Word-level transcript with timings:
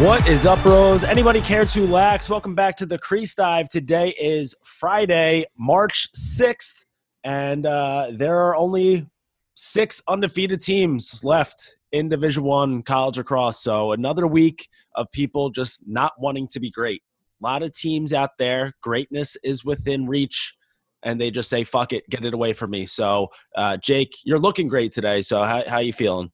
What 0.00 0.28
is 0.28 0.46
up, 0.46 0.64
Rose? 0.64 1.02
Anybody 1.02 1.40
care 1.40 1.64
to 1.64 1.84
lax? 1.84 2.30
Welcome 2.30 2.54
back 2.54 2.76
to 2.76 2.86
the 2.86 2.98
Crease 2.98 3.34
Dive. 3.34 3.68
Today 3.68 4.10
is 4.10 4.54
Friday, 4.62 5.44
March 5.58 6.08
6th, 6.12 6.84
and 7.24 7.66
uh, 7.66 8.12
there 8.12 8.38
are 8.38 8.54
only 8.54 9.08
six 9.54 10.00
undefeated 10.06 10.62
teams 10.62 11.24
left 11.24 11.78
in 11.90 12.08
Division 12.08 12.44
One 12.44 12.84
college 12.84 13.18
lacrosse. 13.18 13.60
So 13.60 13.90
another 13.90 14.28
week 14.28 14.68
of 14.94 15.10
people 15.10 15.50
just 15.50 15.82
not 15.88 16.12
wanting 16.16 16.46
to 16.52 16.60
be 16.60 16.70
great. 16.70 17.02
A 17.42 17.44
lot 17.44 17.64
of 17.64 17.72
teams 17.72 18.12
out 18.12 18.38
there, 18.38 18.74
greatness 18.80 19.36
is 19.42 19.64
within 19.64 20.06
reach, 20.06 20.54
and 21.02 21.20
they 21.20 21.32
just 21.32 21.50
say, 21.50 21.64
"Fuck 21.64 21.92
it, 21.92 22.08
get 22.08 22.24
it 22.24 22.34
away 22.34 22.52
from 22.52 22.70
me." 22.70 22.86
So, 22.86 23.30
uh, 23.56 23.76
Jake, 23.78 24.14
you're 24.22 24.38
looking 24.38 24.68
great 24.68 24.92
today. 24.92 25.22
So, 25.22 25.42
how 25.42 25.64
how 25.66 25.78
you 25.78 25.92
feeling? 25.92 26.30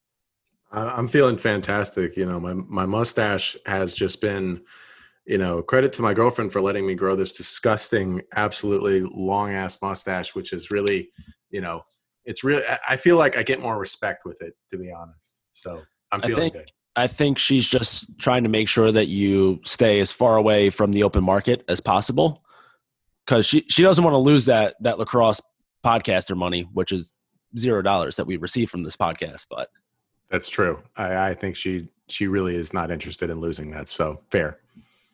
I- 0.74 0.90
I'm 0.96 1.08
feeling 1.08 1.36
fantastic. 1.36 2.16
You 2.16 2.26
know, 2.26 2.38
my 2.40 2.52
my 2.54 2.86
mustache 2.86 3.56
has 3.66 3.94
just 3.94 4.20
been, 4.20 4.62
you 5.26 5.38
know, 5.38 5.62
credit 5.62 5.92
to 5.94 6.02
my 6.02 6.14
girlfriend 6.14 6.52
for 6.52 6.60
letting 6.60 6.86
me 6.86 6.94
grow 6.94 7.16
this 7.16 7.32
disgusting, 7.32 8.20
absolutely 8.36 9.00
long 9.02 9.52
ass 9.52 9.80
mustache, 9.82 10.34
which 10.34 10.52
is 10.52 10.70
really, 10.70 11.08
you 11.50 11.60
know, 11.60 11.82
it's 12.24 12.44
really. 12.44 12.66
I- 12.66 12.80
I 12.90 12.96
feel 12.96 13.16
like 13.16 13.36
I 13.36 13.42
get 13.42 13.60
more 13.60 13.78
respect 13.78 14.24
with 14.24 14.40
it, 14.42 14.54
to 14.70 14.78
be 14.78 14.90
honest. 14.92 15.38
So 15.52 15.82
I'm 16.12 16.20
I 16.22 16.26
feeling 16.26 16.42
think- 16.42 16.54
good. 16.54 16.70
I 16.96 17.08
think 17.08 17.38
she's 17.38 17.68
just 17.68 18.06
trying 18.20 18.44
to 18.44 18.48
make 18.48 18.68
sure 18.68 18.92
that 18.92 19.06
you 19.08 19.60
stay 19.64 19.98
as 19.98 20.12
far 20.12 20.36
away 20.36 20.70
from 20.70 20.92
the 20.92 21.02
open 21.02 21.24
market 21.24 21.64
as 21.68 21.80
possible 21.80 22.44
because 23.26 23.44
she, 23.46 23.64
she 23.68 23.82
doesn't 23.82 24.04
want 24.04 24.14
to 24.14 24.18
lose 24.18 24.44
that 24.44 24.76
that 24.80 24.98
lacrosse 25.00 25.40
podcaster 25.84 26.36
money, 26.36 26.62
which 26.72 26.92
is 26.92 27.12
zero 27.58 27.82
dollars 27.82 28.14
that 28.14 28.26
we 28.28 28.36
receive 28.36 28.70
from 28.70 28.84
this 28.84 28.96
podcast. 28.96 29.46
But 29.50 29.70
That's 30.34 30.48
true. 30.48 30.82
I, 30.96 31.28
I 31.28 31.34
think 31.34 31.54
she 31.54 31.88
she 32.08 32.26
really 32.26 32.56
is 32.56 32.74
not 32.74 32.90
interested 32.90 33.30
in 33.30 33.38
losing 33.40 33.70
that. 33.70 33.88
So 33.88 34.20
fair. 34.32 34.58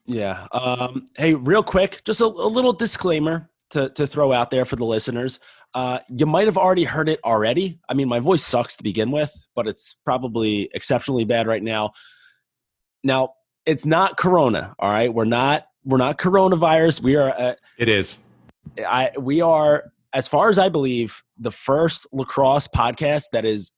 yeah, 0.06 0.46
um, 0.52 1.08
hey, 1.14 1.34
real 1.34 1.62
quick, 1.62 2.00
just 2.06 2.22
a, 2.22 2.24
a 2.24 2.50
little 2.56 2.72
disclaimer 2.72 3.50
to 3.68 3.90
to 3.90 4.06
throw 4.06 4.32
out 4.32 4.50
there 4.50 4.64
for 4.64 4.76
the 4.76 4.86
listeners. 4.86 5.38
Uh, 5.74 5.98
you 6.08 6.24
might 6.24 6.46
have 6.46 6.56
already 6.56 6.84
heard 6.84 7.10
it 7.10 7.20
already. 7.22 7.78
I 7.86 7.92
mean, 7.92 8.08
my 8.08 8.18
voice 8.18 8.42
sucks 8.42 8.76
to 8.76 8.82
begin 8.82 9.10
with, 9.10 9.30
but 9.54 9.68
it's 9.68 9.98
probably 10.06 10.70
exceptionally 10.72 11.26
bad 11.26 11.46
right 11.46 11.62
now. 11.62 11.92
Now, 13.04 13.34
it's 13.66 13.84
not 13.84 14.16
Corona. 14.16 14.74
All 14.78 14.90
right, 14.90 15.12
we're 15.12 15.26
not 15.26 15.66
we're 15.84 15.98
not 15.98 16.16
coronavirus. 16.16 17.02
We 17.02 17.16
are. 17.16 17.38
Uh, 17.38 17.54
It 17.76 17.90
is. 17.90 18.20
I 18.78 19.10
we 19.18 19.42
are, 19.42 19.92
as 20.14 20.28
far 20.28 20.48
as 20.48 20.58
I 20.58 20.70
believe, 20.70 21.22
the 21.36 21.52
first 21.52 22.06
lacrosse 22.10 22.68
podcast 22.68 23.24
that 23.32 23.44
is 23.44 23.72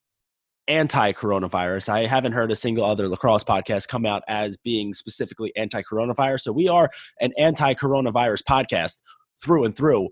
anti-coronavirus. 0.69 1.89
I 1.89 2.07
haven't 2.07 2.33
heard 2.33 2.51
a 2.53 2.57
single 2.57 2.85
other 2.85 3.09
lacrosse 3.09 3.45
podcast 3.45 3.89
come 3.89 4.07
out 4.07 4.23
as 4.29 4.57
being 4.57 4.95
specifically 4.95 5.53
anti-coronavirus. 5.57 6.41
So 6.41 6.53
we 6.53 6.69
are 6.69 6.91
an 7.21 7.33
anti-coronavirus 7.39 8.43
podcast 8.45 9.03
through 9.43 9.65
and 9.65 9.77
through. 9.77 10.09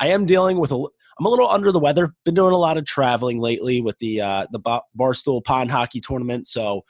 I 0.00 0.08
am 0.08 0.26
dealing 0.26 0.58
with 0.58 0.72
a. 0.72 0.86
I'm 1.16 1.26
a 1.26 1.28
little 1.28 1.48
under 1.48 1.70
the 1.70 1.78
weather. 1.78 2.12
Been 2.24 2.34
doing 2.34 2.52
a 2.52 2.58
lot 2.58 2.76
of 2.76 2.84
traveling 2.84 3.38
lately 3.38 3.80
with 3.80 3.96
the 4.00 4.20
uh, 4.20 4.46
the 4.50 4.58
Barstool 4.98 5.44
Pond 5.44 5.70
Hockey 5.70 6.00
Tournament. 6.00 6.48
So, 6.48 6.82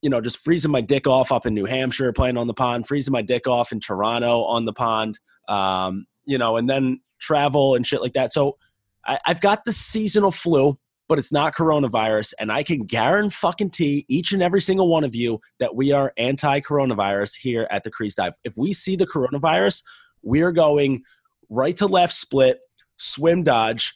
you 0.00 0.08
know, 0.08 0.22
just 0.22 0.38
freezing 0.38 0.70
my 0.70 0.80
dick 0.80 1.06
off 1.06 1.30
up 1.30 1.44
in 1.44 1.52
New 1.52 1.66
Hampshire 1.66 2.10
playing 2.14 2.38
on 2.38 2.46
the 2.46 2.54
pond, 2.54 2.86
freezing 2.86 3.12
my 3.12 3.20
dick 3.20 3.46
off 3.46 3.72
in 3.72 3.80
Toronto 3.80 4.44
on 4.44 4.64
the 4.64 4.72
pond. 4.72 5.20
Um, 5.48 6.06
you 6.24 6.38
know, 6.38 6.56
and 6.56 6.70
then 6.70 7.00
travel 7.18 7.74
and 7.74 7.86
shit 7.86 8.00
like 8.00 8.14
that. 8.14 8.32
So, 8.32 8.56
I, 9.04 9.18
I've 9.26 9.42
got 9.42 9.66
the 9.66 9.72
seasonal 9.72 10.30
flu, 10.30 10.78
but 11.08 11.18
it's 11.18 11.32
not 11.32 11.54
coronavirus, 11.54 12.34
and 12.38 12.50
I 12.50 12.62
can 12.62 12.80
guarantee 12.80 14.04
each 14.08 14.32
and 14.32 14.42
every 14.42 14.60
single 14.60 14.88
one 14.88 15.04
of 15.04 15.14
you 15.14 15.40
that 15.60 15.74
we 15.74 15.92
are 15.92 16.12
anti-coronavirus 16.16 17.36
here 17.36 17.66
at 17.70 17.84
the 17.84 17.90
Crease 17.90 18.14
Dive. 18.14 18.34
If 18.44 18.56
we 18.56 18.72
see 18.72 18.96
the 18.96 19.06
coronavirus, 19.06 19.82
we 20.22 20.42
are 20.42 20.52
going 20.52 21.02
right 21.48 21.76
to 21.76 21.86
left 21.86 22.12
split, 22.12 22.58
swim 22.96 23.44
dodge 23.44 23.94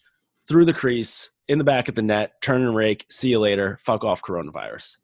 through 0.48 0.64
the 0.64 0.72
crease 0.72 1.30
in 1.48 1.58
the 1.58 1.64
back 1.64 1.88
of 1.88 1.94
the 1.96 2.02
net, 2.02 2.40
turn 2.42 2.62
and 2.62 2.76
rake. 2.76 3.06
See 3.10 3.30
you 3.30 3.40
later. 3.40 3.78
Fuck 3.80 4.04
off, 4.04 4.22
coronavirus. 4.22 4.98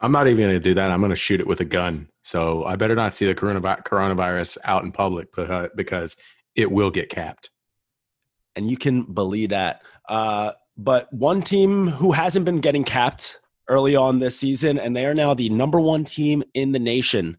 I'm 0.00 0.12
not 0.12 0.28
even 0.28 0.44
going 0.44 0.54
to 0.54 0.60
do 0.60 0.72
that. 0.74 0.90
I'm 0.90 1.00
going 1.00 1.10
to 1.10 1.16
shoot 1.16 1.40
it 1.40 1.46
with 1.46 1.60
a 1.60 1.64
gun. 1.66 2.08
So 2.22 2.64
I 2.64 2.76
better 2.76 2.94
not 2.94 3.12
see 3.12 3.26
the 3.26 3.34
coronavirus 3.34 4.56
out 4.64 4.82
in 4.82 4.92
public 4.92 5.28
because 5.76 6.16
it 6.54 6.70
will 6.72 6.90
get 6.90 7.10
capped. 7.10 7.50
and 8.56 8.70
you 8.70 8.76
can 8.76 9.02
believe 9.02 9.50
that. 9.50 9.82
Uh, 10.08 10.52
but 10.84 11.12
one 11.12 11.42
team 11.42 11.88
who 11.88 12.12
hasn't 12.12 12.44
been 12.44 12.60
getting 12.60 12.84
capped 12.84 13.38
early 13.68 13.94
on 13.94 14.18
this 14.18 14.38
season, 14.38 14.78
and 14.78 14.96
they 14.96 15.06
are 15.06 15.14
now 15.14 15.34
the 15.34 15.48
number 15.48 15.80
one 15.80 16.04
team 16.04 16.42
in 16.54 16.72
the 16.72 16.78
nation, 16.78 17.38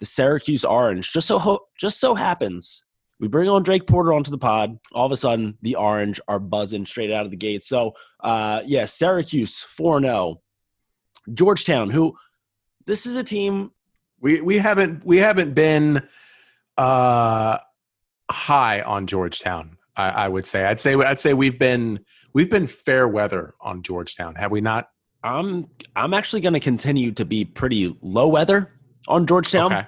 the 0.00 0.06
Syracuse 0.06 0.64
Orange. 0.64 1.12
Just 1.12 1.28
so 1.28 1.38
ho- 1.38 1.66
just 1.78 2.00
so 2.00 2.14
happens 2.14 2.84
we 3.20 3.28
bring 3.28 3.48
on 3.48 3.62
Drake 3.64 3.86
Porter 3.86 4.12
onto 4.12 4.30
the 4.30 4.38
pod. 4.38 4.78
All 4.92 5.06
of 5.06 5.12
a 5.12 5.16
sudden, 5.16 5.58
the 5.62 5.74
Orange 5.74 6.20
are 6.28 6.38
buzzing 6.38 6.86
straight 6.86 7.12
out 7.12 7.24
of 7.24 7.30
the 7.30 7.36
gate. 7.36 7.64
So, 7.64 7.94
uh, 8.20 8.62
yeah, 8.64 8.84
Syracuse 8.84 9.60
four 9.60 10.00
zero. 10.00 10.40
Georgetown, 11.34 11.90
who 11.90 12.16
this 12.86 13.04
is 13.04 13.16
a 13.16 13.24
team 13.24 13.72
We 14.20 14.40
we 14.40 14.58
haven't 14.58 15.04
we 15.04 15.18
haven't 15.18 15.54
been 15.54 16.02
uh, 16.76 17.58
high 18.30 18.80
on 18.82 19.06
Georgetown. 19.06 19.76
I, 19.96 20.10
I 20.10 20.28
would 20.28 20.46
say. 20.46 20.64
I'd 20.64 20.80
say 20.80 20.94
I'd 20.94 21.20
say 21.20 21.34
we've 21.34 21.58
been 21.58 22.00
we've 22.32 22.50
been 22.50 22.66
fair 22.66 23.08
weather 23.08 23.54
on 23.60 23.82
Georgetown. 23.82 24.34
Have 24.34 24.50
we 24.50 24.60
not? 24.60 24.90
I'm 25.22 25.68
I'm 25.96 26.14
actually 26.14 26.40
going 26.40 26.54
to 26.54 26.60
continue 26.60 27.12
to 27.12 27.24
be 27.24 27.44
pretty 27.44 27.96
low 28.02 28.28
weather 28.28 28.72
on 29.08 29.26
Georgetown. 29.26 29.72
Okay. 29.72 29.86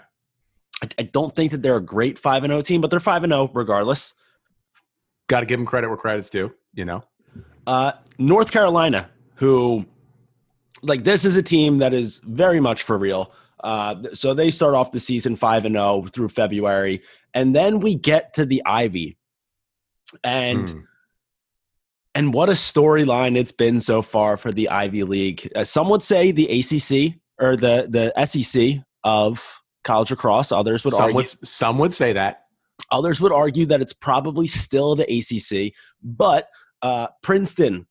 I, 0.82 0.88
I 0.98 1.02
don't 1.04 1.34
think 1.34 1.52
that 1.52 1.62
they're 1.62 1.76
a 1.76 1.80
great 1.80 2.18
five 2.18 2.42
and 2.42 2.50
zero 2.50 2.62
team, 2.62 2.80
but 2.80 2.90
they're 2.90 3.00
five 3.00 3.22
and 3.22 3.32
zero 3.32 3.50
regardless. 3.54 4.14
Got 5.28 5.40
to 5.40 5.46
give 5.46 5.58
them 5.58 5.66
credit 5.66 5.88
where 5.88 5.96
credit's 5.96 6.30
due. 6.30 6.52
You 6.74 6.84
know. 6.84 7.04
Uh, 7.66 7.92
North 8.18 8.50
Carolina, 8.50 9.08
who 9.34 9.84
like 10.82 11.04
this 11.04 11.24
is 11.24 11.36
a 11.36 11.42
team 11.42 11.78
that 11.78 11.92
is 11.92 12.20
very 12.24 12.60
much 12.60 12.82
for 12.82 12.98
real. 12.98 13.32
Uh, 13.62 14.02
so 14.14 14.32
they 14.32 14.50
start 14.50 14.74
off 14.74 14.90
the 14.90 14.98
season 14.98 15.36
five 15.36 15.64
and 15.64 15.74
zero 15.74 16.06
through 16.10 16.30
February, 16.30 17.02
and 17.34 17.54
then 17.54 17.78
we 17.78 17.94
get 17.94 18.34
to 18.34 18.44
the 18.46 18.62
Ivy, 18.64 19.16
and 20.24 20.70
Hmm. 20.70 20.78
And 22.14 22.34
what 22.34 22.48
a 22.48 22.52
storyline 22.52 23.36
it's 23.36 23.52
been 23.52 23.80
so 23.80 24.02
far 24.02 24.36
for 24.36 24.52
the 24.52 24.68
Ivy 24.68 25.04
League. 25.04 25.50
Uh, 25.54 25.64
some 25.64 25.88
would 25.90 26.02
say 26.02 26.32
the 26.32 26.46
ACC 26.46 27.14
or 27.40 27.56
the 27.56 27.86
the 27.88 28.26
SEC 28.26 28.82
of 29.04 29.60
college 29.84 30.10
lacrosse. 30.10 30.52
Others 30.52 30.84
would 30.84 30.94
some 30.94 31.02
argue 31.02 31.16
would 31.16 31.28
some 31.28 31.78
would 31.78 31.94
say 31.94 32.12
that. 32.12 32.44
Others 32.90 33.20
would 33.20 33.32
argue 33.32 33.66
that 33.66 33.80
it's 33.80 33.92
probably 33.92 34.46
still 34.46 34.96
the 34.96 35.04
ACC, 35.04 35.72
but 36.02 36.48
uh, 36.82 37.08
Princeton, 37.22 37.86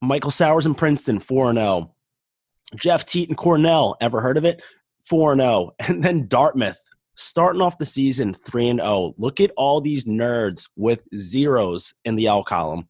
Michael 0.00 0.30
Sowers 0.30 0.66
and 0.66 0.76
Princeton, 0.76 1.20
4 1.20 1.54
0. 1.54 1.94
Jeff 2.76 3.06
Teat 3.06 3.28
and 3.28 3.36
Cornell, 3.36 3.96
ever 4.00 4.20
heard 4.20 4.36
of 4.36 4.44
it? 4.44 4.62
4 5.08 5.36
0. 5.36 5.70
And 5.88 6.02
then 6.02 6.26
Dartmouth, 6.26 6.80
starting 7.14 7.62
off 7.62 7.78
the 7.78 7.86
season 7.86 8.34
3 8.34 8.68
and 8.70 8.80
0. 8.80 9.14
Look 9.16 9.40
at 9.40 9.52
all 9.56 9.80
these 9.80 10.04
nerds 10.04 10.68
with 10.76 11.02
zeros 11.16 11.94
in 12.04 12.16
the 12.16 12.26
L 12.26 12.42
column. 12.42 12.88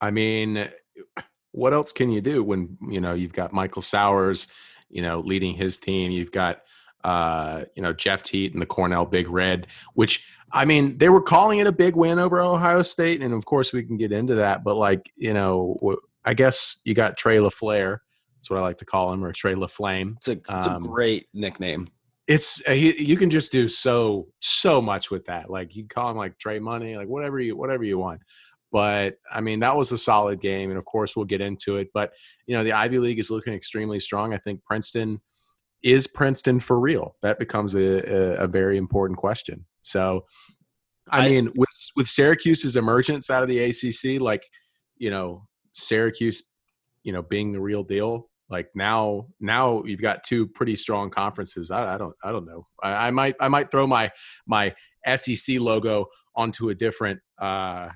I 0.00 0.10
mean, 0.10 0.68
what 1.52 1.72
else 1.72 1.92
can 1.92 2.10
you 2.10 2.20
do 2.20 2.42
when 2.42 2.76
you 2.90 3.00
know 3.00 3.14
you've 3.14 3.32
got 3.32 3.52
Michael 3.52 3.82
Sowers, 3.82 4.48
you 4.88 5.02
know, 5.02 5.20
leading 5.20 5.54
his 5.54 5.78
team. 5.78 6.10
You've 6.10 6.32
got 6.32 6.62
uh, 7.04 7.64
you 7.74 7.82
know 7.82 7.92
Jeff 7.92 8.22
Teat 8.22 8.52
and 8.52 8.60
the 8.60 8.66
Cornell 8.66 9.06
Big 9.06 9.28
Red, 9.28 9.68
which 9.94 10.28
I 10.52 10.64
mean 10.64 10.98
they 10.98 11.08
were 11.08 11.22
calling 11.22 11.58
it 11.60 11.66
a 11.66 11.72
big 11.72 11.96
win 11.96 12.18
over 12.18 12.40
Ohio 12.40 12.82
State, 12.82 13.22
and 13.22 13.32
of 13.32 13.44
course 13.46 13.72
we 13.72 13.82
can 13.82 13.96
get 13.96 14.12
into 14.12 14.34
that. 14.36 14.64
But 14.64 14.76
like 14.76 15.10
you 15.16 15.32
know, 15.32 15.96
I 16.24 16.34
guess 16.34 16.80
you 16.84 16.94
got 16.94 17.16
Trey 17.16 17.38
LaFleur. 17.38 17.98
That's 18.36 18.50
what 18.50 18.58
I 18.58 18.62
like 18.62 18.78
to 18.78 18.84
call 18.84 19.12
him, 19.12 19.24
or 19.24 19.32
Trey 19.32 19.54
LaFlame. 19.54 20.16
It's 20.16 20.28
a, 20.28 20.32
it's 20.32 20.68
Um, 20.68 20.84
a 20.84 20.86
great 20.86 21.26
nickname. 21.32 21.88
It's 22.26 22.60
uh, 22.66 22.72
he, 22.72 23.00
you 23.02 23.16
can 23.16 23.30
just 23.30 23.52
do 23.52 23.66
so 23.68 24.28
so 24.40 24.82
much 24.82 25.10
with 25.10 25.24
that. 25.26 25.48
Like 25.48 25.74
you 25.74 25.82
can 25.84 25.88
call 25.88 26.10
him 26.10 26.16
like 26.16 26.36
Trey 26.38 26.58
Money, 26.58 26.96
like 26.96 27.08
whatever 27.08 27.38
you 27.40 27.56
whatever 27.56 27.84
you 27.84 27.98
want. 27.98 28.20
But 28.76 29.14
I 29.32 29.40
mean, 29.40 29.60
that 29.60 29.74
was 29.74 29.90
a 29.90 29.96
solid 29.96 30.38
game, 30.38 30.68
and 30.68 30.78
of 30.78 30.84
course 30.84 31.16
we'll 31.16 31.24
get 31.24 31.40
into 31.40 31.78
it. 31.78 31.88
But 31.94 32.12
you 32.46 32.54
know, 32.54 32.62
the 32.62 32.72
Ivy 32.72 32.98
League 32.98 33.18
is 33.18 33.30
looking 33.30 33.54
extremely 33.54 33.98
strong. 33.98 34.34
I 34.34 34.36
think 34.36 34.62
Princeton 34.64 35.22
is 35.82 36.06
Princeton 36.06 36.60
for 36.60 36.78
real. 36.78 37.16
That 37.22 37.38
becomes 37.38 37.74
a, 37.74 37.80
a, 37.80 38.44
a 38.44 38.46
very 38.46 38.76
important 38.76 39.18
question. 39.18 39.64
So, 39.80 40.26
I, 41.10 41.20
I- 41.20 41.28
mean, 41.30 41.52
with 41.56 41.70
with 41.96 42.06
Syracuse's 42.06 42.76
emergence 42.76 43.30
out 43.30 43.42
of 43.42 43.48
the 43.48 43.60
ACC, 43.60 44.20
like 44.20 44.44
you 44.98 45.08
know, 45.08 45.46
Syracuse, 45.72 46.42
you 47.02 47.14
know, 47.14 47.22
being 47.22 47.52
the 47.54 47.60
real 47.62 47.82
deal. 47.82 48.28
Like 48.50 48.68
now, 48.74 49.28
now 49.40 49.84
you've 49.84 50.02
got 50.02 50.22
two 50.22 50.46
pretty 50.48 50.76
strong 50.76 51.08
conferences. 51.08 51.70
I, 51.70 51.94
I 51.94 51.98
don't, 51.98 52.14
I 52.22 52.30
don't 52.30 52.44
know. 52.44 52.66
I, 52.82 53.08
I 53.08 53.10
might, 53.10 53.36
I 53.40 53.48
might 53.48 53.70
throw 53.70 53.86
my 53.86 54.12
my 54.46 54.74
SEC 55.16 55.60
logo 55.60 56.08
onto 56.36 56.68
a 56.68 56.74
different 56.74 57.20
uh, 57.40 57.44
uh, 57.44 57.88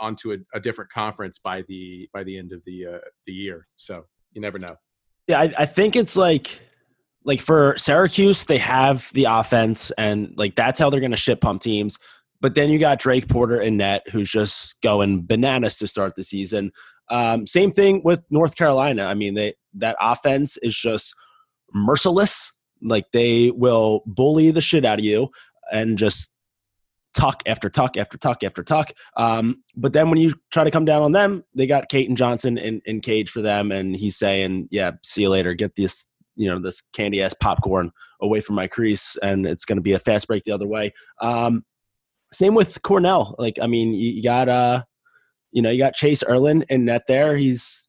onto 0.00 0.32
a, 0.32 0.36
a, 0.54 0.60
different 0.60 0.90
conference 0.90 1.38
by 1.38 1.62
the 1.68 2.08
by 2.12 2.24
the 2.24 2.38
end 2.38 2.52
of 2.52 2.62
the 2.64 2.86
uh, 2.86 2.98
the 3.26 3.32
year. 3.32 3.66
So 3.76 4.06
you 4.32 4.40
never 4.40 4.58
know. 4.58 4.76
Yeah, 5.28 5.40
I, 5.40 5.52
I 5.58 5.66
think 5.66 5.96
it's 5.96 6.16
like 6.16 6.60
like 7.24 7.40
for 7.40 7.74
Syracuse, 7.76 8.44
they 8.44 8.58
have 8.58 9.10
the 9.12 9.24
offense, 9.24 9.90
and 9.92 10.34
like 10.36 10.54
that's 10.54 10.78
how 10.78 10.90
they're 10.90 11.00
going 11.00 11.10
to 11.10 11.16
ship 11.16 11.40
pump 11.40 11.62
teams. 11.62 11.98
But 12.40 12.54
then 12.54 12.70
you 12.70 12.78
got 12.78 12.98
Drake 12.98 13.28
Porter 13.28 13.60
and 13.60 13.78
net, 13.78 14.02
who's 14.10 14.30
just 14.30 14.80
going 14.82 15.26
bananas 15.26 15.76
to 15.76 15.86
start 15.86 16.14
the 16.16 16.24
season. 16.24 16.72
Um, 17.10 17.46
same 17.46 17.72
thing 17.72 18.02
with 18.04 18.22
North 18.30 18.56
Carolina. 18.56 19.04
I 19.04 19.14
mean, 19.14 19.34
they 19.34 19.54
that 19.74 19.96
offense 20.00 20.56
is 20.58 20.74
just 20.74 21.14
merciless. 21.72 22.52
Like 22.82 23.06
they 23.12 23.50
will 23.50 24.02
bully 24.06 24.50
the 24.50 24.60
shit 24.60 24.84
out 24.84 24.98
of 24.98 25.04
you 25.04 25.28
and 25.72 25.96
just 25.96 26.30
tuck 27.14 27.42
after 27.46 27.70
tuck 27.70 27.96
after 27.96 28.18
tuck 28.18 28.42
after 28.44 28.62
tuck. 28.62 28.92
Um, 29.16 29.62
but 29.76 29.92
then 29.92 30.10
when 30.10 30.18
you 30.18 30.34
try 30.50 30.64
to 30.64 30.70
come 30.70 30.84
down 30.84 31.02
on 31.02 31.12
them, 31.12 31.44
they 31.54 31.66
got 31.66 31.88
Caton 31.88 32.16
Johnson 32.16 32.58
in, 32.58 32.82
in 32.84 33.00
cage 33.00 33.30
for 33.30 33.40
them, 33.40 33.72
and 33.72 33.96
he's 33.96 34.16
saying, 34.16 34.68
"Yeah, 34.70 34.92
see 35.02 35.22
you 35.22 35.30
later. 35.30 35.54
Get 35.54 35.76
this, 35.76 36.08
you 36.36 36.50
know, 36.50 36.58
this 36.58 36.82
candy 36.92 37.22
ass 37.22 37.34
popcorn 37.34 37.92
away 38.20 38.40
from 38.40 38.56
my 38.56 38.66
crease, 38.66 39.16
and 39.22 39.46
it's 39.46 39.64
going 39.64 39.78
to 39.78 39.82
be 39.82 39.92
a 39.92 39.98
fast 39.98 40.26
break 40.26 40.44
the 40.44 40.52
other 40.52 40.66
way." 40.66 40.92
Um, 41.20 41.64
same 42.32 42.54
with 42.54 42.82
Cornell. 42.82 43.36
Like, 43.38 43.58
I 43.62 43.68
mean, 43.68 43.94
you, 43.94 44.10
you 44.10 44.22
got 44.22 44.48
uh, 44.48 44.82
you 45.52 45.62
know, 45.62 45.70
you 45.70 45.78
got 45.78 45.94
Chase 45.94 46.24
Erlin 46.28 46.64
in 46.68 46.84
net 46.84 47.04
there. 47.06 47.36
He's, 47.36 47.88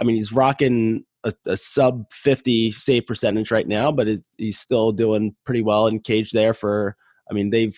I 0.00 0.04
mean, 0.04 0.14
he's 0.14 0.32
rocking 0.32 1.04
a, 1.24 1.32
a 1.44 1.56
sub 1.56 2.04
fifty 2.12 2.70
save 2.70 3.06
percentage 3.06 3.50
right 3.50 3.66
now, 3.66 3.90
but 3.90 4.06
he's 4.38 4.60
still 4.60 4.92
doing 4.92 5.34
pretty 5.44 5.62
well 5.62 5.88
in 5.88 5.98
cage 5.98 6.30
there. 6.30 6.54
For, 6.54 6.96
I 7.28 7.34
mean, 7.34 7.50
they've 7.50 7.76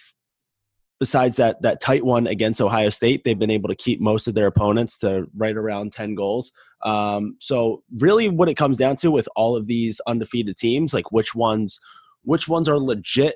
besides 1.02 1.34
that 1.34 1.60
that 1.62 1.80
tight 1.80 2.04
one 2.04 2.28
against 2.28 2.60
Ohio 2.60 2.88
State, 2.88 3.24
they've 3.24 3.36
been 3.36 3.50
able 3.50 3.68
to 3.68 3.74
keep 3.74 4.00
most 4.00 4.28
of 4.28 4.34
their 4.34 4.46
opponents 4.46 4.96
to 4.96 5.26
right 5.34 5.56
around 5.56 5.92
10 5.92 6.14
goals. 6.14 6.52
Um, 6.84 7.34
so 7.40 7.82
really 7.98 8.28
what 8.28 8.48
it 8.48 8.54
comes 8.54 8.78
down 8.78 8.94
to 8.98 9.10
with 9.10 9.28
all 9.34 9.56
of 9.56 9.66
these 9.66 10.00
undefeated 10.06 10.56
teams, 10.56 10.94
like 10.94 11.10
which 11.10 11.34
ones 11.34 11.80
which 12.22 12.46
ones 12.46 12.68
are 12.68 12.78
legit 12.78 13.34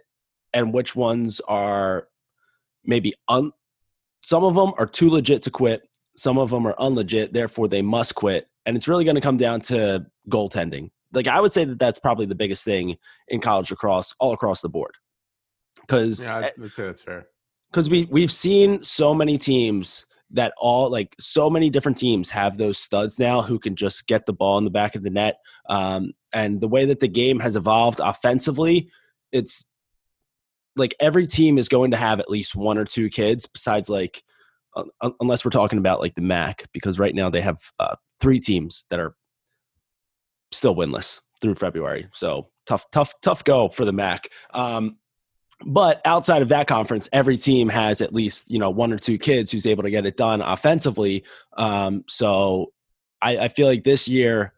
and 0.54 0.72
which 0.72 0.94
ones 0.94 1.40
are 1.48 2.06
maybe 2.84 3.12
un 3.26 3.50
some 4.22 4.44
of 4.44 4.54
them 4.54 4.72
are 4.78 4.86
too 4.86 5.10
legit 5.10 5.42
to 5.42 5.50
quit, 5.50 5.82
some 6.16 6.38
of 6.38 6.50
them 6.50 6.68
are 6.68 6.74
unlegit, 6.78 7.32
therefore 7.32 7.66
they 7.66 7.82
must 7.82 8.14
quit. 8.14 8.46
And 8.64 8.76
it's 8.76 8.86
really 8.86 9.04
going 9.04 9.16
to 9.16 9.20
come 9.20 9.38
down 9.38 9.60
to 9.62 10.06
goaltending. 10.30 10.90
Like 11.12 11.26
I 11.26 11.40
would 11.40 11.50
say 11.50 11.64
that 11.64 11.80
that's 11.80 11.98
probably 11.98 12.26
the 12.26 12.36
biggest 12.36 12.64
thing 12.64 12.96
in 13.26 13.40
college 13.40 13.72
lacrosse 13.72 14.14
all 14.20 14.32
across 14.32 14.60
the 14.60 14.68
board. 14.68 14.92
Because 15.80 16.26
yeah, 16.28 16.50
I'd 16.60 16.70
say 16.70 16.84
that's 16.84 17.02
fair 17.02 17.26
because 17.76 17.90
we 17.90 18.08
we've 18.10 18.32
seen 18.32 18.82
so 18.82 19.14
many 19.14 19.36
teams 19.36 20.06
that 20.30 20.54
all 20.56 20.90
like 20.90 21.14
so 21.20 21.50
many 21.50 21.68
different 21.68 21.98
teams 21.98 22.30
have 22.30 22.56
those 22.56 22.78
studs 22.78 23.18
now 23.18 23.42
who 23.42 23.58
can 23.58 23.76
just 23.76 24.06
get 24.06 24.24
the 24.24 24.32
ball 24.32 24.56
in 24.56 24.64
the 24.64 24.70
back 24.70 24.94
of 24.96 25.02
the 25.02 25.10
net. 25.10 25.40
Um, 25.68 26.14
and 26.32 26.58
the 26.58 26.68
way 26.68 26.86
that 26.86 27.00
the 27.00 27.08
game 27.08 27.38
has 27.40 27.54
evolved 27.54 28.00
offensively, 28.02 28.88
it's 29.30 29.66
like 30.74 30.94
every 31.00 31.26
team 31.26 31.58
is 31.58 31.68
going 31.68 31.90
to 31.90 31.98
have 31.98 32.18
at 32.18 32.30
least 32.30 32.56
one 32.56 32.78
or 32.78 32.86
two 32.86 33.10
kids 33.10 33.46
besides 33.46 33.90
like 33.90 34.22
uh, 34.74 35.10
unless 35.20 35.44
we're 35.44 35.50
talking 35.50 35.78
about 35.78 36.00
like 36.00 36.14
the 36.14 36.22
MAC 36.22 36.64
because 36.72 36.98
right 36.98 37.14
now 37.14 37.28
they 37.28 37.42
have 37.42 37.58
uh, 37.78 37.96
three 38.22 38.40
teams 38.40 38.86
that 38.88 38.98
are 39.00 39.14
still 40.50 40.74
winless 40.74 41.20
through 41.42 41.56
February. 41.56 42.08
So 42.14 42.48
tough, 42.66 42.86
tough, 42.90 43.12
tough 43.20 43.44
go 43.44 43.68
for 43.68 43.84
the 43.84 43.92
MAC. 43.92 44.30
Um, 44.54 44.96
but 45.64 46.00
outside 46.04 46.42
of 46.42 46.48
that 46.48 46.66
conference, 46.66 47.08
every 47.12 47.36
team 47.36 47.68
has 47.68 48.02
at 48.02 48.14
least 48.14 48.50
you 48.50 48.58
know 48.58 48.70
one 48.70 48.92
or 48.92 48.98
two 48.98 49.18
kids 49.18 49.50
who's 49.50 49.66
able 49.66 49.82
to 49.82 49.90
get 49.90 50.06
it 50.06 50.16
done 50.16 50.42
offensively. 50.42 51.24
Um, 51.56 52.04
so 52.08 52.72
I, 53.22 53.38
I 53.38 53.48
feel 53.48 53.66
like 53.66 53.84
this 53.84 54.08
year, 54.08 54.52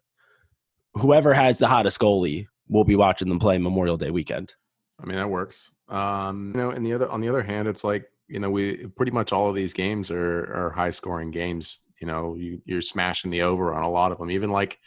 whoever 0.95 1.33
has 1.33 1.59
the 1.59 1.69
hottest 1.69 2.01
goalie 2.01 2.47
will 2.69 2.85
be 2.85 2.97
watching 2.97 3.29
them 3.29 3.39
play 3.39 3.59
Memorial 3.59 3.97
Day 3.97 4.11
weekend. 4.11 4.55
I 5.01 5.07
mean 5.07 5.17
that 5.17 5.31
works. 5.31 5.71
Um, 5.89 6.53
you 6.55 6.61
know, 6.61 6.71
and 6.71 6.85
the 6.85 6.93
other 6.95 7.09
on 7.09 7.21
the 7.21 7.29
other 7.29 7.43
hand, 7.43 7.69
it's 7.69 7.85
like 7.85 8.11
you 8.27 8.41
know 8.41 8.51
we 8.51 8.87
pretty 8.97 9.13
much 9.13 9.33
all 9.33 9.49
of 9.49 9.55
these 9.55 9.73
games 9.73 10.11
are 10.11 10.53
are 10.53 10.71
high 10.71 10.91
scoring 10.91 11.31
games. 11.31 11.79
You 12.01 12.07
know, 12.07 12.35
you, 12.37 12.63
you're 12.65 12.81
smashing 12.81 13.31
the 13.31 13.43
over 13.43 13.75
on 13.75 13.85
a 13.85 13.91
lot 13.91 14.13
of 14.13 14.19
them. 14.19 14.31
Even 14.31 14.51
like 14.51 14.79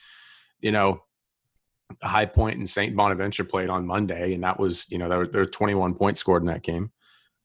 you 0.60 0.72
know 0.72 1.04
High 2.04 2.26
Point 2.26 2.58
and 2.58 2.70
St. 2.70 2.96
Bonaventure 2.96 3.44
played 3.44 3.70
on 3.70 3.86
Monday, 3.86 4.34
and 4.34 4.44
that 4.44 4.60
was 4.60 4.90
you 4.92 4.98
know 4.98 5.10
there 5.10 5.28
there 5.28 5.42
were 5.42 5.46
21 5.46 5.96
points 5.96 6.20
scored 6.20 6.44
in 6.44 6.48
that 6.48 6.64
game. 6.64 6.92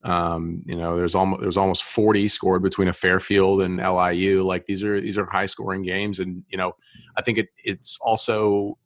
Um, 0.04 0.62
you 0.66 0.76
know, 0.76 0.96
there's 0.96 1.14
almost 1.14 1.42
there's 1.42 1.56
almost 1.56 1.84
40 1.84 2.28
scored 2.28 2.62
between 2.62 2.88
a 2.88 2.92
Fairfield 2.92 3.62
and 3.62 3.78
LIU. 3.78 4.42
Like 4.42 4.66
these 4.66 4.84
are 4.84 5.00
these 5.00 5.18
are 5.18 5.26
high 5.26 5.46
scoring 5.46 5.82
games, 5.82 6.20
and 6.20 6.44
you 6.48 6.58
know, 6.58 6.72
I 7.16 7.22
think 7.22 7.38
it 7.38 7.48
it's 7.64 7.98
also 8.00 8.78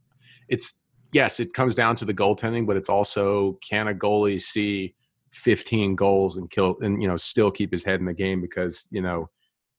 it's 0.48 0.80
yes, 1.12 1.40
it 1.40 1.52
comes 1.52 1.74
down 1.74 1.96
to 1.96 2.04
the 2.04 2.14
goaltending, 2.14 2.66
but 2.66 2.76
it's 2.76 2.88
also 2.88 3.58
can 3.68 3.88
a 3.88 3.94
goalie 3.94 4.40
see 4.40 4.94
15 5.32 5.94
goals 5.94 6.36
and 6.36 6.50
kill 6.50 6.76
and 6.80 7.00
you 7.00 7.08
know 7.08 7.16
still 7.16 7.50
keep 7.50 7.70
his 7.70 7.84
head 7.84 8.00
in 8.00 8.06
the 8.06 8.14
game 8.14 8.40
because 8.40 8.88
you 8.90 9.00
know 9.00 9.28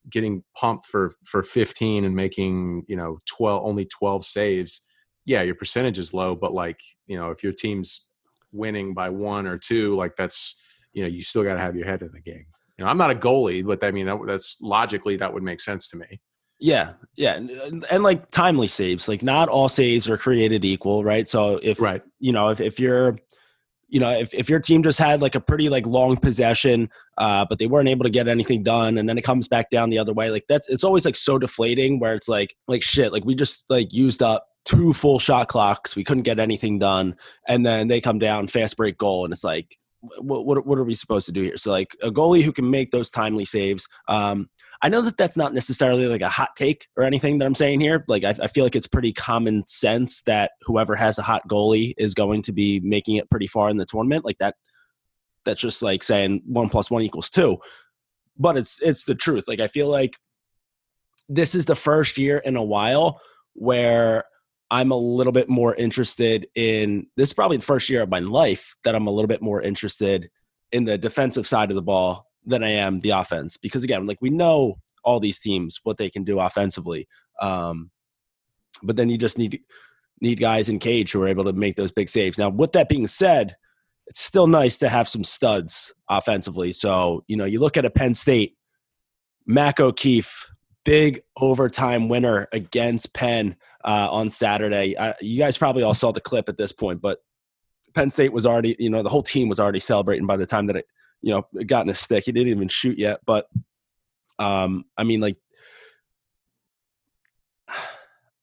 getting 0.10 0.44
pumped 0.56 0.86
for 0.86 1.14
for 1.26 1.44
15 1.44 2.06
and 2.06 2.16
making 2.16 2.84
you 2.88 2.96
know 2.96 3.20
12 3.26 3.66
only 3.66 3.86
12 3.86 4.26
saves 4.26 4.82
yeah, 5.26 5.42
your 5.42 5.56
percentage 5.56 6.00
is 6.00 6.14
low, 6.14 6.36
but 6.36 6.54
like, 6.54 6.80
you 7.08 7.18
know, 7.18 7.32
if 7.32 7.44
your 7.44 7.54
team's 7.54 8.08
winning 8.52 8.94
by 8.94 9.10
one 9.10 9.48
or 9.48 9.58
two, 9.58 9.96
like 9.96 10.16
that's, 10.16 10.56
you 10.94 11.04
know, 11.04 11.10
you 11.10 11.22
still 11.22 11.44
got 11.44 11.54
to 11.54 11.60
have 11.60 11.76
your 11.76 11.86
head 11.86 12.02
in 12.02 12.12
the 12.12 12.22
game. 12.22 12.46
You 12.78 12.86
know, 12.86 12.92
I'm 12.92 12.98
not 12.98 13.12
a 13.12 13.16
goalie, 13.16 13.66
but 13.66 13.84
I 13.84 13.92
mean, 13.92 14.08
that, 14.08 14.18
that's 14.26 14.58
logically 14.62 15.18
that 15.18 15.34
would 15.34 15.44
make 15.44 15.62
sense 15.62 15.88
to 15.90 15.98
me. 15.98 16.20
Yeah, 16.60 16.94
yeah, 17.16 17.36
and, 17.36 17.86
and, 17.90 18.04
like 18.04 18.30
timely 18.30 18.68
saves. 18.68 19.08
Like 19.08 19.24
not 19.24 19.50
all 19.50 19.68
saves 19.68 20.08
are 20.08 20.18
created 20.18 20.64
equal, 20.64 21.04
right? 21.04 21.28
So 21.28 21.60
if 21.64 21.80
right, 21.80 22.04
you 22.20 22.32
know, 22.32 22.50
if 22.50 22.62
if 22.62 22.80
you're, 22.80 23.18
you 23.88 24.00
know, 24.00 24.12
if 24.12 24.32
if 24.36 24.48
your 24.48 24.60
team 24.60 24.84
just 24.84 25.00
had 25.00 25.22
like 25.22 25.34
a 25.34 25.40
pretty 25.40 25.70
like 25.70 25.88
long 25.88 26.18
possession, 26.18 26.92
uh, 27.18 27.48
but 27.50 27.58
they 27.58 27.66
weren't 27.66 27.90
able 27.90 28.04
to 28.04 28.12
get 28.12 28.28
anything 28.28 28.62
done, 28.62 29.00
and 29.00 29.10
then 29.10 29.18
it 29.18 29.24
comes 29.24 29.48
back 29.48 29.72
down 29.72 29.90
the 29.90 29.98
other 29.98 30.14
way, 30.14 30.30
like 30.30 30.46
that's 30.48 30.70
it's 30.70 30.84
always 30.84 31.04
like 31.04 31.16
so 31.16 31.40
deflating. 31.40 32.00
Where 32.00 32.14
it's 32.14 32.30
like 32.30 32.56
like 32.68 32.84
shit, 32.84 33.12
like 33.12 33.26
we 33.26 33.34
just 33.34 33.68
like 33.72 33.92
used 33.92 34.22
up 34.22 34.46
two 34.66 34.94
full 34.94 35.20
shot 35.20 35.48
clocks. 35.48 35.96
We 35.96 36.04
couldn't 36.04 36.24
get 36.24 36.40
anything 36.40 36.80
done, 36.80 37.16
and 37.48 37.66
then 37.66 37.88
they 37.88 38.02
come 38.02 38.20
down 38.20 38.48
fast 38.48 38.78
break 38.78 38.98
goal, 38.98 39.26
and 39.26 39.34
it's 39.34 39.44
like, 39.44 39.78
what 40.20 40.46
what, 40.46 40.66
what 40.66 40.78
are 40.78 40.84
we 40.84 40.96
supposed 40.96 41.26
to 41.28 41.32
do 41.32 41.42
here? 41.42 41.58
So 41.58 41.72
like 41.72 41.96
a 42.02 42.12
goalie 42.12 42.44
who 42.44 42.54
can 42.54 42.70
make 42.70 42.92
those 42.92 43.10
timely 43.10 43.46
saves. 43.46 43.88
Um, 44.08 44.50
I 44.82 44.90
know 44.90 45.02
that 45.02 45.18
that's 45.18 45.38
not 45.38 45.54
necessarily 45.54 46.08
like 46.08 46.22
a 46.22 46.30
hot 46.30 46.50
take 46.56 46.88
or 46.98 47.04
anything 47.04 47.38
that 47.38 47.46
I'm 47.46 47.56
saying 47.56 47.82
here. 47.82 48.04
Like 48.08 48.24
I, 48.24 48.36
I 48.42 48.48
feel 48.48 48.64
like 48.64 48.76
it's 48.76 48.88
pretty 48.88 49.14
common 49.14 49.64
sense 49.68 50.24
that 50.24 50.52
whoever 50.64 50.96
has 50.96 51.20
a 51.20 51.24
hot 51.24 51.48
goalie 51.48 51.94
is 51.98 52.16
going 52.16 52.42
to 52.44 52.52
be 52.52 52.80
making 52.80 53.16
it 53.16 53.30
pretty 53.30 53.48
far 53.48 53.70
in 53.70 53.78
the 53.78 53.86
tournament. 53.86 54.26
Like 54.26 54.38
that. 54.40 54.56
That's 55.44 55.62
just 55.62 55.82
like 55.82 56.04
saying 56.04 56.44
one 56.46 56.70
plus 56.70 56.92
one 56.92 57.02
equals 57.02 57.30
two, 57.30 57.58
but 58.38 58.58
it's 58.58 58.80
it's 58.80 59.06
the 59.06 59.16
truth. 59.16 59.46
Like 59.48 59.60
I 59.60 59.66
feel 59.66 59.88
like 59.88 60.16
this 61.28 61.56
is 61.56 61.66
the 61.66 61.76
first 61.76 62.20
year 62.20 62.38
in 62.38 62.56
a 62.56 62.64
while 62.64 63.20
where 63.54 64.26
I'm 64.72 64.92
a 64.92 64.98
little 64.98 65.34
bit 65.34 65.50
more 65.50 65.76
interested 65.76 66.48
in 66.56 67.08
this 67.18 67.30
is 67.30 67.34
probably 67.34 67.58
the 67.58 67.64
first 67.64 67.90
year 67.90 68.02
of 68.02 68.10
my 68.10 68.20
life 68.20 68.76
that 68.86 68.96
I'm 68.96 69.06
a 69.06 69.12
little 69.12 69.28
bit 69.28 69.42
more 69.42 69.62
interested 69.62 70.32
in 70.72 70.86
the 70.86 70.98
defensive 70.98 71.46
side 71.46 71.70
of 71.70 71.76
the 71.76 71.82
ball 71.82 72.32
than 72.46 72.64
I 72.64 72.70
am 72.70 73.02
the 73.02 73.10
offense. 73.10 73.58
Because 73.58 73.84
again 73.84 74.06
like 74.06 74.18
we 74.22 74.30
know 74.30 74.80
all 75.04 75.20
these 75.20 75.40
teams 75.40 75.80
what 75.84 75.98
they 75.98 76.10
can 76.10 76.24
do 76.24 76.40
offensively 76.40 77.08
um, 77.42 77.92
but 78.82 78.96
then 78.96 79.10
you 79.10 79.18
just 79.18 79.38
need 79.38 79.60
need 80.22 80.40
guys 80.40 80.70
in 80.70 80.80
cage 80.80 81.12
who 81.12 81.22
are 81.22 81.28
able 81.28 81.44
to 81.44 81.54
make 81.54 81.76
those 81.76 81.92
big 81.92 82.08
saves. 82.08 82.38
Now 82.38 82.50
with 82.50 82.72
that 82.72 82.90
being 82.90 83.08
said 83.08 83.58
it's 84.08 84.22
still 84.22 84.48
nice 84.48 84.78
to 84.78 84.90
have 84.90 85.08
some 85.08 85.24
studs 85.24 85.94
offensively. 86.10 86.72
So 86.72 87.24
you 87.28 87.36
know 87.36 87.46
you 87.46 87.60
look 87.60 87.76
at 87.76 87.86
a 87.86 87.90
Penn 87.90 88.14
State 88.14 88.56
Mac 89.46 89.82
O'Keefe 89.82 90.50
big 90.84 91.22
overtime 91.38 92.08
winner 92.10 92.48
against 92.52 93.14
Penn 93.14 93.56
uh, 93.84 94.08
on 94.12 94.30
Saturday. 94.30 94.96
Uh, 94.96 95.14
you 95.22 95.38
guys 95.38 95.58
probably 95.58 95.84
all 95.84 95.94
saw 95.94 96.12
the 96.12 96.22
clip 96.22 96.50
at 96.50 96.58
this 96.58 96.72
point, 96.72 97.02
but 97.02 97.20
Penn 97.94 98.10
State 98.10 98.34
was 98.34 98.46
already, 98.46 98.76
you 98.80 98.90
know, 98.90 99.04
the 99.04 99.10
whole 99.10 99.24
team 99.24 99.50
was 99.50 99.60
already 99.60 99.80
celebrating 99.80 100.26
by 100.26 100.38
the 100.38 100.46
time 100.46 100.68
that 100.68 100.78
it, 100.78 100.86
you 101.22 101.34
know, 101.34 101.46
it 101.54 101.66
got 101.66 101.86
in 101.86 101.90
a 101.90 101.94
stick. 101.94 102.26
He 102.26 102.32
didn't 102.32 102.50
even 102.50 102.68
shoot 102.68 102.98
yet, 102.98 103.20
but 103.26 103.48
um, 104.40 104.86
I 104.98 105.04
mean, 105.04 105.22
like, 105.22 105.38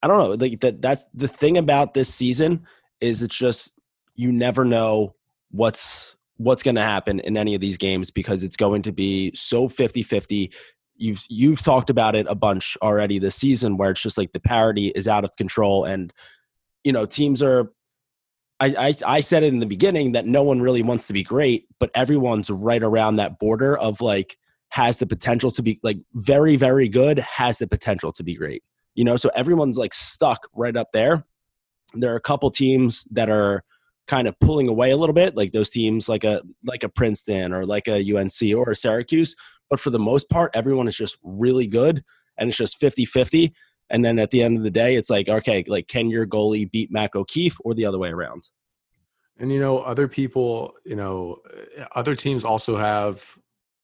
I 0.01 0.07
don't 0.07 0.17
know, 0.17 0.45
like 0.45 0.61
that. 0.61 0.81
That's 0.81 1.05
the 1.13 1.27
thing 1.27 1.57
about 1.57 1.93
this 1.93 2.13
season 2.13 2.65
is 3.01 3.21
it's 3.21 3.37
just 3.37 3.73
you 4.15 4.31
never 4.31 4.63
know 4.63 5.15
what's 5.51 6.15
what's 6.37 6.63
going 6.63 6.75
to 6.75 6.81
happen 6.81 7.19
in 7.19 7.35
any 7.35 7.53
of 7.53 7.59
these 7.59 7.77
games 7.77 8.09
because 8.11 8.43
it's 8.43 8.55
going 8.55 8.81
to 8.81 8.93
be 8.93 9.29
so 9.35 9.67
50-50 9.67 10.53
you've 10.99 11.25
you've 11.29 11.61
talked 11.61 11.89
about 11.89 12.15
it 12.15 12.27
a 12.29 12.35
bunch 12.35 12.77
already 12.81 13.19
this 13.19 13.35
season 13.35 13.77
where 13.77 13.91
it's 13.91 14.01
just 14.01 14.17
like 14.17 14.31
the 14.33 14.39
parity 14.39 14.87
is 14.89 15.07
out 15.07 15.23
of 15.23 15.35
control 15.35 15.85
and 15.85 16.13
you 16.83 16.91
know 16.91 17.05
teams 17.05 17.41
are 17.41 17.71
I, 18.61 18.75
I, 18.77 18.93
I 19.05 19.19
said 19.21 19.43
it 19.43 19.53
in 19.53 19.59
the 19.59 19.65
beginning 19.65 20.11
that 20.11 20.25
no 20.25 20.43
one 20.43 20.61
really 20.61 20.83
wants 20.83 21.07
to 21.07 21.13
be 21.13 21.23
great 21.23 21.65
but 21.79 21.89
everyone's 21.95 22.49
right 22.49 22.83
around 22.83 23.15
that 23.15 23.39
border 23.39 23.77
of 23.77 24.01
like 24.01 24.37
has 24.69 24.99
the 24.99 25.07
potential 25.07 25.51
to 25.51 25.61
be 25.61 25.79
like 25.83 25.97
very, 26.13 26.55
very 26.55 26.87
good, 26.87 27.19
has 27.19 27.57
the 27.57 27.67
potential 27.67 28.11
to 28.13 28.23
be 28.23 28.35
great. 28.35 28.63
You 28.95 29.03
know, 29.03 29.17
so 29.17 29.29
everyone's 29.35 29.77
like 29.77 29.93
stuck 29.93 30.47
right 30.53 30.75
up 30.75 30.91
there. 30.93 31.25
There 31.93 32.13
are 32.13 32.17
a 32.17 32.21
couple 32.21 32.51
teams 32.51 33.05
that 33.11 33.29
are 33.29 33.63
kind 34.07 34.27
of 34.27 34.39
pulling 34.39 34.67
away 34.67 34.91
a 34.91 34.97
little 34.97 35.13
bit, 35.13 35.35
like 35.35 35.51
those 35.51 35.69
teams 35.69 36.07
like 36.07 36.23
a 36.23 36.41
like 36.63 36.83
a 36.83 36.89
Princeton 36.89 37.53
or 37.53 37.65
like 37.65 37.87
a 37.87 38.15
UNC 38.15 38.55
or 38.55 38.71
a 38.71 38.75
Syracuse. 38.75 39.35
But 39.69 39.79
for 39.79 39.89
the 39.89 39.99
most 39.99 40.29
part, 40.29 40.51
everyone 40.53 40.87
is 40.87 40.95
just 40.95 41.17
really 41.23 41.67
good 41.67 42.03
and 42.37 42.49
it's 42.49 42.57
just 42.57 42.81
50-50. 42.81 43.51
And 43.89 44.05
then 44.05 44.19
at 44.19 44.31
the 44.31 44.43
end 44.43 44.57
of 44.57 44.63
the 44.63 44.71
day, 44.71 44.95
it's 44.95 45.09
like, 45.09 45.29
okay, 45.29 45.63
like 45.67 45.87
can 45.87 46.09
your 46.09 46.25
goalie 46.25 46.69
beat 46.69 46.91
Mac 46.91 47.15
O'Keefe 47.15 47.57
or 47.63 47.73
the 47.73 47.85
other 47.85 47.97
way 47.97 48.09
around? 48.09 48.49
And 49.37 49.51
you 49.51 49.59
know, 49.59 49.79
other 49.79 50.07
people, 50.07 50.73
you 50.85 50.95
know, 50.95 51.37
other 51.95 52.15
teams 52.15 52.43
also 52.43 52.77
have 52.77 53.25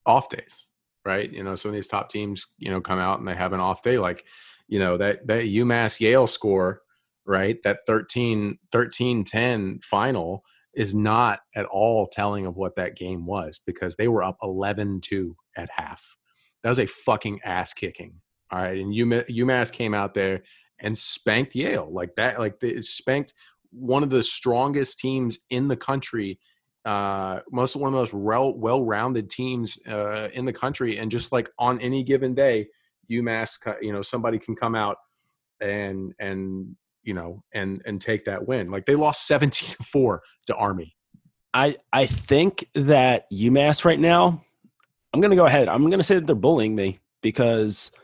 off 0.06 0.30
days, 0.30 0.68
right? 1.06 1.32
You 1.32 1.44
know, 1.44 1.56
some 1.56 1.70
of 1.70 1.76
these 1.76 1.88
top 1.88 2.10
teams, 2.10 2.48
you 2.58 2.70
know, 2.70 2.82
come 2.82 3.00
out 3.00 3.20
and 3.20 3.28
they 3.28 3.36
have 3.36 3.54
an 3.54 3.62
off 3.62 3.82
day. 3.82 3.98
Like, 3.98 4.26
you 4.68 4.80
know, 4.80 4.98
that 4.98 5.26
that 5.28 5.46
UMass 5.46 6.00
Yale 6.00 6.28
score, 6.28 6.82
right? 7.26 7.62
That 7.64 7.86
13 7.88 8.60
13 8.72 9.24
10 9.24 9.80
final 9.82 10.44
is 10.76 10.94
not 10.94 11.40
at 11.56 11.66
all 11.66 12.08
telling 12.08 12.46
of 12.46 12.56
what 12.56 12.76
that 12.76 12.96
game 12.96 13.26
was 13.26 13.62
because 13.66 13.96
they 13.96 14.08
were 14.08 14.24
up 14.24 14.38
11-2 14.42 15.34
at 15.58 15.70
half. 15.76 16.04
That 16.64 16.70
was 16.70 16.80
a 16.80 16.86
fucking 16.86 17.42
ass 17.44 17.74
kicking. 17.74 18.22
All 18.52 18.62
right, 18.62 18.78
and 18.78 18.94
UMass 18.94 19.72
came 19.72 19.94
out 19.94 20.14
there 20.14 20.44
and 20.80 20.98
spanked 20.98 21.56
Yale 21.56 21.90
like 21.92 22.16
that. 22.16 22.40
Like 22.40 22.60
they 22.60 22.80
spanked 22.82 23.34
one 23.72 24.04
of 24.04 24.10
the 24.10 24.24
strongest 24.24 25.00
teams 25.00 25.40
in 25.50 25.68
the 25.68 25.76
country, 25.76 26.40
uh, 26.86 27.40
most 27.52 27.76
one 27.76 27.88
of 27.88 27.94
the 27.94 28.00
most 28.00 28.14
well 28.14 28.54
well-rounded 28.58 29.30
teams 29.30 29.80
uh, 29.88 30.30
in 30.34 30.46
the 30.46 30.54
country, 30.54 30.98
and 30.98 31.10
just 31.10 31.32
like 31.32 31.50
on 31.58 31.80
any 31.82 32.04
given 32.04 32.36
day, 32.36 32.68
UMass, 33.12 33.58
you 33.82 33.92
know, 33.92 34.02
somebody 34.02 34.38
can 34.38 34.56
come 34.56 34.76
out 34.76 34.98
and 35.62 36.14
and 36.20 36.76
you 37.06 37.14
know 37.14 37.44
and 37.54 37.82
and 37.86 38.02
take 38.02 38.26
that 38.26 38.48
win. 38.48 38.70
Like 38.70 38.86
they 38.86 38.96
lost 38.96 39.30
17-4 39.30 40.20
to 40.48 40.56
Army. 40.56 40.96
I 41.54 41.78
I 41.94 42.06
think 42.06 42.66
that 42.76 43.26
UMass 43.32 43.86
right 43.86 44.00
now, 44.00 44.44
I'm 45.14 45.22
gonna 45.22 45.36
go 45.38 45.46
ahead. 45.46 45.70
I'm 45.70 45.90
gonna 45.90 46.04
say 46.04 46.16
that 46.16 46.28
they're 46.28 46.36
bullying 46.36 46.76
me 46.76 47.00
because– 47.22 47.92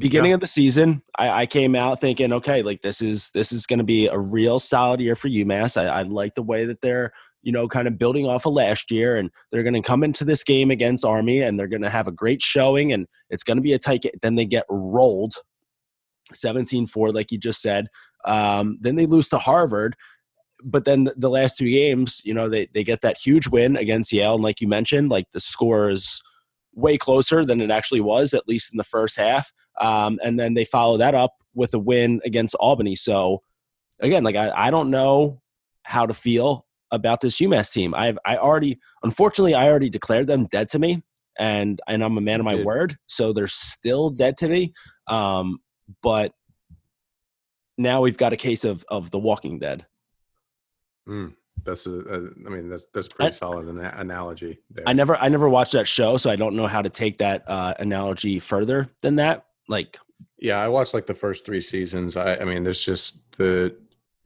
beginning 0.00 0.30
yeah. 0.30 0.34
of 0.34 0.40
the 0.40 0.46
season, 0.46 1.02
I, 1.16 1.42
I, 1.42 1.46
came 1.46 1.76
out 1.76 2.00
thinking, 2.00 2.32
okay, 2.32 2.62
like 2.62 2.82
this 2.82 3.00
is 3.02 3.30
this 3.30 3.52
is 3.52 3.66
going 3.66 3.78
to 3.78 3.84
be 3.84 4.08
a 4.08 4.18
real 4.18 4.58
solid 4.58 5.00
year 5.00 5.14
for 5.14 5.28
UMass. 5.28 5.80
I, 5.80 5.86
I 5.86 6.02
like 6.02 6.34
the 6.34 6.42
way 6.42 6.64
that 6.64 6.80
they're 6.80 7.12
you 7.42 7.52
know 7.52 7.68
kind 7.68 7.86
of 7.86 7.98
building 7.98 8.26
off 8.26 8.46
of 8.46 8.54
last 8.54 8.90
year, 8.90 9.16
and 9.16 9.30
they're 9.52 9.62
going 9.62 9.74
to 9.74 9.82
come 9.82 10.02
into 10.02 10.24
this 10.24 10.42
game 10.42 10.70
against 10.72 11.04
Army, 11.04 11.42
and 11.42 11.58
they're 11.58 11.68
going 11.68 11.82
to 11.82 11.90
have 11.90 12.08
a 12.08 12.12
great 12.12 12.42
showing, 12.42 12.92
and 12.92 13.06
it's 13.28 13.44
going 13.44 13.58
to 13.58 13.62
be 13.62 13.74
a 13.74 13.78
tight. 13.78 14.02
Game. 14.02 14.12
Then 14.22 14.34
they 14.34 14.46
get 14.46 14.64
rolled, 14.68 15.34
17-4, 16.34 17.14
like 17.14 17.30
you 17.30 17.38
just 17.38 17.60
said. 17.60 17.86
Um, 18.24 18.78
then 18.80 18.96
they 18.96 19.06
lose 19.06 19.28
to 19.30 19.38
Harvard. 19.38 19.96
But 20.62 20.84
then 20.84 21.08
the 21.16 21.30
last 21.30 21.56
two 21.56 21.70
games, 21.70 22.20
you 22.24 22.34
know, 22.34 22.48
they, 22.48 22.68
they 22.74 22.84
get 22.84 23.00
that 23.00 23.16
huge 23.16 23.48
win 23.48 23.76
against 23.76 24.12
Yale. 24.12 24.34
And 24.34 24.42
like 24.42 24.60
you 24.60 24.68
mentioned, 24.68 25.10
like 25.10 25.26
the 25.32 25.40
score 25.40 25.90
is 25.90 26.20
way 26.74 26.98
closer 26.98 27.44
than 27.44 27.60
it 27.60 27.70
actually 27.70 28.00
was, 28.00 28.34
at 28.34 28.46
least 28.46 28.72
in 28.72 28.76
the 28.76 28.84
first 28.84 29.16
half. 29.16 29.52
Um, 29.80 30.18
and 30.22 30.38
then 30.38 30.54
they 30.54 30.64
follow 30.64 30.98
that 30.98 31.14
up 31.14 31.32
with 31.54 31.72
a 31.74 31.78
win 31.78 32.20
against 32.24 32.54
Albany. 32.56 32.94
So 32.94 33.42
again, 34.00 34.22
like 34.22 34.36
I, 34.36 34.50
I 34.50 34.70
don't 34.70 34.90
know 34.90 35.40
how 35.84 36.06
to 36.06 36.14
feel 36.14 36.66
about 36.90 37.20
this 37.20 37.38
UMass 37.38 37.72
team. 37.72 37.94
I've 37.94 38.18
I 38.26 38.36
already 38.36 38.78
unfortunately 39.02 39.54
I 39.54 39.66
already 39.68 39.90
declared 39.90 40.26
them 40.26 40.46
dead 40.46 40.68
to 40.70 40.78
me 40.78 41.02
and 41.38 41.80
and 41.86 42.02
I'm 42.02 42.18
a 42.18 42.20
man 42.20 42.40
of 42.40 42.46
my 42.46 42.56
word. 42.56 42.96
So 43.06 43.32
they're 43.32 43.46
still 43.46 44.10
dead 44.10 44.36
to 44.38 44.48
me. 44.48 44.72
Um, 45.06 45.58
but 46.02 46.32
now 47.80 48.00
we've 48.00 48.16
got 48.16 48.32
a 48.32 48.36
case 48.36 48.64
of 48.64 48.84
of 48.88 49.10
the 49.10 49.18
Walking 49.18 49.58
Dead. 49.58 49.86
Mm. 51.08 51.34
That's 51.64 51.86
a, 51.86 51.92
a, 51.92 52.16
I 52.46 52.50
mean, 52.50 52.68
that's 52.68 52.86
that's 52.94 53.08
pretty 53.08 53.28
I, 53.28 53.30
solid 53.30 53.68
an- 53.68 53.78
analogy. 53.78 54.60
There. 54.70 54.88
I 54.88 54.92
never, 54.92 55.16
I 55.16 55.28
never 55.28 55.48
watched 55.48 55.72
that 55.72 55.86
show, 55.86 56.16
so 56.16 56.30
I 56.30 56.36
don't 56.36 56.56
know 56.56 56.66
how 56.66 56.80
to 56.80 56.88
take 56.88 57.18
that 57.18 57.48
uh, 57.48 57.74
analogy 57.78 58.38
further 58.38 58.88
than 59.02 59.16
that. 59.16 59.46
Like, 59.68 59.98
yeah, 60.38 60.58
I 60.58 60.68
watched 60.68 60.94
like 60.94 61.06
the 61.06 61.14
first 61.14 61.44
three 61.44 61.60
seasons. 61.60 62.16
I, 62.16 62.36
I 62.36 62.44
mean, 62.44 62.62
there's 62.62 62.84
just 62.84 63.30
the 63.36 63.76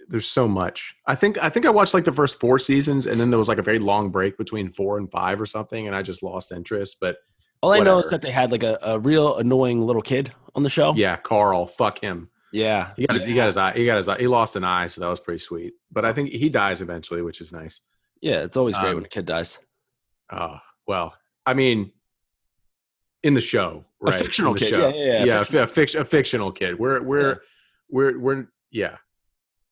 there's 0.08 0.26
so 0.26 0.46
much. 0.46 0.94
I 1.06 1.14
think 1.14 1.42
I 1.42 1.48
think 1.48 1.66
I 1.66 1.70
watched 1.70 1.94
like 1.94 2.04
the 2.04 2.12
first 2.12 2.38
four 2.38 2.58
seasons, 2.58 3.06
and 3.06 3.20
then 3.20 3.30
there 3.30 3.38
was 3.38 3.48
like 3.48 3.58
a 3.58 3.62
very 3.62 3.78
long 3.78 4.10
break 4.10 4.38
between 4.38 4.70
four 4.70 4.98
and 4.98 5.10
five 5.10 5.40
or 5.40 5.46
something, 5.46 5.86
and 5.86 5.96
I 5.96 6.02
just 6.02 6.22
lost 6.22 6.52
interest. 6.52 6.98
But 7.00 7.16
all 7.62 7.70
whatever. 7.70 7.88
I 7.88 7.92
know 7.92 8.00
is 8.00 8.10
that 8.10 8.22
they 8.22 8.30
had 8.30 8.52
like 8.52 8.62
a, 8.62 8.78
a 8.82 8.98
real 8.98 9.38
annoying 9.38 9.80
little 9.82 10.02
kid 10.02 10.32
on 10.54 10.62
the 10.62 10.70
show. 10.70 10.94
Yeah, 10.94 11.16
Carl. 11.16 11.66
Fuck 11.66 12.00
him. 12.00 12.28
Yeah, 12.54 12.92
he 12.96 13.06
got 13.06 13.14
his, 13.14 13.24
he 13.24 13.34
got 13.34 13.46
his 13.46 13.56
eye. 13.56 13.72
He 13.72 13.84
got 13.84 13.96
his 13.96 14.08
eye. 14.08 14.18
He 14.18 14.28
lost 14.28 14.54
an 14.54 14.62
eye, 14.62 14.86
so 14.86 15.00
that 15.00 15.08
was 15.08 15.18
pretty 15.18 15.38
sweet. 15.38 15.74
But 15.90 16.04
I 16.04 16.12
think 16.12 16.30
he 16.30 16.48
dies 16.48 16.80
eventually, 16.80 17.20
which 17.20 17.40
is 17.40 17.52
nice. 17.52 17.80
Yeah, 18.20 18.42
it's 18.42 18.56
always 18.56 18.78
great 18.78 18.90
um, 18.90 18.96
when 18.96 19.04
a 19.04 19.08
kid 19.08 19.26
dies. 19.26 19.58
Oh 20.30 20.58
well, 20.86 21.14
I 21.44 21.54
mean, 21.54 21.90
in 23.24 23.34
the 23.34 23.40
show, 23.40 23.84
right? 24.00 24.14
A 24.14 24.18
fictional 24.18 24.54
kid. 24.54 24.68
Show. 24.68 24.88
Yeah, 24.88 24.94
yeah, 24.94 25.12
yeah. 25.12 25.24
yeah 25.24 25.38
a, 25.38 25.64
a, 25.64 25.66
fic- 25.66 25.98
a, 25.98 26.04
fictional 26.04 26.52
kid. 26.52 26.78
We're 26.78 27.02
we're 27.02 27.28
yeah. 27.28 27.34
we're 27.90 28.18
we're 28.20 28.46
yeah. 28.70 28.98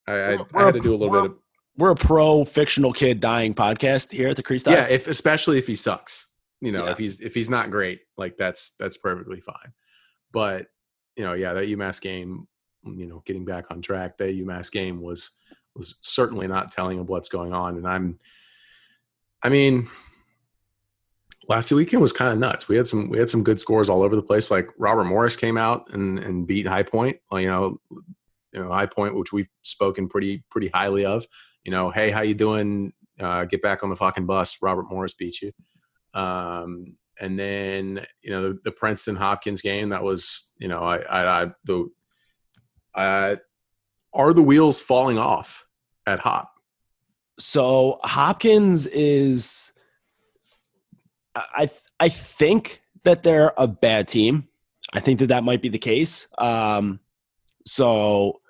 I, 0.08 0.12
I, 0.12 0.38
I 0.54 0.64
had 0.64 0.74
to 0.74 0.80
do 0.80 0.92
a 0.92 0.96
little 0.96 1.10
bit 1.22 1.30
of. 1.30 1.38
We're 1.76 1.92
a 1.92 1.96
pro 1.96 2.44
fictional 2.44 2.92
kid 2.92 3.20
dying 3.20 3.54
podcast 3.54 4.10
here 4.10 4.28
at 4.28 4.36
the 4.36 4.42
Crease. 4.42 4.66
Yeah, 4.66 4.88
if 4.88 5.06
especially 5.06 5.58
if 5.58 5.68
he 5.68 5.76
sucks. 5.76 6.32
You 6.60 6.72
know, 6.72 6.86
yeah. 6.86 6.92
if 6.92 6.98
he's 6.98 7.20
if 7.20 7.32
he's 7.34 7.48
not 7.48 7.70
great, 7.70 8.00
like 8.16 8.36
that's 8.36 8.72
that's 8.78 8.96
perfectly 8.96 9.40
fine. 9.40 9.72
But 10.32 10.66
you 11.16 11.24
know, 11.24 11.34
yeah, 11.34 11.52
that 11.52 11.64
UMass 11.64 12.00
game 12.00 12.48
you 12.84 13.06
know, 13.06 13.22
getting 13.24 13.44
back 13.44 13.66
on 13.70 13.80
track. 13.80 14.18
The 14.18 14.24
UMass 14.24 14.70
game 14.70 15.00
was 15.00 15.30
was 15.74 15.96
certainly 16.00 16.46
not 16.46 16.72
telling 16.72 16.98
of 16.98 17.08
what's 17.08 17.28
going 17.28 17.52
on, 17.52 17.76
and 17.76 17.86
I'm, 17.86 18.18
I 19.42 19.48
mean, 19.48 19.88
last 21.48 21.72
weekend 21.72 22.02
was 22.02 22.12
kind 22.12 22.32
of 22.32 22.38
nuts. 22.38 22.68
We 22.68 22.76
had 22.76 22.86
some 22.86 23.08
we 23.08 23.18
had 23.18 23.30
some 23.30 23.42
good 23.42 23.60
scores 23.60 23.88
all 23.88 24.02
over 24.02 24.16
the 24.16 24.22
place. 24.22 24.50
Like 24.50 24.68
Robert 24.78 25.04
Morris 25.04 25.36
came 25.36 25.56
out 25.56 25.92
and 25.92 26.18
and 26.18 26.46
beat 26.46 26.66
High 26.66 26.82
Point. 26.82 27.18
You 27.32 27.46
know, 27.46 27.80
you 28.52 28.62
know 28.62 28.70
High 28.70 28.86
Point, 28.86 29.16
which 29.16 29.32
we've 29.32 29.48
spoken 29.62 30.08
pretty 30.08 30.44
pretty 30.50 30.68
highly 30.68 31.04
of. 31.04 31.24
You 31.64 31.72
know, 31.72 31.90
hey, 31.90 32.10
how 32.10 32.22
you 32.22 32.34
doing? 32.34 32.92
Uh, 33.20 33.44
get 33.44 33.62
back 33.62 33.82
on 33.82 33.90
the 33.90 33.96
fucking 33.96 34.26
bus. 34.26 34.58
Robert 34.62 34.86
Morris 34.90 35.14
beat 35.14 35.40
you. 35.42 35.52
Um, 36.14 36.96
and 37.20 37.38
then 37.38 38.04
you 38.22 38.30
know 38.30 38.48
the, 38.48 38.58
the 38.64 38.72
Princeton 38.72 39.16
Hopkins 39.16 39.62
game 39.62 39.90
that 39.90 40.02
was 40.02 40.48
you 40.58 40.68
know 40.68 40.82
I 40.82 40.98
I, 40.98 41.42
I 41.42 41.50
the 41.64 41.88
uh, 42.94 43.36
are 44.12 44.32
the 44.32 44.42
wheels 44.42 44.80
falling 44.80 45.18
off 45.18 45.66
at 46.06 46.20
Hop? 46.20 46.52
So 47.38 47.98
Hopkins 48.02 48.86
is, 48.86 49.72
I 51.34 51.70
I 51.98 52.08
think 52.08 52.82
that 53.04 53.22
they're 53.22 53.52
a 53.56 53.66
bad 53.66 54.08
team. 54.08 54.48
I 54.92 55.00
think 55.00 55.18
that 55.20 55.28
that 55.28 55.44
might 55.44 55.62
be 55.62 55.70
the 55.70 55.78
case. 55.78 56.26
Um, 56.36 57.00
so, 57.66 58.40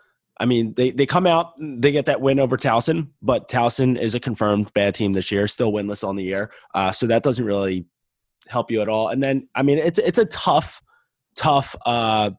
I 0.41 0.47
mean, 0.47 0.75
they 0.75 0.91
they 0.91 1.07
come 1.07 1.27
out, 1.27 1.53
they 1.59 1.93
get 1.93 2.07
that 2.07 2.21
win 2.21 2.41
over 2.41 2.57
Towson, 2.57 3.09
but 3.21 3.49
Towson 3.49 3.97
is 3.99 4.15
a 4.15 4.21
confirmed 4.21 4.73
bad 4.75 4.95
team 4.95 5.13
this 5.13 5.31
year, 5.31 5.47
still 5.47 5.73
winless 5.73 6.07
on 6.07 6.17
the 6.17 6.25
year. 6.25 6.51
Uh, 6.75 6.91
so 6.91 7.07
that 7.07 7.23
doesn't 7.23 7.45
really 7.45 7.87
help 8.49 8.71
you 8.71 8.81
at 8.81 8.89
all. 8.89 9.09
And 9.09 9.23
then, 9.23 9.49
I 9.55 9.63
mean, 9.63 9.79
it's 9.79 10.01
it's 10.01 10.19
a 10.19 10.25
tough, 10.25 10.83
tough 11.37 11.77
uh, 11.87 12.33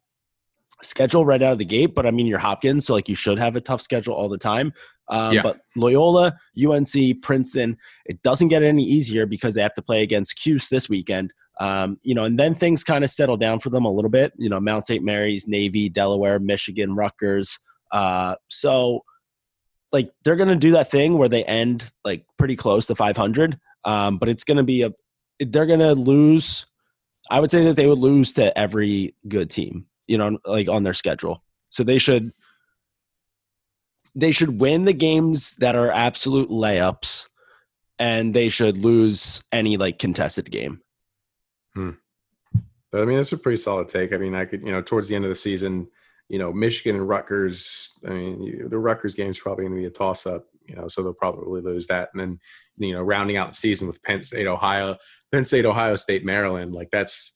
schedule 0.82 1.26
right 1.26 1.42
out 1.42 1.54
of 1.54 1.58
the 1.58 1.66
gate, 1.66 1.94
but 1.96 2.06
I 2.06 2.12
mean, 2.12 2.28
you're 2.28 2.40
Hopkins, 2.40 2.86
so 2.86 2.94
like 2.94 3.10
you 3.10 3.16
should 3.16 3.40
have 3.40 3.56
a 3.56 3.62
tough 3.62 3.82
schedule 3.82 4.14
all 4.14 4.30
the 4.30 4.38
time. 4.38 4.74
Um, 5.10 5.34
yeah. 5.34 5.42
But 5.42 5.60
Loyola, 5.76 6.38
UNC, 6.58 7.22
Princeton, 7.22 7.78
it 8.06 8.22
doesn't 8.24 8.48
get 8.48 8.64
any 8.64 8.84
easier 8.84 9.26
because 9.26 9.54
they 9.54 9.62
have 9.62 9.74
to 9.76 9.82
play 9.82 10.02
against 10.02 10.42
Cuse 10.42 10.70
this 10.70 10.90
weekend. 10.90 11.34
Um, 11.60 12.00
you 12.02 12.16
know, 12.16 12.24
and 12.24 12.40
then 12.40 12.56
things 12.56 12.84
kind 12.84 13.04
of 13.04 13.10
settle 13.10 13.38
down 13.38 13.60
for 13.60 13.70
them 13.70 13.86
a 13.86 13.92
little 13.92 14.10
bit. 14.10 14.34
You 14.38 14.50
know, 14.50 14.60
Mount 14.60 14.86
St. 14.86 15.04
Mary's, 15.04 15.48
Navy, 15.48 15.90
Delaware, 15.90 16.40
Michigan, 16.40 16.96
Rutgers. 16.96 17.60
Uh, 17.92 18.36
so, 18.50 19.04
like, 19.92 20.12
they're 20.24 20.36
going 20.36 20.50
to 20.50 20.56
do 20.56 20.72
that 20.72 20.90
thing 20.90 21.18
where 21.18 21.30
they 21.30 21.44
end 21.44 21.92
like 22.04 22.26
pretty 22.38 22.56
close 22.56 22.88
to 22.88 22.96
500. 22.96 23.60
Um, 23.86 24.18
but 24.18 24.30
it's 24.30 24.44
going 24.44 24.58
to 24.58 24.64
be 24.64 24.82
a, 24.82 24.92
they're 25.40 25.68
going 25.68 25.80
to 25.80 25.94
lose. 25.94 26.66
I 27.30 27.40
would 27.40 27.52
say 27.52 27.64
that 27.66 27.76
they 27.76 27.88
would 27.88 28.00
lose 28.00 28.34
to 28.34 28.58
every 28.58 29.16
good 29.28 29.50
team 29.50 29.86
you 30.08 30.18
know, 30.18 30.38
like 30.46 30.70
on 30.70 30.84
their 30.84 30.94
schedule. 30.94 31.44
So 31.70 31.84
they 31.84 31.98
should 31.98 32.32
they 34.16 34.32
should 34.32 34.60
win 34.60 34.84
the 34.84 34.94
games 34.94 35.56
that 35.56 35.76
are 35.76 35.92
absolute 35.92 36.50
layups 36.50 37.28
and 37.98 38.34
they 38.34 38.50
should 38.50 38.78
lose 38.78 39.44
any 39.52 39.78
like 39.78 39.98
contested 40.00 40.52
game. 40.52 40.82
Hmm. 41.74 41.92
I 42.94 43.06
mean, 43.06 43.18
that's 43.18 43.32
a 43.32 43.38
pretty 43.38 43.58
solid 43.58 43.90
take. 43.90 44.14
I 44.14 44.18
mean, 44.18 44.36
I 44.36 44.46
could, 44.46 44.62
you 44.62 44.72
know, 44.72 44.82
towards 44.82 45.08
the 45.08 45.16
end 45.16 45.26
of 45.26 45.30
the 45.30 45.36
season, 45.36 45.88
you 46.30 46.38
know, 46.38 46.54
Michigan 46.54 46.96
and 46.96 47.10
Rutgers. 47.10 47.90
I 48.06 48.12
mean, 48.12 48.70
the 48.70 48.78
Rutgers 48.78 49.16
game 49.16 49.32
is 49.32 49.40
probably 49.40 49.66
going 49.66 49.76
to 49.76 49.82
be 49.82 49.88
a 49.88 49.90
toss 49.90 50.28
up. 50.28 50.46
you 50.68 50.76
know, 50.76 50.88
so 50.88 51.02
they'll 51.02 51.14
probably 51.14 51.62
lose 51.62 51.88
that. 51.88 52.10
And 52.14 52.22
then, 52.22 52.40
you 52.78 52.94
know, 52.94 53.02
rounding 53.02 53.38
out 53.38 53.50
the 53.50 53.56
season 53.56 53.88
with 53.88 54.02
Penn 54.04 54.22
State, 54.22 54.48
Ohio, 54.48 54.98
Penn 55.32 55.46
State, 55.46 55.66
Ohio 55.66 55.96
State, 55.96 56.24
Maryland, 56.24 56.74
like 56.74 56.90
that's 56.92 57.34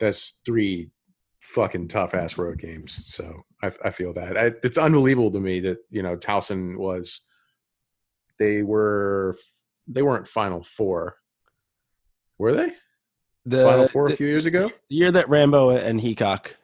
that's 0.00 0.40
three 0.44 0.90
fucking 1.44 1.88
tough 1.88 2.14
ass 2.14 2.38
road 2.38 2.58
games. 2.58 3.02
So 3.06 3.42
I, 3.62 3.70
I 3.84 3.90
feel 3.90 4.12
that 4.14 4.36
I, 4.38 4.52
it's 4.62 4.78
unbelievable 4.78 5.30
to 5.32 5.40
me 5.40 5.60
that 5.60 5.78
you 5.90 6.02
know 6.02 6.16
Towson 6.16 6.76
was 6.78 7.28
they 8.38 8.62
were 8.62 9.36
they 9.86 10.02
weren't 10.02 10.26
Final 10.26 10.62
Four, 10.62 11.16
were 12.38 12.54
they? 12.54 12.72
The 13.44 13.62
Final 13.62 13.88
Four 13.88 14.08
the 14.08 14.14
a 14.14 14.16
few 14.16 14.26
years 14.26 14.46
ago. 14.46 14.70
year 14.88 15.12
that 15.12 15.28
Rambo 15.28 15.70
and 15.70 16.00
Heacock. 16.00 16.54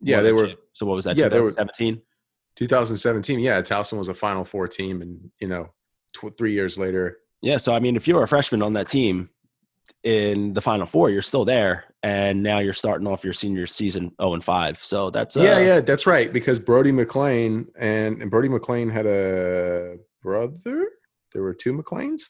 Yeah, 0.00 0.20
they 0.20 0.32
were 0.32 0.46
chip. 0.48 0.60
So 0.72 0.86
what 0.86 0.94
was 0.94 1.04
that? 1.04 1.16
yeah, 1.16 1.28
they 1.28 1.40
were- 1.40 1.50
2017. 1.50 2.00
2017. 2.56 3.38
Yeah, 3.40 3.60
Towson 3.62 3.98
was 3.98 4.08
a 4.08 4.14
Final 4.14 4.44
Four 4.44 4.68
team, 4.68 5.02
and 5.02 5.30
you 5.40 5.48
know, 5.48 5.70
tw- 6.12 6.36
three 6.36 6.52
years 6.52 6.78
later, 6.78 7.18
Yeah. 7.40 7.56
So 7.56 7.74
I 7.74 7.80
mean, 7.80 7.96
if 7.96 8.06
you 8.06 8.14
were 8.14 8.22
a 8.22 8.28
freshman 8.28 8.62
on 8.62 8.74
that 8.74 8.86
team 8.88 9.30
in 10.02 10.52
the 10.54 10.60
Final 10.60 10.86
Four, 10.86 11.10
you're 11.10 11.22
still 11.22 11.44
there, 11.44 11.84
and 12.02 12.42
now 12.42 12.58
you're 12.58 12.72
starting 12.72 13.06
off 13.06 13.24
your 13.24 13.32
senior 13.32 13.66
season 13.66 14.12
0 14.20 14.34
and 14.34 14.44
5. 14.44 14.78
So 14.78 15.10
that's 15.10 15.36
uh, 15.36 15.42
yeah, 15.42 15.58
yeah, 15.58 15.80
that's 15.80 16.06
right. 16.06 16.32
Because 16.32 16.58
Brody 16.58 16.92
McLean 16.92 17.66
and, 17.76 18.20
and 18.22 18.30
Brody 18.30 18.48
McLean 18.48 18.88
had 18.90 19.06
a 19.06 19.96
brother. 20.22 20.88
There 21.32 21.42
were 21.42 21.54
two 21.54 21.72
McLeans. 21.72 22.22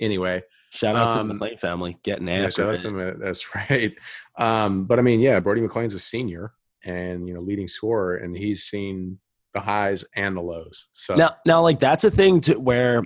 Anyway, 0.00 0.42
Shout 0.70 0.94
out 0.96 1.14
to 1.14 1.20
Um, 1.20 1.28
the 1.28 1.34
McLean 1.34 1.58
family 1.58 1.98
getting 2.02 2.28
yeah, 2.28 2.34
after 2.34 2.50
shout 2.50 2.68
out 2.68 2.74
it. 2.74 2.82
to 2.82 3.08
uh, 3.08 3.14
That's 3.18 3.54
right. 3.70 3.94
Um, 4.38 4.84
but 4.84 4.98
I 4.98 5.02
mean, 5.02 5.20
yeah, 5.20 5.40
Brody 5.40 5.60
McLean's 5.62 5.94
a 5.94 5.98
senior 5.98 6.52
and 6.84 7.26
you 7.26 7.34
know 7.34 7.40
leading 7.40 7.68
scorer, 7.68 8.16
and 8.16 8.36
he's 8.36 8.64
seen 8.64 9.18
the 9.54 9.60
highs 9.60 10.04
and 10.14 10.36
the 10.36 10.40
lows. 10.42 10.88
So 10.92 11.14
Now, 11.14 11.36
now, 11.46 11.62
like 11.62 11.80
that's 11.80 12.04
a 12.04 12.10
thing 12.10 12.42
to 12.42 12.60
where, 12.60 13.02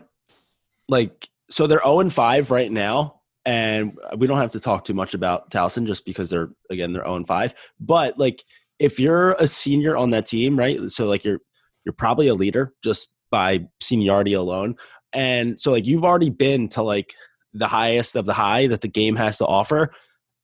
like, 0.89 1.29
so 1.49 1.67
they're 1.67 1.79
zero 1.81 2.01
and 2.01 2.13
five 2.13 2.51
right 2.51 2.71
now, 2.71 3.20
and 3.45 3.97
we 4.17 4.27
don't 4.27 4.39
have 4.39 4.53
to 4.53 4.61
talk 4.61 4.85
too 4.85 4.95
much 4.95 5.15
about 5.15 5.51
Towson 5.51 5.87
just 5.87 6.05
because 6.05 6.31
they're 6.31 6.51
again 6.71 6.93
they're 6.93 7.03
zero 7.03 7.17
and 7.17 7.27
five. 7.27 7.55
But 7.79 8.19
like, 8.19 8.45
if 8.79 9.01
you're 9.01 9.33
a 9.33 9.47
senior 9.47 9.97
on 9.97 10.11
that 10.11 10.27
team, 10.27 10.59
right? 10.59 10.91
So 10.91 11.07
like 11.07 11.25
you're 11.25 11.41
you're 11.85 11.93
probably 11.93 12.29
a 12.29 12.35
leader 12.35 12.73
just 12.85 13.13
by 13.31 13.67
seniority 13.81 14.35
alone, 14.35 14.77
and 15.13 15.61
so 15.61 15.73
like 15.73 15.87
you've 15.87 16.05
already 16.05 16.31
been 16.31 16.69
to 16.71 16.83
like 16.83 17.15
the 17.53 17.69
highest 17.69 18.15
of 18.17 18.27
the 18.27 18.35
high 18.35 18.67
that 18.69 18.81
the 18.81 18.89
game 18.89 19.17
has 19.17 19.39
to 19.39 19.47
offer, 19.47 19.93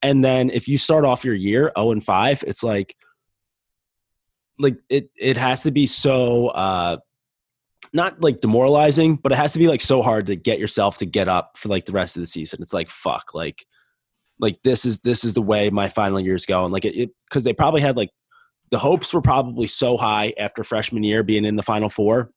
and 0.03 0.25
then 0.25 0.50
if 0.50 0.69
you 0.69 0.79
start 0.79 1.05
off 1.05 1.25
your 1.25 1.35
year 1.35 1.73
zero 1.76 1.93
and 1.93 2.05
five, 2.05 2.43
it's 2.47 2.62
like 2.62 2.97
like 4.59 4.79
it 4.88 5.11
it 5.19 5.37
has 5.37 5.62
to 5.65 5.71
be 5.71 5.87
so 5.87 6.49
uh 6.49 6.97
not 7.93 8.21
like 8.21 8.40
demoralizing, 8.40 9.16
but 9.16 9.33
it 9.33 9.37
has 9.37 9.52
to 9.52 9.59
be 9.59 9.69
like 9.69 9.81
so 9.81 10.02
hard 10.02 10.26
to 10.26 10.37
get 10.37 10.59
yourself 10.59 10.99
to 10.99 11.07
get 11.07 11.28
up 11.28 11.57
for 11.57 11.69
like 11.69 11.87
the 11.87 11.93
rest 11.93 12.16
of 12.16 12.21
the 12.21 12.26
season. 12.26 12.62
It's 12.62 12.73
like 12.73 12.90
fuck, 12.90 13.35
like 13.35 13.64
like 14.38 14.62
this 14.62 14.85
is 14.85 15.00
this 15.00 15.25
is 15.25 15.35
the 15.35 15.43
way 15.43 15.71
my 15.71 15.88
final 15.88 16.21
year's 16.21 16.47
going. 16.47 16.73
Like 16.73 16.85
it 16.85 17.11
because 17.28 17.45
they 17.45 17.52
probably 17.52 17.81
had 17.81 17.97
like 17.97 18.11
the 18.71 18.78
hopes 18.78 19.14
were 19.14 19.23
probably 19.23 19.66
so 19.66 19.97
high 19.97 20.35
after 20.38 20.64
freshman 20.64 21.05
year 21.05 21.23
being 21.23 21.45
in 21.45 21.57
the 21.57 21.62
final 21.62 21.88
four. 21.88 22.31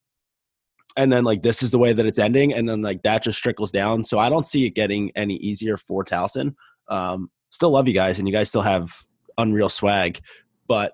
And 0.96 1.12
then 1.12 1.24
like 1.24 1.44
this 1.44 1.64
is 1.64 1.72
the 1.72 1.78
way 1.78 1.94
that 1.94 2.06
it's 2.06 2.20
ending, 2.20 2.54
and 2.54 2.68
then 2.68 2.82
like 2.82 3.04
that 3.04 3.24
just 3.24 3.42
trickles 3.42 3.72
down. 3.72 4.04
So 4.04 4.20
I 4.20 4.30
don't 4.30 4.46
see 4.46 4.66
it 4.66 4.72
getting 4.72 5.12
any 5.16 5.36
easier 5.36 5.78
for 5.78 6.04
Towson. 6.04 6.56
Um, 6.88 7.30
still 7.52 7.72
love 7.72 7.88
you 7.88 7.94
guys, 7.94 8.20
and 8.20 8.28
you 8.28 8.34
guys 8.34 8.50
still 8.50 8.62
have 8.62 8.96
unreal 9.38 9.70
swag, 9.70 10.20
but 10.68 10.94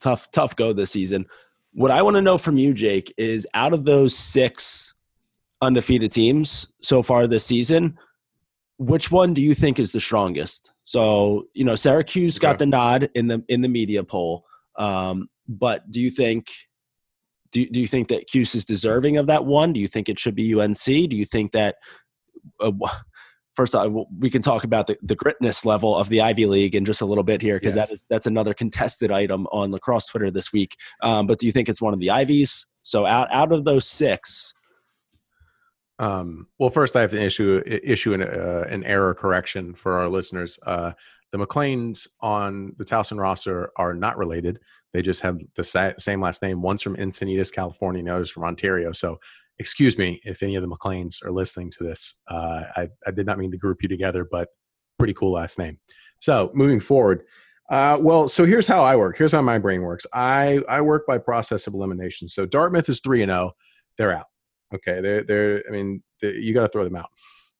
tough 0.00 0.30
tough 0.30 0.54
go 0.56 0.72
this 0.72 0.90
season. 0.90 1.26
What 1.74 1.90
I 1.90 2.02
want 2.02 2.14
to 2.14 2.22
know 2.22 2.38
from 2.38 2.56
you, 2.56 2.72
Jake, 2.72 3.12
is 3.16 3.46
out 3.52 3.72
of 3.74 3.84
those 3.84 4.16
six 4.16 4.94
undefeated 5.60 6.12
teams 6.12 6.72
so 6.82 7.02
far 7.02 7.26
this 7.26 7.44
season, 7.44 7.98
which 8.78 9.10
one 9.10 9.34
do 9.34 9.42
you 9.42 9.54
think 9.54 9.78
is 9.78 9.92
the 9.92 10.00
strongest? 10.00 10.72
So, 10.84 11.48
you 11.54 11.64
know, 11.64 11.74
Syracuse 11.74 12.38
got 12.38 12.58
the 12.58 12.66
nod 12.66 13.10
in 13.14 13.26
the 13.26 13.42
in 13.48 13.60
the 13.60 13.68
media 13.68 14.04
poll, 14.04 14.44
um, 14.76 15.28
but 15.48 15.90
do 15.90 16.00
you 16.00 16.10
think 16.10 16.50
do, 17.52 17.66
do 17.68 17.80
you 17.80 17.86
think 17.86 18.08
that 18.08 18.26
Cuse 18.26 18.54
is 18.54 18.64
deserving 18.64 19.16
of 19.16 19.26
that 19.28 19.44
one? 19.44 19.72
Do 19.72 19.80
you 19.80 19.88
think 19.88 20.08
it 20.08 20.18
should 20.18 20.34
be 20.34 20.60
UNC? 20.60 20.84
Do 20.84 21.16
you 21.16 21.24
think 21.24 21.52
that 21.52 21.76
uh, 22.60 22.72
first 23.56 23.74
off, 23.74 23.92
we 24.18 24.30
can 24.30 24.42
talk 24.42 24.64
about 24.64 24.86
the, 24.86 24.96
the 25.02 25.16
gritness 25.16 25.64
level 25.64 25.96
of 25.96 26.08
the 26.08 26.20
Ivy 26.20 26.46
League 26.46 26.74
in 26.74 26.84
just 26.84 27.00
a 27.00 27.06
little 27.06 27.24
bit 27.24 27.40
here 27.42 27.56
because 27.56 27.76
Yes. 27.76 27.88
that 27.88 27.94
is 27.94 28.04
that's 28.08 28.26
another 28.26 28.54
contested 28.54 29.10
item 29.10 29.46
on 29.52 29.70
lacrosse 29.70 30.06
Twitter 30.06 30.30
this 30.30 30.52
week. 30.52 30.76
Um, 31.02 31.26
but 31.26 31.38
do 31.38 31.46
you 31.46 31.52
think 31.52 31.68
it's 31.68 31.82
one 31.82 31.94
of 31.94 32.00
the 32.00 32.10
Ivies? 32.10 32.66
So 32.82 33.06
out 33.06 33.28
out 33.32 33.52
of 33.52 33.64
those 33.64 33.88
six, 33.88 34.54
Um, 35.98 36.48
well, 36.58 36.70
first 36.70 36.96
I 36.96 37.00
have 37.02 37.12
to 37.12 37.22
issue 37.22 37.62
issue 37.66 38.14
an, 38.14 38.22
uh, 38.22 38.64
an 38.68 38.82
error 38.84 39.14
correction 39.14 39.74
for 39.74 39.92
our 39.98 40.08
listeners. 40.08 40.58
Uh, 40.66 40.92
the 41.30 41.38
McLeans 41.38 42.08
on 42.20 42.74
the 42.78 42.84
Towson 42.84 43.18
roster 43.18 43.70
are 43.76 43.94
not 43.94 44.18
related. 44.18 44.58
They 44.92 45.02
just 45.02 45.20
have 45.22 45.40
the 45.56 45.64
sa- 45.64 45.92
same 45.98 46.20
last 46.20 46.42
name. 46.42 46.62
One's 46.62 46.82
from 46.82 46.96
Encinitas, 46.96 47.52
California, 47.52 48.00
and 48.00 48.08
the 48.08 48.12
other's 48.14 48.30
from 48.30 48.44
Ontario. 48.44 48.92
So, 48.92 49.18
excuse 49.58 49.98
me 49.98 50.20
if 50.24 50.42
any 50.42 50.56
of 50.56 50.62
the 50.62 50.68
McLeans 50.68 51.24
are 51.24 51.30
listening 51.30 51.70
to 51.70 51.84
this. 51.84 52.18
Uh, 52.28 52.64
I, 52.76 52.88
I 53.06 53.10
did 53.10 53.26
not 53.26 53.38
mean 53.38 53.50
to 53.50 53.56
group 53.56 53.82
you 53.82 53.88
together, 53.88 54.26
but 54.30 54.48
pretty 54.98 55.14
cool 55.14 55.32
last 55.32 55.58
name. 55.58 55.78
So, 56.20 56.50
moving 56.54 56.80
forward. 56.80 57.24
Uh, 57.70 57.98
well, 58.00 58.28
so 58.28 58.44
here's 58.44 58.66
how 58.66 58.82
I 58.82 58.94
work. 58.94 59.16
Here's 59.16 59.32
how 59.32 59.40
my 59.40 59.58
brain 59.58 59.82
works. 59.82 60.06
I, 60.12 60.60
I 60.68 60.80
work 60.82 61.06
by 61.06 61.18
process 61.18 61.66
of 61.66 61.74
elimination. 61.74 62.28
So 62.28 62.44
Dartmouth 62.44 62.88
is 62.88 63.00
three 63.00 63.22
and 63.22 63.30
zero. 63.30 63.52
They're 63.96 64.12
out. 64.12 64.26
Okay, 64.74 65.00
they're 65.00 65.22
they're. 65.22 65.62
I 65.68 65.70
mean, 65.70 66.02
the, 66.20 66.32
you 66.32 66.52
got 66.52 66.62
to 66.62 66.68
throw 66.68 66.84
them 66.84 66.96
out. 66.96 67.08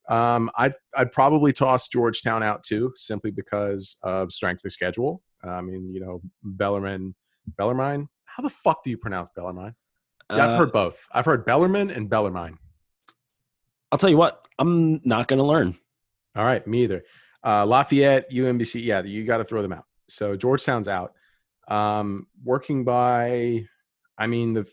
Um, 0.07 0.51
I'd 0.57 0.73
I'd 0.95 1.11
probably 1.11 1.53
toss 1.53 1.87
Georgetown 1.87 2.43
out 2.43 2.61
too, 2.63 2.91
simply 2.95 3.31
because 3.31 3.97
of 4.03 4.31
strength 4.31 4.63
of 4.65 4.71
schedule. 4.71 5.23
I 5.43 5.61
mean, 5.61 5.91
you 5.93 6.01
know, 6.01 6.21
Bellarmine, 6.43 7.15
Bellarmine. 7.57 8.07
How 8.25 8.43
the 8.43 8.49
fuck 8.49 8.83
do 8.83 8.89
you 8.89 8.97
pronounce 8.97 9.29
Bellarmine? 9.35 9.75
Yeah, 10.31 10.43
I've 10.43 10.51
uh, 10.51 10.57
heard 10.57 10.71
both. 10.71 11.07
I've 11.11 11.25
heard 11.25 11.45
Bellarmine 11.45 11.91
and 11.91 12.09
Bellarmine. 12.09 12.57
I'll 13.91 13.99
tell 13.99 14.09
you 14.09 14.17
what, 14.17 14.47
I'm 14.57 15.01
not 15.03 15.27
going 15.27 15.39
to 15.39 15.45
learn. 15.45 15.75
All 16.35 16.43
right, 16.43 16.65
me 16.65 16.83
either. 16.83 17.03
Uh, 17.45 17.65
Lafayette, 17.65 18.31
UMBC. 18.31 18.83
Yeah, 18.83 19.03
you 19.03 19.23
got 19.23 19.37
to 19.37 19.45
throw 19.45 19.61
them 19.61 19.73
out. 19.73 19.85
So 20.07 20.35
Georgetown's 20.35 20.87
out. 20.87 21.13
Um, 21.67 22.27
working 22.43 22.83
by, 22.83 23.65
I 24.17 24.27
mean 24.27 24.53
the. 24.53 24.67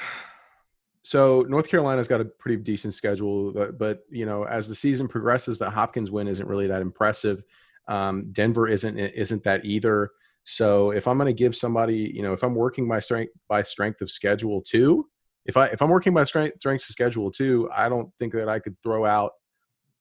So 1.06 1.44
North 1.48 1.68
Carolina's 1.68 2.08
got 2.08 2.22
a 2.22 2.24
pretty 2.24 2.60
decent 2.62 2.94
schedule, 2.94 3.52
but, 3.52 3.78
but 3.78 4.04
you 4.10 4.24
know, 4.24 4.44
as 4.44 4.68
the 4.68 4.74
season 4.74 5.06
progresses, 5.06 5.58
the 5.58 5.68
Hopkins 5.68 6.10
win 6.10 6.26
isn't 6.26 6.48
really 6.48 6.66
that 6.66 6.80
impressive. 6.80 7.44
Um, 7.86 8.32
Denver 8.32 8.66
isn't 8.66 8.98
isn't 8.98 9.44
that 9.44 9.64
either. 9.66 10.10
So 10.44 10.90
if 10.90 11.08
I'm 11.08 11.16
going 11.16 11.34
to 11.34 11.38
give 11.38 11.56
somebody, 11.56 12.12
you 12.14 12.22
know, 12.22 12.34
if 12.34 12.42
I'm 12.42 12.54
working 12.54 12.86
my 12.86 12.98
strength 12.98 13.32
by 13.48 13.62
strength 13.62 14.02
of 14.02 14.10
schedule 14.10 14.60
too, 14.62 15.06
if 15.46 15.56
I 15.56 15.66
if 15.66 15.82
I'm 15.82 15.90
working 15.90 16.14
by 16.14 16.24
strength 16.24 16.58
strengths 16.58 16.88
of 16.88 16.92
schedule 16.92 17.30
too, 17.30 17.68
I 17.74 17.88
don't 17.88 18.10
think 18.18 18.34
that 18.34 18.48
I 18.48 18.58
could 18.58 18.78
throw 18.82 19.04
out. 19.04 19.32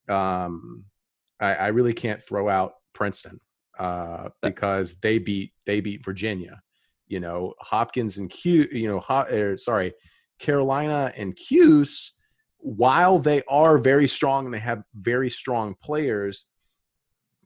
Um, 0.09 0.85
I, 1.39 1.53
I 1.55 1.67
really 1.67 1.93
can't 1.93 2.23
throw 2.23 2.49
out 2.49 2.73
Princeton 2.93 3.39
uh, 3.79 4.29
because 4.41 4.99
they 4.99 5.17
beat 5.17 5.53
they 5.65 5.79
beat 5.79 6.03
Virginia. 6.03 6.61
You 7.07 7.19
know, 7.19 7.53
Hopkins 7.59 8.17
and 8.17 8.29
Q. 8.29 8.67
You 8.71 8.89
know, 8.89 8.99
Ho- 8.99 9.25
er, 9.31 9.57
sorry, 9.57 9.93
Carolina 10.39 11.11
and 11.15 11.35
Cuse. 11.35 12.17
While 12.57 13.19
they 13.19 13.43
are 13.49 13.77
very 13.77 14.07
strong 14.07 14.45
and 14.45 14.53
they 14.53 14.59
have 14.59 14.83
very 14.95 15.29
strong 15.29 15.75
players, 15.83 16.47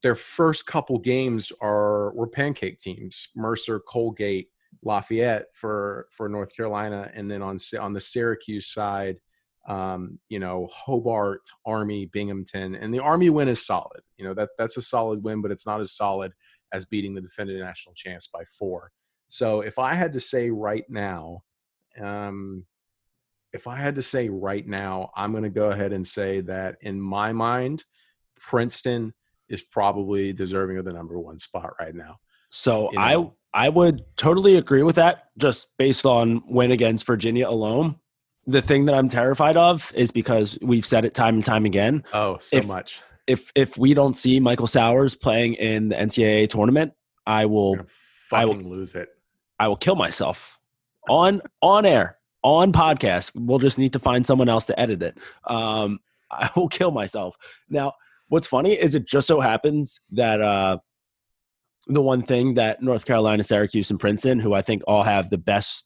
their 0.04 0.16
first 0.16 0.66
couple 0.66 1.00
games 1.00 1.52
are 1.62 2.14
were 2.14 2.28
pancake 2.28 2.80
teams: 2.80 3.30
Mercer, 3.36 3.80
Colgate, 3.80 4.50
Lafayette 4.84 5.48
for 5.54 6.08
for 6.12 6.30
North 6.30 6.56
Carolina, 6.56 7.12
and 7.14 7.30
then 7.30 7.42
on 7.42 7.58
on 7.80 7.94
the 7.94 8.02
Syracuse 8.02 8.68
side, 8.68 9.20
um, 9.68 10.20
you 10.30 10.40
know 10.40 10.68
Hobart, 10.72 11.50
Army, 11.66 12.06
Binghamton, 12.06 12.76
and 12.76 12.94
the 12.94 13.00
Army 13.00 13.30
win 13.30 13.48
is 13.48 13.66
solid. 13.66 14.02
You 14.18 14.26
know 14.26 14.34
that's 14.34 14.54
that's 14.58 14.78
a 14.78 14.82
solid 14.82 15.24
win, 15.24 15.42
but 15.42 15.52
it's 15.52 15.68
not 15.68 15.80
as 15.80 15.94
solid 15.94 16.32
as 16.74 16.86
beating 16.86 17.16
the 17.16 17.22
defending 17.22 17.60
national 17.60 17.96
champs 17.96 18.28
by 18.28 18.44
four. 18.46 18.92
So 19.30 19.62
if 19.62 19.80
I 19.80 19.94
had 19.94 20.14
to 20.14 20.20
say 20.20 20.50
right 20.50 20.86
now, 20.90 21.44
um, 22.02 22.66
if 23.54 23.68
I 23.68 23.78
had 23.78 23.96
to 23.96 24.02
say 24.02 24.30
right 24.30 24.66
now, 24.66 25.12
I'm 25.16 25.32
going 25.32 25.44
to 25.44 25.50
go 25.50 25.72
ahead 25.72 25.94
and 25.94 26.06
say 26.06 26.42
that 26.42 26.78
in 26.82 27.00
my 27.00 27.34
mind, 27.34 27.84
Princeton 28.40 29.14
is 29.50 29.62
probably 29.62 30.34
deserving 30.34 30.78
of 30.78 30.86
the 30.86 30.94
number 30.94 31.20
one 31.20 31.38
spot 31.38 31.72
right 31.80 31.96
now. 31.96 32.18
So 32.50 32.92
You 32.92 33.00
know. 33.00 33.34
I 33.54 33.66
I 33.66 33.70
would 33.70 34.04
totally 34.18 34.56
agree 34.58 34.84
with 34.84 34.96
that, 34.98 35.30
just 35.38 35.76
based 35.78 36.06
on 36.06 36.44
win 36.48 36.72
against 36.72 37.06
Virginia 37.08 37.50
alone. 37.50 37.96
The 38.46 38.62
thing 38.62 38.86
that 38.86 38.96
I'm 38.96 39.10
terrified 39.10 39.58
of 39.58 39.92
is 39.96 40.12
because 40.12 40.58
we've 40.62 40.86
said 40.86 41.06
it 41.06 41.14
time 41.14 41.36
and 41.36 41.46
time 41.46 41.66
again. 41.66 42.04
Oh, 42.14 42.38
so 42.40 42.58
If- 42.58 42.68
much. 42.68 43.02
If 43.26 43.52
if 43.56 43.78
we 43.78 43.94
don't 43.94 44.16
see 44.16 44.40
Michael 44.40 44.68
Sowers 44.68 45.14
playing 45.16 45.56
in 45.56 45.90
the 45.90 45.96
NCAA 45.96 46.48
tournament, 46.50 46.94
I 47.26 47.46
will 47.46 47.78
I 48.32 48.46
will- 48.46 48.56
lose 48.56 48.96
it. 48.96 49.10
I 49.60 49.68
will 49.68 49.76
kill 49.76 49.96
myself 49.96 50.60
on 51.10 51.42
on 51.62 51.86
air. 51.86 52.18
on 52.44 52.72
podcast. 52.72 53.32
We'll 53.36 53.60
just 53.60 53.78
need 53.78 53.92
to 53.94 54.00
find 54.00 54.26
someone 54.26 54.48
else 54.48 54.68
to 54.68 54.80
edit 54.80 55.02
it. 55.04 55.18
Um, 55.46 56.00
I 56.32 56.50
will 56.56 56.70
kill 56.70 56.92
myself. 56.92 57.36
Now, 57.70 57.94
what's 58.30 58.48
funny 58.48 58.74
is 58.74 58.96
it 58.96 59.06
just 59.06 59.28
so 59.28 59.40
happens 59.40 60.00
that 60.12 60.42
uh, 60.42 60.78
the 61.88 62.02
one 62.02 62.22
thing 62.22 62.56
that 62.56 62.82
North 62.82 63.06
Carolina, 63.06 63.44
Syracuse, 63.44 63.90
and 63.90 64.00
Princeton, 64.00 64.40
who 64.40 64.54
I 64.54 64.62
think 64.62 64.84
all 64.88 65.04
have 65.04 65.30
the 65.30 65.38
best 65.38 65.86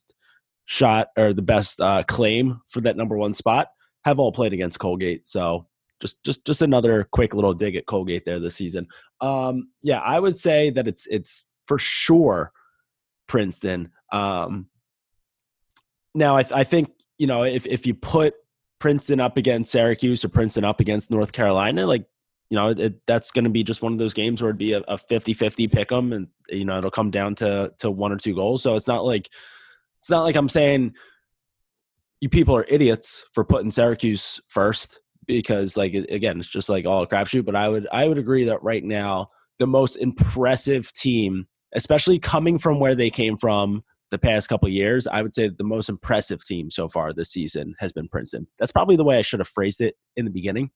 shot 0.64 1.08
or 1.16 1.32
the 1.32 1.42
best 1.42 1.80
uh, 1.80 2.02
claim 2.04 2.60
for 2.68 2.80
that 2.80 2.96
number 2.96 3.16
one 3.16 3.34
spot, 3.34 3.68
have 4.04 4.18
all 4.18 4.32
played 4.32 4.52
against 4.52 4.78
Colgate. 4.78 5.26
So 5.26 5.66
just 6.00 6.22
just 6.24 6.44
just 6.44 6.62
another 6.62 7.08
quick 7.12 7.34
little 7.34 7.54
dig 7.54 7.76
at 7.76 7.86
Colgate 7.86 8.24
there 8.24 8.40
this 8.40 8.56
season. 8.56 8.88
Um, 9.20 9.68
yeah, 9.82 10.00
I 10.00 10.18
would 10.18 10.36
say 10.36 10.70
that 10.70 10.88
it's 10.88 11.06
it's 11.06 11.44
for 11.66 11.78
sure 11.78 12.52
Princeton. 13.28 13.90
Um, 14.10 14.68
now, 16.14 16.36
I, 16.36 16.42
th- 16.42 16.52
I 16.52 16.64
think 16.64 16.90
you 17.18 17.26
know 17.26 17.44
if 17.44 17.66
if 17.66 17.86
you 17.86 17.94
put 17.94 18.34
Princeton 18.80 19.20
up 19.20 19.36
against 19.36 19.70
Syracuse 19.70 20.24
or 20.24 20.28
Princeton 20.28 20.64
up 20.64 20.80
against 20.80 21.10
North 21.10 21.32
Carolina, 21.32 21.86
like 21.86 22.04
you 22.52 22.56
know 22.56 22.68
it, 22.68 23.00
that's 23.06 23.30
going 23.30 23.44
to 23.44 23.50
be 23.50 23.64
just 23.64 23.80
one 23.80 23.94
of 23.94 23.98
those 23.98 24.12
games 24.12 24.42
where 24.42 24.50
it'd 24.50 24.58
be 24.58 24.74
a, 24.74 24.80
a 24.80 24.98
50-50 24.98 25.72
pick 25.72 25.90
'em 25.90 26.12
and 26.12 26.26
you 26.50 26.66
know 26.66 26.76
it'll 26.76 26.90
come 26.90 27.10
down 27.10 27.34
to 27.36 27.72
to 27.78 27.90
one 27.90 28.12
or 28.12 28.18
two 28.18 28.34
goals. 28.34 28.62
So 28.62 28.76
it's 28.76 28.86
not 28.86 29.06
like 29.06 29.30
it's 29.98 30.10
not 30.10 30.22
like 30.22 30.36
I'm 30.36 30.50
saying 30.50 30.92
you 32.20 32.28
people 32.28 32.54
are 32.54 32.66
idiots 32.68 33.24
for 33.32 33.42
putting 33.42 33.70
Syracuse 33.70 34.38
first 34.48 35.00
because 35.26 35.78
like 35.78 35.94
again 35.94 36.40
it's 36.40 36.50
just 36.50 36.68
like 36.68 36.84
all 36.84 37.02
a 37.02 37.06
crapshoot. 37.06 37.46
But 37.46 37.56
I 37.56 37.70
would 37.70 37.88
I 37.90 38.06
would 38.06 38.18
agree 38.18 38.44
that 38.44 38.62
right 38.62 38.84
now 38.84 39.30
the 39.58 39.66
most 39.66 39.96
impressive 39.96 40.92
team, 40.92 41.46
especially 41.74 42.18
coming 42.18 42.58
from 42.58 42.80
where 42.80 42.94
they 42.94 43.08
came 43.08 43.38
from 43.38 43.82
the 44.10 44.18
past 44.18 44.50
couple 44.50 44.68
years, 44.68 45.06
I 45.06 45.22
would 45.22 45.34
say 45.34 45.48
the 45.48 45.64
most 45.64 45.88
impressive 45.88 46.44
team 46.44 46.70
so 46.70 46.86
far 46.86 47.14
this 47.14 47.30
season 47.30 47.76
has 47.78 47.94
been 47.94 48.08
Princeton. 48.08 48.46
That's 48.58 48.72
probably 48.72 48.96
the 48.96 49.04
way 49.04 49.18
I 49.18 49.22
should 49.22 49.40
have 49.40 49.48
phrased 49.48 49.80
it 49.80 49.94
in 50.16 50.26
the 50.26 50.30
beginning. 50.30 50.70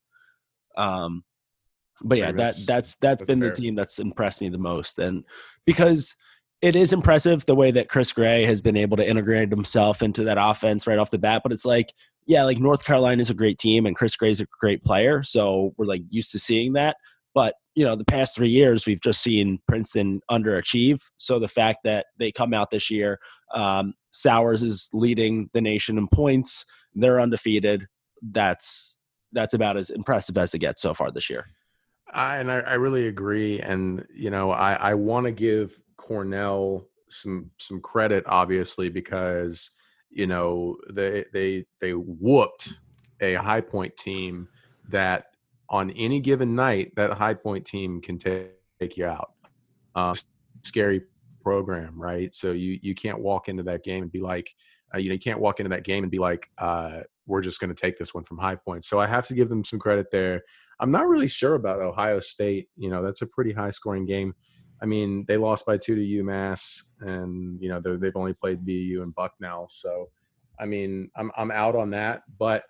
Um, 0.75 1.23
but 2.03 2.17
yeah, 2.17 2.31
that 2.31 2.55
that's 2.65 2.95
that's 2.95 3.23
been 3.23 3.39
fair. 3.39 3.49
the 3.49 3.55
team 3.55 3.75
that's 3.75 3.99
impressed 3.99 4.41
me 4.41 4.49
the 4.49 4.57
most, 4.57 4.99
and 4.99 5.23
because 5.65 6.15
it 6.61 6.75
is 6.75 6.93
impressive 6.93 7.45
the 7.45 7.55
way 7.55 7.71
that 7.71 7.89
Chris 7.89 8.11
Gray 8.11 8.45
has 8.45 8.61
been 8.61 8.77
able 8.77 8.97
to 8.97 9.07
integrate 9.07 9.49
himself 9.49 10.01
into 10.01 10.23
that 10.23 10.37
offense 10.39 10.87
right 10.87 10.97
off 10.97 11.11
the 11.11 11.19
bat. 11.19 11.41
But 11.43 11.51
it's 11.51 11.65
like, 11.65 11.93
yeah, 12.25 12.43
like 12.43 12.59
North 12.59 12.83
Carolina 12.83 13.21
is 13.21 13.29
a 13.29 13.35
great 13.35 13.59
team, 13.59 13.85
and 13.85 13.95
Chris 13.95 14.15
Gray 14.15 14.31
is 14.31 14.41
a 14.41 14.47
great 14.59 14.83
player, 14.83 15.23
so 15.23 15.73
we're 15.77 15.85
like 15.85 16.01
used 16.09 16.31
to 16.31 16.39
seeing 16.39 16.73
that. 16.73 16.97
But 17.33 17.55
you 17.75 17.85
know, 17.85 17.95
the 17.95 18.05
past 18.05 18.35
three 18.35 18.49
years, 18.49 18.87
we've 18.87 19.01
just 19.01 19.21
seen 19.21 19.59
Princeton 19.67 20.21
underachieve. 20.31 20.99
So 21.17 21.37
the 21.37 21.47
fact 21.47 21.79
that 21.83 22.07
they 22.17 22.31
come 22.31 22.53
out 22.53 22.71
this 22.71 22.89
year, 22.89 23.19
um, 23.53 23.93
Sowers 24.11 24.63
is 24.63 24.89
leading 24.93 25.49
the 25.53 25.61
nation 25.61 25.99
in 25.99 26.07
points. 26.07 26.65
They're 26.95 27.21
undefeated. 27.21 27.87
That's 28.23 28.97
that's 29.31 29.53
about 29.53 29.77
as 29.77 29.91
impressive 29.91 30.37
as 30.37 30.55
it 30.55 30.59
gets 30.59 30.81
so 30.81 30.95
far 30.95 31.11
this 31.11 31.29
year. 31.29 31.45
I, 32.13 32.37
and 32.37 32.51
I, 32.51 32.59
I 32.59 32.73
really 32.73 33.07
agree. 33.07 33.59
And 33.59 34.05
you 34.13 34.29
know, 34.29 34.51
I, 34.51 34.73
I 34.73 34.93
want 34.93 35.25
to 35.25 35.31
give 35.31 35.75
Cornell 35.97 36.87
some 37.09 37.51
some 37.57 37.79
credit, 37.81 38.23
obviously, 38.27 38.89
because 38.89 39.71
you 40.09 40.27
know 40.27 40.77
they 40.89 41.25
they 41.33 41.65
they 41.79 41.91
whooped 41.91 42.73
a 43.21 43.33
high 43.35 43.61
point 43.61 43.95
team 43.97 44.47
that 44.89 45.25
on 45.69 45.91
any 45.91 46.19
given 46.19 46.55
night, 46.55 46.93
that 46.95 47.11
high 47.11 47.33
point 47.33 47.65
team 47.65 48.01
can 48.01 48.17
take, 48.17 48.51
take 48.79 48.97
you 48.97 49.05
out. 49.05 49.33
Uh, 49.95 50.15
scary 50.63 51.01
program, 51.41 51.99
right? 51.99 52.33
So 52.33 52.51
you 52.51 52.79
you 52.81 52.95
can't 52.95 53.19
walk 53.19 53.49
into 53.49 53.63
that 53.63 53.83
game 53.83 54.03
and 54.03 54.11
be 54.11 54.21
like, 54.21 54.53
uh, 54.93 54.97
you 54.97 55.09
know, 55.09 55.13
you 55.13 55.19
can't 55.19 55.39
walk 55.39 55.59
into 55.59 55.69
that 55.69 55.83
game 55.83 56.03
and 56.03 56.11
be 56.11 56.19
like, 56.19 56.49
uh, 56.57 57.01
we're 57.25 57.41
just 57.41 57.59
going 57.59 57.69
to 57.69 57.79
take 57.79 57.97
this 57.97 58.13
one 58.13 58.23
from 58.23 58.37
High 58.37 58.55
Point. 58.55 58.83
So 58.83 58.99
I 58.99 59.07
have 59.07 59.27
to 59.27 59.33
give 59.33 59.49
them 59.49 59.63
some 59.63 59.79
credit 59.79 60.07
there. 60.11 60.43
I'm 60.79 60.91
not 60.91 61.07
really 61.07 61.27
sure 61.27 61.55
about 61.55 61.81
Ohio 61.81 62.19
State. 62.19 62.69
You 62.77 62.89
know, 62.89 63.03
that's 63.03 63.21
a 63.21 63.27
pretty 63.27 63.51
high 63.51 63.71
scoring 63.71 64.05
game. 64.05 64.33
I 64.81 64.85
mean, 64.85 65.25
they 65.27 65.37
lost 65.37 65.65
by 65.65 65.77
two 65.77 65.95
to 65.95 66.23
UMass, 66.23 66.83
and 67.01 67.59
you 67.59 67.67
know 67.67 67.81
they've 67.81 68.15
only 68.15 68.33
played 68.33 68.63
BU 68.63 69.01
and 69.01 69.13
Bucknell. 69.15 69.67
So, 69.71 70.09
I 70.59 70.65
mean, 70.65 71.09
I'm 71.15 71.31
I'm 71.35 71.49
out 71.49 71.75
on 71.75 71.89
that. 71.91 72.21
But 72.37 72.63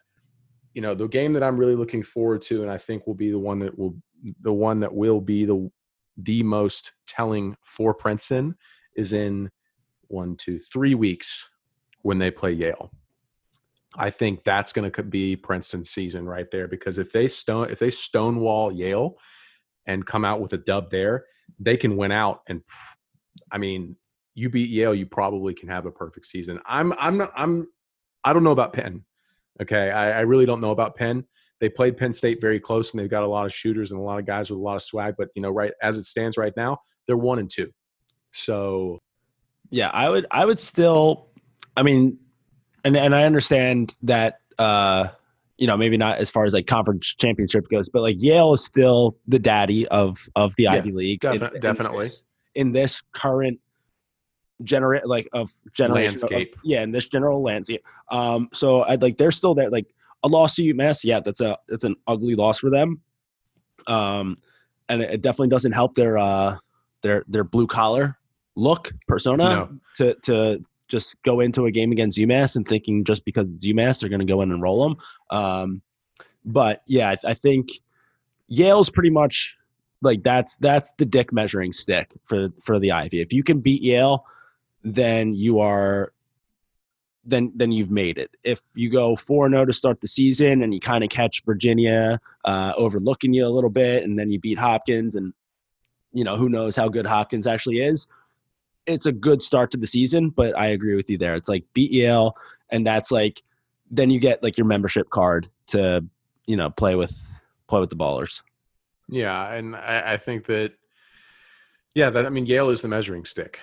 you 0.77 0.81
know 0.81 0.93
the 0.93 1.07
game 1.07 1.33
that 1.33 1.41
i'm 1.41 1.57
really 1.57 1.73
looking 1.73 2.03
forward 2.03 2.39
to 2.39 2.61
and 2.61 2.69
i 2.69 2.77
think 2.77 3.07
will 3.07 3.15
be 3.15 3.31
the 3.31 3.39
one 3.39 3.57
that 3.57 3.75
will 3.79 3.97
the 4.41 4.53
one 4.53 4.79
that 4.79 4.93
will 4.93 5.19
be 5.19 5.43
the 5.43 5.71
the 6.17 6.43
most 6.43 6.93
telling 7.07 7.57
for 7.63 7.95
princeton 7.95 8.55
is 8.95 9.11
in 9.11 9.49
one 10.09 10.35
two 10.35 10.59
three 10.59 10.93
weeks 10.93 11.49
when 12.07 12.19
they 12.19 12.31
play 12.31 12.51
yale 12.51 12.91
i 13.97 14.09
think 14.09 14.43
that's 14.43 14.73
going 14.73 14.89
to 14.89 15.03
be 15.03 15.35
princeton's 15.35 15.89
season 15.89 16.25
right 16.25 16.49
there 16.51 16.67
because 16.67 16.97
if 16.97 17.11
they 17.11 17.27
stone 17.27 17.69
if 17.69 17.79
they 17.79 17.89
stonewall 17.89 18.71
yale 18.71 19.15
and 19.85 20.05
come 20.05 20.25
out 20.25 20.41
with 20.41 20.53
a 20.53 20.57
dub 20.57 20.89
there 20.89 21.25
they 21.59 21.77
can 21.77 21.97
win 21.97 22.11
out 22.11 22.41
and 22.47 22.61
i 23.51 23.57
mean 23.57 23.95
you 24.35 24.49
beat 24.49 24.69
yale 24.69 24.93
you 24.93 25.05
probably 25.05 25.53
can 25.53 25.69
have 25.69 25.85
a 25.85 25.91
perfect 25.91 26.25
season 26.25 26.59
i'm 26.65 26.93
i'm 26.93 27.17
not 27.17 27.31
i'm 27.35 27.67
i 28.23 28.33
don't 28.33 28.43
know 28.43 28.51
about 28.51 28.73
penn 28.73 29.03
Okay, 29.61 29.89
I, 29.91 30.19
I 30.19 30.21
really 30.21 30.45
don't 30.45 30.61
know 30.61 30.71
about 30.71 30.95
Penn. 30.95 31.25
They 31.59 31.69
played 31.69 31.97
Penn 31.97 32.13
State 32.13 32.39
very 32.39 32.59
close, 32.59 32.91
and 32.91 32.99
they've 32.99 33.09
got 33.09 33.23
a 33.23 33.27
lot 33.27 33.45
of 33.45 33.53
shooters 33.53 33.91
and 33.91 33.99
a 33.99 34.03
lot 34.03 34.19
of 34.19 34.25
guys 34.25 34.49
with 34.49 34.59
a 34.59 34.61
lot 34.61 34.75
of 34.75 34.83
swag. 34.83 35.15
But 35.17 35.29
you 35.35 35.41
know, 35.41 35.49
right 35.49 35.71
as 35.81 35.97
it 35.97 36.03
stands 36.03 36.37
right 36.37 36.53
now, 36.55 36.77
they're 37.07 37.17
one 37.17 37.39
and 37.39 37.49
two. 37.49 37.71
So, 38.31 38.99
yeah, 39.71 39.89
I 39.89 40.09
would, 40.09 40.27
I 40.29 40.45
would 40.45 40.59
still, 40.59 41.26
I 41.77 41.83
mean, 41.83 42.17
and 42.83 42.97
and 42.97 43.15
I 43.15 43.23
understand 43.23 43.95
that, 44.01 44.39
uh, 44.57 45.09
you 45.57 45.67
know, 45.67 45.77
maybe 45.77 45.95
not 45.95 46.17
as 46.17 46.29
far 46.29 46.45
as 46.45 46.53
like 46.53 46.67
conference 46.67 47.15
championship 47.15 47.69
goes, 47.69 47.87
but 47.87 48.01
like 48.01 48.15
Yale 48.19 48.53
is 48.53 48.65
still 48.65 49.15
the 49.27 49.39
daddy 49.39 49.87
of 49.87 50.27
of 50.35 50.55
the 50.57 50.63
yeah, 50.63 50.73
Ivy 50.73 50.91
League. 50.91 51.19
Defi- 51.21 51.45
in, 51.53 51.61
definitely. 51.61 51.97
In 51.97 52.03
this, 52.03 52.23
in 52.55 52.71
this 52.71 53.03
current 53.13 53.59
generate 54.63 55.05
like 55.05 55.29
of 55.33 55.51
generation 55.71 56.09
landscape. 56.09 56.55
Of, 56.55 56.61
yeah, 56.63 56.81
in 56.81 56.91
this 56.91 57.07
general 57.07 57.41
landscape. 57.41 57.85
Um, 58.11 58.49
so 58.53 58.83
I'd 58.83 59.01
like 59.01 59.17
they're 59.17 59.31
still 59.31 59.53
there. 59.53 59.69
Like 59.69 59.85
a 60.23 60.27
loss 60.27 60.55
to 60.55 60.63
UMass, 60.63 61.03
yeah, 61.03 61.19
that's 61.19 61.41
a 61.41 61.57
that's 61.67 61.83
an 61.83 61.95
ugly 62.07 62.35
loss 62.35 62.57
for 62.57 62.69
them. 62.69 63.01
Um, 63.85 64.37
and 64.89 65.01
it 65.01 65.21
definitely 65.21 65.49
doesn't 65.49 65.73
help 65.73 65.93
their 65.93 66.17
uh 66.17 66.57
their 67.03 67.23
their 67.27 67.43
blue 67.43 67.67
collar 67.67 68.17
look 68.55 68.91
persona 69.07 69.43
no. 69.43 69.69
to 69.97 70.15
to 70.23 70.65
just 70.87 71.21
go 71.23 71.39
into 71.39 71.65
a 71.65 71.71
game 71.71 71.91
against 71.91 72.17
UMass 72.17 72.55
and 72.55 72.67
thinking 72.67 73.03
just 73.03 73.25
because 73.25 73.51
it's 73.51 73.65
UMass 73.65 73.99
they're 73.99 74.09
going 74.09 74.19
to 74.19 74.25
go 74.25 74.41
in 74.41 74.51
and 74.51 74.61
roll 74.61 74.87
them. 74.87 74.97
Um, 75.29 75.81
but 76.45 76.81
yeah, 76.87 77.09
I, 77.09 77.29
I 77.29 77.33
think 77.33 77.69
Yale's 78.47 78.89
pretty 78.89 79.09
much 79.09 79.57
like 80.01 80.23
that's 80.23 80.55
that's 80.57 80.93
the 80.97 81.05
dick 81.05 81.33
measuring 81.33 81.73
stick 81.73 82.11
for 82.25 82.49
for 82.63 82.79
the 82.79 82.91
Ivy. 82.91 83.21
If 83.21 83.33
you 83.33 83.43
can 83.43 83.59
beat 83.59 83.81
Yale, 83.81 84.25
then 84.83 85.33
you 85.33 85.59
are 85.59 86.13
then 87.25 87.51
then 87.55 87.71
you've 87.71 87.91
made 87.91 88.17
it. 88.17 88.31
If 88.43 88.61
you 88.73 88.89
go 88.89 89.15
4 89.15 89.49
0 89.49 89.65
to 89.65 89.73
start 89.73 89.99
the 89.99 90.07
season 90.07 90.63
and 90.63 90.73
you 90.73 90.79
kind 90.79 91.03
of 91.03 91.09
catch 91.09 91.43
Virginia 91.45 92.19
uh, 92.45 92.73
overlooking 92.77 93.33
you 93.33 93.45
a 93.45 93.49
little 93.49 93.69
bit, 93.69 94.03
and 94.03 94.17
then 94.17 94.31
you 94.31 94.39
beat 94.39 94.57
Hopkins, 94.57 95.15
and 95.15 95.33
you 96.13 96.23
know 96.23 96.37
who 96.37 96.49
knows 96.49 96.75
how 96.75 96.87
good 96.87 97.05
Hopkins 97.05 97.45
actually 97.45 97.79
is. 97.79 98.07
It's 98.87 99.05
a 99.05 99.11
good 99.11 99.43
start 99.43 99.71
to 99.71 99.77
the 99.77 99.87
season, 99.87 100.29
but 100.29 100.57
I 100.57 100.67
agree 100.67 100.95
with 100.95 101.09
you 101.09 101.17
there. 101.17 101.35
It's 101.35 101.49
like 101.49 101.65
beat 101.73 101.91
Yale, 101.91 102.35
and 102.69 102.85
that's 102.85 103.11
like 103.11 103.41
then 103.91 104.09
you 104.09 104.19
get 104.19 104.41
like 104.41 104.57
your 104.57 104.67
membership 104.67 105.09
card 105.09 105.49
to 105.67 106.03
you 106.45 106.55
know 106.55 106.69
play 106.69 106.95
with 106.95 107.15
play 107.67 107.79
with 107.79 107.89
the 107.89 107.95
ballers. 107.95 108.41
Yeah, 109.09 109.53
and 109.53 109.75
I, 109.75 110.13
I 110.13 110.17
think 110.17 110.45
that 110.45 110.73
yeah, 111.95 112.09
that 112.09 112.25
I 112.25 112.29
mean 112.29 112.45
Yale 112.45 112.69
is 112.69 112.81
the 112.81 112.87
measuring 112.87 113.25
stick, 113.25 113.59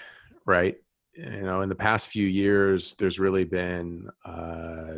right? 0.47 0.77
you 1.17 1.43
know 1.43 1.63
in 1.63 1.69
the 1.69 1.75
past 1.75 2.09
few 2.09 2.27
years 2.27 2.95
there's 2.95 3.19
really 3.19 3.45
been 3.45 4.09
uh 4.25 4.95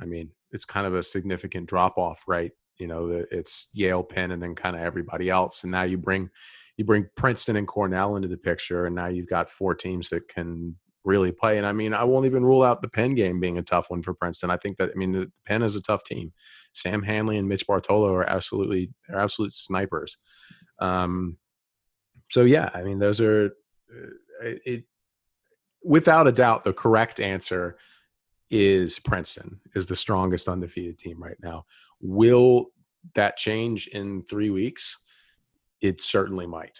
i 0.00 0.04
mean 0.04 0.30
it's 0.52 0.64
kind 0.64 0.86
of 0.86 0.94
a 0.94 1.02
significant 1.02 1.68
drop 1.68 1.98
off 1.98 2.24
right 2.26 2.52
you 2.78 2.86
know 2.86 3.24
it's 3.30 3.68
yale 3.72 4.02
penn 4.02 4.32
and 4.32 4.42
then 4.42 4.54
kind 4.54 4.74
of 4.76 4.82
everybody 4.82 5.30
else 5.30 5.62
and 5.62 5.70
now 5.70 5.82
you 5.82 5.96
bring 5.96 6.28
you 6.76 6.84
bring 6.84 7.06
princeton 7.16 7.56
and 7.56 7.68
cornell 7.68 8.16
into 8.16 8.28
the 8.28 8.36
picture 8.36 8.86
and 8.86 8.94
now 8.94 9.06
you've 9.06 9.28
got 9.28 9.50
four 9.50 9.74
teams 9.74 10.08
that 10.08 10.26
can 10.28 10.76
really 11.04 11.32
play 11.32 11.58
and 11.58 11.66
i 11.66 11.72
mean 11.72 11.92
i 11.92 12.02
won't 12.02 12.26
even 12.26 12.44
rule 12.44 12.62
out 12.62 12.80
the 12.80 12.88
penn 12.88 13.14
game 13.14 13.38
being 13.38 13.58
a 13.58 13.62
tough 13.62 13.90
one 13.90 14.02
for 14.02 14.14
princeton 14.14 14.50
i 14.50 14.56
think 14.56 14.76
that 14.78 14.90
i 14.90 14.98
mean 14.98 15.12
the 15.12 15.30
penn 15.46 15.62
is 15.62 15.76
a 15.76 15.82
tough 15.82 16.02
team 16.04 16.32
sam 16.72 17.02
Handley 17.02 17.36
and 17.36 17.48
mitch 17.48 17.66
bartolo 17.66 18.12
are 18.12 18.28
absolutely 18.28 18.90
are 19.10 19.20
absolute 19.20 19.52
snipers 19.52 20.16
um 20.80 21.36
so 22.30 22.44
yeah 22.44 22.70
i 22.74 22.82
mean 22.82 22.98
those 22.98 23.20
are 23.20 23.50
uh, 23.92 24.08
it, 24.64 24.84
without 25.84 26.26
a 26.26 26.32
doubt, 26.32 26.64
the 26.64 26.72
correct 26.72 27.20
answer 27.20 27.76
is 28.50 28.98
Princeton 28.98 29.60
is 29.74 29.86
the 29.86 29.96
strongest 29.96 30.48
undefeated 30.48 30.98
team 30.98 31.22
right 31.22 31.36
now. 31.42 31.64
Will 32.00 32.66
that 33.14 33.36
change 33.36 33.86
in 33.88 34.22
three 34.28 34.50
weeks? 34.50 34.98
It 35.84 36.02
certainly 36.02 36.46
might. 36.46 36.78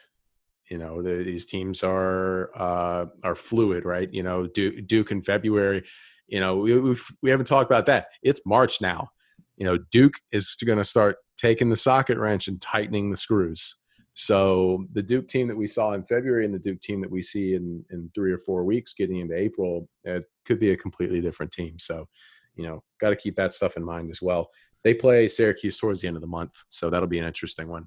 you 0.70 0.78
know 0.78 1.02
the, 1.02 1.22
these 1.22 1.46
teams 1.46 1.82
are 1.82 2.50
uh, 2.56 3.06
are 3.22 3.34
fluid, 3.34 3.84
right? 3.84 4.08
You 4.12 4.22
know, 4.22 4.46
Duke, 4.46 4.86
Duke 4.86 5.10
in 5.10 5.22
February. 5.22 5.84
You 6.26 6.40
know, 6.40 6.56
we 6.56 6.78
we've, 6.78 7.06
we 7.22 7.30
haven't 7.30 7.46
talked 7.46 7.70
about 7.70 7.86
that. 7.86 8.06
It's 8.22 8.46
March 8.46 8.80
now. 8.80 9.08
You 9.56 9.66
know, 9.66 9.78
Duke 9.90 10.14
is 10.32 10.56
going 10.64 10.78
to 10.78 10.84
start 10.84 11.16
taking 11.36 11.70
the 11.70 11.76
socket 11.76 12.18
wrench 12.18 12.48
and 12.48 12.60
tightening 12.60 13.10
the 13.10 13.16
screws. 13.16 13.76
So 14.14 14.86
the 14.92 15.02
Duke 15.02 15.26
team 15.28 15.48
that 15.48 15.56
we 15.56 15.66
saw 15.66 15.92
in 15.92 16.04
February 16.04 16.44
and 16.44 16.54
the 16.54 16.58
Duke 16.58 16.80
team 16.80 17.00
that 17.02 17.10
we 17.10 17.20
see 17.20 17.54
in 17.54 17.84
in 17.90 18.10
three 18.14 18.32
or 18.32 18.38
four 18.38 18.64
weeks, 18.64 18.94
getting 18.94 19.18
into 19.18 19.36
April, 19.36 19.88
it 20.04 20.24
could 20.46 20.60
be 20.60 20.70
a 20.70 20.76
completely 20.76 21.20
different 21.20 21.52
team. 21.52 21.78
So, 21.78 22.08
you 22.56 22.64
know, 22.66 22.82
got 23.00 23.10
to 23.10 23.16
keep 23.16 23.36
that 23.36 23.52
stuff 23.52 23.76
in 23.76 23.84
mind 23.84 24.10
as 24.10 24.22
well. 24.22 24.50
They 24.82 24.94
play 24.94 25.28
Syracuse 25.28 25.78
towards 25.78 26.00
the 26.00 26.08
end 26.08 26.16
of 26.16 26.20
the 26.20 26.28
month, 26.28 26.52
so 26.68 26.90
that'll 26.90 27.08
be 27.08 27.18
an 27.18 27.26
interesting 27.26 27.68
one. 27.68 27.86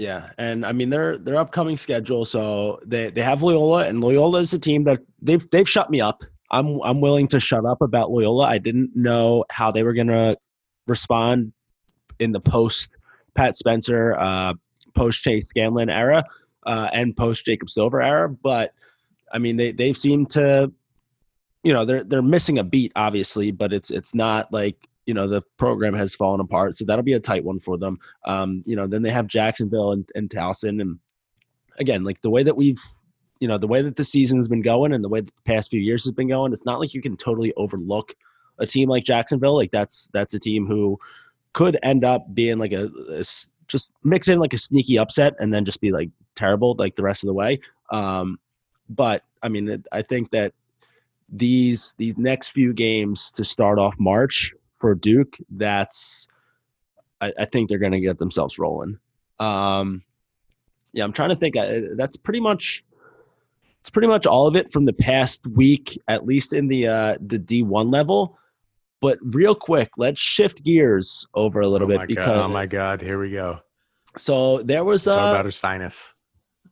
Yeah, 0.00 0.30
and 0.38 0.64
I 0.64 0.72
mean 0.72 0.88
their 0.88 1.18
their 1.18 1.36
upcoming 1.36 1.76
schedule. 1.76 2.24
So 2.24 2.80
they 2.86 3.10
they 3.10 3.20
have 3.20 3.42
Loyola, 3.42 3.86
and 3.86 4.00
Loyola 4.00 4.40
is 4.40 4.54
a 4.54 4.58
team 4.58 4.84
that 4.84 5.00
they've 5.20 5.46
they've 5.50 5.68
shut 5.68 5.90
me 5.90 6.00
up. 6.00 6.24
I'm 6.50 6.80
I'm 6.80 7.02
willing 7.02 7.28
to 7.28 7.38
shut 7.38 7.66
up 7.66 7.82
about 7.82 8.10
Loyola. 8.10 8.46
I 8.46 8.56
didn't 8.56 8.92
know 8.96 9.44
how 9.50 9.70
they 9.70 9.82
were 9.82 9.92
gonna 9.92 10.36
respond 10.86 11.52
in 12.18 12.32
the 12.32 12.40
post 12.40 12.96
Pat 13.34 13.56
Spencer, 13.58 14.16
uh, 14.18 14.54
post 14.94 15.22
Chase 15.22 15.48
Scanlan 15.48 15.90
era, 15.90 16.24
uh, 16.64 16.88
and 16.94 17.14
post 17.14 17.44
Jacob 17.44 17.68
Silver 17.68 18.00
era. 18.00 18.30
But 18.30 18.72
I 19.30 19.38
mean 19.38 19.56
they 19.56 19.70
they've 19.70 19.98
seemed 19.98 20.30
to, 20.30 20.72
you 21.62 21.74
know, 21.74 21.84
they're 21.84 22.04
they're 22.04 22.22
missing 22.22 22.58
a 22.58 22.64
beat 22.64 22.92
obviously, 22.96 23.50
but 23.52 23.70
it's 23.70 23.90
it's 23.90 24.14
not 24.14 24.50
like 24.50 24.88
you 25.06 25.14
know 25.14 25.26
the 25.26 25.42
program 25.56 25.94
has 25.94 26.14
fallen 26.14 26.40
apart 26.40 26.76
so 26.76 26.84
that'll 26.84 27.02
be 27.02 27.14
a 27.14 27.20
tight 27.20 27.44
one 27.44 27.60
for 27.60 27.76
them. 27.78 27.98
Um 28.26 28.62
you 28.66 28.76
know 28.76 28.86
then 28.86 29.02
they 29.02 29.10
have 29.10 29.26
jacksonville 29.26 29.92
and, 29.92 30.08
and 30.14 30.28
towson 30.30 30.80
and 30.80 30.98
again 31.78 32.04
like 32.04 32.20
the 32.20 32.30
way 32.30 32.42
that 32.42 32.56
we've 32.56 32.82
you 33.40 33.48
know 33.48 33.58
the 33.58 33.66
way 33.66 33.82
that 33.82 33.96
the 33.96 34.04
season's 34.04 34.48
been 34.48 34.62
going 34.62 34.92
and 34.92 35.02
the 35.02 35.08
way 35.08 35.20
the 35.20 35.32
past 35.44 35.70
few 35.70 35.80
years 35.80 36.04
has 36.04 36.12
been 36.12 36.28
going 36.28 36.52
it's 36.52 36.66
not 36.66 36.78
like 36.78 36.94
you 36.94 37.00
can 37.00 37.16
totally 37.16 37.52
overlook 37.56 38.14
a 38.60 38.66
team 38.66 38.88
like 38.88 39.04
jacksonville. 39.04 39.56
Like 39.56 39.72
that's 39.72 40.08
that's 40.12 40.34
a 40.34 40.38
team 40.38 40.66
who 40.66 40.98
could 41.52 41.76
end 41.82 42.04
up 42.04 42.32
being 42.32 42.58
like 42.58 42.72
a, 42.72 42.88
a 43.08 43.24
just 43.66 43.90
mix 44.04 44.28
in 44.28 44.38
like 44.38 44.52
a 44.52 44.58
sneaky 44.58 44.98
upset 44.98 45.32
and 45.40 45.52
then 45.52 45.64
just 45.64 45.80
be 45.80 45.90
like 45.90 46.10
terrible 46.36 46.74
like 46.78 46.94
the 46.94 47.02
rest 47.02 47.24
of 47.24 47.28
the 47.28 47.34
way. 47.34 47.60
Um 47.90 48.38
but 48.88 49.22
i 49.42 49.48
mean 49.48 49.84
i 49.92 50.02
think 50.02 50.30
that 50.30 50.52
these 51.28 51.94
these 51.96 52.18
next 52.18 52.48
few 52.48 52.72
games 52.72 53.30
to 53.30 53.44
start 53.44 53.78
off 53.78 53.94
march 54.00 54.52
for 54.80 54.94
Duke, 54.94 55.36
that's 55.50 56.28
I, 57.20 57.32
I 57.38 57.44
think 57.44 57.68
they're 57.68 57.78
going 57.78 57.92
to 57.92 58.00
get 58.00 58.18
themselves 58.18 58.58
rolling. 58.58 58.98
Um, 59.38 60.02
yeah, 60.92 61.04
I'm 61.04 61.12
trying 61.12 61.28
to 61.28 61.36
think. 61.36 61.56
I, 61.56 61.82
that's 61.96 62.16
pretty 62.16 62.40
much 62.40 62.84
it's 63.80 63.90
pretty 63.90 64.08
much 64.08 64.26
all 64.26 64.46
of 64.46 64.56
it 64.56 64.72
from 64.72 64.84
the 64.84 64.92
past 64.92 65.46
week, 65.46 65.98
at 66.08 66.26
least 66.26 66.52
in 66.52 66.68
the 66.68 66.86
uh, 66.86 67.14
the 67.20 67.38
D1 67.38 67.92
level. 67.92 68.38
But 69.00 69.18
real 69.22 69.54
quick, 69.54 69.90
let's 69.96 70.20
shift 70.20 70.62
gears 70.62 71.26
over 71.34 71.60
a 71.60 71.68
little 71.68 71.90
oh 71.90 71.98
bit 71.98 72.08
because 72.08 72.26
god, 72.26 72.36
oh 72.36 72.48
my 72.48 72.66
god, 72.66 73.00
here 73.00 73.18
we 73.18 73.30
go. 73.30 73.60
So 74.18 74.62
there 74.62 74.84
was 74.84 75.06
uh, 75.08 75.14
talk 75.14 75.34
about 75.34 75.46
Ursinus. 75.46 76.12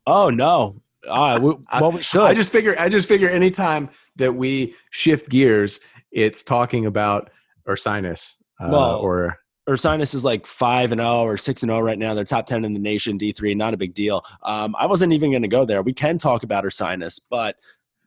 Oh 0.06 0.28
no, 0.28 0.82
uh, 1.08 1.38
we, 1.40 1.54
well 1.80 1.92
we 1.92 2.02
should. 2.02 2.22
I 2.22 2.34
just 2.34 2.52
figure 2.52 2.74
I 2.78 2.88
just 2.88 3.08
figure 3.08 3.30
anytime 3.30 3.88
that 4.16 4.34
we 4.34 4.74
shift 4.90 5.30
gears, 5.30 5.80
it's 6.10 6.42
talking 6.42 6.84
about 6.84 7.30
Ursinus. 7.68 8.37
Uh, 8.61 8.70
well, 8.72 8.98
or 9.00 9.38
Ursinus 9.68 10.14
is 10.14 10.24
like 10.24 10.46
five 10.46 10.92
and 10.92 11.00
zero 11.00 11.11
oh 11.11 11.22
or 11.24 11.37
six 11.37 11.62
and 11.62 11.70
zero 11.70 11.78
oh 11.78 11.83
right 11.83 11.98
now. 11.98 12.14
They're 12.14 12.24
top 12.24 12.46
ten 12.46 12.64
in 12.64 12.72
the 12.72 12.81
nation, 12.81 13.18
D 13.18 13.33
three, 13.33 13.54
not 13.54 13.74
a 13.74 13.76
big 13.76 13.94
deal. 13.94 14.24
Um, 14.42 14.74
I 14.78 14.87
wasn't 14.87 15.12
even 15.12 15.31
going 15.31 15.42
to 15.42 15.48
go 15.48 15.64
there. 15.64 15.83
We 15.83 15.92
can 15.92 16.18
talk 16.18 16.42
about 16.42 16.64
Ursinus, 16.64 17.20
but 17.31 17.57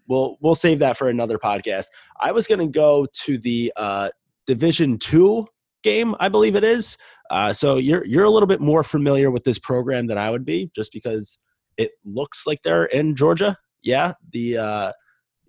we'll 0.08 0.38
we'll 0.42 0.56
save 0.56 0.80
that 0.80 0.98
for 0.98 1.08
another 1.10 1.38
podcast. 1.38 1.88
I 2.20 2.32
was 2.32 2.48
going 2.48 2.60
to 2.60 2.68
go 2.68 3.08
to 3.26 3.38
the 3.38 3.72
uh, 3.76 4.10
Division 4.48 4.98
two 4.98 5.48
game, 5.84 6.16
I 6.20 6.30
believe 6.30 6.56
it 6.56 6.64
is. 6.64 6.98
Uh, 7.30 7.54
so 7.54 7.78
you're 7.78 8.06
you're 8.06 8.26
a 8.26 8.30
little 8.30 8.48
bit 8.48 8.60
more 8.60 8.84
familiar 8.84 9.32
with 9.32 9.44
this 9.44 9.60
program 9.60 10.08
than 10.08 10.18
I 10.18 10.30
would 10.30 10.46
be, 10.46 10.72
just 10.76 10.92
because 10.92 11.38
it 11.78 11.92
looks 12.04 12.46
like 12.46 12.62
they're 12.64 12.86
in 12.86 13.16
Georgia. 13.16 13.58
Yeah, 13.82 14.14
the 14.32 14.58
uh, 14.58 14.92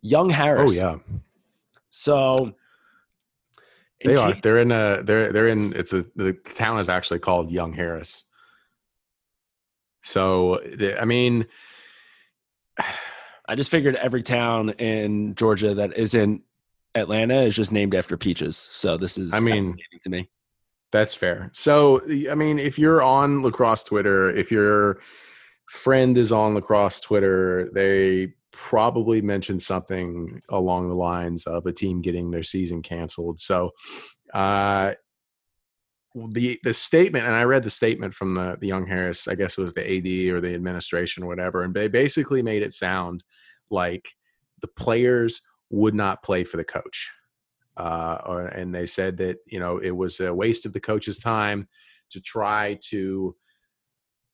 Young 0.03 0.31
Harris. 0.31 0.72
Oh 0.72 0.77
yeah. 0.77 1.16
So 1.90 2.55
they 4.04 4.16
are. 4.16 4.34
They're 4.42 4.58
in 4.58 4.72
a. 4.72 5.02
They're 5.02 5.32
they're 5.32 5.48
in. 5.48 5.72
It's 5.74 5.92
a. 5.92 6.04
The 6.16 6.32
town 6.32 6.78
is 6.78 6.88
actually 6.88 7.20
called 7.20 7.50
Young 7.50 7.72
Harris. 7.72 8.24
So 10.02 10.60
I 10.98 11.04
mean, 11.04 11.46
I 13.48 13.54
just 13.54 13.70
figured 13.70 13.96
every 13.96 14.22
town 14.22 14.70
in 14.70 15.34
Georgia 15.34 15.74
that 15.74 15.96
isn't 15.96 16.42
Atlanta 16.94 17.42
is 17.42 17.56
just 17.56 17.72
named 17.72 17.94
after 17.94 18.16
peaches. 18.16 18.56
So 18.56 18.96
this 18.96 19.18
is. 19.18 19.32
I 19.32 19.40
mean, 19.40 19.76
to 20.02 20.10
me. 20.10 20.28
That's 20.90 21.14
fair. 21.14 21.50
So 21.52 22.02
I 22.30 22.34
mean, 22.34 22.58
if 22.58 22.78
you're 22.78 23.02
on 23.02 23.42
lacrosse 23.42 23.84
Twitter, 23.84 24.30
if 24.30 24.50
your 24.50 25.00
friend 25.66 26.18
is 26.18 26.32
on 26.32 26.54
lacrosse 26.54 27.00
Twitter, 27.00 27.70
they 27.72 28.34
probably 28.52 29.20
mentioned 29.20 29.62
something 29.62 30.42
along 30.48 30.88
the 30.88 30.94
lines 30.94 31.46
of 31.46 31.66
a 31.66 31.72
team 31.72 32.00
getting 32.00 32.30
their 32.30 32.42
season 32.42 32.82
canceled. 32.82 33.40
So, 33.40 33.70
uh, 34.32 34.94
the 36.30 36.60
the 36.62 36.74
statement, 36.74 37.24
and 37.24 37.34
I 37.34 37.44
read 37.44 37.62
the 37.62 37.70
statement 37.70 38.12
from 38.12 38.30
the 38.30 38.56
the 38.60 38.68
Young 38.68 38.86
Harris, 38.86 39.26
I 39.28 39.34
guess 39.34 39.56
it 39.56 39.62
was 39.62 39.72
the 39.72 39.80
AD 39.80 40.34
or 40.34 40.40
the 40.40 40.54
administration 40.54 41.22
or 41.22 41.26
whatever, 41.26 41.62
and 41.62 41.74
they 41.74 41.88
basically 41.88 42.42
made 42.42 42.62
it 42.62 42.72
sound 42.72 43.24
like 43.70 44.10
the 44.60 44.68
players 44.68 45.40
would 45.70 45.94
not 45.94 46.22
play 46.22 46.44
for 46.44 46.58
the 46.58 46.64
coach. 46.64 47.10
Uh, 47.78 48.18
or, 48.26 48.46
and 48.48 48.74
they 48.74 48.84
said 48.84 49.16
that 49.16 49.38
you 49.46 49.58
know 49.58 49.78
it 49.78 49.90
was 49.90 50.20
a 50.20 50.32
waste 50.32 50.66
of 50.66 50.74
the 50.74 50.80
coach's 50.80 51.18
time 51.18 51.66
to 52.10 52.20
try 52.20 52.78
to 52.82 53.34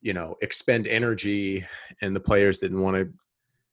you 0.01 0.13
know 0.13 0.35
expend 0.43 0.89
energy 0.89 1.65
and 2.03 2.15
the 2.15 2.21
players 2.21 2.59
didn't 2.59 2.83
want 2.83 2.97
to 2.97 3.09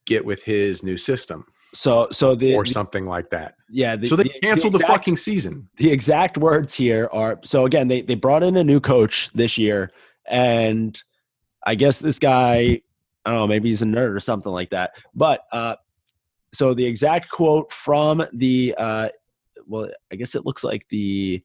get 0.06 0.26
with 0.26 0.44
his 0.44 0.84
new 0.84 0.98
system. 0.98 1.46
So, 1.74 2.08
so 2.12 2.36
the 2.36 2.56
or 2.56 2.66
something 2.66 3.06
like 3.06 3.30
that. 3.32 3.56
Yeah. 3.70 3.98
The, 3.98 4.08
so 4.08 4.16
they 4.16 4.24
the, 4.24 4.40
canceled 4.42 4.74
the, 4.74 4.78
exact, 4.78 4.88
the, 4.88 4.94
fucking 4.94 5.18
season. 5.18 5.70
The 5.78 5.92
exact 5.92 6.38
words 6.38 6.74
here 6.74 7.10
are 7.12 7.40
so 7.44 7.66
again 7.66 7.90
they 7.90 8.02
they 8.02 8.16
brought 8.16 8.44
in 8.44 8.56
a 8.56 8.64
new 8.64 8.80
coach 8.80 9.30
this 9.34 9.58
year, 9.58 9.92
and 10.26 11.02
I 11.66 11.76
guess 11.76 12.00
this 12.00 12.18
guy 12.18 12.82
I 13.26 13.30
don't 13.30 13.40
know 13.40 13.48
maybe 13.48 13.70
he's 13.70 13.82
a 13.82 13.86
nerd 13.86 14.16
or 14.16 14.22
something 14.22 14.52
like 14.52 14.70
that. 14.70 14.96
But 15.14 15.42
uh, 15.52 15.76
so 16.54 16.74
the 16.74 16.86
exact 16.86 17.30
quote 17.30 17.72
from 17.72 18.26
the 18.32 18.74
uh, 18.78 19.10
well 19.68 19.90
I 20.12 20.16
guess 20.16 20.34
it 20.34 20.46
looks 20.46 20.64
like 20.64 20.88
the 20.88 21.44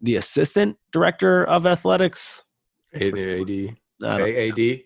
the 0.00 0.16
assistant 0.16 0.76
director 0.92 1.44
of 1.44 1.66
athletics. 1.66 2.42
AD. 2.94 3.18
AAD. 4.02 4.82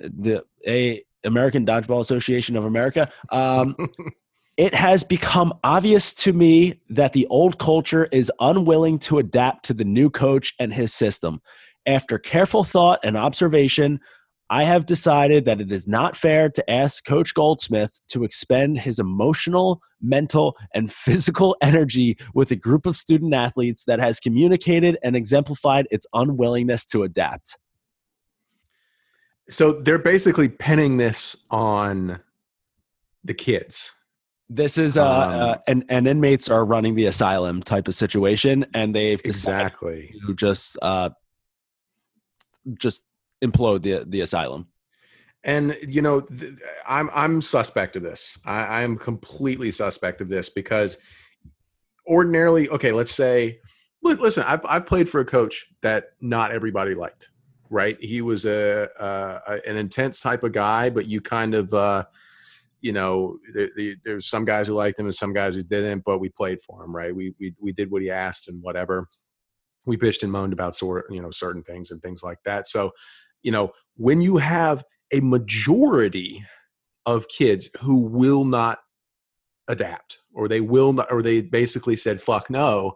The 0.00 0.44
a 0.66 1.04
American 1.24 1.64
Dodgeball 1.64 2.00
Association 2.00 2.56
of 2.56 2.64
America. 2.64 3.10
Um, 3.30 3.76
it 4.56 4.74
has 4.74 5.04
become 5.04 5.52
obvious 5.64 6.12
to 6.14 6.32
me 6.32 6.80
that 6.90 7.12
the 7.12 7.26
old 7.28 7.58
culture 7.58 8.08
is 8.12 8.30
unwilling 8.40 8.98
to 9.00 9.18
adapt 9.18 9.64
to 9.66 9.74
the 9.74 9.84
new 9.84 10.10
coach 10.10 10.54
and 10.58 10.72
his 10.72 10.92
system. 10.92 11.40
After 11.86 12.18
careful 12.18 12.62
thought 12.64 13.00
and 13.02 13.16
observation, 13.16 14.00
I 14.52 14.64
have 14.64 14.84
decided 14.84 15.46
that 15.46 15.62
it 15.62 15.72
is 15.72 15.88
not 15.88 16.14
fair 16.14 16.50
to 16.50 16.70
ask 16.70 17.06
Coach 17.06 17.32
Goldsmith 17.32 17.98
to 18.08 18.22
expend 18.22 18.80
his 18.80 18.98
emotional, 18.98 19.80
mental, 20.02 20.58
and 20.74 20.92
physical 21.06 21.56
energy 21.62 22.18
with 22.34 22.50
a 22.50 22.56
group 22.56 22.84
of 22.84 22.98
student 22.98 23.32
athletes 23.32 23.84
that 23.86 23.98
has 23.98 24.20
communicated 24.20 24.98
and 25.02 25.16
exemplified 25.16 25.88
its 25.90 26.06
unwillingness 26.12 26.84
to 26.86 27.02
adapt. 27.02 27.56
So 29.52 29.72
they're 29.72 29.98
basically 29.98 30.48
pinning 30.48 30.96
this 30.96 31.44
on 31.50 32.20
the 33.22 33.34
kids. 33.34 33.92
This 34.48 34.78
is 34.78 34.96
uh, 34.96 35.04
um, 35.04 35.30
uh 35.30 35.56
and 35.66 35.84
and 35.88 36.08
inmates 36.08 36.50
are 36.50 36.64
running 36.64 36.94
the 36.94 37.06
asylum 37.06 37.62
type 37.62 37.88
of 37.88 37.94
situation, 37.94 38.66
and 38.74 38.94
they've 38.94 39.20
exactly 39.24 40.14
to 40.26 40.34
just 40.34 40.76
uh 40.82 41.10
just 42.78 43.04
implode 43.42 43.82
the 43.82 44.04
the 44.06 44.20
asylum. 44.20 44.68
And 45.44 45.76
you 45.86 46.02
know, 46.02 46.20
th- 46.20 46.52
I'm 46.86 47.10
I'm 47.14 47.42
suspect 47.42 47.96
of 47.96 48.02
this. 48.02 48.38
I, 48.44 48.82
I'm 48.82 48.96
completely 48.96 49.70
suspect 49.70 50.20
of 50.20 50.28
this 50.28 50.48
because 50.48 50.98
ordinarily, 52.06 52.68
okay, 52.70 52.92
let's 52.92 53.14
say, 53.14 53.58
listen, 54.02 54.44
I've 54.46 54.64
I've 54.64 54.86
played 54.86 55.08
for 55.08 55.20
a 55.20 55.24
coach 55.24 55.66
that 55.82 56.10
not 56.20 56.52
everybody 56.52 56.94
liked 56.94 57.28
right? 57.72 57.96
He 58.00 58.20
was 58.20 58.44
a, 58.44 58.88
a 59.00 59.60
an 59.66 59.78
intense 59.78 60.20
type 60.20 60.44
of 60.44 60.52
guy, 60.52 60.90
but 60.90 61.06
you 61.06 61.20
kind 61.22 61.54
of, 61.54 61.72
uh, 61.72 62.04
you 62.82 62.92
know, 62.92 63.38
there's 64.04 64.26
some 64.26 64.44
guys 64.44 64.66
who 64.66 64.74
liked 64.74 65.00
him 65.00 65.06
and 65.06 65.14
some 65.14 65.32
guys 65.32 65.54
who 65.54 65.62
didn't, 65.62 66.04
but 66.04 66.18
we 66.18 66.28
played 66.28 66.60
for 66.60 66.84
him, 66.84 66.94
right? 66.94 67.16
We 67.16 67.34
we 67.40 67.54
we 67.58 67.72
did 67.72 67.90
what 67.90 68.02
he 68.02 68.10
asked 68.10 68.48
and 68.48 68.62
whatever. 68.62 69.08
We 69.86 69.96
bitched 69.96 70.22
and 70.22 70.30
moaned 70.30 70.52
about 70.52 70.76
sort, 70.76 71.06
you 71.10 71.22
know, 71.22 71.30
certain 71.30 71.62
things 71.62 71.90
and 71.90 72.00
things 72.02 72.22
like 72.22 72.38
that. 72.44 72.68
So, 72.68 72.92
you 73.42 73.50
know, 73.50 73.72
when 73.96 74.20
you 74.20 74.36
have 74.36 74.84
a 75.12 75.20
majority 75.20 76.44
of 77.06 77.26
kids 77.28 77.68
who 77.80 78.02
will 78.02 78.44
not 78.44 78.78
adapt 79.68 80.18
or 80.34 80.46
they 80.46 80.60
will 80.60 80.92
not 80.92 81.10
or 81.10 81.22
they 81.22 81.40
basically 81.40 81.96
said 81.96 82.20
fuck 82.20 82.50
no 82.50 82.92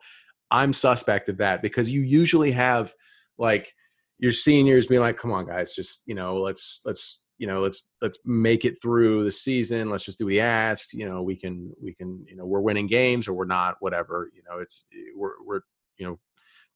i'm 0.51 0.73
suspect 0.73 1.29
of 1.29 1.37
that 1.39 1.62
because 1.62 1.91
you 1.91 2.03
usually 2.03 2.51
have 2.51 2.93
like 3.39 3.73
your 4.18 4.33
seniors 4.33 4.87
being 4.87 5.00
like 5.00 5.16
come 5.16 5.33
on 5.33 5.46
guys 5.46 5.74
just 5.74 6.02
you 6.07 6.14
know 6.14 6.37
let's 6.37 6.81
let's 6.85 7.22
you 7.38 7.46
know 7.46 7.61
let's 7.61 7.88
let's 8.00 8.18
make 8.24 8.64
it 8.64 8.81
through 8.81 9.24
the 9.24 9.31
season. 9.31 9.90
Let's 9.90 10.05
just 10.05 10.18
do 10.18 10.26
the 10.26 10.40
asked. 10.40 10.94
You 10.94 11.07
know 11.09 11.22
we 11.22 11.37
can 11.37 11.72
we 11.81 11.94
can 11.94 12.24
you 12.29 12.37
know 12.37 12.46
we're 12.46 12.61
winning 12.61 12.87
games 12.87 13.29
or 13.29 13.35
we're 13.35 13.44
not 13.44 13.76
whatever. 13.81 14.31
You 14.35 14.42
know 14.48 14.59
it's 14.59 14.85
eh, 14.92 15.12
we're 15.16 15.33
we're 15.44 15.61
you 15.98 16.07
know 16.07 16.18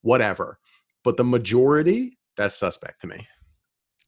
whatever. 0.03 0.59
But 1.03 1.17
the 1.17 1.25
majority 1.25 2.19
that's 2.37 2.55
suspect 2.55 3.01
to 3.03 3.07
me. 3.07 3.27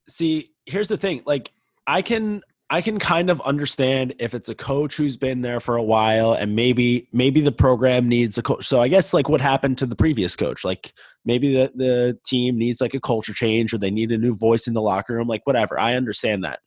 See 0.09 0.49
here's 0.67 0.89
the 0.89 0.97
thing 0.97 1.23
like 1.27 1.53
i 1.87 2.01
can 2.01 2.41
I 2.73 2.81
can 2.81 2.99
kind 2.99 3.29
of 3.29 3.39
understand 3.43 4.15
if 4.19 4.33
it's 4.33 4.49
a 4.49 4.55
coach 4.55 4.97
who's 4.97 5.19
been 5.19 5.43
there 5.43 5.61
for 5.61 5.77
a 5.77 5.83
while 5.83 6.33
and 6.33 6.57
maybe 6.57 7.07
maybe 7.13 7.43
the 7.43 7.53
program 7.53 8.09
needs 8.09 8.39
a 8.39 8.43
coach. 8.43 8.67
So 8.67 8.81
I 8.81 8.89
guess 8.89 9.13
like 9.13 9.29
what 9.29 9.43
happened 9.43 9.77
to 9.79 9.87
the 9.87 9.95
previous 9.95 10.35
coach, 10.37 10.65
like 10.65 10.95
maybe 11.27 11.53
the 11.53 11.71
the 11.75 12.19
team 12.25 12.57
needs 12.57 12.81
like 12.81 12.95
a 12.95 13.01
culture 13.01 13.35
change 13.35 13.75
or 13.75 13.79
they 13.79 13.91
need 13.91 14.11
a 14.11 14.17
new 14.17 14.35
voice 14.35 14.67
in 14.67 14.73
the 14.73 14.81
locker 14.81 15.13
room, 15.13 15.29
like 15.29 15.43
whatever. 15.47 15.79
I 15.79 15.97
understand 15.97 16.45
that. 16.45 16.61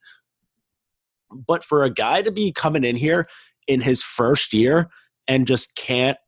But 1.32 1.64
for 1.64 1.84
a 1.84 1.90
guy 1.90 2.22
to 2.22 2.32
be 2.32 2.52
coming 2.52 2.84
in 2.84 2.98
here 2.98 3.28
in 3.68 3.82
his 3.82 4.04
first 4.04 4.54
year 4.54 4.92
and 5.28 5.48
just 5.48 5.74
can't 5.74 6.20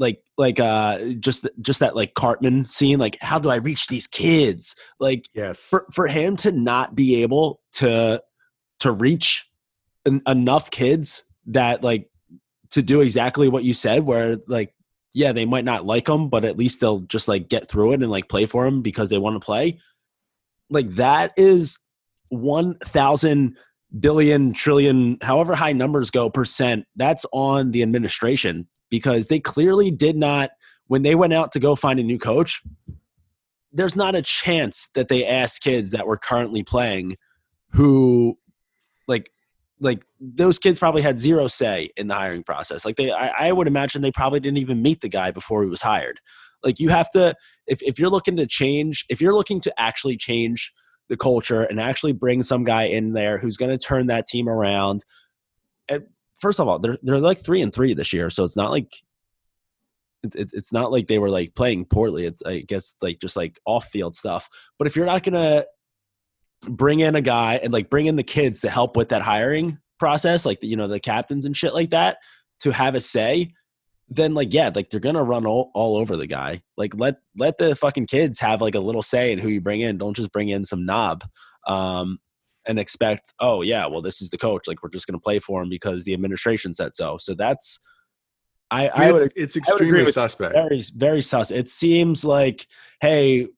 like 0.00 0.20
like 0.36 0.58
uh 0.58 0.98
just 1.20 1.46
just 1.60 1.78
that 1.78 1.94
like 1.94 2.14
Cartman 2.14 2.64
scene 2.64 2.98
like 2.98 3.18
how 3.20 3.38
do 3.38 3.50
I 3.50 3.56
reach 3.56 3.86
these 3.86 4.08
kids 4.08 4.74
like 4.98 5.28
yes 5.32 5.68
for 5.70 5.86
for 5.94 6.08
him 6.08 6.34
to 6.38 6.50
not 6.50 6.96
be 6.96 7.22
able 7.22 7.60
to 7.74 8.20
to 8.82 8.92
reach 8.92 9.48
en- 10.06 10.22
enough 10.26 10.70
kids 10.70 11.24
that 11.46 11.82
like 11.82 12.10
to 12.70 12.82
do 12.82 13.00
exactly 13.00 13.48
what 13.48 13.64
you 13.64 13.74
said 13.74 14.04
where 14.04 14.38
like 14.46 14.74
yeah 15.14 15.32
they 15.32 15.44
might 15.44 15.64
not 15.64 15.86
like 15.86 16.06
them 16.06 16.28
but 16.28 16.44
at 16.44 16.56
least 16.56 16.80
they'll 16.80 17.00
just 17.00 17.28
like 17.28 17.48
get 17.48 17.68
through 17.68 17.92
it 17.92 18.02
and 18.02 18.10
like 18.10 18.28
play 18.28 18.46
for 18.46 18.64
them 18.64 18.82
because 18.82 19.10
they 19.10 19.18
want 19.18 19.34
to 19.34 19.44
play. 19.44 19.78
Like 20.70 20.90
that 20.94 21.32
is 21.36 21.78
1000 22.28 23.56
billion 24.00 24.52
trillion 24.54 25.18
however 25.20 25.54
high 25.54 25.72
numbers 25.72 26.10
go 26.10 26.30
percent 26.30 26.86
that's 26.96 27.26
on 27.32 27.72
the 27.72 27.82
administration 27.82 28.66
because 28.88 29.26
they 29.26 29.38
clearly 29.38 29.90
did 29.90 30.16
not 30.16 30.50
when 30.86 31.02
they 31.02 31.14
went 31.14 31.34
out 31.34 31.52
to 31.52 31.60
go 31.60 31.76
find 31.76 32.00
a 32.00 32.02
new 32.02 32.18
coach 32.18 32.62
there's 33.70 33.94
not 33.94 34.14
a 34.14 34.22
chance 34.22 34.88
that 34.94 35.08
they 35.08 35.26
asked 35.26 35.62
kids 35.62 35.90
that 35.90 36.06
were 36.06 36.16
currently 36.16 36.62
playing 36.62 37.16
who 37.72 38.38
like 39.12 39.30
like 39.80 40.04
those 40.20 40.58
kids 40.58 40.78
probably 40.78 41.02
had 41.02 41.18
zero 41.18 41.46
say 41.48 41.90
in 41.96 42.06
the 42.06 42.14
hiring 42.14 42.44
process. 42.44 42.84
Like 42.84 42.96
they, 42.96 43.10
I, 43.10 43.48
I, 43.48 43.52
would 43.52 43.66
imagine 43.66 44.00
they 44.00 44.12
probably 44.12 44.38
didn't 44.38 44.58
even 44.58 44.80
meet 44.80 45.00
the 45.00 45.08
guy 45.08 45.32
before 45.32 45.64
he 45.64 45.68
was 45.68 45.82
hired. 45.82 46.20
Like 46.62 46.78
you 46.78 46.90
have 46.90 47.10
to, 47.10 47.34
if, 47.66 47.82
if 47.82 47.98
you're 47.98 48.08
looking 48.08 48.36
to 48.36 48.46
change, 48.46 49.04
if 49.08 49.20
you're 49.20 49.34
looking 49.34 49.60
to 49.62 49.80
actually 49.80 50.16
change 50.16 50.72
the 51.08 51.16
culture 51.16 51.62
and 51.62 51.80
actually 51.80 52.12
bring 52.12 52.42
some 52.42 52.64
guy 52.64 52.84
in 52.84 53.12
there 53.12 53.38
who's 53.38 53.56
going 53.56 53.76
to 53.76 53.86
turn 53.86 54.06
that 54.06 54.26
team 54.26 54.48
around. 54.48 55.04
And 55.88 56.04
first 56.38 56.60
of 56.60 56.68
all, 56.68 56.78
they're 56.78 56.98
they're 57.02 57.18
like 57.18 57.38
three 57.38 57.60
and 57.60 57.72
three 57.72 57.92
this 57.92 58.12
year, 58.12 58.30
so 58.30 58.44
it's 58.44 58.56
not 58.56 58.70
like 58.70 58.92
it, 60.22 60.50
it's 60.52 60.72
not 60.72 60.92
like 60.92 61.08
they 61.08 61.18
were 61.18 61.30
like 61.30 61.54
playing 61.54 61.86
poorly. 61.86 62.24
It's 62.24 62.42
I 62.44 62.60
guess 62.60 62.96
like 63.02 63.18
just 63.20 63.36
like 63.36 63.58
off 63.66 63.86
field 63.86 64.16
stuff. 64.16 64.48
But 64.78 64.86
if 64.86 64.96
you're 64.96 65.06
not 65.06 65.22
gonna 65.22 65.64
bring 66.68 67.00
in 67.00 67.14
a 67.16 67.20
guy 67.20 67.56
and 67.56 67.72
like 67.72 67.90
bring 67.90 68.06
in 68.06 68.16
the 68.16 68.22
kids 68.22 68.60
to 68.60 68.70
help 68.70 68.96
with 68.96 69.08
that 69.10 69.22
hiring 69.22 69.78
process, 69.98 70.46
like 70.46 70.60
the, 70.60 70.66
you 70.66 70.76
know 70.76 70.88
the 70.88 71.00
captains 71.00 71.44
and 71.44 71.56
shit 71.56 71.74
like 71.74 71.90
that, 71.90 72.18
to 72.60 72.70
have 72.70 72.94
a 72.94 73.00
say, 73.00 73.52
then 74.08 74.34
like 74.34 74.52
yeah, 74.52 74.70
like 74.74 74.90
they're 74.90 75.00
gonna 75.00 75.22
run 75.22 75.46
all, 75.46 75.70
all 75.74 75.96
over 75.96 76.16
the 76.16 76.26
guy. 76.26 76.62
Like 76.76 76.94
let 76.96 77.16
let 77.36 77.58
the 77.58 77.74
fucking 77.74 78.06
kids 78.06 78.38
have 78.40 78.60
like 78.60 78.74
a 78.74 78.80
little 78.80 79.02
say 79.02 79.32
in 79.32 79.38
who 79.38 79.48
you 79.48 79.60
bring 79.60 79.80
in. 79.80 79.98
Don't 79.98 80.16
just 80.16 80.32
bring 80.32 80.48
in 80.48 80.64
some 80.64 80.84
knob. 80.86 81.24
Um, 81.66 82.18
and 82.66 82.78
expect, 82.78 83.32
oh 83.40 83.62
yeah, 83.62 83.86
well 83.86 84.02
this 84.02 84.22
is 84.22 84.30
the 84.30 84.38
coach. 84.38 84.68
Like 84.68 84.82
we're 84.82 84.90
just 84.90 85.06
going 85.06 85.18
to 85.18 85.22
play 85.22 85.40
for 85.40 85.62
him 85.62 85.68
because 85.68 86.04
the 86.04 86.14
administration 86.14 86.72
said 86.74 86.94
so. 86.94 87.18
So 87.18 87.34
that's, 87.34 87.80
I, 88.70 88.86
I, 88.86 89.08
I 89.08 89.12
would, 89.12 89.32
it's 89.34 89.56
extremely 89.56 90.06
suspect. 90.06 90.54
Very, 90.54 90.82
very 90.94 91.22
sus. 91.22 91.50
It 91.50 91.68
seems 91.68 92.24
like, 92.24 92.66
hey, 93.00 93.48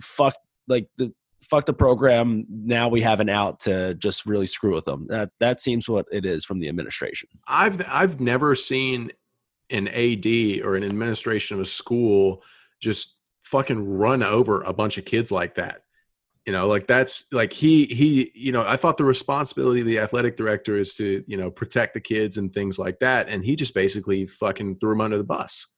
fuck, 0.00 0.34
like 0.68 0.88
the 0.98 1.12
fuck 1.50 1.66
the 1.66 1.72
program. 1.72 2.44
Now 2.48 2.88
we 2.88 3.00
have 3.02 3.20
an 3.20 3.28
out 3.28 3.60
to 3.60 3.94
just 3.94 4.26
really 4.26 4.46
screw 4.46 4.74
with 4.74 4.84
them. 4.84 5.06
That 5.08 5.30
that 5.40 5.60
seems 5.60 5.88
what 5.88 6.06
it 6.12 6.24
is 6.24 6.44
from 6.44 6.58
the 6.58 6.68
administration. 6.68 7.28
I've 7.46 7.86
I've 7.88 8.20
never 8.20 8.54
seen 8.54 9.10
an 9.70 9.88
AD 9.88 10.26
or 10.64 10.76
an 10.76 10.84
administration 10.84 11.56
of 11.56 11.60
a 11.60 11.64
school 11.64 12.42
just 12.80 13.16
fucking 13.42 13.96
run 13.96 14.22
over 14.22 14.62
a 14.62 14.72
bunch 14.72 14.98
of 14.98 15.04
kids 15.04 15.32
like 15.32 15.54
that. 15.54 15.82
You 16.44 16.52
know, 16.52 16.68
like 16.68 16.86
that's 16.86 17.32
like 17.32 17.52
he 17.52 17.86
he 17.86 18.30
you 18.34 18.52
know, 18.52 18.64
I 18.66 18.76
thought 18.76 18.96
the 18.96 19.04
responsibility 19.04 19.80
of 19.80 19.86
the 19.86 19.98
athletic 19.98 20.36
director 20.36 20.76
is 20.78 20.94
to, 20.94 21.24
you 21.26 21.36
know, 21.36 21.50
protect 21.50 21.94
the 21.94 22.00
kids 22.00 22.36
and 22.36 22.52
things 22.52 22.78
like 22.78 22.98
that 23.00 23.28
and 23.28 23.44
he 23.44 23.56
just 23.56 23.74
basically 23.74 24.26
fucking 24.26 24.78
threw 24.78 24.90
them 24.90 25.00
under 25.00 25.18
the 25.18 25.24
bus 25.24 25.74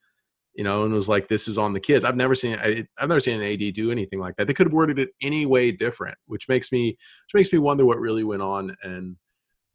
you 0.58 0.64
know, 0.64 0.82
and 0.82 0.92
was 0.92 1.08
like, 1.08 1.28
"This 1.28 1.46
is 1.46 1.56
on 1.56 1.72
the 1.72 1.78
kids." 1.78 2.04
I've 2.04 2.16
never 2.16 2.34
seen 2.34 2.58
I, 2.58 2.84
have 2.98 3.08
never 3.08 3.20
seen 3.20 3.40
an 3.40 3.46
AD 3.46 3.74
do 3.74 3.92
anything 3.92 4.18
like 4.18 4.34
that. 4.36 4.48
They 4.48 4.52
could 4.52 4.66
have 4.66 4.72
worded 4.72 4.98
it 4.98 5.10
any 5.22 5.46
way 5.46 5.70
different, 5.70 6.18
which 6.26 6.48
makes 6.48 6.72
me 6.72 6.88
which 6.88 7.34
makes 7.34 7.52
me 7.52 7.60
wonder 7.60 7.84
what 7.84 8.00
really 8.00 8.24
went 8.24 8.42
on. 8.42 8.76
And, 8.82 9.16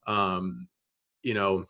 um, 0.07 0.67
you 1.21 1.35
know, 1.35 1.63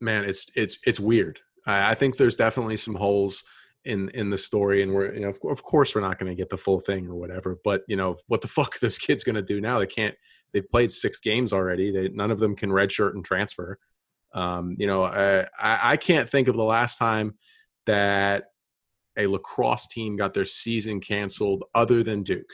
man, 0.00 0.24
it's 0.24 0.46
it's 0.54 0.78
it's 0.86 1.00
weird. 1.00 1.40
I, 1.66 1.90
I 1.90 1.94
think 1.94 2.16
there's 2.16 2.36
definitely 2.36 2.76
some 2.76 2.94
holes 2.94 3.42
in 3.84 4.10
in 4.10 4.30
the 4.30 4.38
story, 4.38 4.84
and 4.84 4.94
we're 4.94 5.12
you 5.12 5.22
know, 5.22 5.30
of, 5.30 5.40
of 5.50 5.64
course, 5.64 5.92
we're 5.92 6.02
not 6.02 6.20
going 6.20 6.30
to 6.30 6.40
get 6.40 6.50
the 6.50 6.56
full 6.56 6.78
thing 6.78 7.08
or 7.08 7.16
whatever. 7.16 7.58
But 7.64 7.82
you 7.88 7.96
know, 7.96 8.14
what 8.28 8.42
the 8.42 8.48
fuck 8.56 8.76
are 8.76 8.80
those 8.80 8.98
kids 8.98 9.24
going 9.24 9.34
to 9.34 9.42
do 9.42 9.60
now? 9.60 9.80
They 9.80 9.88
can't. 9.88 10.14
They've 10.52 10.70
played 10.70 10.92
six 10.92 11.18
games 11.18 11.52
already. 11.52 11.90
They 11.90 12.10
none 12.10 12.30
of 12.30 12.38
them 12.38 12.54
can 12.54 12.70
redshirt 12.70 13.14
and 13.14 13.24
transfer. 13.24 13.76
Um, 14.34 14.76
you 14.78 14.86
know, 14.86 15.02
I, 15.02 15.46
I 15.58 15.96
can't 15.96 16.30
think 16.30 16.46
of 16.46 16.56
the 16.56 16.62
last 16.62 16.98
time 16.98 17.34
that 17.86 18.50
a 19.16 19.26
lacrosse 19.26 19.86
team 19.88 20.16
got 20.16 20.34
their 20.34 20.44
season 20.44 21.00
canceled 21.00 21.64
other 21.74 22.02
than 22.02 22.22
Duke 22.22 22.52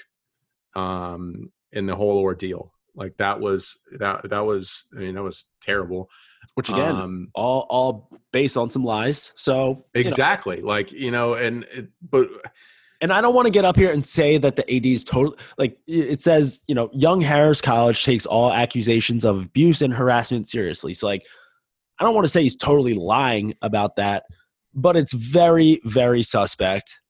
um, 0.74 1.50
in 1.72 1.86
the 1.86 1.96
whole 1.96 2.18
ordeal. 2.18 2.72
Like 2.94 3.16
that 3.16 3.40
was 3.40 3.80
that 3.98 4.28
that 4.28 4.40
was 4.40 4.86
I 4.94 5.00
mean 5.00 5.14
that 5.14 5.22
was 5.22 5.46
terrible. 5.60 6.10
Which 6.54 6.68
again, 6.68 6.94
um, 6.94 7.28
all 7.34 7.66
all 7.70 8.10
based 8.32 8.58
on 8.58 8.68
some 8.68 8.84
lies. 8.84 9.32
So 9.34 9.86
exactly, 9.94 10.60
know. 10.60 10.66
like 10.66 10.92
you 10.92 11.10
know, 11.10 11.34
and 11.34 11.64
it, 11.72 11.88
but 12.10 12.28
and 13.00 13.10
I 13.12 13.22
don't 13.22 13.34
want 13.34 13.46
to 13.46 13.50
get 13.50 13.64
up 13.64 13.76
here 13.76 13.90
and 13.90 14.04
say 14.04 14.36
that 14.38 14.56
the 14.56 14.74
AD 14.74 14.84
is 14.84 15.04
total 15.04 15.36
like 15.56 15.78
it 15.86 16.20
says, 16.20 16.60
you 16.66 16.74
know, 16.74 16.90
Young 16.92 17.22
Harris 17.22 17.62
College 17.62 18.04
takes 18.04 18.26
all 18.26 18.52
accusations 18.52 19.24
of 19.24 19.40
abuse 19.40 19.80
and 19.80 19.94
harassment 19.94 20.46
seriously. 20.46 20.92
So 20.92 21.06
like 21.06 21.26
I 21.98 22.04
don't 22.04 22.14
want 22.14 22.26
to 22.26 22.30
say 22.30 22.42
he's 22.42 22.56
totally 22.56 22.94
lying 22.94 23.54
about 23.62 23.96
that, 23.96 24.24
but 24.74 24.96
it's 24.96 25.12
very, 25.12 25.80
very 25.85 26.22
suspect. 26.22 27.00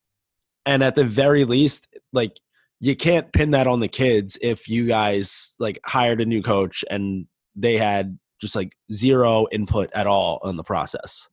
And 0.64 0.82
at 0.82 0.94
the 0.94 1.04
very 1.04 1.44
least, 1.44 1.88
like 2.12 2.40
you 2.80 2.96
can't 2.96 3.32
pin 3.32 3.52
that 3.52 3.66
on 3.66 3.80
the 3.80 3.88
kids 3.88 4.38
if 4.42 4.68
you 4.68 4.86
guys 4.86 5.54
like 5.58 5.80
hired 5.84 6.20
a 6.20 6.26
new 6.26 6.42
coach 6.42 6.84
and 6.90 7.26
they 7.54 7.76
had 7.76 8.18
just 8.40 8.56
like 8.56 8.76
zero 8.92 9.46
input 9.52 9.90
at 9.94 10.06
all 10.06 10.40
on 10.42 10.56
the 10.56 10.64
process. 10.64 11.28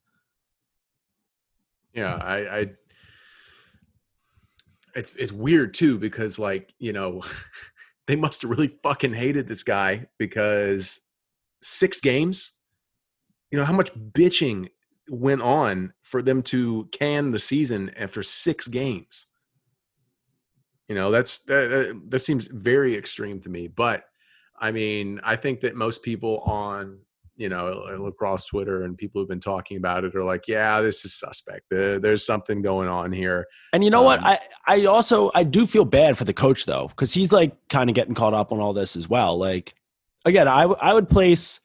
Yeah, 1.94 2.16
I, 2.16 2.38
I 2.60 2.68
it's 4.96 5.16
it's 5.16 5.32
weird 5.32 5.74
too 5.74 5.98
because 5.98 6.38
like, 6.38 6.74
you 6.80 6.94
know, 6.94 7.24
they 8.08 8.16
must 8.16 8.44
have 8.44 8.52
really 8.52 8.76
fucking 8.84 9.14
hated 9.14 9.48
this 9.48 9.64
guy 9.64 10.08
because 10.18 11.00
six 11.62 12.00
games 12.00 12.60
you 13.52 13.58
know 13.58 13.66
how 13.66 13.74
much 13.74 13.94
bitching 13.94 14.70
went 15.10 15.42
on 15.42 15.94
for 16.02 16.22
them 16.22 16.42
to 16.44 16.88
can 16.92 17.32
the 17.32 17.40
season 17.40 17.92
after 17.98 18.24
six 18.24 18.68
games. 18.68 19.28
You 20.88 20.96
know, 20.96 21.12
that's 21.12 21.40
that, 21.46 22.02
that 22.10 22.20
seems 22.20 22.48
very 22.48 22.96
extreme 22.96 23.40
to 23.42 23.50
me. 23.50 23.68
But 23.68 24.06
I 24.60 24.72
mean, 24.72 25.20
I 25.24 25.36
think 25.36 25.62
that 25.62 25.76
most 25.76 26.04
people 26.04 26.40
on 26.40 27.00
you 27.38 27.48
know 27.48 27.86
lacrosse 28.00 28.46
Twitter 28.46 28.84
and 28.84 28.98
people 28.98 29.22
who've 29.22 29.30
been 29.30 29.40
talking 29.40 29.78
about 29.78 30.04
it 30.04 30.16
are 30.16 30.24
like, 30.24 30.48
yeah, 30.48 30.82
this 30.82 31.06
is 31.06 31.14
suspect. 31.14 31.66
there's 31.70 32.26
something 32.26 32.62
going 32.62 32.90
on 32.90 33.12
here. 33.12 33.46
And 33.72 33.84
you 33.84 33.90
know 33.90 34.00
um, 34.00 34.06
what? 34.06 34.24
I 34.24 34.40
I 34.68 34.86
also 34.86 35.32
I 35.34 35.44
do 35.44 35.66
feel 35.66 35.86
bad 35.86 36.18
for 36.18 36.26
the 36.26 36.34
coach 36.34 36.66
though 36.66 36.88
because 36.88 37.14
he's 37.14 37.32
like 37.32 37.56
kind 37.70 37.90
of 37.90 37.96
getting 37.96 38.16
caught 38.16 38.34
up 38.34 38.52
on 38.52 38.60
all 38.60 38.74
this 38.74 38.96
as 38.96 39.08
well. 39.08 39.38
Like 39.38 39.76
again, 40.26 40.48
I 40.48 40.64
I 40.64 40.94
would 40.94 41.08
place 41.08 41.62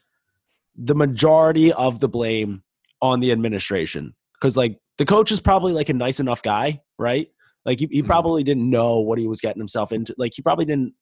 the 0.76 0.94
majority 0.94 1.72
of 1.72 2.00
the 2.00 2.08
blame 2.08 2.62
on 3.04 3.20
the 3.20 3.30
administration 3.30 4.14
because 4.40 4.56
like 4.56 4.78
the 4.96 5.04
coach 5.04 5.30
is 5.30 5.38
probably 5.38 5.74
like 5.74 5.90
a 5.90 5.92
nice 5.92 6.20
enough 6.20 6.42
guy, 6.42 6.80
right? 6.98 7.28
Like 7.66 7.78
he, 7.78 7.86
he 7.90 7.98
mm-hmm. 7.98 8.06
probably 8.06 8.42
didn't 8.42 8.68
know 8.68 8.98
what 8.98 9.18
he 9.18 9.26
was 9.26 9.42
getting 9.42 9.60
himself 9.60 9.92
into. 9.92 10.14
Like 10.16 10.32
he 10.34 10.40
probably 10.40 10.64
didn't 10.64 10.94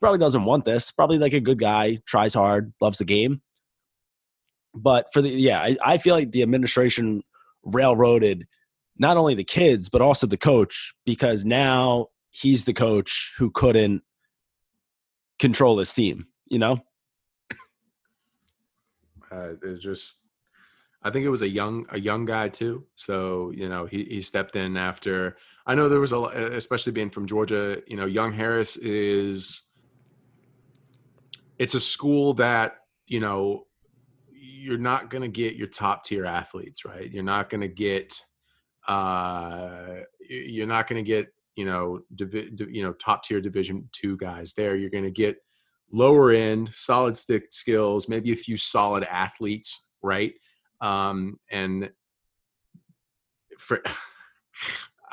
probably 0.00 0.18
doesn't 0.18 0.46
want 0.46 0.64
this. 0.64 0.90
Probably 0.90 1.18
like 1.18 1.34
a 1.34 1.40
good 1.40 1.60
guy, 1.60 1.98
tries 2.06 2.32
hard, 2.32 2.72
loves 2.80 2.98
the 2.98 3.04
game. 3.04 3.42
But 4.74 5.08
for 5.12 5.20
the 5.20 5.28
yeah, 5.28 5.60
I, 5.60 5.76
I 5.84 5.98
feel 5.98 6.14
like 6.14 6.32
the 6.32 6.40
administration 6.40 7.22
railroaded 7.62 8.46
not 8.96 9.18
only 9.18 9.34
the 9.34 9.44
kids 9.44 9.90
but 9.90 10.00
also 10.00 10.26
the 10.26 10.38
coach 10.38 10.94
because 11.04 11.44
now 11.44 12.06
he's 12.30 12.64
the 12.64 12.72
coach 12.72 13.34
who 13.36 13.50
couldn't 13.50 14.02
control 15.38 15.78
his 15.78 15.92
team. 15.92 16.28
You 16.46 16.60
know, 16.60 16.78
uh, 19.30 19.52
it's 19.62 19.84
just 19.84 20.21
I 21.04 21.10
think 21.10 21.26
it 21.26 21.30
was 21.30 21.42
a 21.42 21.48
young 21.48 21.86
a 21.90 21.98
young 21.98 22.24
guy 22.24 22.48
too. 22.48 22.86
So 22.94 23.52
you 23.54 23.68
know 23.68 23.86
he 23.86 24.04
he 24.04 24.20
stepped 24.20 24.56
in 24.56 24.76
after. 24.76 25.36
I 25.66 25.74
know 25.74 25.88
there 25.88 26.00
was 26.00 26.12
a 26.12 26.20
especially 26.54 26.92
being 26.92 27.10
from 27.10 27.26
Georgia. 27.26 27.82
You 27.86 27.96
know, 27.96 28.06
Young 28.06 28.32
Harris 28.32 28.76
is 28.76 29.68
it's 31.58 31.74
a 31.74 31.80
school 31.80 32.34
that 32.34 32.78
you 33.06 33.20
know 33.20 33.66
you're 34.30 34.78
not 34.78 35.10
going 35.10 35.22
to 35.22 35.28
get 35.28 35.56
your 35.56 35.66
top 35.66 36.04
tier 36.04 36.24
athletes 36.24 36.84
right. 36.84 37.10
You're 37.10 37.24
not 37.24 37.50
going 37.50 37.62
to 37.62 37.68
get 37.68 38.18
uh 38.88 40.00
you're 40.28 40.66
not 40.66 40.88
going 40.88 41.02
to 41.02 41.08
get 41.08 41.28
you 41.54 41.64
know 41.64 42.00
divi- 42.16 42.50
you 42.70 42.82
know 42.82 42.92
top 42.94 43.22
tier 43.22 43.40
division 43.40 43.88
2 43.92 44.16
guys 44.16 44.54
there 44.54 44.74
you're 44.74 44.90
going 44.90 45.04
to 45.04 45.10
get 45.10 45.36
lower 45.92 46.32
end 46.32 46.70
solid 46.74 47.16
stick 47.16 47.44
skills 47.50 48.08
maybe 48.08 48.32
a 48.32 48.36
few 48.36 48.56
solid 48.56 49.04
athletes 49.04 49.88
right 50.02 50.32
um, 50.82 51.38
and 51.50 51.90
for 53.56 53.82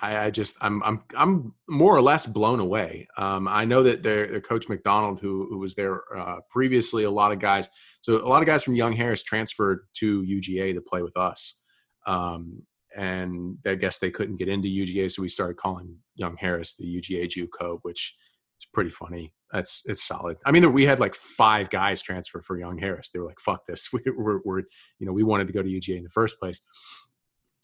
I, 0.01 0.25
I, 0.25 0.29
just 0.31 0.55
I'm 0.61 0.81
I'm 0.83 1.03
I'm 1.15 1.53
more 1.67 1.93
or 1.93 2.01
less 2.01 2.25
blown 2.25 2.61
away. 2.61 3.05
Um, 3.17 3.49
I 3.49 3.65
know 3.65 3.83
that 3.83 4.01
their, 4.01 4.27
their 4.27 4.39
coach 4.39 4.69
McDonald, 4.69 5.19
who 5.19 5.47
who 5.49 5.57
was 5.57 5.75
there 5.75 6.03
uh, 6.17 6.39
previously, 6.49 7.03
a 7.03 7.11
lot 7.11 7.33
of 7.33 7.39
guys. 7.39 7.69
So 7.99 8.23
a 8.23 8.27
lot 8.27 8.41
of 8.41 8.45
guys 8.45 8.63
from 8.63 8.75
Young 8.75 8.93
Harris 8.93 9.23
transferred 9.23 9.87
to 9.95 10.23
UGA 10.23 10.73
to 10.73 10.81
play 10.81 11.01
with 11.01 11.17
us, 11.17 11.59
um, 12.07 12.61
and 12.95 13.57
I 13.67 13.75
guess 13.75 13.99
they 13.99 14.09
couldn't 14.09 14.37
get 14.37 14.47
into 14.47 14.69
UGA, 14.69 15.11
so 15.11 15.21
we 15.21 15.27
started 15.27 15.57
calling 15.57 15.93
Young 16.15 16.37
Harris 16.37 16.75
the 16.75 16.85
UGA 16.85 17.27
JUCO, 17.27 17.79
which 17.81 18.15
is 18.61 18.67
pretty 18.73 18.89
funny 18.91 19.33
that's 19.51 19.81
it's 19.85 20.03
solid. 20.03 20.37
I 20.45 20.51
mean, 20.51 20.71
we 20.71 20.85
had 20.85 20.99
like 20.99 21.15
five 21.15 21.69
guys 21.69 22.01
transfer 22.01 22.41
for 22.41 22.57
Young 22.57 22.77
Harris. 22.77 23.09
They 23.09 23.19
were 23.19 23.25
like, 23.25 23.39
"Fuck 23.39 23.65
this." 23.65 23.89
We, 23.93 24.01
we're, 24.15 24.39
we're, 24.45 24.59
you 24.99 25.05
know, 25.05 25.13
we 25.13 25.23
wanted 25.23 25.47
to 25.47 25.53
go 25.53 25.63
to 25.63 25.69
UGA 25.69 25.97
in 25.97 26.03
the 26.03 26.09
first 26.09 26.39
place. 26.39 26.61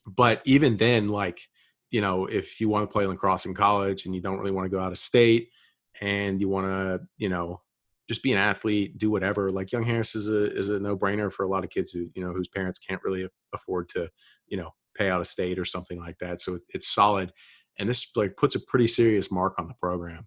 But 0.07 0.41
even 0.45 0.77
then, 0.77 1.09
like, 1.09 1.41
you 1.91 2.01
know, 2.01 2.25
if 2.25 2.59
you 2.59 2.69
want 2.69 2.83
to 2.83 2.91
play 2.91 3.05
lacrosse 3.05 3.45
in 3.45 3.53
college 3.53 4.05
and 4.05 4.15
you 4.15 4.21
don't 4.21 4.38
really 4.38 4.51
want 4.51 4.65
to 4.65 4.75
go 4.75 4.79
out 4.79 4.91
of 4.91 4.97
state 4.97 5.49
and 6.01 6.41
you 6.41 6.49
want 6.49 6.67
to, 6.67 7.07
you 7.17 7.29
know, 7.29 7.61
just 8.07 8.21
be 8.21 8.31
an 8.31 8.38
athlete, 8.38 8.97
do 8.97 9.09
whatever. 9.09 9.49
Like 9.49 9.71
Young 9.71 9.83
Harris 9.83 10.15
is 10.15 10.27
a 10.27 10.55
is 10.55 10.69
a 10.69 10.79
no 10.79 10.97
brainer 10.97 11.31
for 11.31 11.43
a 11.43 11.49
lot 11.49 11.63
of 11.63 11.69
kids 11.69 11.91
who 11.91 12.07
you 12.13 12.23
know 12.23 12.33
whose 12.33 12.47
parents 12.47 12.79
can't 12.79 13.01
really 13.03 13.27
afford 13.53 13.89
to, 13.89 14.09
you 14.47 14.57
know, 14.57 14.71
pay 14.95 15.09
out 15.09 15.21
of 15.21 15.27
state 15.27 15.59
or 15.59 15.65
something 15.65 15.99
like 15.99 16.17
that. 16.19 16.41
So 16.41 16.57
it's 16.69 16.88
solid, 16.88 17.31
and 17.79 17.88
this 17.89 18.07
like 18.15 18.38
puts 18.38 18.55
a 18.55 18.59
pretty 18.59 18.88
serious 18.88 19.31
mark 19.31 19.55
on 19.57 19.67
the 19.67 19.73
program 19.75 20.25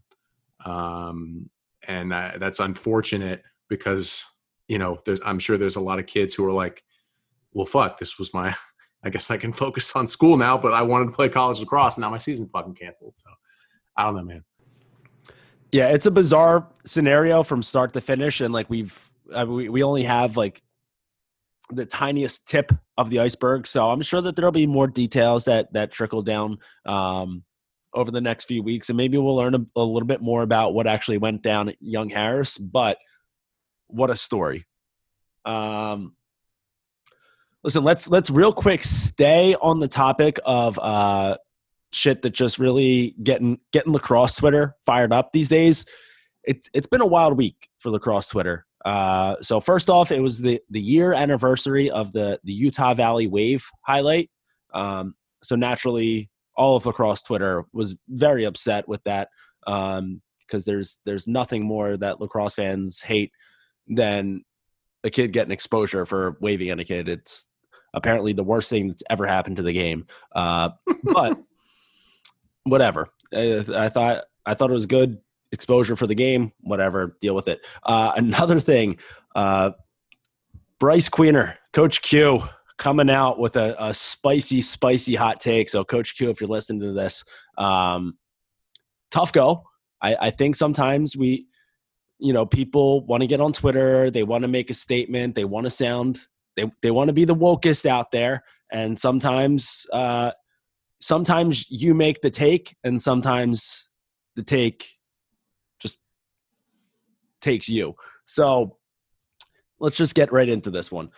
um, 0.64 1.48
and 1.86 2.10
that's 2.10 2.60
unfortunate 2.60 3.42
because 3.68 4.24
you 4.66 4.78
know 4.78 4.98
there's 5.04 5.20
i'm 5.24 5.38
sure 5.38 5.56
there's 5.56 5.76
a 5.76 5.80
lot 5.80 5.98
of 5.98 6.06
kids 6.06 6.34
who 6.34 6.44
are 6.46 6.52
like 6.52 6.82
well 7.52 7.66
fuck 7.66 7.98
this 7.98 8.18
was 8.18 8.32
my 8.34 8.54
i 9.04 9.10
guess 9.10 9.30
i 9.30 9.36
can 9.36 9.52
focus 9.52 9.94
on 9.96 10.06
school 10.06 10.36
now 10.36 10.56
but 10.56 10.72
i 10.72 10.82
wanted 10.82 11.06
to 11.06 11.12
play 11.12 11.28
college 11.28 11.60
lacrosse 11.60 11.96
and 11.96 12.02
now 12.02 12.10
my 12.10 12.18
season's 12.18 12.50
fucking 12.50 12.74
canceled. 12.74 13.16
So 13.16 13.30
i 13.96 14.04
don't 14.04 14.16
know 14.16 14.24
man. 14.24 14.44
Yeah 15.72 15.88
it's 15.88 16.06
a 16.06 16.10
bizarre 16.10 16.68
scenario 16.84 17.42
from 17.42 17.62
start 17.62 17.92
to 17.94 18.00
finish 18.00 18.40
and 18.40 18.52
like 18.52 18.68
we've 18.70 19.10
uh, 19.32 19.46
we, 19.46 19.68
we 19.68 19.82
only 19.82 20.04
have 20.04 20.36
like 20.36 20.62
the 21.70 21.84
tiniest 21.84 22.48
tip 22.48 22.72
of 22.96 23.10
the 23.10 23.20
iceberg 23.20 23.66
so 23.66 23.90
i'm 23.90 24.00
sure 24.00 24.22
that 24.22 24.36
there'll 24.36 24.50
be 24.50 24.66
more 24.66 24.86
details 24.86 25.44
that 25.44 25.70
that 25.74 25.90
trickle 25.90 26.22
down 26.22 26.58
um 26.86 27.44
over 27.94 28.10
the 28.10 28.20
next 28.20 28.44
few 28.44 28.62
weeks, 28.62 28.90
and 28.90 28.96
maybe 28.96 29.18
we'll 29.18 29.36
learn 29.36 29.54
a, 29.54 29.64
a 29.76 29.82
little 29.82 30.06
bit 30.06 30.20
more 30.20 30.42
about 30.42 30.74
what 30.74 30.86
actually 30.86 31.18
went 31.18 31.42
down 31.42 31.68
at 31.68 31.76
Young 31.80 32.10
Harris. 32.10 32.58
But 32.58 32.98
what 33.86 34.10
a 34.10 34.16
story! 34.16 34.66
Um, 35.44 36.14
listen, 37.62 37.84
let's 37.84 38.08
let's 38.08 38.30
real 38.30 38.52
quick 38.52 38.84
stay 38.84 39.54
on 39.60 39.80
the 39.80 39.88
topic 39.88 40.38
of 40.44 40.78
uh, 40.78 41.36
shit 41.92 42.22
that 42.22 42.30
just 42.30 42.58
really 42.58 43.14
getting 43.22 43.58
getting 43.72 43.92
lacrosse 43.92 44.36
Twitter 44.36 44.76
fired 44.86 45.12
up 45.12 45.32
these 45.32 45.48
days. 45.48 45.84
It's 46.44 46.68
it's 46.72 46.86
been 46.86 47.00
a 47.00 47.06
wild 47.06 47.36
week 47.36 47.68
for 47.78 47.90
lacrosse 47.90 48.28
Twitter. 48.28 48.66
Uh, 48.84 49.36
so 49.42 49.60
first 49.60 49.90
off, 49.90 50.12
it 50.12 50.20
was 50.20 50.40
the 50.40 50.60
the 50.70 50.80
year 50.80 51.12
anniversary 51.12 51.90
of 51.90 52.12
the 52.12 52.40
the 52.44 52.52
Utah 52.52 52.94
Valley 52.94 53.26
Wave 53.26 53.66
highlight. 53.82 54.30
Um, 54.72 55.14
so 55.42 55.56
naturally, 55.56 56.30
all 56.58 56.76
of 56.76 56.84
lacrosse 56.84 57.22
Twitter 57.22 57.64
was 57.72 57.96
very 58.08 58.44
upset 58.44 58.88
with 58.88 59.02
that 59.04 59.28
because 59.64 59.98
um, 59.98 60.20
there's 60.66 61.00
there's 61.06 61.28
nothing 61.28 61.64
more 61.64 61.96
that 61.96 62.20
lacrosse 62.20 62.54
fans 62.54 63.00
hate 63.00 63.30
than 63.86 64.44
a 65.04 65.10
kid 65.10 65.32
getting 65.32 65.52
exposure 65.52 66.04
for 66.04 66.36
waving 66.40 66.70
at 66.70 66.80
a 66.80 66.84
kid. 66.84 67.08
It's 67.08 67.46
apparently 67.94 68.32
the 68.32 68.42
worst 68.42 68.68
thing 68.68 68.88
that's 68.88 69.04
ever 69.08 69.26
happened 69.26 69.56
to 69.56 69.62
the 69.62 69.72
game. 69.72 70.06
Uh, 70.34 70.70
but 71.04 71.38
whatever. 72.64 73.08
I, 73.32 73.64
I, 73.74 73.88
thought 73.88 74.24
I 74.44 74.54
thought 74.54 74.70
it 74.70 74.74
was 74.74 74.86
good 74.86 75.18
exposure 75.52 75.94
for 75.94 76.08
the 76.08 76.14
game. 76.14 76.52
Whatever, 76.60 77.16
deal 77.20 77.36
with 77.36 77.46
it. 77.46 77.64
Uh, 77.84 78.12
another 78.16 78.58
thing, 78.58 78.98
uh, 79.36 79.70
Bryce 80.80 81.08
Queener, 81.08 81.56
Coach 81.72 82.02
Q, 82.02 82.40
coming 82.78 83.10
out 83.10 83.38
with 83.38 83.56
a, 83.56 83.74
a, 83.82 83.92
spicy, 83.92 84.62
spicy 84.62 85.14
hot 85.14 85.40
take. 85.40 85.68
So, 85.68 85.84
Coach 85.84 86.16
Q, 86.16 86.30
if 86.30 86.40
you're 86.40 86.48
listening 86.48 86.80
to 86.80 86.92
this, 86.92 87.24
um, 87.58 88.16
tough 89.10 89.32
go. 89.32 89.64
I, 90.00 90.16
I 90.20 90.30
think 90.30 90.56
sometimes 90.56 91.16
we, 91.16 91.46
you 92.18 92.32
know, 92.32 92.46
people 92.46 93.04
want 93.06 93.20
to 93.22 93.26
get 93.26 93.40
on 93.40 93.52
Twitter, 93.52 94.10
they 94.10 94.22
want 94.22 94.42
to 94.42 94.48
make 94.48 94.70
a 94.70 94.74
statement, 94.74 95.34
they 95.34 95.44
want 95.44 95.66
to 95.66 95.70
sound, 95.70 96.20
they 96.56 96.70
they 96.82 96.90
want 96.90 97.08
to 97.08 97.12
be 97.12 97.24
the 97.24 97.34
wokest 97.34 97.86
out 97.86 98.10
there, 98.10 98.44
and 98.72 98.98
sometimes, 98.98 99.86
uh, 99.92 100.32
sometimes 101.00 101.70
you 101.70 101.94
make 101.94 102.20
the 102.22 102.30
take, 102.30 102.76
and 102.84 103.00
sometimes 103.00 103.90
the 104.36 104.42
take 104.42 104.88
just 105.80 105.98
takes 107.40 107.68
you. 107.68 107.94
So, 108.24 108.78
let's 109.80 109.96
just 109.96 110.14
get 110.14 110.32
right 110.32 110.48
into 110.48 110.70
this 110.70 110.90
one. 110.92 111.10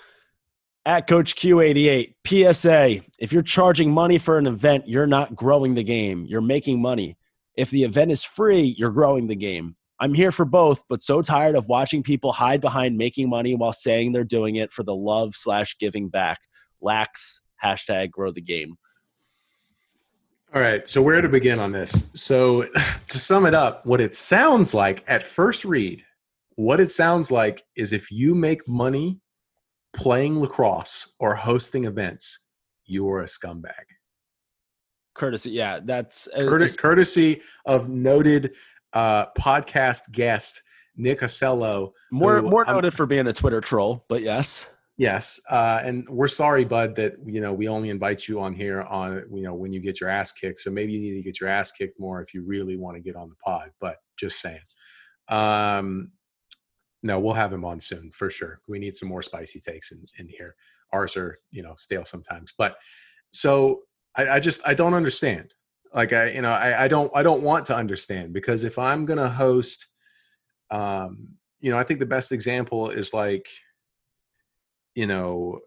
At 0.86 1.06
Coach 1.06 1.36
Q88, 1.36 2.14
PSA 2.26 3.04
if 3.18 3.32
you're 3.32 3.42
charging 3.42 3.92
money 3.92 4.16
for 4.16 4.38
an 4.38 4.46
event, 4.46 4.88
you're 4.88 5.06
not 5.06 5.36
growing 5.36 5.74
the 5.74 5.84
game. 5.84 6.24
You're 6.26 6.40
making 6.40 6.80
money. 6.80 7.18
If 7.54 7.68
the 7.68 7.84
event 7.84 8.10
is 8.10 8.24
free, 8.24 8.74
you're 8.78 8.90
growing 8.90 9.26
the 9.26 9.36
game. 9.36 9.76
I'm 10.00 10.14
here 10.14 10.32
for 10.32 10.46
both, 10.46 10.82
but 10.88 11.02
so 11.02 11.20
tired 11.20 11.54
of 11.54 11.68
watching 11.68 12.02
people 12.02 12.32
hide 12.32 12.62
behind 12.62 12.96
making 12.96 13.28
money 13.28 13.54
while 13.54 13.74
saying 13.74 14.12
they're 14.12 14.24
doing 14.24 14.56
it 14.56 14.72
for 14.72 14.82
the 14.82 14.94
love 14.94 15.34
slash 15.36 15.76
giving 15.78 16.08
back. 16.08 16.38
Lax 16.80 17.42
hashtag 17.62 18.10
grow 18.10 18.32
the 18.32 18.40
game. 18.40 18.76
All 20.54 20.62
right, 20.62 20.88
so 20.88 21.02
where 21.02 21.20
to 21.20 21.28
begin 21.28 21.58
on 21.58 21.72
this? 21.72 22.10
So, 22.14 22.62
to 23.08 23.18
sum 23.18 23.44
it 23.44 23.54
up, 23.54 23.84
what 23.84 24.00
it 24.00 24.14
sounds 24.14 24.72
like 24.72 25.04
at 25.06 25.22
first 25.22 25.66
read, 25.66 26.02
what 26.56 26.80
it 26.80 26.90
sounds 26.90 27.30
like 27.30 27.62
is 27.76 27.92
if 27.92 28.10
you 28.10 28.34
make 28.34 28.66
money 28.66 29.20
playing 29.92 30.40
lacrosse 30.40 31.16
or 31.20 31.34
hosting 31.34 31.84
events, 31.84 32.46
you're 32.86 33.22
a 33.22 33.26
scumbag. 33.26 33.84
Courtesy, 35.14 35.50
yeah, 35.50 35.80
that's 35.84 36.28
uh, 36.28 36.40
Curtis, 36.40 36.76
courtesy 36.76 37.42
of 37.66 37.88
noted 37.88 38.52
uh, 38.92 39.26
podcast 39.38 40.10
guest 40.12 40.62
Nick 40.96 41.22
Ossello. 41.22 41.92
More 42.10 42.40
who, 42.40 42.50
more 42.50 42.64
noted 42.64 42.92
um, 42.92 42.96
for 42.96 43.06
being 43.06 43.26
a 43.26 43.32
Twitter 43.32 43.60
troll, 43.60 44.04
but 44.08 44.22
yes. 44.22 44.70
Yes, 44.96 45.40
uh, 45.48 45.80
and 45.82 46.06
we're 46.10 46.28
sorry, 46.28 46.62
Bud, 46.66 46.94
that 46.96 47.14
you 47.24 47.40
know 47.40 47.54
we 47.54 47.68
only 47.68 47.88
invite 47.88 48.28
you 48.28 48.38
on 48.38 48.52
here 48.52 48.82
on 48.82 49.24
you 49.32 49.42
know 49.42 49.54
when 49.54 49.72
you 49.72 49.80
get 49.80 49.98
your 49.98 50.10
ass 50.10 50.30
kicked. 50.30 50.58
So 50.58 50.70
maybe 50.70 50.92
you 50.92 51.00
need 51.00 51.14
to 51.14 51.22
get 51.22 51.40
your 51.40 51.48
ass 51.48 51.72
kicked 51.72 51.98
more 51.98 52.20
if 52.20 52.34
you 52.34 52.44
really 52.44 52.76
want 52.76 52.96
to 52.96 53.02
get 53.02 53.16
on 53.16 53.30
the 53.30 53.34
pod. 53.36 53.70
But 53.80 53.96
just 54.18 54.42
saying. 54.42 54.60
Um, 55.28 56.12
no, 57.02 57.18
we'll 57.18 57.34
have 57.34 57.52
him 57.52 57.64
on 57.64 57.80
soon 57.80 58.10
for 58.10 58.30
sure. 58.30 58.60
We 58.68 58.78
need 58.78 58.94
some 58.94 59.08
more 59.08 59.22
spicy 59.22 59.60
takes 59.60 59.92
in, 59.92 60.04
in 60.18 60.28
here. 60.28 60.54
Ours 60.92 61.16
are, 61.16 61.38
you 61.50 61.62
know, 61.62 61.74
stale 61.76 62.04
sometimes. 62.04 62.52
But 62.56 62.76
so 63.30 63.82
I, 64.16 64.28
I 64.28 64.40
just 64.40 64.60
I 64.66 64.74
don't 64.74 64.94
understand. 64.94 65.54
Like 65.94 66.12
I, 66.12 66.30
you 66.30 66.42
know, 66.42 66.50
I, 66.50 66.84
I 66.84 66.88
don't 66.88 67.10
I 67.14 67.22
don't 67.22 67.42
want 67.42 67.66
to 67.66 67.76
understand 67.76 68.32
because 68.32 68.64
if 68.64 68.78
I'm 68.78 69.06
gonna 69.06 69.28
host 69.28 69.86
um, 70.70 71.28
you 71.60 71.70
know, 71.70 71.78
I 71.78 71.82
think 71.82 72.00
the 72.00 72.06
best 72.06 72.32
example 72.32 72.90
is 72.90 73.12
like, 73.12 73.48
you 74.94 75.06
know, 75.06 75.60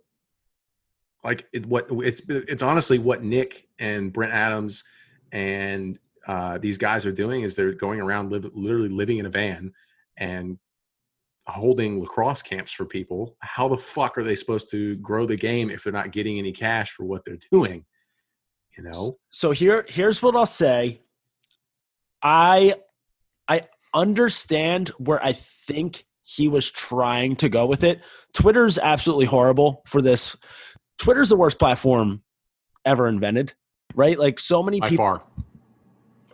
like 1.24 1.48
it, 1.54 1.66
what 1.66 1.88
it's 1.90 2.22
it's 2.30 2.64
honestly 2.64 3.00
what 3.00 3.24
Nick 3.24 3.68
and 3.80 4.12
Brent 4.12 4.34
Adams 4.34 4.84
and 5.32 5.98
uh, 6.28 6.58
these 6.58 6.78
guys 6.78 7.06
are 7.06 7.12
doing 7.12 7.44
is 7.44 7.56
they're 7.56 7.74
going 7.74 8.02
around 8.02 8.32
live, 8.32 8.46
literally 8.54 8.90
living 8.90 9.20
in 9.20 9.26
a 9.26 9.30
van 9.30 9.72
and 10.18 10.58
holding 11.48 12.00
lacrosse 12.00 12.42
camps 12.42 12.72
for 12.72 12.86
people, 12.86 13.36
how 13.42 13.68
the 13.68 13.78
fuck 13.78 14.18
are 14.18 14.24
they 14.24 14.36
supposed 14.36 14.70
to 14.72 14.96
grow 14.98 15.26
the 15.26 15.36
game 15.36 15.70
if 15.70 15.84
they're 15.84 15.94
not 15.94 16.12
getting 16.12 16.40
any 16.40 16.52
cash 16.52 16.92
for 16.92 17.04
what 17.06 17.26
they're 17.26 17.40
doing? 17.52 17.86
You 18.78 18.84
know. 18.84 19.18
So 19.30 19.52
here 19.52 19.86
here's 19.88 20.22
what 20.22 20.36
I'll 20.36 20.46
say. 20.46 21.02
I 22.22 22.76
I 23.48 23.62
understand 23.94 24.90
where 24.98 25.24
I 25.24 25.34
think 25.34 26.06
he 26.24 26.48
was 26.48 26.72
trying 26.72 27.36
to 27.36 27.50
go 27.50 27.66
with 27.66 27.84
it. 27.84 28.00
Twitter's 28.34 28.80
absolutely 28.80 29.26
horrible 29.26 29.84
for 29.86 30.02
this. 30.02 30.36
Twitter's 30.98 31.30
the 31.30 31.36
worst 31.36 31.60
platform 31.60 32.24
ever 32.86 33.08
invented, 33.08 33.54
right? 33.94 34.18
Like 34.18 34.40
so 34.40 34.64
many 34.64 34.80
By 34.80 34.90
people 34.90 35.06
far. 35.06 35.24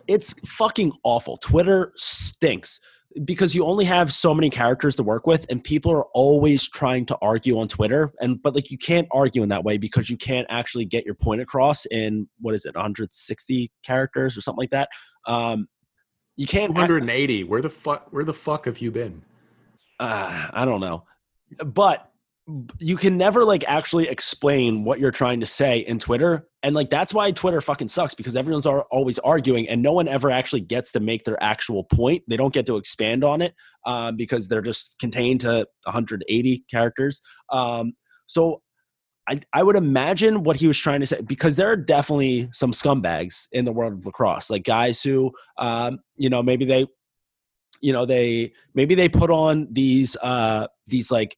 it's 0.06 0.32
fucking 0.48 0.92
awful. 1.02 1.36
Twitter 1.36 1.92
stinks 1.96 2.80
because 3.24 3.54
you 3.54 3.64
only 3.64 3.84
have 3.84 4.12
so 4.12 4.32
many 4.32 4.48
characters 4.50 4.94
to 4.96 5.02
work 5.02 5.26
with 5.26 5.44
and 5.50 5.62
people 5.64 5.90
are 5.90 6.04
always 6.14 6.68
trying 6.68 7.04
to 7.04 7.16
argue 7.20 7.58
on 7.58 7.66
Twitter 7.66 8.12
and 8.20 8.40
but 8.40 8.54
like 8.54 8.70
you 8.70 8.78
can't 8.78 9.08
argue 9.10 9.42
in 9.42 9.48
that 9.48 9.64
way 9.64 9.76
because 9.78 10.08
you 10.08 10.16
can't 10.16 10.46
actually 10.48 10.84
get 10.84 11.04
your 11.04 11.14
point 11.14 11.40
across 11.40 11.86
in 11.86 12.28
what 12.40 12.54
is 12.54 12.64
it 12.64 12.74
160 12.74 13.72
characters 13.84 14.36
or 14.36 14.40
something 14.40 14.62
like 14.62 14.70
that. 14.70 14.88
Um 15.26 15.66
you 16.36 16.46
can't 16.46 16.74
280. 16.74 17.44
Where 17.44 17.60
the 17.60 17.70
fuck 17.70 18.06
where 18.12 18.24
the 18.24 18.34
fuck 18.34 18.66
have 18.66 18.78
you 18.80 18.90
been? 18.90 19.22
uh, 20.00 20.48
I 20.52 20.64
don't 20.64 20.80
know. 20.80 21.04
But 21.64 22.09
you 22.78 22.96
can 22.96 23.16
never 23.16 23.44
like 23.44 23.64
actually 23.66 24.08
explain 24.08 24.84
what 24.84 24.98
you're 24.98 25.10
trying 25.10 25.40
to 25.40 25.46
say 25.46 25.78
in 25.80 25.98
Twitter. 25.98 26.46
And 26.62 26.74
like 26.74 26.90
that's 26.90 27.14
why 27.14 27.30
Twitter 27.30 27.60
fucking 27.60 27.88
sucks 27.88 28.14
because 28.14 28.36
everyone's 28.36 28.66
are 28.66 28.84
always 28.90 29.18
arguing 29.20 29.68
and 29.68 29.82
no 29.82 29.92
one 29.92 30.08
ever 30.08 30.30
actually 30.30 30.60
gets 30.60 30.92
to 30.92 31.00
make 31.00 31.24
their 31.24 31.42
actual 31.42 31.84
point. 31.84 32.22
They 32.28 32.36
don't 32.36 32.52
get 32.54 32.66
to 32.66 32.76
expand 32.76 33.24
on 33.24 33.42
it 33.42 33.54
um, 33.86 34.16
because 34.16 34.48
they're 34.48 34.62
just 34.62 34.96
contained 34.98 35.40
to 35.42 35.66
180 35.84 36.64
characters. 36.70 37.20
Um, 37.50 37.92
so 38.26 38.62
I, 39.28 39.40
I 39.52 39.62
would 39.62 39.76
imagine 39.76 40.42
what 40.42 40.56
he 40.56 40.66
was 40.66 40.78
trying 40.78 41.00
to 41.00 41.06
say 41.06 41.20
because 41.20 41.56
there 41.56 41.70
are 41.70 41.76
definitely 41.76 42.48
some 42.52 42.72
scumbags 42.72 43.46
in 43.52 43.64
the 43.64 43.72
world 43.72 43.92
of 43.92 44.06
lacrosse, 44.06 44.50
like 44.50 44.64
guys 44.64 45.02
who, 45.02 45.32
um, 45.56 46.00
you 46.16 46.28
know, 46.30 46.42
maybe 46.42 46.64
they, 46.64 46.86
you 47.80 47.92
know, 47.92 48.06
they 48.06 48.52
maybe 48.74 48.94
they 48.94 49.08
put 49.08 49.30
on 49.30 49.68
these 49.70 50.16
uh, 50.22 50.66
these 50.86 51.10
like 51.10 51.36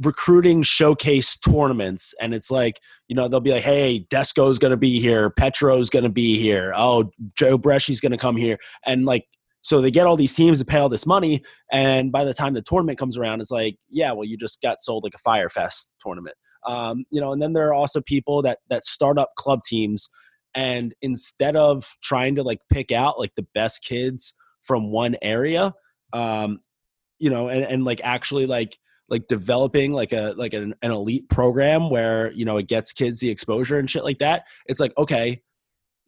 recruiting 0.00 0.62
showcase 0.62 1.36
tournaments 1.36 2.14
and 2.20 2.32
it's 2.32 2.50
like 2.50 2.80
you 3.08 3.16
know 3.16 3.28
they'll 3.28 3.40
be 3.40 3.52
like 3.52 3.62
hey 3.62 4.06
Desko's 4.10 4.58
gonna 4.58 4.76
be 4.76 4.98
here 4.98 5.28
petro's 5.30 5.90
gonna 5.90 6.08
be 6.08 6.38
here 6.38 6.72
oh 6.74 7.10
joe 7.36 7.58
Breschi's 7.58 8.00
gonna 8.00 8.16
come 8.16 8.36
here 8.36 8.56
and 8.86 9.04
like 9.04 9.26
so 9.60 9.80
they 9.80 9.90
get 9.90 10.06
all 10.06 10.16
these 10.16 10.34
teams 10.34 10.58
to 10.58 10.64
pay 10.64 10.78
all 10.78 10.88
this 10.88 11.06
money 11.06 11.42
and 11.70 12.10
by 12.10 12.24
the 12.24 12.32
time 12.32 12.54
the 12.54 12.62
tournament 12.62 12.98
comes 12.98 13.18
around 13.18 13.42
it's 13.42 13.50
like 13.50 13.76
yeah 13.90 14.12
well 14.12 14.24
you 14.24 14.36
just 14.38 14.62
got 14.62 14.80
sold 14.80 15.04
like 15.04 15.14
a 15.14 15.18
Fyre 15.18 15.48
Fest 15.48 15.92
tournament. 16.00 16.36
Um, 16.66 17.04
you 17.10 17.20
know 17.20 17.32
and 17.32 17.42
then 17.42 17.52
there 17.52 17.68
are 17.68 17.74
also 17.74 18.00
people 18.00 18.40
that 18.42 18.60
that 18.70 18.86
start 18.86 19.18
up 19.18 19.30
club 19.36 19.60
teams 19.66 20.08
and 20.54 20.94
instead 21.02 21.54
of 21.54 21.96
trying 22.02 22.34
to 22.36 22.42
like 22.42 22.60
pick 22.72 22.92
out 22.92 23.18
like 23.18 23.32
the 23.36 23.46
best 23.52 23.84
kids 23.84 24.34
from 24.62 24.90
one 24.90 25.16
area 25.20 25.74
um, 26.14 26.60
you 27.18 27.28
know 27.28 27.48
and, 27.48 27.64
and 27.64 27.84
like 27.84 28.00
actually 28.04 28.46
like 28.46 28.78
like 29.12 29.28
developing 29.28 29.92
like 29.92 30.12
a 30.12 30.34
like 30.36 30.54
an, 30.54 30.74
an 30.82 30.90
elite 30.90 31.28
program 31.28 31.88
where 31.88 32.32
you 32.32 32.44
know 32.44 32.56
it 32.56 32.66
gets 32.66 32.92
kids 32.92 33.20
the 33.20 33.30
exposure 33.30 33.78
and 33.78 33.88
shit 33.88 34.02
like 34.02 34.18
that 34.18 34.44
it's 34.66 34.80
like 34.80 34.92
okay 34.98 35.40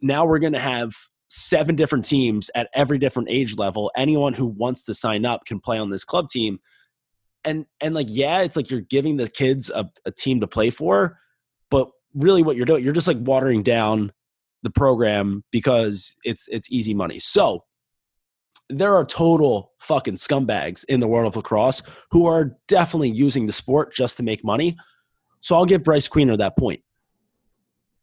now 0.02 0.24
we're 0.24 0.40
to 0.52 0.59
have 0.59 0.94
seven 1.28 1.74
different 1.74 2.05
teams 2.05 2.50
at 2.55 2.68
every 2.74 2.98
different 2.98 3.28
age 3.28 3.57
level. 3.57 3.90
Anyone 3.96 4.34
who 4.34 4.46
wants 4.46 4.84
to 4.84 4.94
sign 4.94 5.26
up 5.26 5.46
can 5.46 5.59
play 5.59 5.78
on 5.78 5.90
this 5.90 6.05
club 6.05 6.28
team. 6.28 6.61
And 7.44 7.66
and 7.80 7.94
like 7.94 8.07
yeah 8.09 8.40
it's 8.40 8.57
like 8.57 8.70
you're 8.70 8.80
giving 8.80 9.18
the 9.18 9.28
kids 9.28 9.68
a, 9.68 9.90
a 10.07 10.11
team 10.11 10.40
to 10.40 10.46
play 10.46 10.70
for 10.70 11.18
but 11.70 11.90
really 12.14 12.42
what 12.42 12.57
you're 12.57 12.64
doing 12.64 12.82
you're 12.82 12.94
just 12.94 13.07
like 13.07 13.18
watering 13.20 13.62
down 13.62 14.12
the 14.62 14.70
program 14.70 15.44
because 15.50 16.16
it's 16.24 16.48
it's 16.48 16.72
easy 16.72 16.94
money. 16.94 17.18
So 17.18 17.64
there 18.71 18.95
are 18.95 19.05
total 19.05 19.73
fucking 19.79 20.15
scumbags 20.15 20.85
in 20.89 21.01
the 21.01 21.09
world 21.09 21.27
of 21.27 21.37
lacrosse 21.37 21.83
who 22.11 22.27
are 22.27 22.57
definitely 22.69 23.11
using 23.11 23.47
the 23.47 23.53
sport 23.53 23.93
just 23.93 24.17
to 24.17 24.23
make 24.23 24.45
money. 24.45 24.77
So 25.41 25.55
I'll 25.55 25.67
give 25.67 25.83
Bryce 25.83 26.09
Queener 26.09 26.39
that 26.39 26.57
point. 26.57 26.81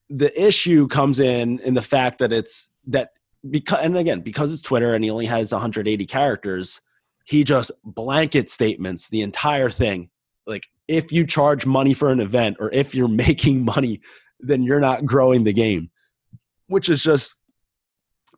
The 0.09 0.39
issue 0.39 0.87
comes 0.87 1.19
in 1.19 1.59
in 1.59 1.73
the 1.73 1.81
fact 1.81 2.19
that 2.19 2.31
it's 2.31 2.71
that 2.87 3.11
because 3.49 3.79
and 3.81 3.97
again 3.97 4.21
because 4.21 4.53
it's 4.53 4.61
Twitter 4.61 4.93
and 4.93 5.03
he 5.03 5.09
only 5.09 5.25
has 5.25 5.51
180 5.51 6.05
characters, 6.05 6.81
he 7.23 7.43
just 7.43 7.71
blanket 7.83 8.49
statements 8.49 9.09
the 9.09 9.21
entire 9.21 9.69
thing. 9.69 10.09
Like 10.45 10.67
if 10.87 11.11
you 11.11 11.25
charge 11.25 11.65
money 11.65 11.93
for 11.93 12.11
an 12.11 12.19
event 12.19 12.57
or 12.59 12.71
if 12.71 12.93
you're 12.93 13.07
making 13.27 13.65
money, 13.65 14.01
then 14.39 14.63
you're 14.63 14.79
not 14.79 15.05
growing 15.05 15.43
the 15.43 15.53
game, 15.53 15.89
which 16.67 16.89
is 16.89 17.01
just 17.01 17.35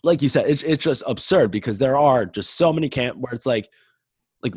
like 0.04 0.22
you 0.22 0.30
said, 0.30 0.46
it's 0.48 0.64
it's 0.64 0.84
just 0.84 1.04
absurd 1.08 1.52
because 1.52 1.80
there 1.80 1.98
are 1.98 2.26
just 2.26 2.56
so 2.56 2.74
many 2.74 2.90
camp 2.90 3.18
where 3.18 3.34
it's 3.34 3.46
like, 3.46 3.70
like 4.42 4.54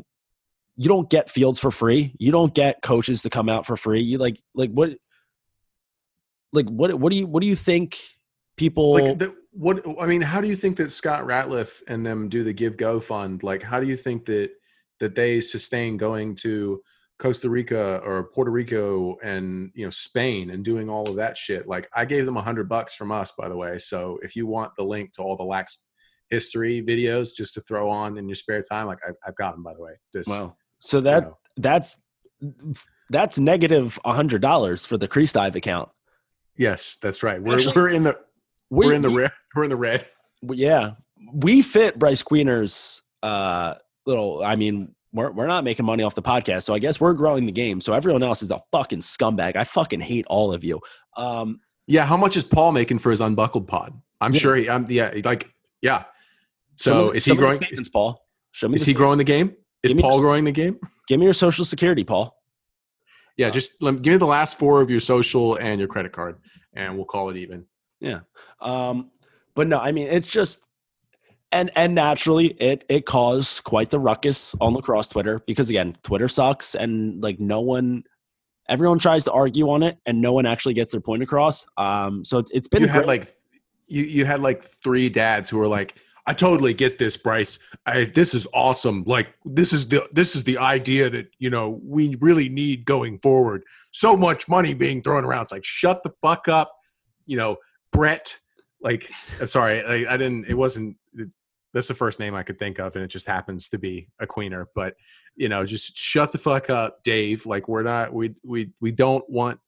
you 0.76 0.88
don't 0.88 1.08
get 1.08 1.30
fields 1.30 1.58
for 1.58 1.70
free. 1.70 2.14
You 2.18 2.32
don't 2.32 2.54
get 2.54 2.82
coaches 2.82 3.22
to 3.22 3.30
come 3.30 3.48
out 3.48 3.64
for 3.64 3.76
free. 3.76 4.02
You 4.02 4.18
like 4.18 4.40
like 4.54 4.70
what, 4.70 4.90
like 6.52 6.68
what 6.68 6.94
what 6.94 7.12
do 7.12 7.18
you 7.18 7.26
what 7.26 7.40
do 7.40 7.46
you 7.46 7.56
think 7.56 7.98
people 8.56 8.94
Like 8.94 9.18
the, 9.18 9.34
what 9.52 9.82
I 10.00 10.06
mean, 10.06 10.20
how 10.20 10.40
do 10.40 10.48
you 10.48 10.56
think 10.56 10.76
that 10.76 10.90
Scott 10.90 11.22
Ratliff 11.22 11.80
and 11.88 12.04
them 12.04 12.28
do 12.28 12.42
the 12.44 12.52
Give 12.52 12.76
Go 12.76 13.00
Fund? 13.00 13.42
Like, 13.42 13.62
how 13.62 13.80
do 13.80 13.86
you 13.86 13.96
think 13.96 14.26
that 14.26 14.50
that 14.98 15.14
they 15.14 15.40
sustain 15.40 15.96
going 15.96 16.34
to 16.36 16.82
Costa 17.18 17.48
Rica 17.48 17.98
or 18.04 18.24
Puerto 18.24 18.50
Rico 18.50 19.16
and 19.22 19.70
you 19.74 19.84
know 19.84 19.90
Spain 19.90 20.50
and 20.50 20.64
doing 20.64 20.88
all 20.90 21.08
of 21.08 21.16
that 21.16 21.36
shit? 21.36 21.66
Like, 21.66 21.88
I 21.94 22.04
gave 22.04 22.26
them 22.26 22.36
a 22.36 22.42
hundred 22.42 22.68
bucks 22.68 22.94
from 22.94 23.10
us, 23.12 23.32
by 23.38 23.48
the 23.48 23.56
way. 23.56 23.78
So 23.78 24.18
if 24.22 24.36
you 24.36 24.46
want 24.46 24.72
the 24.76 24.84
link 24.84 25.12
to 25.14 25.22
all 25.22 25.36
the 25.36 25.44
lax 25.44 25.84
history 26.30 26.82
videos 26.82 27.28
just 27.34 27.54
to 27.54 27.60
throw 27.62 27.88
on 27.88 28.18
in 28.18 28.28
your 28.28 28.34
spare 28.34 28.62
time, 28.62 28.86
like 28.86 28.98
I've, 29.06 29.14
I've 29.26 29.36
got 29.36 29.52
them, 29.52 29.62
by 29.62 29.72
the 29.74 29.80
way. 29.80 29.92
Just, 30.12 30.28
Wow. 30.28 30.56
So 30.80 31.00
that 31.00 31.22
know. 31.24 31.38
that's 31.56 31.96
that's 33.08 33.38
negative 33.38 33.98
a 34.04 34.12
hundred 34.12 34.42
dollars 34.42 34.84
for 34.84 34.98
the 34.98 35.08
Crease 35.08 35.32
Dive 35.32 35.56
account. 35.56 35.88
Yes, 36.56 36.98
that's 37.00 37.22
right. 37.22 37.42
We're 37.42 37.56
Actually, 37.56 37.74
we're 37.76 37.88
in 37.90 38.02
the 38.02 38.18
We- 38.70 38.86
we're 38.86 38.92
in 38.94 39.02
the 39.02 39.10
red. 39.10 39.32
We're 39.54 39.64
in 39.64 39.70
the 39.70 39.76
red. 39.76 40.06
yeah, 40.42 40.92
we 41.32 41.62
fit 41.62 41.98
Bryce 41.98 42.22
Queener's 42.22 43.02
uh, 43.22 43.74
little. 44.04 44.42
I 44.44 44.56
mean, 44.56 44.94
we're 45.16 45.32
we're 45.32 45.46
not 45.48 45.64
making 45.64 45.84
money 45.86 46.02
off 46.02 46.14
the 46.14 46.22
podcast, 46.22 46.62
so 46.64 46.74
I 46.74 46.78
guess 46.78 47.00
we're 47.00 47.14
growing 47.14 47.46
the 47.46 47.52
game. 47.52 47.80
So 47.80 47.92
everyone 47.92 48.22
else 48.22 48.42
is 48.42 48.50
a 48.50 48.60
fucking 48.70 49.00
scumbag. 49.00 49.56
I 49.56 49.64
fucking 49.64 50.00
hate 50.00 50.26
all 50.28 50.52
of 50.52 50.62
you. 50.62 50.80
Um, 51.16 51.60
Yeah, 51.88 52.04
how 52.04 52.16
much 52.16 52.36
is 52.36 52.44
Paul 52.44 52.72
making 52.72 52.98
for 53.00 53.10
his 53.10 53.20
unbuckled 53.20 53.66
pod? 53.68 53.92
I'm 54.20 54.32
Yeah. 54.34 54.40
sure 54.40 54.56
he. 54.56 54.68
I'm 54.70 54.86
yeah, 54.90 55.12
like 55.24 55.50
yeah. 55.82 56.04
So 56.76 57.10
me- 57.10 57.16
is 57.16 57.24
he 57.24 57.34
growing? 57.34 57.54
statements, 57.54 57.88
Paul? 57.88 58.20
Show 58.52 58.68
me. 58.68 58.76
Is 58.76 58.86
he 58.86 58.92
sta- 58.92 58.98
growing 58.98 59.18
the 59.18 59.24
game? 59.24 59.54
Is 59.82 59.92
Paul 59.94 60.12
your- 60.12 60.20
growing 60.22 60.44
the 60.44 60.52
game? 60.52 60.78
Give 61.08 61.18
me 61.20 61.24
your 61.24 61.32
social 61.34 61.64
security, 61.64 62.04
Paul. 62.04 62.34
Yeah, 63.36 63.50
just 63.50 63.82
let, 63.82 64.02
give 64.02 64.12
me 64.12 64.16
the 64.18 64.26
last 64.26 64.58
four 64.58 64.80
of 64.80 64.90
your 64.90 64.98
social 65.00 65.56
and 65.56 65.78
your 65.78 65.88
credit 65.88 66.12
card, 66.12 66.38
and 66.74 66.96
we'll 66.96 67.04
call 67.04 67.28
it 67.30 67.36
even. 67.36 67.66
Yeah. 68.00 68.20
Um, 68.60 69.10
but 69.54 69.66
no, 69.68 69.78
I 69.78 69.92
mean 69.92 70.08
it's 70.08 70.26
just 70.26 70.64
and 71.56 71.70
and 71.74 71.94
naturally 71.94 72.48
it 72.70 72.84
it 72.88 73.06
caused 73.06 73.64
quite 73.64 73.90
the 73.90 73.98
ruckus 73.98 74.54
on 74.60 74.74
lacrosse 74.74 75.08
Twitter 75.08 75.40
because 75.46 75.70
again, 75.70 75.96
Twitter 76.02 76.28
sucks 76.28 76.74
and 76.74 77.22
like 77.22 77.38
no 77.40 77.60
one 77.60 78.04
everyone 78.68 78.98
tries 78.98 79.24
to 79.24 79.32
argue 79.32 79.70
on 79.70 79.82
it 79.82 79.98
and 80.06 80.20
no 80.20 80.32
one 80.32 80.44
actually 80.46 80.74
gets 80.74 80.92
their 80.92 81.00
point 81.00 81.22
across. 81.22 81.66
Um 81.76 82.24
so 82.24 82.38
it's, 82.38 82.50
it's 82.52 82.68
been 82.68 82.82
You 82.82 82.88
had 82.88 83.04
great. 83.04 83.06
like 83.06 83.36
you 83.88 84.02
you 84.04 84.24
had 84.24 84.40
like 84.40 84.62
three 84.62 85.08
dads 85.08 85.48
who 85.48 85.58
were 85.58 85.68
like, 85.68 85.94
"I 86.26 86.34
totally 86.34 86.74
get 86.74 86.98
this, 86.98 87.16
Bryce. 87.16 87.58
I, 87.86 88.04
this 88.04 88.34
is 88.34 88.46
awesome. 88.52 89.04
Like 89.06 89.28
this 89.44 89.72
is 89.72 89.88
the 89.88 90.06
this 90.12 90.34
is 90.36 90.42
the 90.44 90.58
idea 90.58 91.08
that 91.10 91.26
you 91.38 91.50
know 91.50 91.80
we 91.84 92.16
really 92.20 92.48
need 92.48 92.84
going 92.84 93.18
forward. 93.18 93.62
So 93.92 94.16
much 94.16 94.48
money 94.48 94.74
being 94.74 95.02
thrown 95.02 95.24
around. 95.24 95.42
It's 95.42 95.52
like 95.52 95.64
shut 95.64 96.02
the 96.02 96.12
fuck 96.20 96.48
up, 96.48 96.68
you 97.26 97.36
know, 97.36 97.56
Brett. 97.92 98.36
Like, 98.80 99.10
I'm 99.40 99.46
sorry, 99.46 99.82
I, 99.82 100.14
I 100.14 100.16
didn't. 100.16 100.46
It 100.48 100.54
wasn't. 100.54 100.96
That's 101.76 101.88
the 101.88 101.94
first 101.94 102.18
name 102.18 102.34
I 102.34 102.42
could 102.42 102.58
think 102.58 102.78
of, 102.78 102.96
and 102.96 103.04
it 103.04 103.08
just 103.08 103.26
happens 103.26 103.68
to 103.68 103.76
be 103.76 104.08
a 104.18 104.26
queener. 104.26 104.64
But 104.74 104.96
you 105.34 105.50
know, 105.50 105.66
just 105.66 105.94
shut 105.94 106.32
the 106.32 106.38
fuck 106.38 106.70
up, 106.70 107.02
Dave. 107.02 107.44
Like, 107.44 107.68
we're 107.68 107.82
not. 107.82 108.14
We 108.14 108.34
we 108.42 108.70
we 108.80 108.92
don't 108.92 109.28
want. 109.28 109.60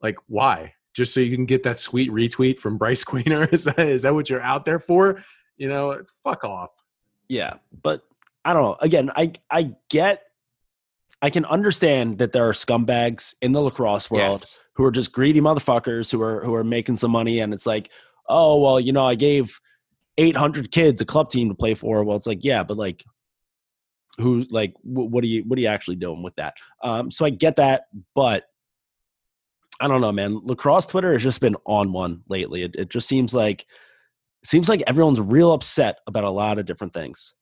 Like, 0.00 0.16
why? 0.28 0.72
Just 0.94 1.12
so 1.12 1.20
you 1.20 1.36
can 1.36 1.44
get 1.44 1.62
that 1.64 1.78
sweet 1.78 2.10
retweet 2.10 2.58
from 2.58 2.78
Bryce 2.78 3.04
Queener? 3.10 3.52
Is 3.52 3.64
that 3.64 3.78
is 3.80 4.00
that 4.00 4.14
what 4.14 4.30
you're 4.30 4.40
out 4.40 4.64
there 4.64 4.78
for? 4.78 5.22
You 5.58 5.68
know, 5.68 6.00
fuck 6.24 6.42
off. 6.44 6.70
Yeah, 7.28 7.56
but 7.82 8.00
I 8.46 8.54
don't 8.54 8.62
know. 8.62 8.76
Again, 8.80 9.10
I 9.14 9.32
I 9.50 9.74
get 9.90 10.22
I 11.20 11.28
can 11.28 11.44
understand 11.44 12.16
that 12.16 12.32
there 12.32 12.48
are 12.48 12.52
scumbags 12.54 13.34
in 13.42 13.52
the 13.52 13.60
lacrosse 13.60 14.10
world 14.10 14.38
Yes. 14.40 14.58
who 14.72 14.84
are 14.86 14.90
just 14.90 15.12
greedy 15.12 15.42
motherfuckers 15.42 16.10
who 16.10 16.22
are 16.22 16.42
who 16.42 16.54
are 16.54 16.64
making 16.64 16.96
some 16.96 17.10
money 17.10 17.40
and 17.40 17.52
it's 17.52 17.66
like, 17.66 17.90
"Oh, 18.26 18.58
well, 18.58 18.80
you 18.80 18.92
know, 18.94 19.06
I 19.06 19.16
gave 19.16 19.60
800 20.18 20.70
kids 20.70 21.00
a 21.00 21.04
club 21.04 21.30
team 21.30 21.48
to 21.48 21.54
play 21.54 21.74
for." 21.74 22.04
Well, 22.04 22.16
it's 22.16 22.26
like, 22.26 22.44
"Yeah, 22.44 22.62
but 22.62 22.76
like 22.76 23.04
who 24.18 24.44
like 24.50 24.74
wh- 24.82 25.10
what 25.10 25.24
are 25.24 25.28
you 25.28 25.42
what 25.44 25.58
are 25.58 25.62
you 25.62 25.68
actually 25.68 25.96
doing 25.96 26.22
with 26.22 26.36
that? 26.36 26.54
Um, 26.82 27.10
so 27.10 27.24
I 27.24 27.30
get 27.30 27.56
that, 27.56 27.84
but 28.14 28.44
I 29.80 29.88
don't 29.88 30.00
know, 30.00 30.12
man. 30.12 30.40
Lacrosse 30.44 30.86
Twitter 30.86 31.12
has 31.12 31.22
just 31.22 31.40
been 31.40 31.56
on 31.66 31.92
one 31.92 32.22
lately. 32.28 32.62
It, 32.62 32.76
it 32.76 32.90
just 32.90 33.08
seems 33.08 33.34
like 33.34 33.66
seems 34.44 34.68
like 34.68 34.82
everyone's 34.86 35.20
real 35.20 35.52
upset 35.52 35.98
about 36.06 36.24
a 36.24 36.30
lot 36.30 36.58
of 36.58 36.66
different 36.66 36.92
things. 36.92 37.34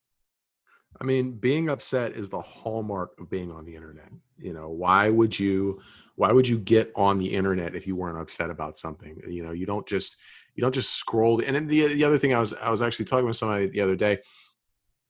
I 1.00 1.04
mean, 1.04 1.32
being 1.32 1.70
upset 1.70 2.12
is 2.12 2.28
the 2.28 2.40
hallmark 2.40 3.18
of 3.18 3.30
being 3.30 3.50
on 3.50 3.64
the 3.64 3.74
internet. 3.74 4.10
You 4.38 4.52
know, 4.52 4.68
why 4.68 5.08
would 5.08 5.38
you 5.38 5.80
why 6.16 6.32
would 6.32 6.46
you 6.46 6.58
get 6.58 6.92
on 6.94 7.18
the 7.18 7.32
internet 7.32 7.74
if 7.74 7.86
you 7.86 7.96
weren't 7.96 8.20
upset 8.20 8.50
about 8.50 8.78
something? 8.78 9.20
You 9.26 9.42
know, 9.42 9.52
you 9.52 9.66
don't 9.66 9.86
just 9.86 10.16
you 10.54 10.62
don't 10.62 10.74
just 10.74 10.94
scroll. 10.94 11.42
And 11.44 11.54
then 11.54 11.66
the 11.66 11.86
the 11.88 12.04
other 12.04 12.18
thing 12.18 12.34
I 12.34 12.38
was 12.38 12.54
I 12.54 12.70
was 12.70 12.82
actually 12.82 13.06
talking 13.06 13.26
with 13.26 13.36
somebody 13.36 13.68
the 13.68 13.80
other 13.80 13.96
day. 13.96 14.18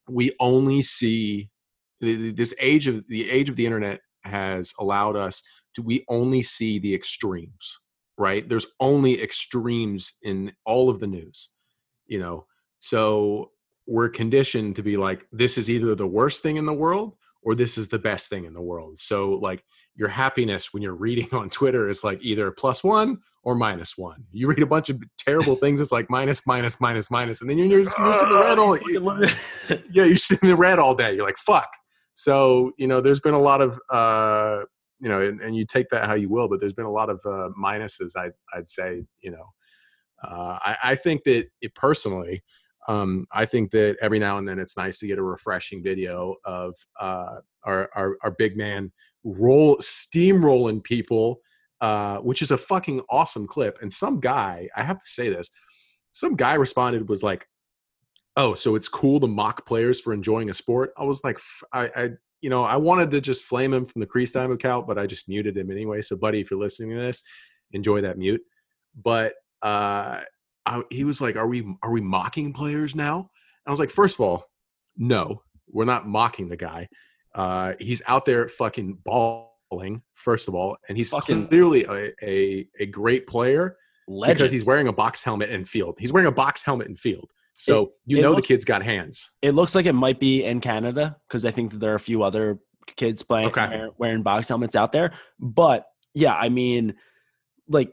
We 0.08 0.32
only 0.40 0.82
see 0.82 1.50
this 2.00 2.54
age 2.60 2.86
of 2.86 3.06
the 3.08 3.30
age 3.30 3.50
of 3.50 3.56
the 3.56 3.66
internet 3.66 4.00
has 4.24 4.72
allowed 4.78 5.16
us 5.16 5.42
to 5.74 5.82
we 5.82 6.04
only 6.08 6.42
see 6.42 6.78
the 6.78 6.94
extremes, 6.94 7.78
right? 8.18 8.48
There's 8.48 8.66
only 8.80 9.22
extremes 9.22 10.14
in 10.22 10.52
all 10.64 10.88
of 10.88 11.00
the 11.00 11.06
news, 11.06 11.50
you 12.06 12.18
know. 12.18 12.46
So 12.78 13.50
we're 13.86 14.08
conditioned 14.08 14.76
to 14.76 14.82
be 14.82 14.96
like 14.96 15.26
this 15.32 15.58
is 15.58 15.68
either 15.68 15.94
the 15.94 16.06
worst 16.06 16.42
thing 16.42 16.56
in 16.56 16.66
the 16.66 16.72
world 16.72 17.16
or 17.42 17.54
this 17.54 17.78
is 17.78 17.88
the 17.88 17.98
best 17.98 18.28
thing 18.28 18.44
in 18.44 18.52
the 18.52 18.62
world. 18.62 18.98
So 18.98 19.30
like 19.32 19.64
your 19.94 20.08
happiness 20.08 20.72
when 20.72 20.82
you're 20.82 20.94
reading 20.94 21.28
on 21.32 21.50
Twitter 21.50 21.88
is 21.88 22.04
like 22.04 22.18
either 22.22 22.50
plus 22.50 22.84
one 22.84 23.18
or 23.42 23.54
minus 23.54 23.96
one. 23.96 24.24
You 24.32 24.48
read 24.48 24.62
a 24.62 24.66
bunch 24.66 24.90
of 24.90 25.02
terrible 25.18 25.56
things, 25.56 25.80
it's 25.80 25.92
like 25.92 26.10
minus, 26.10 26.46
minus, 26.46 26.80
minus, 26.80 27.10
minus, 27.10 27.40
and 27.40 27.48
then 27.48 27.58
you're, 27.58 27.66
you're, 27.66 27.80
you're 27.80 28.12
sitting 28.12 28.28
in 28.28 28.32
the 28.32 28.40
red 28.40 28.58
all 28.58 28.78
yeah, 29.90 30.04
you're 30.04 30.16
sitting 30.16 30.48
in 30.48 30.56
the 30.56 30.60
red 30.60 30.78
all 30.78 30.94
day. 30.94 31.14
You're 31.14 31.26
like 31.26 31.38
fuck. 31.38 31.68
So 32.14 32.72
you 32.76 32.86
know, 32.86 33.00
there's 33.00 33.20
been 33.20 33.34
a 33.34 33.40
lot 33.40 33.60
of 33.60 33.78
uh, 33.90 34.64
you 35.00 35.08
know, 35.08 35.20
and, 35.20 35.40
and 35.40 35.56
you 35.56 35.64
take 35.64 35.88
that 35.90 36.04
how 36.04 36.14
you 36.14 36.28
will, 36.28 36.48
but 36.48 36.60
there's 36.60 36.74
been 36.74 36.84
a 36.84 36.92
lot 36.92 37.08
of 37.08 37.20
uh, 37.24 37.48
minuses. 37.60 38.12
I, 38.16 38.30
I'd 38.56 38.68
say, 38.68 39.04
you 39.22 39.30
know, 39.30 39.46
uh, 40.22 40.58
I, 40.60 40.76
I 40.84 40.94
think 40.94 41.24
that 41.24 41.46
it 41.62 41.74
personally, 41.74 42.42
um, 42.88 43.26
I 43.32 43.46
think 43.46 43.70
that 43.70 43.96
every 44.02 44.18
now 44.18 44.38
and 44.38 44.46
then 44.46 44.58
it's 44.58 44.76
nice 44.76 44.98
to 44.98 45.06
get 45.06 45.18
a 45.18 45.22
refreshing 45.22 45.82
video 45.82 46.36
of 46.44 46.74
uh, 47.00 47.36
our, 47.64 47.88
our, 47.94 48.16
our 48.22 48.30
big 48.32 48.56
man 48.56 48.92
roll 49.24 49.76
steamrolling 49.78 50.84
people, 50.84 51.40
uh, 51.80 52.18
which 52.18 52.42
is 52.42 52.50
a 52.50 52.56
fucking 52.56 53.02
awesome 53.10 53.46
clip. 53.46 53.78
And 53.80 53.92
some 53.92 54.20
guy, 54.20 54.68
I 54.76 54.82
have 54.82 54.98
to 54.98 55.06
say 55.06 55.30
this, 55.30 55.50
some 56.12 56.36
guy 56.36 56.54
responded 56.54 57.08
was 57.08 57.22
like, 57.22 57.46
"Oh, 58.36 58.54
so 58.54 58.74
it's 58.74 58.88
cool 58.88 59.20
to 59.20 59.26
mock 59.26 59.66
players 59.66 60.00
for 60.00 60.12
enjoying 60.12 60.50
a 60.50 60.54
sport." 60.54 60.92
I 60.96 61.04
was 61.04 61.22
like, 61.24 61.38
I, 61.72 61.90
I 61.96 62.10
you 62.40 62.50
know, 62.50 62.64
I 62.64 62.76
wanted 62.76 63.10
to 63.10 63.20
just 63.20 63.44
flame 63.44 63.72
him 63.72 63.84
from 63.84 64.00
the 64.00 64.06
Crease 64.06 64.32
Dive 64.32 64.50
account, 64.50 64.86
but 64.86 64.98
I 64.98 65.06
just 65.06 65.28
muted 65.28 65.56
him 65.56 65.70
anyway. 65.70 66.00
So, 66.00 66.16
buddy, 66.16 66.40
if 66.40 66.50
you're 66.50 66.60
listening 66.60 66.96
to 66.96 67.02
this, 67.02 67.22
enjoy 67.72 68.00
that 68.00 68.18
mute. 68.18 68.40
But 69.02 69.34
uh, 69.62 70.22
I, 70.66 70.82
he 70.90 71.04
was 71.04 71.20
like, 71.20 71.36
"Are 71.36 71.48
we 71.48 71.66
are 71.82 71.92
we 71.92 72.00
mocking 72.00 72.52
players 72.52 72.94
now?" 72.94 73.18
And 73.18 73.66
I 73.66 73.70
was 73.70 73.80
like, 73.80 73.90
first 73.90 74.16
of 74.18 74.24
all, 74.24 74.46
no, 74.96 75.42
we're 75.68 75.84
not 75.84 76.08
mocking 76.08 76.48
the 76.48 76.56
guy. 76.56 76.88
Uh, 77.34 77.74
he's 77.78 78.02
out 78.06 78.24
there 78.24 78.48
fucking 78.48 78.98
first 80.14 80.48
of 80.48 80.54
all, 80.54 80.76
and 80.88 80.96
he's 80.96 81.10
fucking 81.10 81.48
clearly 81.48 81.84
a, 81.84 82.12
a, 82.22 82.68
a 82.80 82.86
great 82.86 83.26
player 83.26 83.76
Legend. 84.08 84.38
because 84.38 84.50
he's 84.50 84.64
wearing 84.64 84.88
a 84.88 84.92
box 84.92 85.22
helmet 85.22 85.50
in 85.50 85.64
field. 85.64 85.96
He's 85.98 86.12
wearing 86.12 86.28
a 86.28 86.32
box 86.32 86.62
helmet 86.62 86.88
in 86.88 86.96
field. 86.96 87.30
So 87.54 87.82
it, 87.82 87.88
you 88.06 88.22
know 88.22 88.30
looks, 88.30 88.48
the 88.48 88.54
kid's 88.54 88.64
got 88.64 88.82
hands. 88.82 89.30
It 89.42 89.54
looks 89.54 89.74
like 89.74 89.86
it 89.86 89.92
might 89.92 90.18
be 90.18 90.44
in 90.44 90.60
Canada 90.60 91.16
because 91.28 91.44
I 91.44 91.50
think 91.50 91.72
that 91.72 91.78
there 91.78 91.92
are 91.92 91.96
a 91.96 92.00
few 92.00 92.22
other 92.22 92.58
kids 92.96 93.22
playing 93.22 93.48
okay. 93.48 93.68
wearing, 93.68 93.92
wearing 93.98 94.22
box 94.22 94.48
helmets 94.48 94.76
out 94.76 94.92
there. 94.92 95.12
But 95.38 95.86
yeah, 96.14 96.34
I 96.34 96.48
mean, 96.48 96.94
like 97.68 97.92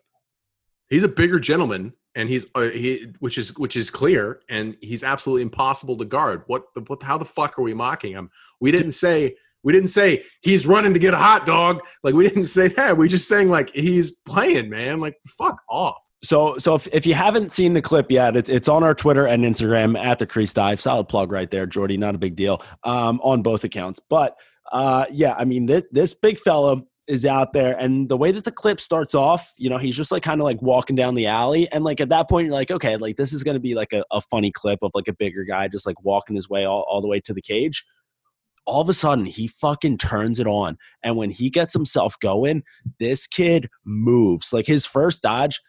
he's 0.89 1.03
a 1.03 1.09
bigger 1.09 1.39
gentleman 1.39 1.93
and 2.15 2.29
he's 2.29 2.45
uh, 2.55 2.69
he 2.69 3.07
which 3.19 3.37
is 3.37 3.57
which 3.57 3.75
is 3.75 3.89
clear 3.89 4.41
and 4.49 4.75
he's 4.81 5.03
absolutely 5.03 5.43
impossible 5.43 5.95
to 5.97 6.05
guard 6.05 6.43
what 6.47 6.65
the 6.73 6.81
what 6.87 7.01
how 7.03 7.17
the 7.17 7.25
fuck 7.25 7.57
are 7.57 7.61
we 7.61 7.73
mocking 7.73 8.11
him 8.11 8.29
we 8.59 8.71
didn't 8.71 8.93
say 8.93 9.35
we 9.63 9.73
didn't 9.73 9.89
say 9.89 10.23
he's 10.41 10.65
running 10.65 10.93
to 10.93 10.99
get 10.99 11.13
a 11.13 11.17
hot 11.17 11.45
dog. 11.45 11.81
Like 12.03 12.13
we 12.13 12.27
didn't 12.27 12.45
say 12.45 12.67
that. 12.69 12.97
We 12.97 13.07
just 13.07 13.27
saying 13.27 13.49
like 13.49 13.69
he's 13.71 14.11
playing 14.25 14.69
man. 14.69 14.99
Like 14.99 15.15
fuck 15.37 15.57
off. 15.69 15.97
So 16.23 16.57
so 16.57 16.75
if, 16.75 16.87
if 16.91 17.05
you 17.05 17.13
haven't 17.13 17.51
seen 17.51 17.73
the 17.73 17.81
clip 17.81 18.09
yet 18.09 18.35
it, 18.35 18.49
it's 18.49 18.67
on 18.67 18.83
our 18.83 18.95
twitter 18.95 19.27
and 19.27 19.43
instagram 19.45 19.97
at 20.01 20.17
the 20.17 20.25
crease 20.25 20.51
dive 20.51 20.81
solid 20.81 21.07
plug 21.07 21.31
right 21.31 21.49
there 21.49 21.67
jordy. 21.67 21.95
Not 21.97 22.15
a 22.15 22.17
big 22.17 22.35
deal 22.35 22.63
um, 22.83 23.21
on 23.23 23.41
both 23.41 23.63
accounts. 23.63 23.99
But 23.99 24.35
uh, 24.71 25.05
yeah 25.11 25.35
i 25.37 25.45
mean 25.45 25.65
this, 25.65 25.83
this 25.91 26.13
big 26.13 26.39
fella 26.39 26.81
is 27.07 27.25
out 27.25 27.53
there 27.53 27.77
and 27.79 28.09
the 28.09 28.17
way 28.17 28.33
that 28.33 28.43
the 28.43 28.51
clip 28.51 28.81
starts 28.81 29.15
off 29.15 29.53
you 29.57 29.69
know 29.69 29.77
he's 29.77 29.95
just 29.95 30.11
like 30.11 30.23
kind 30.23 30.41
of 30.41 30.45
like 30.45 30.61
walking 30.61 30.95
down 30.95 31.13
the 31.13 31.27
alley. 31.27 31.71
And 31.71 31.83
like 31.83 32.01
at 32.01 32.09
that 32.09 32.27
point 32.27 32.45
you're 32.45 32.53
like 32.53 32.71
okay 32.71 32.97
like 32.97 33.15
this 33.15 33.31
is 33.31 33.43
going 33.43 33.55
to 33.55 33.61
be 33.61 33.75
like 33.75 33.93
a, 33.93 34.03
a, 34.11 34.19
funny 34.19 34.51
clip 34.51 34.79
of 34.81 34.91
like 34.95 35.07
a 35.07 35.13
bigger 35.13 35.43
guy 35.43 35.67
just 35.67 35.85
like 35.85 36.03
walking 36.03 36.35
his 36.35 36.49
way 36.49 36.65
all, 36.65 36.83
all 36.89 36.99
the 36.99 37.07
way 37.07 37.19
to 37.21 37.33
the 37.33 37.41
cage 37.41 37.85
all 38.67 38.81
of 38.81 38.89
a 38.89 38.93
sudden 38.93 39.25
he 39.25 39.47
fucking 39.47 39.97
turns 39.97 40.39
it 40.39 40.45
on 40.45 40.77
and 41.01 41.15
when 41.15 41.31
he 41.31 41.49
gets 41.49 41.73
himself 41.73 42.19
going 42.19 42.63
this 42.99 43.25
kid 43.25 43.69
moves. 43.85 44.53
Like 44.53 44.67
his 44.67 44.85
first 44.85 45.23
dodge 45.23 45.59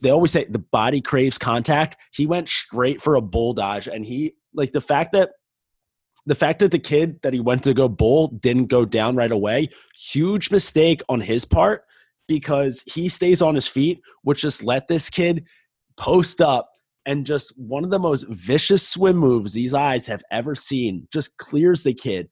they 0.00 0.10
always 0.10 0.30
say 0.30 0.44
the 0.44 0.58
body 0.58 1.00
craves 1.00 1.38
contact. 1.38 1.96
He 2.12 2.26
went 2.26 2.48
straight 2.48 3.00
for 3.00 3.14
a 3.14 3.22
bull 3.22 3.54
dodge 3.54 3.88
and 3.88 4.04
he 4.04 4.34
like 4.54 4.72
the 4.72 4.80
fact 4.80 5.12
that 5.12 5.30
the 6.26 6.34
fact 6.34 6.58
that 6.58 6.70
the 6.70 6.78
kid 6.78 7.20
that 7.22 7.32
he 7.32 7.40
went 7.40 7.62
to 7.64 7.72
go 7.72 7.88
bull 7.88 8.28
didn't 8.28 8.66
go 8.66 8.84
down 8.84 9.16
right 9.16 9.30
away, 9.30 9.68
huge 9.96 10.50
mistake 10.50 11.02
on 11.08 11.20
his 11.20 11.44
part 11.44 11.84
because 12.26 12.82
he 12.86 13.08
stays 13.08 13.40
on 13.40 13.54
his 13.54 13.68
feet, 13.68 14.00
which 14.22 14.42
just 14.42 14.64
let 14.64 14.88
this 14.88 15.08
kid 15.08 15.44
post 15.96 16.40
up 16.40 16.70
and 17.06 17.24
just 17.24 17.58
one 17.58 17.84
of 17.84 17.90
the 17.90 17.98
most 17.98 18.26
vicious 18.28 18.86
swim 18.86 19.16
moves 19.16 19.52
these 19.52 19.74
eyes 19.74 20.06
have 20.06 20.22
ever 20.30 20.54
seen. 20.54 21.06
Just 21.12 21.38
clears 21.38 21.84
the 21.84 21.94
kid. 21.94 22.28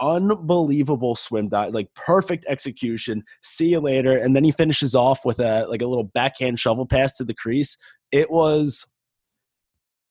Unbelievable 0.00 1.14
swim 1.14 1.48
dive, 1.48 1.72
like 1.72 1.88
perfect 1.94 2.44
execution. 2.48 3.22
See 3.42 3.68
you 3.68 3.80
later. 3.80 4.18
And 4.18 4.34
then 4.34 4.42
he 4.42 4.50
finishes 4.50 4.96
off 4.96 5.24
with 5.24 5.38
a 5.38 5.66
like 5.68 5.82
a 5.82 5.86
little 5.86 6.04
backhand 6.04 6.58
shovel 6.58 6.84
pass 6.84 7.16
to 7.18 7.24
the 7.24 7.34
crease. 7.34 7.78
It 8.10 8.28
was 8.30 8.84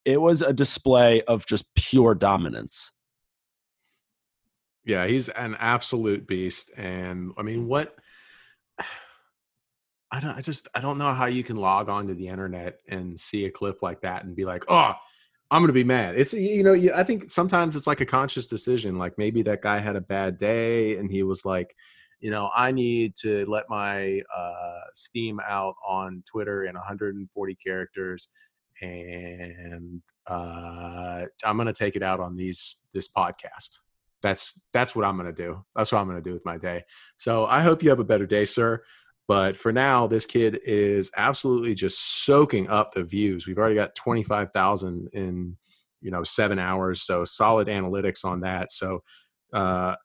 it 0.06 0.22
was 0.22 0.42
a 0.42 0.54
display 0.54 1.22
of 1.24 1.46
just 1.46 1.66
pure 1.76 2.16
dominance. 2.16 2.92
Yeah, 4.86 5.06
he's 5.06 5.30
an 5.30 5.56
absolute 5.60 6.26
beast. 6.26 6.72
And 6.78 7.34
I 7.38 7.44
mean, 7.44 7.68
what 7.68 7.96
I 10.12 10.20
don't 10.20 10.38
I 10.38 10.42
just 10.42 10.68
I 10.76 10.82
don't 10.82 10.98
know 10.98 11.14
how 11.14 11.28
you 11.28 11.44
can 11.44 11.56
log 11.56 11.90
on 11.90 12.08
to 12.08 12.14
the 12.14 12.28
internet 12.28 12.80
and 12.90 13.20
see 13.20 13.46
a 13.46 13.52
clip 13.52 13.82
like 13.82 14.02
that 14.02 14.26
and 14.26 14.36
be 14.36 14.46
like, 14.46 14.66
"Oh, 14.68 14.94
I'm 15.50 15.62
going 15.62 15.68
to 15.68 15.74
be 15.74 15.84
mad." 15.84 16.18
It's 16.18 16.34
you 16.34 16.64
know, 16.64 16.74
I 16.94 17.04
think 17.04 17.32
sometimes 17.32 17.76
it's 17.76 17.88
like 17.88 18.02
a 18.02 18.06
conscious 18.06 18.48
decision. 18.48 18.98
Like 18.98 19.18
maybe 19.18 19.42
that 19.44 19.62
guy 19.62 19.80
had 19.80 19.96
a 19.96 20.02
bad 20.02 20.38
day 20.38 20.98
and 20.98 21.10
he 21.10 21.24
was 21.24 21.46
like, 21.46 21.74
you 22.20 22.30
know, 22.30 22.50
I 22.56 22.72
need 22.72 23.16
to 23.18 23.46
let 23.46 23.70
my 23.70 24.22
uh, 24.36 24.82
steam 24.94 25.40
out 25.48 25.76
on 25.88 26.24
Twitter 26.30 26.66
in 26.66 26.76
140 26.76 27.56
characters, 27.56 28.30
and 28.82 30.02
uh, 30.28 31.26
I'm 31.46 31.56
going 31.56 31.68
to 31.68 31.74
take 31.74 31.96
it 31.96 32.04
out 32.04 32.20
on 32.20 32.36
these 32.36 32.80
this 32.94 33.10
podcast 33.10 33.78
that's 34.22 34.62
that's 34.72 34.96
what 34.96 35.06
I'm 35.06 35.18
going 35.18 35.34
to 35.34 35.44
do. 35.44 35.64
That's 35.76 35.92
what 35.92 36.00
I'm 36.00 36.08
going 36.08 36.22
to 36.22 36.30
do 36.30 36.34
with 36.34 36.46
my 36.46 36.58
day. 36.58 36.84
So 37.18 37.46
I 37.46 37.62
hope 37.62 37.84
you 37.84 37.90
have 37.90 38.00
a 38.00 38.06
better 38.06 38.26
day, 38.26 38.46
sir. 38.46 38.84
But 39.32 39.56
for 39.56 39.72
now, 39.72 40.08
this 40.08 40.26
kid 40.26 40.60
is 40.66 41.10
absolutely 41.16 41.74
just 41.74 42.26
soaking 42.26 42.68
up 42.68 42.92
the 42.92 43.02
views. 43.02 43.48
We've 43.48 43.58
already 43.58 43.76
got 43.76 43.96
25,000 43.96 45.08
in, 45.14 45.56
you 46.02 46.12
know, 46.12 46.22
seven 46.26 46.60
hours. 46.60 47.04
So 47.04 47.24
solid 47.24 47.70
analytics 47.70 48.26
on 48.26 48.42
that. 48.42 48.74
So 48.74 49.02
uh, 49.54 49.96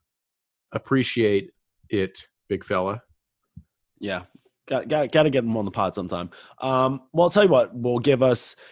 appreciate 0.70 1.51
it, 1.89 2.29
big 2.49 2.62
fella. 2.62 3.03
Yeah. 3.99 4.22
Got, 4.68 4.87
got, 4.87 5.11
got 5.11 5.24
to 5.24 5.31
get 5.31 5.43
him 5.43 5.57
on 5.57 5.64
the 5.64 5.72
pod 5.72 5.97
sometime. 5.97 6.31
Um, 6.61 7.01
well, 7.12 7.24
I'll 7.24 7.31
tell 7.31 7.43
you 7.43 7.51
what, 7.51 7.74
we'll 7.74 7.99
give 7.99 8.22
us– 8.22 8.55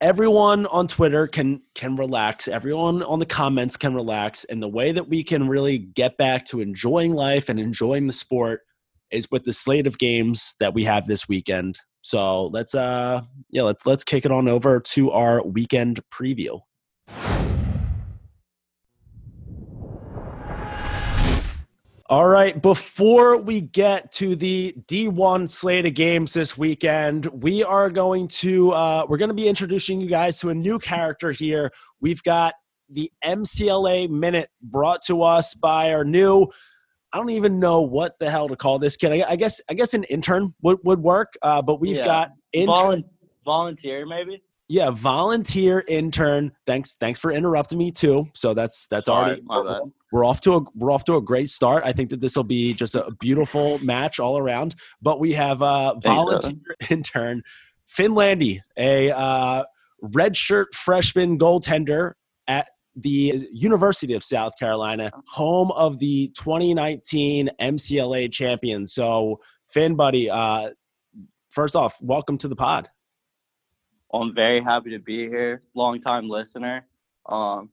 everyone 0.00 0.66
on 0.66 0.86
Twitter 0.86 1.26
can 1.26 1.62
can 1.74 1.96
relax. 1.96 2.46
Everyone 2.46 3.02
on 3.02 3.18
the 3.18 3.26
comments 3.26 3.76
can 3.76 3.94
relax, 3.94 4.44
and 4.44 4.62
the 4.62 4.68
way 4.68 4.92
that 4.92 5.08
we 5.08 5.24
can 5.24 5.48
really 5.48 5.78
get 5.78 6.16
back 6.18 6.44
to 6.46 6.60
enjoying 6.60 7.14
life 7.14 7.48
and 7.48 7.58
enjoying 7.58 8.06
the 8.06 8.12
sport 8.12 8.60
is 9.10 9.30
with 9.30 9.44
the 9.44 9.52
slate 9.52 9.86
of 9.86 9.98
games 9.98 10.54
that 10.60 10.74
we 10.74 10.84
have 10.84 11.06
this 11.06 11.28
weekend. 11.28 11.78
So 12.02 12.46
let's 12.46 12.74
uh 12.74 13.22
yeah 13.50 13.62
let's 13.62 13.84
let's 13.84 14.04
kick 14.04 14.24
it 14.24 14.32
on 14.32 14.48
over 14.48 14.80
to 14.80 15.10
our 15.10 15.44
weekend 15.44 16.00
preview. 16.10 16.60
All 22.10 22.26
right, 22.26 22.62
before 22.62 23.36
we 23.36 23.60
get 23.60 24.12
to 24.12 24.34
the 24.34 24.74
D1 24.86 25.46
slate 25.46 25.84
of 25.84 25.92
games 25.92 26.32
this 26.32 26.56
weekend, 26.56 27.26
we 27.26 27.62
are 27.62 27.90
going 27.90 28.28
to 28.28 28.72
uh, 28.72 29.04
we're 29.06 29.18
going 29.18 29.28
to 29.28 29.34
be 29.34 29.46
introducing 29.46 30.00
you 30.00 30.08
guys 30.08 30.38
to 30.38 30.48
a 30.48 30.54
new 30.54 30.78
character 30.78 31.32
here. 31.32 31.70
We've 32.00 32.22
got 32.22 32.54
the 32.88 33.12
MCLA 33.22 34.08
Minute 34.08 34.48
brought 34.62 35.02
to 35.08 35.22
us 35.22 35.52
by 35.52 35.92
our 35.92 36.02
new. 36.02 36.46
I 37.12 37.18
don't 37.18 37.30
even 37.30 37.58
know 37.58 37.80
what 37.80 38.18
the 38.18 38.30
hell 38.30 38.48
to 38.48 38.56
call 38.56 38.78
this 38.78 38.96
kid. 38.96 39.12
I, 39.12 39.30
I 39.30 39.36
guess 39.36 39.60
I 39.70 39.74
guess 39.74 39.94
an 39.94 40.04
intern 40.04 40.54
would, 40.62 40.78
would 40.84 41.00
work. 41.00 41.34
Uh, 41.42 41.62
but 41.62 41.80
we've 41.80 41.96
Yeah. 41.96 42.04
got 42.04 42.30
intern, 42.52 42.74
Volun- 42.76 43.04
volunteer, 43.44 44.04
maybe. 44.06 44.42
yeah, 44.68 44.90
volunteer 44.90 45.84
intern. 45.88 46.52
Thanks 46.66 46.96
thanks 46.96 47.18
for 47.18 47.32
interrupting 47.32 47.78
me 47.78 47.90
too. 47.90 48.28
So 48.34 48.52
that's 48.54 48.86
that's 48.88 49.06
Sorry, 49.06 49.40
already 49.48 49.80
bad. 49.82 49.92
we're 50.12 50.24
off 50.24 50.40
to 50.42 50.54
a 50.56 50.60
we're 50.74 50.92
off 50.92 51.04
to 51.04 51.14
a 51.16 51.20
great 51.22 51.48
start. 51.48 51.82
I 51.84 51.92
think 51.92 52.10
that 52.10 52.20
this 52.20 52.36
will 52.36 52.44
be 52.44 52.74
just 52.74 52.94
a 52.94 53.10
beautiful 53.20 53.78
match 53.78 54.20
all 54.20 54.36
around. 54.36 54.74
But 55.00 55.18
we 55.18 55.32
have 55.32 55.62
uh, 55.62 55.92
Thanks, 55.94 56.06
volunteer 56.06 56.58
intern 56.90 57.42
Finn 57.86 58.14
Landy, 58.14 58.62
a 58.76 59.10
uh, 59.10 59.64
redshirt 60.04 60.66
freshman 60.74 61.38
goaltender 61.38 62.12
at 62.46 62.68
the 62.98 63.48
University 63.52 64.14
of 64.14 64.24
South 64.24 64.52
Carolina, 64.58 65.10
home 65.28 65.70
of 65.72 65.98
the 65.98 66.32
2019 66.36 67.50
MCLA 67.60 68.30
champion. 68.32 68.86
So, 68.86 69.40
Finn, 69.66 69.94
buddy, 69.94 70.28
uh, 70.28 70.70
first 71.50 71.76
off, 71.76 71.96
welcome 72.00 72.36
to 72.38 72.48
the 72.48 72.56
pod. 72.56 72.88
I'm 74.12 74.34
very 74.34 74.62
happy 74.62 74.90
to 74.90 74.98
be 74.98 75.28
here. 75.28 75.62
Long 75.74 76.00
time 76.00 76.28
listener. 76.28 76.86
Um, 77.26 77.70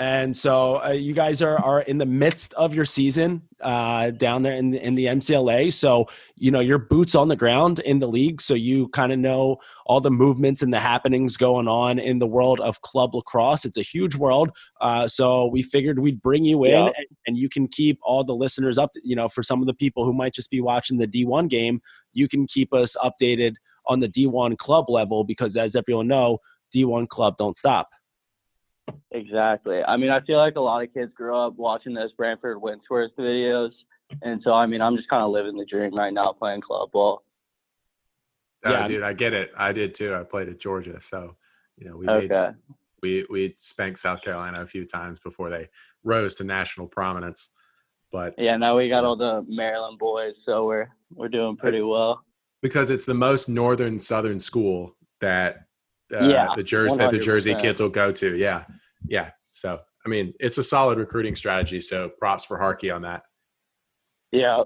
And 0.00 0.36
so 0.36 0.82
uh, 0.82 0.88
you 0.88 1.14
guys 1.14 1.40
are, 1.40 1.56
are 1.56 1.80
in 1.82 1.98
the 1.98 2.06
midst 2.06 2.52
of 2.54 2.74
your 2.74 2.84
season 2.84 3.42
uh, 3.60 4.10
down 4.10 4.42
there 4.42 4.54
in 4.54 4.72
the, 4.72 4.84
in 4.84 4.96
the 4.96 5.06
MCLA. 5.06 5.72
So, 5.72 6.08
you 6.34 6.50
know, 6.50 6.58
your 6.58 6.78
boots 6.78 7.14
on 7.14 7.28
the 7.28 7.36
ground 7.36 7.78
in 7.78 8.00
the 8.00 8.08
league. 8.08 8.40
So 8.40 8.54
you 8.54 8.88
kind 8.88 9.12
of 9.12 9.20
know 9.20 9.58
all 9.86 10.00
the 10.00 10.10
movements 10.10 10.62
and 10.62 10.74
the 10.74 10.80
happenings 10.80 11.36
going 11.36 11.68
on 11.68 12.00
in 12.00 12.18
the 12.18 12.26
world 12.26 12.58
of 12.58 12.80
club 12.80 13.14
lacrosse. 13.14 13.64
It's 13.64 13.76
a 13.76 13.82
huge 13.82 14.16
world. 14.16 14.50
Uh, 14.80 15.06
so 15.06 15.46
we 15.46 15.62
figured 15.62 16.00
we'd 16.00 16.20
bring 16.20 16.44
you 16.44 16.64
in 16.64 16.72
Yeah. 16.72 16.86
and, 16.96 17.06
and 17.28 17.38
you 17.38 17.48
can 17.48 17.68
keep 17.68 18.00
all 18.02 18.24
the 18.24 18.34
listeners 18.34 18.78
up, 18.78 18.90
you 19.04 19.14
know, 19.14 19.28
for 19.28 19.44
some 19.44 19.60
of 19.60 19.66
the 19.68 19.74
people 19.74 20.04
who 20.04 20.12
might 20.12 20.34
just 20.34 20.50
be 20.50 20.60
watching 20.60 20.98
the 20.98 21.06
D1 21.06 21.48
game, 21.48 21.80
you 22.12 22.26
can 22.26 22.48
keep 22.48 22.74
us 22.74 22.96
updated 22.96 23.54
on 23.86 24.00
the 24.00 24.08
D1 24.08 24.58
club 24.58 24.90
level 24.90 25.22
because 25.22 25.56
as 25.56 25.76
everyone 25.76 26.08
know, 26.08 26.38
D1 26.74 27.06
club 27.06 27.36
don't 27.38 27.56
stop. 27.56 27.90
Exactly. 29.10 29.82
I 29.86 29.96
mean, 29.96 30.10
I 30.10 30.20
feel 30.20 30.38
like 30.38 30.56
a 30.56 30.60
lot 30.60 30.82
of 30.82 30.92
kids 30.92 31.12
grew 31.14 31.36
up 31.36 31.54
watching 31.56 31.94
those 31.94 32.12
Brantford 32.12 32.58
Winsworth 32.60 33.10
videos, 33.18 33.70
and 34.22 34.40
so 34.42 34.52
I 34.52 34.66
mean, 34.66 34.80
I'm 34.80 34.96
just 34.96 35.08
kind 35.08 35.22
of 35.22 35.30
living 35.30 35.56
the 35.56 35.64
dream 35.66 35.94
right 35.94 36.12
now, 36.12 36.32
playing 36.32 36.60
club 36.62 36.90
ball. 36.92 37.24
Oh, 38.64 38.70
Yeah. 38.70 38.86
dude, 38.86 39.02
I 39.02 39.12
get 39.12 39.32
it. 39.34 39.50
I 39.56 39.72
did 39.72 39.94
too. 39.94 40.14
I 40.14 40.22
played 40.22 40.48
at 40.48 40.58
Georgia, 40.58 41.00
so 41.00 41.36
you 41.76 41.88
know 41.88 41.96
we 41.96 42.06
made, 42.06 42.32
we 43.02 43.26
we 43.30 43.52
spanked 43.56 43.98
South 43.98 44.22
Carolina 44.22 44.62
a 44.62 44.66
few 44.66 44.86
times 44.86 45.18
before 45.20 45.50
they 45.50 45.68
rose 46.02 46.34
to 46.36 46.44
national 46.44 46.86
prominence. 46.86 47.50
But 48.12 48.34
Yeah. 48.38 48.56
Now 48.56 48.76
we 48.76 48.88
got 48.88 49.04
all 49.04 49.16
the 49.16 49.44
Maryland 49.48 49.98
boys, 49.98 50.34
so 50.46 50.66
we're 50.66 50.88
we're 51.14 51.28
doing 51.28 51.56
pretty 51.56 51.82
well. 51.82 52.24
because 52.62 52.90
it's 52.90 53.04
the 53.04 53.14
most 53.14 53.48
northern 53.48 53.98
southern 53.98 54.40
school 54.40 54.96
that 55.20 55.66
uh, 56.14 56.28
Yeah, 56.28 56.48
the 56.56 56.62
Jersey 56.62 56.96
that 56.96 57.10
the 57.10 57.18
Jersey 57.18 57.54
kids 57.54 57.80
will 57.80 57.88
go 57.88 58.12
to. 58.12 58.36
Yeah, 58.36 58.64
yeah. 59.06 59.30
So 59.52 59.80
I 60.04 60.08
mean, 60.08 60.34
it's 60.40 60.58
a 60.58 60.64
solid 60.64 60.98
recruiting 60.98 61.34
strategy. 61.36 61.80
So 61.80 62.10
props 62.18 62.44
for 62.44 62.58
Harkey 62.58 62.90
on 62.90 63.02
that. 63.02 63.22
Yeah. 64.32 64.64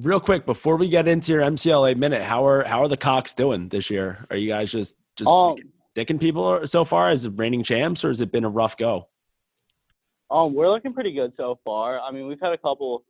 Real 0.00 0.20
quick 0.20 0.44
before 0.44 0.76
we 0.76 0.88
get 0.88 1.08
into 1.08 1.32
your 1.32 1.40
MCLA 1.42 1.96
minute, 1.96 2.22
how 2.22 2.46
are 2.46 2.64
how 2.64 2.82
are 2.82 2.88
the 2.88 2.96
Cox 2.98 3.32
doing 3.32 3.68
this 3.68 3.88
year? 3.90 4.26
Are 4.30 4.36
you 4.36 4.48
guys 4.48 4.70
just 4.70 4.96
just 5.16 5.28
Um. 5.30 5.56
dicking 5.94 6.20
people 6.20 6.66
so 6.66 6.84
far? 6.84 7.10
Is 7.10 7.24
it 7.24 7.32
reigning 7.36 7.62
champs 7.62 8.04
or 8.04 8.08
has 8.08 8.20
it 8.20 8.30
been 8.30 8.44
a 8.44 8.50
rough 8.50 8.76
go? 8.76 9.08
Um, 10.30 10.54
we're 10.54 10.70
looking 10.70 10.92
pretty 10.92 11.12
good 11.12 11.32
so 11.36 11.58
far. 11.64 12.00
I 12.00 12.10
mean, 12.10 12.26
we've 12.26 12.40
had 12.42 12.52
a 12.52 12.58
couple, 12.58 13.04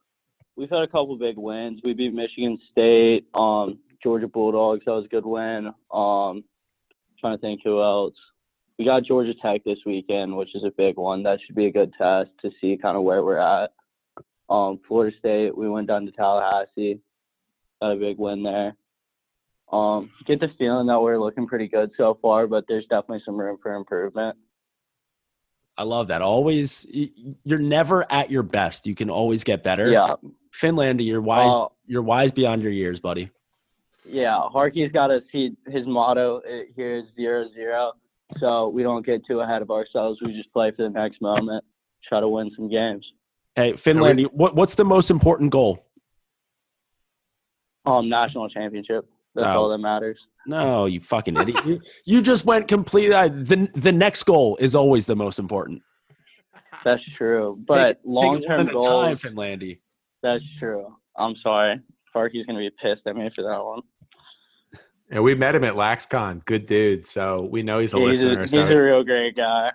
we've 0.57 0.69
had 0.71 0.83
a 0.83 0.87
couple 0.87 1.17
big 1.19 1.37
wins. 1.39 1.81
We 1.83 1.95
beat 1.95 2.13
Michigan 2.13 2.59
State, 2.71 3.25
um, 3.35 3.79
Georgia 4.03 4.29
Bulldogs. 4.29 4.85
That 4.85 4.93
was 4.93 5.07
a 5.07 5.09
good 5.09 5.25
win. 5.25 5.73
Um, 5.93 6.45
trying 7.27 7.37
to 7.37 7.41
think 7.41 7.61
who 7.65 7.83
else. 7.83 8.15
We 8.79 8.85
got 8.85 9.05
Georgia 9.05 9.35
Tech 9.41 9.65
this 9.65 9.79
weekend, 9.87 10.37
which 10.37 10.55
is 10.55 10.65
a 10.65 10.71
big 10.77 10.97
one. 10.97 11.23
That 11.23 11.39
should 11.45 11.57
be 11.57 11.67
a 11.67 11.73
good 11.73 11.93
test 11.99 12.31
to 12.43 12.51
see 12.61 12.79
kind 12.81 12.97
of 12.97 13.03
where 13.03 13.25
we're 13.25 13.39
at. 13.39 13.71
Um, 14.49 14.81
Florida 14.87 15.17
State, 15.19 15.57
we 15.57 15.69
went 15.69 15.89
down 15.89 16.07
to 16.07 16.13
Tallahassee, 16.13 17.01
got 17.81 17.93
a 17.93 17.97
big 17.97 18.19
win 18.19 18.43
there. 18.43 18.77
Um, 19.73 20.11
get 20.27 20.39
the 20.39 20.49
feeling 20.59 20.87
that 20.87 21.01
we're 21.01 21.19
looking 21.19 21.47
pretty 21.47 21.67
good 21.67 21.91
so 21.97 22.19
far, 22.23 22.47
but 22.47 22.65
there's 22.69 22.85
definitely 22.85 23.23
some 23.25 23.37
room 23.37 23.59
for 23.61 23.75
improvement. 23.75 24.37
I 25.77 25.83
love 25.83 26.09
that. 26.09 26.23
Always 26.23 26.87
you're 27.45 27.59
never 27.59 28.11
at 28.11 28.31
your 28.31 28.45
best. 28.45 28.87
You 28.87 28.95
can 28.95 29.11
always 29.11 29.43
get 29.43 29.63
better. 29.65 29.91
Yeah. 29.91 30.15
Finn 30.53 30.77
Landy, 30.77 31.05
you're 31.05 31.21
wise 31.21 31.53
Uh, 31.53 31.67
you're 31.87 32.03
wise 32.03 32.33
beyond 32.33 32.63
your 32.63 32.73
years, 32.73 33.01
buddy. 33.01 33.31
Yeah, 34.09 34.39
Harkey's 34.55 34.93
got 34.93 35.11
us. 35.11 35.23
see 35.33 35.51
his 35.67 35.87
motto 35.87 36.39
uh, 36.39 36.63
here 36.75 36.97
is 36.97 37.05
zero 37.17 37.47
zero, 37.55 37.93
so 38.39 38.69
we 38.69 38.83
don't 38.83 39.05
get 39.05 39.23
too 39.27 39.41
ahead 39.41 39.63
of 39.63 39.71
ourselves. 39.71 40.21
We 40.25 40.33
just 40.33 40.53
play 40.53 40.71
for 40.71 40.83
the 40.85 40.91
next 40.91 41.21
moment, 41.21 41.65
try 42.09 42.21
to 42.21 42.29
win 42.29 42.51
some 42.57 42.69
games. 42.71 43.05
Hey, 43.57 43.73
Finn 43.75 44.01
Landy, 44.01 44.25
what 44.25 44.55
what's 44.55 44.75
the 44.75 44.85
most 44.85 45.11
important 45.11 45.51
goal? 45.51 45.85
Um, 47.85 48.09
national 48.09 48.49
championship. 48.49 49.07
That's 49.35 49.47
Oh. 49.49 49.63
all 49.65 49.69
that 49.71 49.79
matters. 49.79 50.19
No, 50.47 50.87
you 50.87 51.01
fucking 51.01 51.37
idiot. 51.37 51.65
you, 51.67 51.81
you 52.05 52.23
just 52.23 52.45
went 52.45 52.69
completely 52.69 53.15
uh, 53.15 53.29
the 53.29 53.69
the 53.75 53.93
next 53.93 54.23
goal 54.23 54.57
is 54.61 54.75
always 54.75 55.07
the 55.07 55.17
most 55.17 55.39
important. 55.39 55.83
That's 56.85 57.03
true. 57.19 57.59
But 57.67 57.79
it- 57.81 57.85
take 57.87 57.97
it 57.97 58.07
long 58.09 58.27
one 58.35 58.43
term 58.43 58.67
goal. 58.69 59.03
a 59.03 59.07
time, 59.09 59.17
Finn 59.17 59.35
Landy. 59.35 59.81
That's 60.23 60.45
true. 60.59 60.95
I'm 61.19 61.35
sorry. 61.43 61.81
Harkey's 62.15 62.47
gonna 62.47 62.59
be 62.61 62.71
pissed 62.83 63.03
at 63.07 63.15
me 63.15 63.29
for 63.35 63.43
that 63.43 63.63
one. 63.63 63.81
And 65.11 65.23
we 65.23 65.35
met 65.35 65.55
him 65.55 65.65
at 65.65 65.75
LaxCon. 65.75 66.45
Good 66.47 66.67
dude. 66.67 67.07
So 67.07 67.49
we 67.51 67.63
know 67.63 67.79
he's 67.79 67.95
a 67.95 67.99
Yeah, 67.99 68.09
he's, 68.09 68.23
a, 68.23 68.27
listener. 68.27 68.41
he's 68.43 68.51
so 68.51 68.67
a 68.67 68.83
real 68.85 69.05
great 69.05 69.37
guy. 69.37 69.71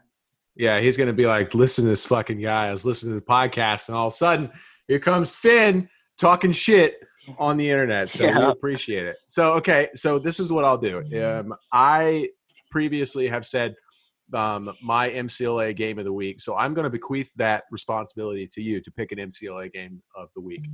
yeah, 0.55 0.79
he's 0.81 0.97
gonna 0.97 1.13
be 1.13 1.25
like, 1.25 1.53
listen 1.55 1.85
to 1.85 1.89
this 1.89 2.05
fucking 2.05 2.41
guy. 2.41 2.67
I 2.67 2.71
was 2.71 2.85
listening 2.85 3.13
to 3.13 3.19
the 3.19 3.25
podcast, 3.25 3.87
and 3.87 3.95
all 3.97 4.07
of 4.07 4.13
a 4.13 4.15
sudden, 4.15 4.51
here 4.87 4.99
comes 4.99 5.33
Finn 5.33 5.87
talking 6.17 6.51
shit 6.51 6.99
on 7.39 7.55
the 7.55 7.69
internet. 7.69 8.09
So 8.09 8.25
we 8.27 8.43
appreciate 8.43 9.05
it. 9.05 9.15
So 9.27 9.53
okay, 9.53 9.89
so 9.95 10.19
this 10.19 10.39
is 10.39 10.51
what 10.51 10.65
I'll 10.65 10.77
do. 10.77 11.01
Um, 11.23 11.53
I 11.71 12.29
previously 12.69 13.27
have 13.27 13.45
said 13.45 13.75
um, 14.33 14.71
my 14.83 15.09
MCLA 15.09 15.75
game 15.75 15.97
of 15.99 16.05
the 16.05 16.13
week, 16.13 16.41
so 16.41 16.57
I'm 16.57 16.73
going 16.73 16.83
to 16.83 16.89
bequeath 16.89 17.31
that 17.37 17.63
responsibility 17.71 18.47
to 18.47 18.61
you 18.61 18.81
to 18.81 18.91
pick 18.91 19.11
an 19.13 19.17
MCLA 19.19 19.71
game 19.71 20.01
of 20.15 20.29
the 20.35 20.41
week. 20.41 20.65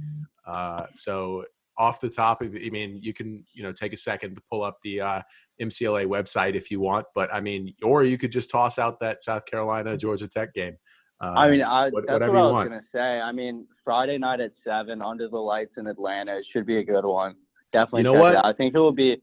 Uh, 0.48 0.86
so 0.94 1.44
off 1.78 2.00
the 2.00 2.10
top 2.10 2.42
of, 2.42 2.56
I 2.56 2.70
mean, 2.70 3.00
you 3.02 3.14
can 3.14 3.46
you 3.54 3.64
know 3.64 3.72
take 3.72 3.94
a 3.94 3.98
second 3.98 4.36
to 4.36 4.42
pull 4.52 4.64
up 4.64 4.78
the 4.84 5.02
uh, 5.02 5.22
MCLA 5.62 6.06
website 6.08 6.56
if 6.56 6.72
you 6.72 6.80
want, 6.80 7.06
but 7.16 7.34
I 7.34 7.40
mean, 7.42 7.74
or 7.84 8.04
you 8.04 8.18
could 8.18 8.32
just 8.32 8.50
toss 8.50 8.80
out 8.80 9.00
that 9.00 9.22
South 9.22 9.46
Carolina 9.46 9.96
Georgia 9.98 10.28
Tech 10.28 10.54
game. 10.54 10.76
Uh, 11.22 11.34
I 11.36 11.50
mean, 11.50 11.62
I, 11.64 11.90
what- 11.90 12.06
that's 12.08 12.14
whatever 12.14 12.34
what 12.34 12.38
I 12.40 12.42
you 12.42 12.46
was 12.46 12.54
want. 12.54 12.70
gonna 12.70 12.82
say. 12.94 13.20
I 13.22 13.32
mean, 13.32 13.66
Friday 13.84 14.18
night 14.18 14.40
at 14.40 14.52
seven, 14.66 15.02
under 15.02 15.28
the 15.30 15.38
lights 15.38 15.74
in 15.78 15.88
Atlanta, 15.88 16.38
it 16.38 16.46
should 16.52 16.66
be 16.66 16.78
a 16.78 16.84
good 16.84 17.06
one. 17.06 17.36
Definitely. 17.74 18.00
You 18.02 18.04
know 18.06 18.14
what? 18.20 18.44
I 18.46 18.54
think 18.54 18.76
it 18.76 18.80
will 18.80 18.92
be. 18.92 19.14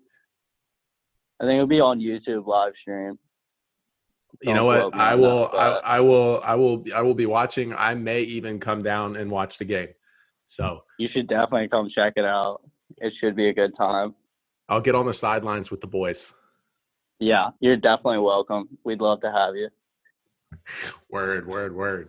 I 1.40 1.44
think 1.46 1.54
it'll 1.54 1.66
be 1.66 1.80
on 1.80 1.98
YouTube 2.00 2.46
live 2.46 2.72
stream. 2.80 3.18
you 4.42 4.50
know 4.54 4.56
Don't 4.56 4.66
what 4.66 4.80
quote 4.80 4.94
me 4.94 5.00
i 5.00 5.14
will 5.14 5.48
that, 5.52 5.56
I, 5.86 5.96
I 5.96 6.00
will 6.00 6.40
i 6.44 6.54
will 6.54 6.84
i 6.94 7.00
will 7.02 7.14
be 7.14 7.26
watching 7.26 7.72
i 7.74 7.94
may 7.94 8.22
even 8.22 8.58
come 8.58 8.82
down 8.82 9.14
and 9.16 9.30
watch 9.30 9.58
the 9.58 9.64
game 9.64 9.88
so 10.46 10.80
You 10.98 11.08
should 11.12 11.28
definitely 11.28 11.68
come 11.68 11.88
check 11.94 12.14
it 12.16 12.24
out. 12.24 12.60
It 12.98 13.12
should 13.20 13.34
be 13.36 13.48
a 13.48 13.54
good 13.54 13.72
time. 13.76 14.14
i'll 14.68 14.80
get 14.80 14.94
on 14.94 15.06
the 15.06 15.14
sidelines 15.14 15.70
with 15.70 15.80
the 15.80 15.86
boys 15.86 16.32
Yeah, 17.20 17.50
you're 17.60 17.76
definitely 17.76 18.18
welcome. 18.18 18.68
We'd 18.84 19.00
love 19.00 19.20
to 19.22 19.30
have 19.32 19.54
you. 19.56 19.68
word 21.10 21.46
word 21.46 21.74
word 21.74 22.08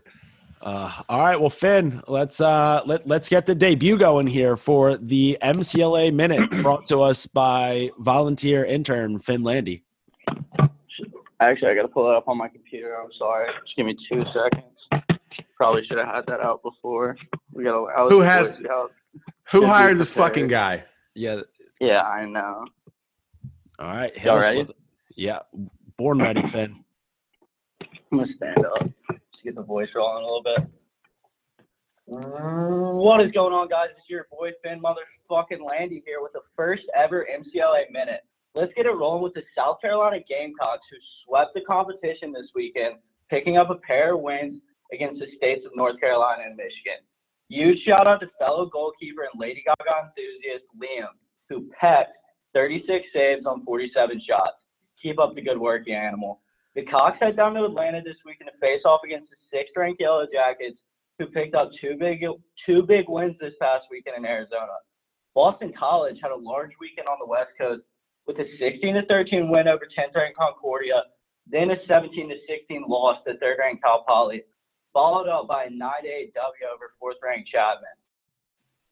Uh, 0.61 1.01
all 1.09 1.19
right, 1.19 1.39
well, 1.39 1.49
Finn, 1.49 2.01
let's 2.07 2.41
uh, 2.41 2.81
let 2.85 3.05
let's 3.07 3.29
get 3.29 3.45
the 3.45 3.53
debut 3.55 3.97
going 3.97 4.25
here 4.25 4.55
for 4.57 4.97
the 4.97 5.37
MCLA 5.41 6.13
minute 6.13 6.49
brought 6.63 6.85
to 6.87 7.01
us 7.01 7.27
by 7.27 7.91
volunteer 7.99 8.65
intern 8.65 9.19
Finn 9.19 9.43
Landy. 9.43 9.83
Actually, 11.39 11.71
I 11.71 11.75
got 11.75 11.81
to 11.83 11.87
pull 11.89 12.09
it 12.09 12.15
up 12.15 12.27
on 12.27 12.37
my 12.37 12.47
computer. 12.47 12.95
I'm 12.95 13.11
sorry. 13.19 13.47
Just 13.65 13.75
give 13.75 13.85
me 13.85 13.95
two 14.09 14.23
seconds. 14.33 14.74
Probably 15.55 15.85
should 15.85 15.97
have 15.97 16.07
had 16.07 16.25
that 16.27 16.41
out 16.41 16.61
before. 16.63 17.15
We 17.53 17.63
got. 17.63 17.85
I 17.85 18.01
was 18.03 18.11
Who 18.13 18.21
has- 18.21 18.61
who 19.51 19.65
hired 19.65 19.97
this 19.99 20.11
fucking 20.11 20.47
guy 20.47 20.83
Yeah. 21.13 21.41
Yeah, 21.79 22.01
I 22.03 22.25
know. 22.25 22.65
All 23.79 23.87
right. 23.87 24.13
Hit 24.15 24.25
Y'all 24.25 24.37
us 24.37 24.45
ready? 24.45 24.57
with- 24.59 24.71
yeah. 25.15 25.39
Born 25.97 26.19
ready, 26.21 26.45
Finn. 26.47 26.83
I'm 28.11 28.19
gonna 28.19 28.33
stand 28.35 28.65
up 28.65 28.79
to 28.79 29.43
get 29.43 29.55
the 29.55 29.61
voice 29.61 29.89
rolling 29.95 30.23
a 30.23 30.25
little 30.25 30.43
bit. 30.43 30.67
Mm, 32.09 32.95
what 33.03 33.21
is 33.21 33.31
going 33.31 33.53
on, 33.53 33.67
guys? 33.67 33.89
It's 33.97 34.09
your 34.09 34.27
boy 34.31 34.51
Finn 34.63 34.81
motherfucking 34.81 35.61
Landy 35.65 36.03
here 36.05 36.21
with 36.21 36.33
the 36.33 36.41
first 36.55 36.83
ever 36.95 37.25
MCLA 37.33 37.89
minute 37.91 38.21
let's 38.53 38.73
get 38.73 38.85
it 38.85 38.91
rolling 38.91 39.21
with 39.21 39.33
the 39.33 39.43
South 39.55 39.81
Carolina 39.81 40.17
Gamecocks, 40.29 40.83
who 40.89 40.95
swept 41.25 41.53
the 41.53 41.61
competition 41.61 42.31
this 42.31 42.47
weekend, 42.55 42.93
picking 43.29 43.57
up 43.57 43.69
a 43.69 43.75
pair 43.75 44.13
of 44.15 44.21
wins 44.21 44.61
against 44.95 45.19
the 45.19 45.27
states 45.37 45.65
of 45.65 45.75
North 45.75 45.99
Carolina 45.99 46.43
and 46.47 46.55
Michigan. 46.55 47.03
Huge 47.49 47.83
shout 47.85 48.07
out 48.07 48.21
to 48.21 48.29
fellow 48.39 48.65
goalkeeper 48.65 49.27
and 49.29 49.39
Lady 49.39 49.63
Gaga 49.67 50.09
enthusiast 50.09 50.65
Liam, 50.81 51.13
who 51.49 51.69
pecked 51.79 52.17
36 52.53 53.05
saves 53.13 53.45
on 53.45 53.63
47 53.63 54.21
shots. 54.27 54.57
Keep 55.01 55.19
up 55.19 55.35
the 55.35 55.41
good 55.41 55.59
work, 55.59 55.83
you 55.85 55.93
animal. 55.93 56.41
The 56.73 56.83
Cox 56.85 57.17
head 57.19 57.37
down 57.37 57.53
to 57.53 57.65
Atlanta 57.65 58.01
this 58.01 58.17
weekend 58.25 58.49
to 58.51 58.57
face 58.59 58.81
off 58.85 59.01
against 59.05 59.29
the 59.29 59.37
sixth-ranked 59.51 60.01
Yellow 60.01 60.25
Jackets, 60.31 60.79
who 61.19 61.27
picked 61.27 61.55
up 61.55 61.69
two 61.79 61.95
big 61.99 62.25
two 62.65 62.81
big 62.81 63.05
wins 63.07 63.35
this 63.39 63.53
past 63.61 63.85
weekend 63.91 64.17
in 64.17 64.25
Arizona. 64.25 64.75
Boston 65.35 65.71
College 65.77 66.17
had 66.21 66.31
a 66.31 66.35
large 66.35 66.71
weekend 66.79 67.07
on 67.07 67.17
the 67.19 67.27
West 67.27 67.51
Coast 67.57 67.83
with 68.25 68.39
a 68.39 68.45
16 68.59 69.03
13 69.07 69.51
win 69.51 69.67
over 69.67 69.85
10th 69.85 70.15
ranked 70.15 70.37
Concordia, 70.37 71.03
then 71.47 71.71
a 71.71 71.75
17 71.87 72.31
16 72.47 72.83
loss 72.87 73.19
to 73.27 73.37
third 73.37 73.57
ranked 73.59 73.83
Cal 73.83 74.03
Poly, 74.07 74.43
followed 74.95 75.27
up 75.27 75.51
by 75.51 75.65
a 75.65 75.69
9 75.69 75.77
8 75.77 76.33
W 76.33 76.65
over 76.71 76.95
fourth 76.97 77.19
ranked 77.19 77.51
Chapman. 77.51 77.99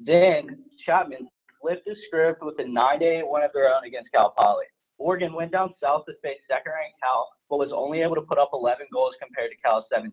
Then 0.03 0.67
Chapman 0.85 1.31
flipped 1.63 1.87
the 1.87 1.95
script 2.05 2.43
with 2.43 2.59
a 2.59 2.67
9 2.67 2.75
8 2.75 3.23
win 3.23 3.47
of 3.47 3.55
their 3.55 3.71
own 3.71 3.87
against 3.87 4.11
Cal 4.11 4.35
Poly. 4.35 4.67
Oregon 4.99 5.31
went 5.33 5.55
down 5.55 5.73
south 5.79 6.03
to 6.05 6.13
face 6.19 6.43
second 6.51 6.75
ranked 6.75 6.99
Cal, 6.99 7.31
but 7.49 7.63
was 7.63 7.71
only 7.71 8.03
able 8.03 8.19
to 8.19 8.27
put 8.27 8.37
up 8.37 8.51
11 8.51 8.91
goals 8.91 9.15
compared 9.23 9.49
to 9.55 9.61
Cal's 9.63 9.87
17. 9.95 10.11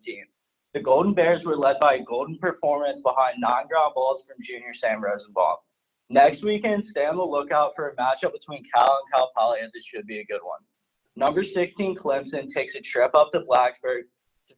The 0.73 0.81
Golden 0.81 1.13
Bears 1.13 1.43
were 1.45 1.59
led 1.59 1.83
by 1.83 1.99
a 1.99 2.07
golden 2.07 2.39
performance 2.39 3.03
behind 3.03 3.43
nine 3.43 3.67
ground 3.67 3.99
balls 3.99 4.23
from 4.31 4.39
junior 4.47 4.71
Sam 4.79 5.03
Rosenbaum. 5.03 5.59
Next 6.09 6.43
weekend, 6.47 6.87
stay 6.91 7.07
on 7.07 7.19
the 7.19 7.27
lookout 7.27 7.75
for 7.75 7.91
a 7.91 7.97
matchup 7.99 8.31
between 8.31 8.63
Cal 8.71 8.95
and 9.03 9.11
Cal 9.11 9.35
Poly, 9.35 9.59
as 9.67 9.75
it 9.75 9.83
should 9.91 10.07
be 10.07 10.23
a 10.23 10.31
good 10.31 10.43
one. 10.47 10.63
Number 11.19 11.43
16, 11.43 11.99
Clemson, 11.99 12.55
takes 12.55 12.75
a 12.79 12.83
trip 12.95 13.15
up 13.15 13.35
to 13.35 13.43
Blacksburg 13.43 14.07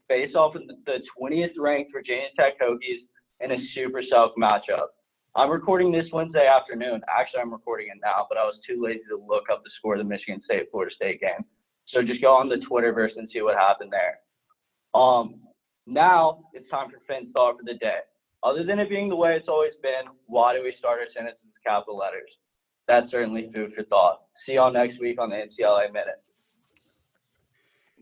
face 0.09 0.35
off 0.35 0.55
with 0.55 0.65
the 0.87 0.99
20th 1.19 1.55
ranked 1.59 1.93
Virginia 1.93 2.29
Tech 2.39 2.61
Hokies 2.61 3.07
in 3.41 3.53
a 3.53 3.57
super 3.75 4.03
soft 4.09 4.37
matchup. 4.39 4.89
I'm 5.35 5.51
recording 5.51 5.91
this 5.91 6.07
Wednesday 6.13 6.47
afternoon. 6.47 7.01
Actually, 7.09 7.41
I'm 7.41 7.53
recording 7.53 7.89
it 7.89 7.99
now, 8.03 8.27
but 8.29 8.37
I 8.37 8.45
was 8.45 8.57
too 8.69 8.83
lazy 8.83 9.01
to 9.09 9.17
look 9.17 9.45
up 9.51 9.63
the 9.65 9.71
score 9.79 9.95
of 9.95 9.99
the 9.99 10.05
Michigan 10.05 10.43
State 10.45 10.69
Florida 10.71 10.95
State 10.95 11.21
game. 11.21 11.45
So 11.89 12.03
just 12.03 12.21
go 12.21 12.35
on 12.35 12.49
the 12.49 12.61
Twitterverse 12.71 13.17
and 13.17 13.29
see 13.33 13.41
what 13.41 13.57
happened 13.57 13.93
there. 13.93 14.21
Um, 14.95 15.41
now 15.87 16.45
it's 16.53 16.69
time 16.71 16.91
for 16.91 16.99
Finn's 17.09 17.33
thought 17.33 17.57
for 17.57 17.65
the 17.65 17.79
day. 17.79 18.01
Other 18.43 18.65
than 18.65 18.79
it 18.79 18.89
being 18.89 19.09
the 19.09 19.17
way 19.17 19.37
it's 19.37 19.49
always 19.49 19.73
been, 19.83 20.11
why 20.27 20.55
do 20.55 20.63
we 20.63 20.75
start 20.79 21.01
our 21.01 21.07
sentences 21.15 21.41
with 21.45 21.63
capital 21.65 21.97
letters? 21.97 22.31
That's 22.89 23.11
certainly 23.11 23.51
food 23.55 23.73
for 23.75 23.85
thought. 23.85 24.23
See 24.45 24.55
y'all 24.55 24.73
next 24.73 25.01
week 25.01 25.21
on 25.21 25.31
the 25.31 25.37
MCLA 25.37 25.93
Minute. 25.93 26.21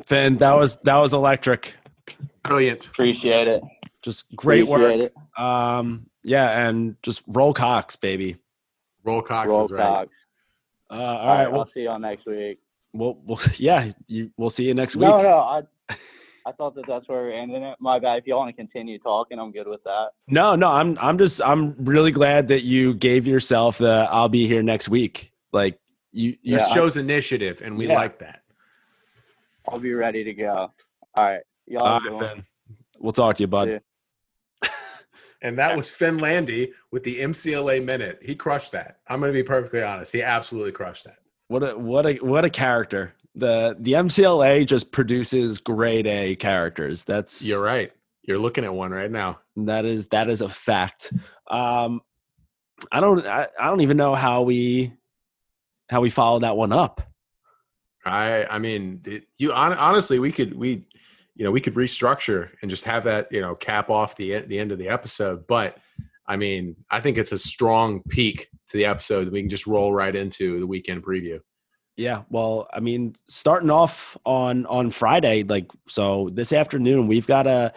Finn, 0.07 0.37
that 0.39 0.57
was 0.57 0.81
that 0.83 0.97
was 0.97 1.13
electric. 1.13 1.75
Brilliant. 2.51 2.87
Appreciate 2.89 3.47
it. 3.47 3.63
Just 4.03 4.35
great 4.35 4.65
Appreciate 4.65 5.13
work. 5.15 5.41
Um, 5.41 6.07
yeah, 6.25 6.67
and 6.67 6.97
just 7.01 7.23
roll 7.29 7.55
Cox, 7.55 7.95
baby. 7.95 8.39
Roll 9.05 9.23
Cox 9.23 9.49
Roll 9.49 9.67
is 9.67 9.71
right. 9.71 9.81
Cox. 9.81 10.13
Uh, 10.91 10.95
All 10.95 11.01
all 11.01 11.29
right, 11.29 11.45
right, 11.47 11.55
I'll 11.55 11.67
see 11.69 11.83
y'all 11.83 12.01
next 12.01 12.27
week. 12.27 12.59
we'll, 12.93 13.17
we'll 13.25 13.39
yeah, 13.57 13.93
you, 14.09 14.33
we'll 14.37 14.51
see 14.51 14.65
you 14.65 14.75
next 14.75 14.97
week. 14.97 15.07
No, 15.09 15.19
no, 15.19 15.39
I, 15.39 15.63
I 16.45 16.51
thought 16.59 16.75
that 16.75 16.87
that's 16.89 17.09
where 17.09 17.21
we're 17.23 17.31
ending 17.41 17.63
it. 17.63 17.77
My 17.79 18.01
bad. 18.01 18.19
If 18.19 18.27
you 18.27 18.33
all 18.35 18.41
want 18.41 18.51
to 18.57 18.61
continue 18.61 18.99
talking, 18.99 19.39
I'm 19.39 19.53
good 19.53 19.69
with 19.69 19.85
that. 19.85 20.09
No, 20.27 20.57
no, 20.57 20.71
I'm 20.71 20.99
I'm 21.01 21.19
just 21.19 21.41
I'm 21.45 21.77
really 21.79 22.11
glad 22.11 22.49
that 22.49 22.63
you 22.65 22.95
gave 22.95 23.29
yourself 23.29 23.79
the 23.79 24.09
I'll 24.11 24.29
be 24.29 24.49
here 24.49 24.65
next 24.65 24.89
week. 24.89 25.31
Like 25.53 25.79
you 26.11 26.31
you 26.43 26.57
You 26.59 26.59
Yeah, 26.59 26.83
I- 26.97 26.99
initiative, 26.99 27.63
and 27.63 27.77
we 27.79 27.87
Yeah. 27.87 27.95
like 27.95 28.19
that. 28.19 28.43
I'll 29.69 29.79
be 29.79 29.93
ready 29.93 30.25
to 30.25 30.35
go. 30.35 30.73
All 31.15 31.25
right, 31.25 31.43
y'all. 31.71 31.83
all 31.83 31.95
have 31.95 32.03
a 32.03 32.09
good 32.09 32.13
right, 32.13 32.23
one. 32.23 32.35
Finn. 32.37 32.45
We'll 32.99 33.13
talk 33.13 33.37
to 33.37 33.43
you, 33.43 33.49
bud. 33.49 33.69
See. 34.63 34.69
And 35.43 35.59
that 35.59 35.75
was 35.75 35.91
Finn 35.95 36.19
Landy 36.19 36.71
with 36.93 37.03
the 37.03 37.21
MCLA 37.21 37.83
minute. 37.83 38.19
He 38.23 38.35
crushed 38.35 38.73
that. 38.73 38.99
I'm 39.09 39.21
going 39.21 39.33
to 39.33 39.39
be 39.39 39.43
perfectly 39.43 39.83
honest. 39.83 40.13
He 40.13 40.23
absolutely 40.23 40.73
crushed 40.73 41.05
that. 41.05 41.17
What 41.49 41.63
a 41.63 41.79
what 41.79 42.05
a 42.05 42.17
what 42.17 42.45
a 42.45 42.51
character. 42.51 43.15
The 43.35 43.75
the 43.79 43.93
MCLA 43.93 44.67
just 44.67 44.93
produces 44.93 45.59
grade 45.59 46.07
A 46.07 46.37
characters. 46.37 47.05
That's 47.05 47.49
You're 47.49 47.63
right. 47.63 47.91
You're 48.23 48.39
looking 48.39 48.65
at 48.65 48.75
one 48.75 48.91
right 48.91 49.11
now. 49.11 49.39
that 49.57 49.87
is 49.87 50.09
that 50.09 50.29
is 50.29 50.43
a 50.43 50.49
fact. 50.51 51.13
Um 51.49 52.03
I 52.93 53.01
don't 53.01 53.27
I, 53.27 53.49
I 53.59 53.67
don't 53.69 53.81
even 53.81 53.97
know 53.97 54.15
how 54.15 54.43
we 54.43 54.93
how 55.89 56.03
we 56.03 56.11
follow 56.11 56.41
that 56.41 56.57
one 56.57 56.73
up. 56.73 57.01
I 58.05 58.45
I 58.45 58.59
mean, 58.59 59.01
it, 59.07 59.25
you 59.39 59.53
hon- 59.53 59.73
honestly, 59.73 60.19
we 60.19 60.33
could 60.33 60.55
we 60.55 60.85
you 61.41 61.45
know 61.45 61.51
we 61.51 61.61
could 61.63 61.75
restructure 61.75 62.51
and 62.61 62.71
just 62.71 62.85
have 62.85 63.03
that 63.05 63.27
you 63.33 63.41
know 63.41 63.55
cap 63.55 63.89
off 63.89 64.15
the 64.15 64.41
the 64.41 64.59
end 64.59 64.73
of 64.73 64.79
the 64.79 64.91
episode. 64.91 65.47
But 65.47 65.79
I 66.27 66.37
mean, 66.37 66.77
I 66.91 67.01
think 67.01 67.17
it's 67.17 67.33
a 67.33 67.39
strong 67.39 68.03
peak 68.11 68.49
to 68.69 68.77
the 68.77 68.85
episode 68.85 69.25
that 69.25 69.33
we 69.33 69.41
can 69.41 69.49
just 69.49 69.67
roll 69.67 69.91
right 69.91 70.15
into 70.15 70.61
the 70.61 70.67
weekend 70.67 71.03
preview. 71.03 71.41
Yeah, 71.97 72.25
well, 72.29 72.69
I 72.75 72.81
mean, 72.81 73.15
starting 73.27 73.71
off 73.71 74.19
on 74.27 74.67
on 74.67 74.91
Friday, 74.91 75.43
like 75.45 75.71
so 75.89 76.29
this 76.31 76.53
afternoon, 76.53 77.07
we've 77.07 77.27
got 77.27 77.47
a. 77.47 77.73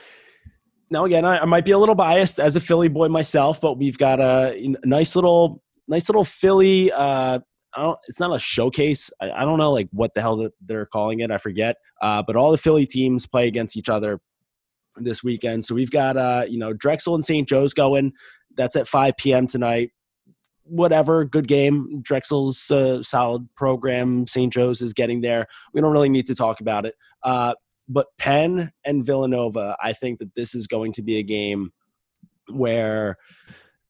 Now 0.89 1.05
again, 1.05 1.23
I, 1.23 1.39
I 1.39 1.45
might 1.45 1.63
be 1.63 1.71
a 1.71 1.79
little 1.79 1.95
biased 1.95 2.41
as 2.41 2.57
a 2.57 2.59
Philly 2.59 2.89
boy 2.89 3.07
myself, 3.07 3.61
but 3.61 3.77
we've 3.77 3.97
got 3.97 4.19
a 4.19 4.75
nice 4.83 5.15
little, 5.15 5.63
nice 5.87 6.09
little 6.09 6.25
Philly. 6.25 6.91
Uh, 6.91 7.39
I 7.75 7.81
don't. 7.81 7.99
It's 8.07 8.19
not 8.19 8.35
a 8.35 8.39
showcase. 8.39 9.11
I, 9.21 9.31
I 9.31 9.45
don't 9.45 9.57
know 9.57 9.71
like 9.71 9.89
what 9.91 10.13
the 10.13 10.21
hell 10.21 10.49
they're 10.65 10.85
calling 10.85 11.19
it. 11.19 11.31
I 11.31 11.37
forget. 11.37 11.77
Uh, 12.01 12.23
but 12.25 12.35
all 12.35 12.51
the 12.51 12.57
Philly 12.57 12.85
teams 12.85 13.27
play 13.27 13.47
against 13.47 13.77
each 13.77 13.89
other 13.89 14.19
this 14.97 15.23
weekend. 15.23 15.65
So 15.65 15.75
we've 15.75 15.91
got 15.91 16.17
uh, 16.17 16.45
you 16.47 16.57
know 16.57 16.73
Drexel 16.73 17.15
and 17.15 17.25
St. 17.25 17.47
Joe's 17.47 17.73
going. 17.73 18.13
That's 18.55 18.75
at 18.75 18.87
5 18.87 19.17
p.m. 19.17 19.47
tonight 19.47 19.91
whatever, 20.65 21.25
good 21.25 21.47
game. 21.47 22.01
Drexel's 22.01 22.69
uh, 22.71 23.03
solid 23.03 23.47
program. 23.55 24.27
St. 24.27 24.51
Joe's 24.51 24.81
is 24.81 24.93
getting 24.93 25.21
there. 25.21 25.47
We 25.73 25.81
don't 25.81 25.91
really 25.91 26.09
need 26.09 26.27
to 26.27 26.35
talk 26.35 26.61
about 26.61 26.85
it. 26.85 26.95
Uh, 27.21 27.53
but 27.87 28.07
Penn 28.17 28.71
and 28.85 29.05
Villanova, 29.05 29.75
I 29.81 29.93
think 29.93 30.19
that 30.19 30.35
this 30.35 30.55
is 30.55 30.67
going 30.67 30.93
to 30.93 31.01
be 31.01 31.17
a 31.17 31.23
game 31.23 31.71
where 32.49 33.17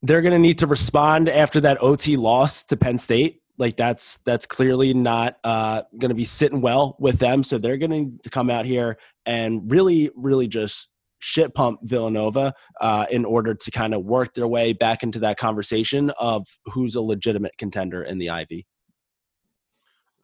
they're 0.01 0.21
going 0.21 0.33
to 0.33 0.39
need 0.39 0.59
to 0.59 0.67
respond 0.67 1.29
after 1.29 1.61
that 1.61 1.81
OT 1.81 2.17
loss 2.17 2.63
to 2.63 2.77
Penn 2.77 2.97
State. 2.97 3.41
Like 3.57 3.77
that's 3.77 4.17
that's 4.25 4.45
clearly 4.45 4.93
not 4.93 5.37
uh, 5.43 5.83
going 5.97 6.09
to 6.09 6.15
be 6.15 6.25
sitting 6.25 6.61
well 6.61 6.95
with 6.99 7.19
them. 7.19 7.43
So 7.43 7.57
they're 7.57 7.77
going 7.77 8.19
to 8.23 8.29
come 8.29 8.49
out 8.49 8.65
here 8.65 8.97
and 9.25 9.71
really, 9.71 10.09
really 10.15 10.47
just 10.47 10.89
shit 11.19 11.53
pump 11.53 11.79
Villanova 11.83 12.53
uh, 12.81 13.05
in 13.09 13.23
order 13.23 13.53
to 13.53 13.71
kind 13.71 13.93
of 13.93 14.03
work 14.03 14.33
their 14.33 14.47
way 14.47 14.73
back 14.73 15.03
into 15.03 15.19
that 15.19 15.37
conversation 15.37 16.09
of 16.19 16.45
who's 16.65 16.95
a 16.95 17.01
legitimate 17.01 17.57
contender 17.57 18.03
in 18.03 18.17
the 18.17 18.29
Ivy. 18.29 18.65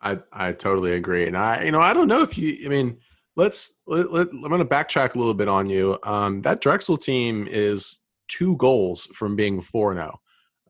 I 0.01 0.19
I 0.31 0.51
totally 0.53 0.93
agree, 0.93 1.27
and 1.27 1.37
I 1.37 1.63
you 1.63 1.71
know 1.71 1.81
I 1.81 1.93
don't 1.93 2.07
know 2.07 2.21
if 2.21 2.37
you 2.37 2.57
I 2.65 2.69
mean 2.69 2.97
let's 3.35 3.79
let, 3.87 4.11
let, 4.11 4.27
I'm 4.27 4.41
going 4.41 4.59
to 4.59 4.65
backtrack 4.65 5.15
a 5.15 5.17
little 5.17 5.33
bit 5.33 5.47
on 5.47 5.69
you. 5.69 5.97
Um, 6.03 6.39
that 6.39 6.61
Drexel 6.61 6.97
team 6.97 7.47
is 7.49 8.03
two 8.27 8.57
goals 8.57 9.05
from 9.15 9.35
being 9.35 9.61
four 9.61 9.93
zero, 9.93 10.19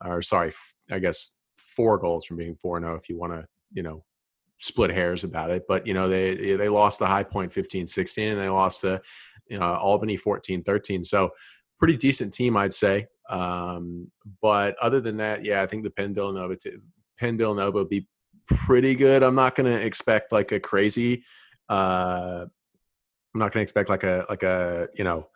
or 0.04 0.22
sorry, 0.22 0.52
I 0.92 1.00
guess 1.00 1.34
four 1.80 1.98
goals 1.98 2.26
from 2.26 2.36
being 2.36 2.56
four 2.56 2.78
zero. 2.82 2.96
If 2.96 3.08
you 3.08 3.18
want 3.18 3.32
to 3.32 3.48
you 3.72 3.84
know 3.84 4.04
split 4.58 4.92
hairs 4.92 5.24
about 5.24 5.50
it, 5.50 5.64
but 5.66 5.88
you 5.88 5.94
know 5.94 6.10
they 6.10 6.36
they 6.58 6.68
lost 6.68 7.00
to 7.00 7.06
High 7.06 7.24
Point 7.24 7.54
15-16 7.54 8.32
and 8.34 8.42
they 8.42 8.50
lost 8.50 8.82
to 8.82 9.02
you 9.48 9.58
know 9.58 9.76
Albany 9.76 10.18
14-13. 10.18 11.06
So 11.06 11.30
pretty 11.78 11.96
decent 11.96 12.34
team, 12.34 12.58
I'd 12.58 12.74
say. 12.74 13.08
Um, 13.30 14.12
but 14.42 14.76
other 14.82 15.00
than 15.00 15.16
that, 15.18 15.46
yeah, 15.46 15.62
I 15.62 15.68
think 15.68 15.86
the 15.86 15.90
Penn 15.90 16.14
Villanova 16.14 16.58
t- 16.58 16.76
Penn 17.18 17.38
Villanova 17.38 17.86
be 17.86 18.06
pretty 18.48 18.94
good. 18.94 19.24
I'm 19.24 19.36
not 19.36 19.56
going 19.56 19.72
to 19.72 19.86
expect 19.86 20.34
like 20.34 20.52
a 20.52 20.60
crazy. 20.60 21.24
Uh, 21.70 22.46
I'm 23.34 23.40
not 23.40 23.54
going 23.54 23.62
to 23.62 23.64
expect 23.64 23.88
like 23.88 24.04
a 24.04 24.26
like 24.28 24.44
a 24.44 24.90
you 24.96 25.06
know 25.06 25.30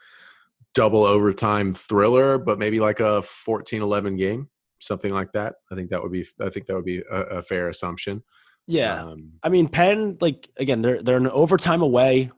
double 0.74 1.06
overtime 1.06 1.72
thriller, 1.72 2.38
but 2.38 2.60
maybe 2.60 2.82
like 2.82 3.00
a 3.00 3.22
14-11 3.22 4.18
game, 4.18 4.50
something 4.86 5.14
like 5.14 5.32
that. 5.34 5.56
I 5.72 5.76
think 5.76 5.90
that 5.90 6.02
would 6.02 6.12
be 6.12 6.26
I 6.42 6.50
think 6.50 6.66
that 6.68 6.76
would 6.76 6.86
be 6.86 7.00
a, 7.00 7.22
a 7.22 7.42
fair 7.42 7.70
assumption. 7.70 8.24
Yeah. 8.68 9.04
Um, 9.04 9.34
I 9.44 9.50
mean, 9.50 9.68
Penn, 9.68 10.18
like 10.22 10.50
again, 10.58 10.82
they're 10.82 11.02
they're 11.02 11.18
an 11.18 11.28
overtime 11.28 11.82
away 11.82 12.32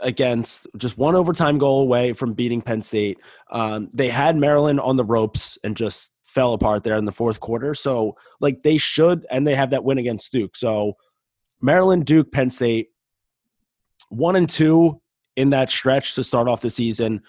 against 0.00 0.66
just 0.76 0.96
one 0.96 1.16
overtime 1.16 1.58
goal 1.58 1.80
away 1.80 2.12
from 2.12 2.34
beating 2.34 2.62
Penn 2.62 2.82
State. 2.82 3.18
Um, 3.50 3.90
they 3.92 4.08
had 4.08 4.36
Maryland 4.36 4.80
on 4.80 4.96
the 4.96 5.04
ropes 5.04 5.58
and 5.64 5.76
just 5.76 6.12
fell 6.22 6.52
apart 6.52 6.84
there 6.84 6.96
in 6.96 7.04
the 7.04 7.12
fourth 7.12 7.40
quarter. 7.40 7.74
So 7.74 8.16
like 8.40 8.62
they 8.62 8.76
should, 8.76 9.26
and 9.30 9.46
they 9.46 9.54
have 9.54 9.70
that 9.70 9.84
win 9.84 9.98
against 9.98 10.30
Duke. 10.30 10.56
So 10.56 10.94
Maryland, 11.60 12.06
Duke, 12.06 12.30
Penn 12.30 12.50
State, 12.50 12.88
one 14.08 14.36
and 14.36 14.48
two 14.48 15.00
in 15.36 15.50
that 15.50 15.70
stretch 15.70 16.14
to 16.14 16.24
start 16.24 16.48
off 16.48 16.60
the 16.60 16.70
season. 16.70 17.22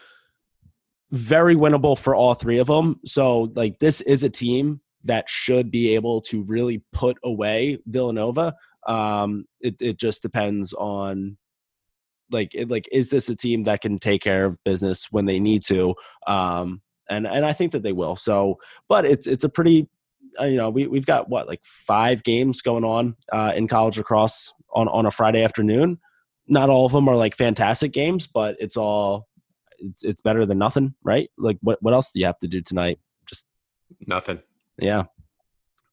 Very 1.11 1.55
winnable 1.55 1.97
for 1.97 2.15
all 2.15 2.33
three 2.33 2.59
of 2.59 2.67
them. 2.67 2.99
So 3.05 3.51
like 3.55 3.79
this 3.79 4.01
is 4.01 4.23
a 4.23 4.29
team 4.29 4.81
that 5.05 5.29
should 5.29 5.71
be 5.71 5.95
able 5.95 6.21
to 6.21 6.43
really 6.43 6.83
put 6.91 7.17
away 7.23 7.79
Villanova. 7.85 8.53
Um, 8.87 9.45
it, 9.59 9.75
it 9.79 9.97
just 9.97 10.21
depends 10.21 10.73
on 10.73 11.37
like 12.31 12.53
it, 12.53 12.69
like 12.69 12.87
is 12.91 13.09
this 13.09 13.29
a 13.29 13.35
team 13.35 13.63
that 13.63 13.81
can 13.81 13.97
take 13.97 14.21
care 14.21 14.45
of 14.45 14.63
business 14.63 15.07
when 15.11 15.25
they 15.25 15.39
need 15.39 15.63
to 15.63 15.95
um 16.27 16.81
and 17.09 17.27
and 17.27 17.45
i 17.45 17.53
think 17.53 17.71
that 17.71 17.83
they 17.83 17.91
will 17.91 18.15
so 18.15 18.57
but 18.87 19.05
it's 19.05 19.27
it's 19.27 19.43
a 19.43 19.49
pretty 19.49 19.87
uh, 20.39 20.45
you 20.45 20.57
know 20.57 20.69
we, 20.69 20.87
we've 20.87 21.05
got 21.05 21.29
what 21.29 21.47
like 21.47 21.61
five 21.63 22.23
games 22.23 22.61
going 22.61 22.83
on 22.83 23.15
uh, 23.31 23.51
in 23.55 23.67
college 23.67 23.97
lacrosse 23.97 24.53
on 24.73 24.87
on 24.89 25.05
a 25.05 25.11
friday 25.11 25.43
afternoon 25.43 25.97
not 26.47 26.69
all 26.69 26.85
of 26.85 26.91
them 26.91 27.07
are 27.07 27.15
like 27.15 27.35
fantastic 27.35 27.91
games 27.91 28.27
but 28.27 28.55
it's 28.59 28.77
all 28.77 29.27
it's, 29.81 30.03
it's 30.03 30.21
better 30.21 30.45
than 30.45 30.57
nothing 30.57 30.93
right 31.03 31.29
like 31.37 31.57
what 31.61 31.81
what 31.81 31.93
else 31.93 32.11
do 32.11 32.19
you 32.19 32.25
have 32.25 32.39
to 32.39 32.47
do 32.47 32.61
tonight 32.61 32.99
just 33.27 33.45
Nothing. 34.05 34.39
yeah. 34.77 35.03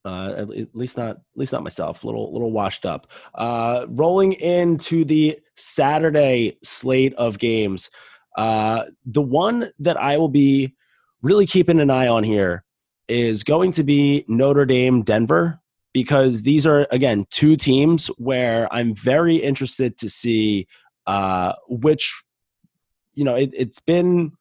Uh, 0.05 0.34
at, 0.37 0.51
at 0.57 0.76
least 0.76 0.97
not, 0.97 1.16
at 1.16 1.22
least 1.34 1.53
not 1.53 1.64
myself. 1.64 2.05
Little, 2.05 2.32
little 2.32 2.53
washed 2.53 2.87
up. 2.87 3.09
Uh, 3.34 3.87
rolling 3.89 4.34
into 4.34 5.05
the 5.05 5.39
Saturday 5.57 6.59
slate 6.62 7.12
of 7.14 7.39
games, 7.39 7.91
uh, 8.37 8.84
the 9.05 9.22
one 9.22 9.70
that 9.80 9.97
I 9.97 10.16
will 10.18 10.28
be 10.28 10.74
really 11.22 11.47
keeping 11.47 11.80
an 11.80 11.91
eye 11.91 12.07
on 12.07 12.22
here 12.22 12.62
is 13.09 13.43
going 13.43 13.72
to 13.72 13.82
be 13.82 14.24
Notre 14.28 14.64
Dame, 14.64 15.03
Denver, 15.03 15.61
because 15.93 16.43
these 16.43 16.66
are 16.66 16.87
again 16.93 17.26
two 17.30 17.57
teams 17.57 18.07
where 18.18 18.72
I'm 18.72 18.95
very 18.95 19.37
interested 19.37 19.99
to 19.99 20.09
see 20.09 20.68
uh, 21.07 21.55
which, 21.68 22.22
you 23.16 23.24
know, 23.24 23.34
it, 23.34 23.50
it's 23.52 23.80
been 23.80 24.32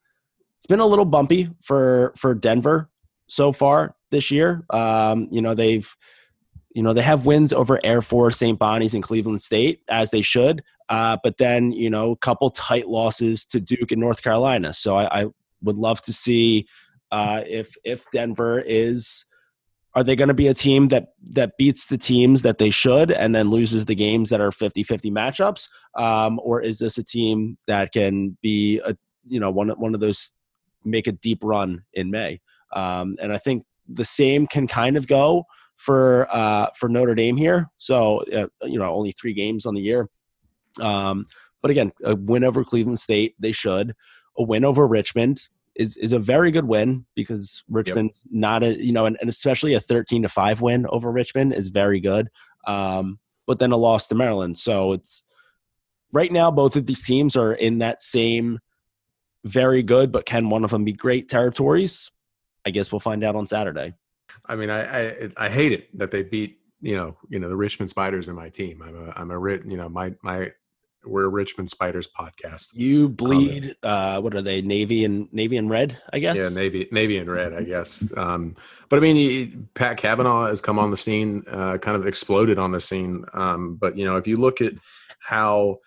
it's 0.60 0.68
been 0.68 0.80
a 0.80 0.86
little 0.86 1.06
bumpy 1.06 1.50
for 1.62 2.14
for 2.18 2.36
Denver 2.36 2.90
so 3.28 3.52
far 3.52 3.96
this 4.12 4.30
year. 4.30 4.64
Um, 4.70 5.28
you 5.32 5.42
know, 5.42 5.56
they've 5.56 5.90
you 6.76 6.84
know 6.84 6.94
they 6.94 7.02
have 7.02 7.26
wins 7.26 7.54
over 7.54 7.80
Air 7.84 8.02
Force, 8.02 8.38
St. 8.38 8.60
Bonnie's, 8.60 8.94
and 8.94 9.02
Cleveland 9.02 9.42
State 9.42 9.82
as 9.90 10.12
they 10.12 10.22
should. 10.22 10.62
Uh, 10.90 11.18
but 11.24 11.38
then 11.38 11.72
you 11.72 11.90
know 11.90 12.12
a 12.12 12.18
couple 12.18 12.50
tight 12.52 12.88
losses 12.88 13.46
to 13.46 13.60
Duke 13.60 13.92
and 13.92 14.02
North 14.02 14.22
Carolina. 14.22 14.74
So 14.74 14.98
I, 14.98 15.22
I 15.22 15.26
would 15.64 15.78
love 15.78 16.02
to 16.04 16.14
see 16.14 16.68
uh, 17.12 17.42
if 17.48 17.76
if 17.84 18.06
Denver 18.12 18.60
is. 18.60 19.26
Are 19.96 20.04
they 20.04 20.16
going 20.18 20.28
to 20.28 20.34
be 20.34 20.48
a 20.48 20.54
team 20.54 20.90
that 20.90 21.14
that 21.32 21.58
beats 21.58 21.86
the 21.86 21.98
teams 21.98 22.42
that 22.42 22.58
they 22.58 22.70
should 22.70 23.12
and 23.12 23.34
then 23.34 23.50
loses 23.50 23.86
the 23.86 23.96
games 23.96 24.30
that 24.30 24.42
are 24.42 24.52
50-50 24.52 25.12
matchups? 25.12 25.70
Um, 25.98 26.40
or 26.44 26.62
is 26.62 26.80
this 26.80 26.98
a 26.98 27.04
team 27.04 27.58
that 27.68 27.94
can 27.94 28.38
be 28.42 28.80
a 28.80 28.96
you 29.26 29.40
know 29.40 29.50
one 29.50 29.70
one 29.70 29.96
of 29.96 30.02
those 30.02 30.34
make 30.84 31.08
a 31.08 31.14
deep 31.14 31.40
run 31.44 31.84
in 31.94 32.12
May? 32.12 32.42
Um, 32.74 33.16
and 33.22 33.32
I 33.32 33.38
think 33.38 33.64
the 33.88 34.06
same 34.06 34.48
can 34.48 34.68
kind 34.68 34.98
of 34.98 35.08
go 35.08 35.46
for 35.78 36.28
uh, 36.36 36.68
for 36.76 36.90
Notre 36.90 37.16
Dame 37.16 37.38
here. 37.38 37.70
So 37.78 38.24
uh, 38.34 38.48
you 38.64 38.80
know, 38.80 38.94
only 38.94 39.12
three 39.12 39.34
games 39.34 39.66
on 39.66 39.76
the 39.76 39.82
year. 39.82 40.10
Um, 40.82 41.26
but 41.62 41.72
again, 41.72 41.92
a 42.04 42.16
win 42.16 42.44
over 42.44 42.64
Cleveland 42.64 43.00
State, 43.00 43.36
they 43.40 43.52
should. 43.52 43.96
A 44.38 44.44
win 44.44 44.66
over 44.66 44.86
Richmond 44.88 45.48
is 45.76 45.98
is 45.98 46.14
a 46.14 46.20
very 46.20 46.52
good 46.52 46.66
win 46.66 47.06
because 47.16 47.64
Richmond's 47.70 48.26
yep. 48.30 48.40
not 48.40 48.64
a 48.64 48.84
you 48.84 48.92
know, 48.92 49.06
and, 49.06 49.18
and, 49.20 49.30
especially 49.30 49.74
a 49.74 49.80
thirteen 49.80 50.22
to 50.24 50.30
five 50.30 50.62
win 50.62 50.86
over 50.90 51.12
Richmond 51.12 51.54
is 51.54 51.70
very 51.70 52.00
good. 52.00 52.30
Um, 52.68 53.20
but 53.46 53.60
then 53.60 53.72
a 53.72 53.78
loss 53.78 54.08
to 54.08 54.16
Maryland, 54.16 54.58
so 54.58 54.94
it's 54.94 55.24
right 56.12 56.32
now 56.32 56.50
both 56.50 56.76
of 56.76 56.86
these 56.86 57.04
teams 57.04 57.36
are 57.36 57.54
in 57.54 57.80
that 57.80 58.02
same 58.02 58.60
very 59.44 59.84
good, 59.84 60.12
but 60.12 60.26
can 60.26 60.50
one 60.50 60.64
of 60.64 60.72
them 60.72 60.84
be 60.84 60.94
great 60.94 61.30
territories? 61.30 62.12
I 62.66 62.72
guess 62.72 62.92
we'll 62.92 63.00
find 63.00 63.24
out 63.24 63.36
on 63.36 63.46
Saturday. 63.46 63.94
I 64.48 64.56
mean, 64.56 64.72
I, 64.72 65.10
I, 65.10 65.30
I 65.38 65.50
hate 65.50 65.72
it 65.72 65.96
that 65.98 66.10
they 66.10 66.24
beat 66.24 66.58
you 66.82 66.96
know 66.96 67.18
you 67.30 67.40
know 67.40 67.50
the 67.50 67.56
Richmond 67.56 67.90
Spiders 67.90 68.28
in 68.28 68.36
my 68.36 68.50
team. 68.50 68.82
I'm 68.82 68.96
a 68.96 69.12
I'm 69.16 69.32
a 69.32 69.52
you 69.68 69.78
know 69.78 69.90
my 69.90 70.14
my 70.22 70.52
we're 71.06 71.26
a 71.26 71.30
Richmond 71.30 71.70
Spiders 71.70 72.08
podcast. 72.08 72.74
You 72.74 73.10
bleed. 73.10 73.76
Um, 73.84 73.92
uh, 73.92 74.22
what 74.22 74.36
are 74.36 74.42
they? 74.42 74.62
Navy 74.62 75.06
and 75.06 75.32
navy 75.34 75.58
and 75.58 75.70
red, 75.70 75.98
I 76.12 76.20
guess. 76.20 76.38
Yeah, 76.38 76.50
navy 76.50 76.88
navy 76.92 77.18
and 77.18 77.30
red, 77.30 77.54
I 77.54 77.64
guess. 77.64 78.04
Um, 78.18 78.56
but 78.90 78.98
I 78.98 79.00
mean, 79.00 79.16
he, 79.16 79.56
Pat 79.74 79.98
Kavanagh 79.98 80.48
has 80.48 80.62
come 80.62 80.80
on 80.80 80.92
the 80.92 80.98
scene, 80.98 81.44
uh, 81.50 81.78
kind 81.78 81.98
of 81.98 82.08
exploded 82.08 82.60
on 82.60 82.72
the 82.72 82.80
scene. 82.80 83.26
Um, 83.34 83.76
but 83.76 83.98
you 83.98 84.06
know, 84.06 84.18
if 84.18 84.28
you 84.28 84.36
look 84.36 84.62
at 84.62 84.74
how, 85.20 85.78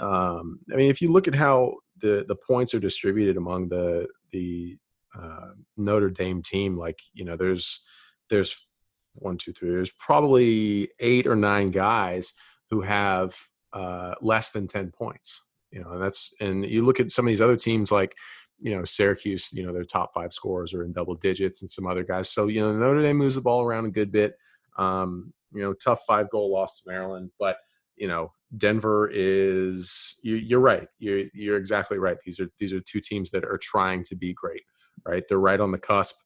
um, 0.00 0.60
I 0.72 0.76
mean, 0.76 0.90
if 0.90 1.00
you 1.00 1.10
look 1.10 1.28
at 1.28 1.34
how 1.34 1.76
the 2.00 2.24
the 2.26 2.36
points 2.36 2.74
are 2.74 2.80
distributed 2.80 3.36
among 3.36 3.68
the 3.68 4.08
the 4.32 4.76
uh, 5.18 5.50
Notre 5.76 6.10
Dame 6.10 6.42
team, 6.42 6.76
like 6.76 7.00
you 7.14 7.24
know, 7.24 7.36
there's 7.36 7.80
there's 8.28 8.66
one, 9.14 9.38
two, 9.38 9.52
three. 9.52 9.70
There's 9.70 9.92
probably 9.92 10.90
eight 11.00 11.26
or 11.26 11.36
nine 11.36 11.70
guys 11.70 12.32
who 12.70 12.82
have 12.82 13.36
uh, 13.72 14.14
less 14.20 14.50
than 14.50 14.66
ten 14.66 14.90
points. 14.90 15.44
You 15.70 15.82
know, 15.82 15.90
and 15.90 16.02
that's 16.02 16.32
and 16.40 16.64
you 16.64 16.84
look 16.84 17.00
at 17.00 17.12
some 17.12 17.26
of 17.26 17.28
these 17.28 17.40
other 17.40 17.56
teams 17.56 17.90
like 17.90 18.14
you 18.58 18.76
know 18.76 18.84
Syracuse. 18.84 19.52
You 19.52 19.66
know, 19.66 19.72
their 19.72 19.84
top 19.84 20.12
five 20.14 20.32
scores 20.32 20.74
are 20.74 20.84
in 20.84 20.92
double 20.92 21.14
digits, 21.14 21.62
and 21.62 21.70
some 21.70 21.86
other 21.86 22.04
guys. 22.04 22.30
So 22.30 22.48
you 22.48 22.60
know, 22.60 22.72
Notre 22.72 23.02
Dame 23.02 23.16
moves 23.16 23.34
the 23.34 23.40
ball 23.40 23.62
around 23.62 23.86
a 23.86 23.90
good 23.90 24.12
bit. 24.12 24.34
Um, 24.78 25.32
you 25.52 25.62
know, 25.62 25.72
tough 25.72 26.02
five 26.06 26.30
goal 26.30 26.52
loss 26.52 26.80
to 26.80 26.90
Maryland, 26.90 27.30
but 27.38 27.56
you 27.96 28.08
know 28.08 28.32
Denver 28.56 29.10
is 29.12 30.16
you, 30.22 30.56
are 30.56 30.60
right. 30.60 30.88
You're 30.98 31.24
you're 31.34 31.56
exactly 31.56 31.98
right. 31.98 32.16
These 32.24 32.40
are 32.40 32.48
these 32.58 32.72
are 32.72 32.80
two 32.80 33.00
teams 33.00 33.30
that 33.30 33.44
are 33.44 33.58
trying 33.58 34.02
to 34.04 34.16
be 34.16 34.32
great 34.32 34.62
right? 35.06 35.24
They're 35.28 35.38
right 35.38 35.60
on 35.60 35.72
the 35.72 35.78
cusp. 35.78 36.16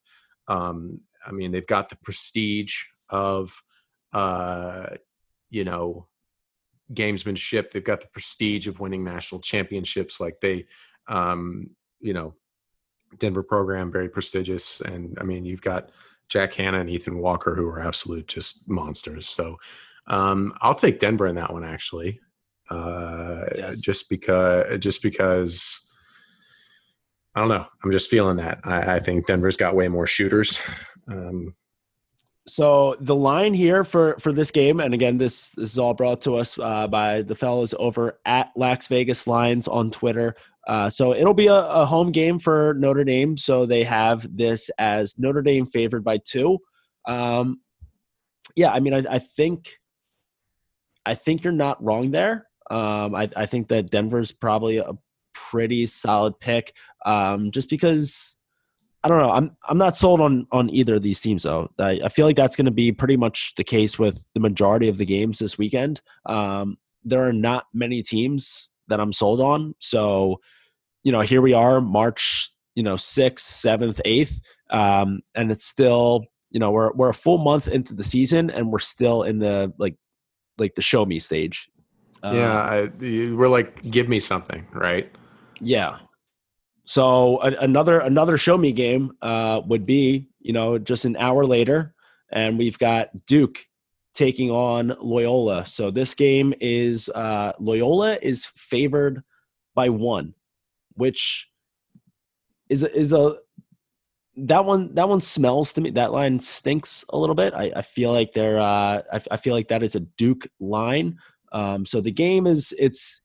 Um, 0.48 1.00
I 1.24 1.32
mean, 1.32 1.52
they've 1.52 1.66
got 1.66 1.88
the 1.88 1.98
prestige 2.02 2.74
of, 3.10 3.52
uh, 4.12 4.96
you 5.50 5.64
know, 5.64 6.06
gamesmanship. 6.94 7.70
They've 7.70 7.84
got 7.84 8.00
the 8.00 8.08
prestige 8.08 8.66
of 8.66 8.80
winning 8.80 9.04
national 9.04 9.40
championships. 9.40 10.20
Like 10.20 10.40
they, 10.40 10.66
um, 11.08 11.70
you 12.00 12.12
know, 12.12 12.34
Denver 13.18 13.42
program 13.42 13.90
very 13.90 14.08
prestigious, 14.08 14.80
and 14.80 15.18
I 15.20 15.24
mean, 15.24 15.44
you've 15.44 15.62
got 15.62 15.90
Jack 16.28 16.54
Hannah 16.54 16.80
and 16.80 16.90
Ethan 16.90 17.18
Walker 17.18 17.54
who 17.54 17.66
are 17.66 17.80
absolute 17.80 18.28
just 18.28 18.68
monsters. 18.68 19.28
So 19.28 19.56
um, 20.06 20.54
I'll 20.60 20.74
take 20.74 21.00
Denver 21.00 21.26
in 21.26 21.34
that 21.34 21.52
one 21.52 21.64
actually, 21.64 22.20
uh, 22.70 23.44
yes. 23.56 23.80
just 23.80 24.08
because 24.08 24.78
just 24.78 25.02
because 25.02 25.90
I 27.34 27.40
don't 27.40 27.48
know. 27.48 27.66
I'm 27.84 27.92
just 27.92 28.10
feeling 28.10 28.36
that. 28.38 28.60
I, 28.64 28.96
I 28.96 28.98
think 28.98 29.26
Denver's 29.26 29.56
got 29.56 29.74
way 29.76 29.88
more 29.88 30.06
shooters. 30.06 30.60
Um, 31.08 31.54
so 32.46 32.96
the 33.00 33.14
line 33.14 33.54
here 33.54 33.84
for 33.84 34.16
for 34.18 34.32
this 34.32 34.50
game, 34.50 34.80
and 34.80 34.94
again, 34.94 35.18
this, 35.18 35.50
this 35.50 35.72
is 35.72 35.78
all 35.78 35.94
brought 35.94 36.22
to 36.22 36.36
us 36.36 36.58
uh, 36.58 36.86
by 36.88 37.22
the 37.22 37.34
fellows 37.34 37.74
over 37.78 38.18
at 38.24 38.50
Lax 38.56 38.86
Vegas 38.88 39.26
Lines 39.26 39.68
on 39.68 39.90
Twitter. 39.90 40.34
Uh, 40.66 40.90
so 40.90 41.14
it'll 41.14 41.34
be 41.34 41.46
a, 41.46 41.54
a, 41.54 41.86
home 41.86 42.12
game 42.12 42.38
for 42.38 42.74
Notre 42.74 43.04
Dame. 43.04 43.36
So 43.36 43.66
they 43.66 43.82
have 43.84 44.26
this 44.36 44.70
as 44.78 45.18
Notre 45.18 45.42
Dame 45.42 45.66
favored 45.66 46.04
by 46.04 46.18
two. 46.18 46.58
Um, 47.06 47.60
yeah, 48.56 48.70
I 48.70 48.80
mean, 48.80 48.94
I, 48.94 49.14
I, 49.14 49.18
think 49.18 49.78
I 51.06 51.14
think 51.14 51.42
you're 51.42 51.52
not 51.52 51.82
wrong 51.82 52.10
there. 52.10 52.46
Um, 52.70 53.14
I, 53.14 53.30
I 53.36 53.46
think 53.46 53.68
that 53.68 53.90
Denver's 53.90 54.32
probably 54.32 54.78
a 54.78 54.92
pretty 55.32 55.86
solid 55.86 56.38
pick. 56.38 56.74
Um, 57.04 57.50
just 57.50 57.70
because 57.70 58.36
I 59.02 59.08
don't 59.08 59.18
know, 59.18 59.30
I'm 59.30 59.56
I'm 59.68 59.78
not 59.78 59.96
sold 59.96 60.20
on 60.20 60.46
on 60.52 60.68
either 60.70 60.96
of 60.96 61.02
these 61.02 61.20
teams 61.20 61.44
though. 61.44 61.70
I, 61.78 62.00
I 62.04 62.08
feel 62.08 62.26
like 62.26 62.36
that's 62.36 62.56
going 62.56 62.66
to 62.66 62.70
be 62.70 62.92
pretty 62.92 63.16
much 63.16 63.54
the 63.56 63.64
case 63.64 63.98
with 63.98 64.26
the 64.34 64.40
majority 64.40 64.88
of 64.88 64.98
the 64.98 65.06
games 65.06 65.38
this 65.38 65.56
weekend. 65.56 66.02
Um, 66.26 66.76
there 67.02 67.24
are 67.26 67.32
not 67.32 67.66
many 67.72 68.02
teams 68.02 68.70
that 68.88 69.00
I'm 69.00 69.12
sold 69.12 69.40
on, 69.40 69.74
so 69.78 70.40
you 71.02 71.12
know 71.12 71.22
here 71.22 71.40
we 71.40 71.54
are, 71.54 71.80
March 71.80 72.52
you 72.74 72.82
know 72.82 72.96
sixth, 72.96 73.46
seventh, 73.46 74.00
eighth, 74.04 74.40
um, 74.70 75.20
and 75.34 75.50
it's 75.50 75.64
still 75.64 76.24
you 76.50 76.60
know 76.60 76.70
we're 76.70 76.92
we're 76.92 77.10
a 77.10 77.14
full 77.14 77.38
month 77.38 77.68
into 77.68 77.94
the 77.94 78.04
season 78.04 78.50
and 78.50 78.70
we're 78.70 78.78
still 78.78 79.22
in 79.22 79.38
the 79.38 79.72
like 79.78 79.96
like 80.58 80.74
the 80.74 80.82
show 80.82 81.06
me 81.06 81.18
stage. 81.18 81.68
yeah, 82.22 82.58
I, 82.60 82.90
we're 83.00 83.48
like, 83.48 83.82
give 83.90 84.08
me 84.08 84.20
something, 84.20 84.66
right? 84.72 85.10
Yeah. 85.60 85.98
So 86.84 87.40
a, 87.42 87.52
another 87.60 88.00
another 88.00 88.36
show 88.36 88.56
me 88.58 88.72
game 88.72 89.12
uh, 89.22 89.60
would 89.66 89.86
be 89.86 90.28
you 90.40 90.52
know 90.52 90.78
just 90.78 91.04
an 91.04 91.16
hour 91.16 91.44
later, 91.46 91.94
and 92.30 92.58
we've 92.58 92.78
got 92.78 93.26
Duke 93.26 93.58
taking 94.14 94.50
on 94.50 94.96
Loyola. 95.00 95.66
So 95.66 95.90
this 95.90 96.14
game 96.14 96.52
is 96.60 97.08
uh, 97.10 97.52
Loyola 97.58 98.18
is 98.20 98.46
favored 98.46 99.22
by 99.74 99.88
one, 99.88 100.34
which 100.94 101.48
is 102.68 102.82
a, 102.82 102.94
is 102.96 103.12
a 103.12 103.36
that 104.36 104.64
one 104.64 104.94
that 104.94 105.08
one 105.08 105.20
smells 105.20 105.72
to 105.74 105.80
me. 105.80 105.90
That 105.90 106.12
line 106.12 106.38
stinks 106.38 107.04
a 107.10 107.18
little 107.18 107.34
bit. 107.34 107.54
I, 107.54 107.72
I 107.76 107.82
feel 107.82 108.12
like 108.12 108.32
they're 108.32 108.58
uh, 108.58 109.02
I, 109.12 109.20
I 109.30 109.36
feel 109.36 109.54
like 109.54 109.68
that 109.68 109.82
is 109.82 109.94
a 109.94 110.00
Duke 110.00 110.46
line. 110.58 111.18
Um, 111.52 111.84
so 111.84 112.00
the 112.00 112.12
game 112.12 112.46
is 112.46 112.74
it's 112.78 113.19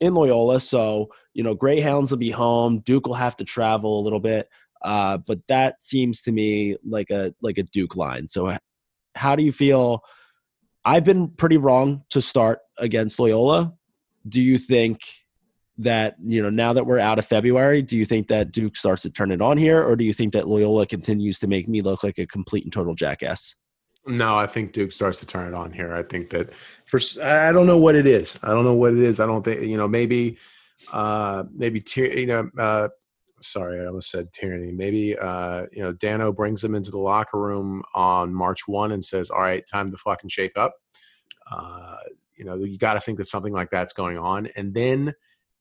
in 0.00 0.14
Loyola. 0.14 0.60
So, 0.60 1.08
you 1.34 1.42
know, 1.42 1.54
Greyhounds 1.54 2.10
will 2.10 2.18
be 2.18 2.30
home. 2.30 2.80
Duke 2.80 3.06
will 3.06 3.14
have 3.14 3.36
to 3.36 3.44
travel 3.44 4.00
a 4.00 4.02
little 4.02 4.20
bit. 4.20 4.48
uh, 4.82 5.16
but 5.18 5.40
that 5.48 5.82
seems 5.82 6.20
to 6.22 6.32
me 6.32 6.76
like 6.86 7.10
a 7.10 7.34
like 7.40 7.58
a 7.58 7.62
Duke 7.64 7.96
line. 7.96 8.28
So, 8.28 8.56
how 9.14 9.36
do 9.36 9.42
you 9.42 9.52
feel? 9.52 10.02
I've 10.84 11.04
been 11.04 11.28
pretty 11.28 11.56
wrong 11.56 12.04
to 12.10 12.20
start 12.20 12.60
against 12.78 13.18
Loyola. 13.18 13.74
Do 14.28 14.40
you 14.40 14.58
think 14.58 15.00
that 15.78 16.16
you 16.24 16.42
know 16.42 16.50
now 16.50 16.72
that 16.72 16.86
we're 16.86 16.98
out 16.98 17.18
of 17.18 17.26
February, 17.26 17.82
do 17.82 17.96
you 17.96 18.06
think 18.06 18.28
that 18.28 18.52
Duke 18.52 18.76
starts 18.76 19.02
to 19.02 19.10
turn 19.10 19.30
it 19.32 19.40
on 19.40 19.58
here, 19.58 19.82
or 19.82 19.96
do 19.96 20.04
you 20.04 20.12
think 20.12 20.32
that 20.32 20.48
Loyola 20.48 20.86
continues 20.86 21.38
to 21.40 21.48
make 21.48 21.68
me 21.68 21.80
look 21.80 22.04
like 22.04 22.18
a 22.18 22.26
complete 22.26 22.64
and 22.64 22.72
total 22.72 22.94
jackass? 22.94 23.56
No, 24.06 24.38
I 24.38 24.46
think 24.46 24.72
Duke 24.72 24.92
starts 24.92 25.18
to 25.20 25.26
turn 25.26 25.48
it 25.48 25.54
on 25.54 25.72
here. 25.72 25.94
I 25.94 26.02
think 26.02 26.30
that 26.30 26.50
for 26.84 27.00
I 27.22 27.50
don't 27.52 27.66
know 27.66 27.78
what 27.78 27.96
it 27.96 28.06
is. 28.06 28.38
I 28.42 28.48
don't 28.48 28.64
know 28.64 28.74
what 28.74 28.92
it 28.92 29.00
is. 29.00 29.18
I 29.18 29.26
don't 29.26 29.44
think 29.44 29.62
you 29.62 29.76
know 29.76 29.88
maybe 29.88 30.38
uh 30.92 31.44
maybe 31.52 31.82
you 31.96 32.26
know 32.26 32.48
uh 32.58 32.88
sorry, 33.40 33.80
I 33.80 33.86
almost 33.86 34.10
said 34.10 34.32
Tierney. 34.32 34.72
Maybe 34.72 35.16
uh, 35.16 35.66
you 35.72 35.82
know 35.82 35.92
Dano 35.92 36.32
brings 36.32 36.60
them 36.60 36.74
into 36.74 36.90
the 36.90 36.98
locker 36.98 37.38
room 37.38 37.82
on 37.94 38.34
March 38.34 38.66
one 38.66 38.92
and 38.92 39.04
says, 39.04 39.30
"All 39.30 39.40
right, 39.40 39.64
time 39.70 39.90
to 39.90 39.96
fucking 39.96 40.30
shake 40.30 40.56
up." 40.56 40.74
Uh, 41.50 41.96
you 42.34 42.44
know, 42.44 42.56
you 42.56 42.78
got 42.78 42.94
to 42.94 43.00
think 43.00 43.18
that 43.18 43.26
something 43.26 43.52
like 43.52 43.70
that's 43.70 43.92
going 43.92 44.18
on, 44.18 44.48
and 44.56 44.74
then 44.74 45.14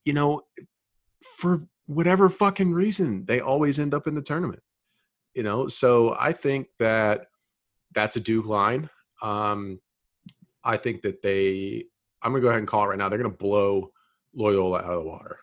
you 0.05 0.13
know, 0.13 0.41
for 1.37 1.61
whatever 1.87 2.29
fucking 2.29 2.73
reason, 2.73 3.25
they 3.25 3.39
always 3.39 3.79
end 3.79 3.93
up 3.93 4.07
in 4.07 4.15
the 4.15 4.21
tournament. 4.21 4.61
You 5.33 5.43
know, 5.43 5.67
so 5.67 6.15
I 6.19 6.31
think 6.31 6.67
that 6.79 7.27
that's 7.95 8.17
a 8.17 8.19
Duke 8.19 8.45
line. 8.45 8.89
Um, 9.21 9.79
I 10.63 10.77
think 10.77 11.01
that 11.01 11.21
they. 11.21 11.85
I'm 12.21 12.31
gonna 12.31 12.41
go 12.41 12.49
ahead 12.49 12.59
and 12.59 12.67
call 12.67 12.83
it 12.83 12.87
right 12.87 12.97
now. 12.97 13.09
They're 13.09 13.19
gonna 13.19 13.29
blow 13.29 13.91
Loyola 14.33 14.79
out 14.79 14.85
of 14.85 15.03
the 15.03 15.09
water. 15.09 15.37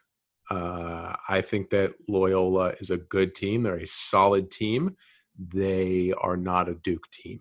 Uh, 0.50 1.16
I 1.28 1.40
think 1.40 1.70
that 1.70 1.94
Loyola 2.08 2.74
is 2.80 2.90
a 2.90 2.98
good 2.98 3.34
team. 3.34 3.62
They're 3.62 3.76
a 3.76 3.86
solid 3.86 4.50
team. 4.50 4.96
They 5.38 6.12
are 6.18 6.36
not 6.36 6.68
a 6.68 6.74
Duke 6.74 7.08
team. 7.10 7.40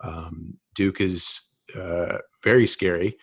Um, 0.00 0.58
Duke 0.74 1.00
is 1.00 1.40
uh, 1.74 2.18
very 2.44 2.66
scary, 2.66 3.16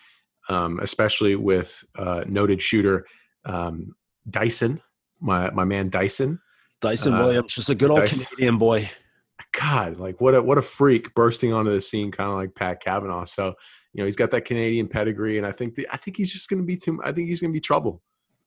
um, 0.48 0.80
especially 0.80 1.36
with 1.36 1.84
uh, 1.96 2.24
noted 2.26 2.60
shooter 2.60 3.06
um, 3.44 3.94
Dyson, 4.28 4.80
my 5.20 5.50
my 5.50 5.64
man 5.64 5.90
Dyson. 5.90 6.40
Dyson 6.80 7.14
uh, 7.14 7.20
Williams, 7.22 7.54
just 7.54 7.70
a 7.70 7.74
good 7.74 7.90
old 7.90 8.00
Dyson. 8.00 8.26
Canadian 8.26 8.58
boy. 8.58 8.90
God, 9.60 9.98
like 9.98 10.20
what 10.20 10.34
a 10.34 10.42
what 10.42 10.58
a 10.58 10.62
freak 10.62 11.14
bursting 11.14 11.52
onto 11.52 11.70
the 11.70 11.80
scene, 11.80 12.10
kind 12.10 12.28
of 12.28 12.36
like 12.36 12.54
Pat 12.54 12.82
Kavanagh. 12.82 13.26
So 13.26 13.54
you 13.92 14.00
know 14.00 14.04
he's 14.04 14.16
got 14.16 14.30
that 14.32 14.44
Canadian 14.44 14.88
pedigree, 14.88 15.38
and 15.38 15.46
I 15.46 15.52
think 15.52 15.76
the, 15.76 15.86
I 15.90 15.96
think 15.96 16.16
he's 16.16 16.32
just 16.32 16.50
going 16.50 16.60
to 16.60 16.66
be 16.66 16.76
too. 16.76 17.00
I 17.04 17.12
think 17.12 17.28
he's 17.28 17.40
going 17.40 17.52
to 17.52 17.56
be 17.56 17.60
trouble. 17.60 18.02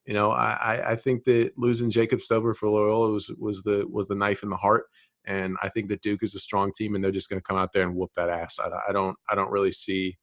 You 0.05 0.13
know, 0.13 0.31
I, 0.31 0.91
I 0.91 0.95
think 0.95 1.23
that 1.25 1.51
losing 1.57 1.89
Jacob 1.89 2.21
Stover 2.21 2.53
for 2.53 2.69
Loyola 2.69 3.11
was 3.11 3.29
was 3.39 3.63
the 3.63 3.85
was 3.89 4.05
the 4.07 4.15
knife 4.15 4.43
in 4.43 4.49
the 4.49 4.57
heart, 4.57 4.85
and 5.25 5.55
I 5.61 5.69
think 5.69 5.87
that 5.89 6.01
Duke 6.01 6.23
is 6.23 6.35
a 6.35 6.39
strong 6.39 6.71
team, 6.77 6.95
and 6.95 7.03
they're 7.03 7.11
just 7.11 7.29
going 7.29 7.39
to 7.39 7.45
come 7.45 7.57
out 7.57 7.71
there 7.71 7.83
and 7.83 7.95
whoop 7.95 8.11
that 8.15 8.29
ass. 8.29 8.59
I, 8.59 8.69
I 8.89 8.91
don't 8.91 9.15
I 9.29 9.35
don't 9.35 9.51
really 9.51 9.71
see. 9.71 10.17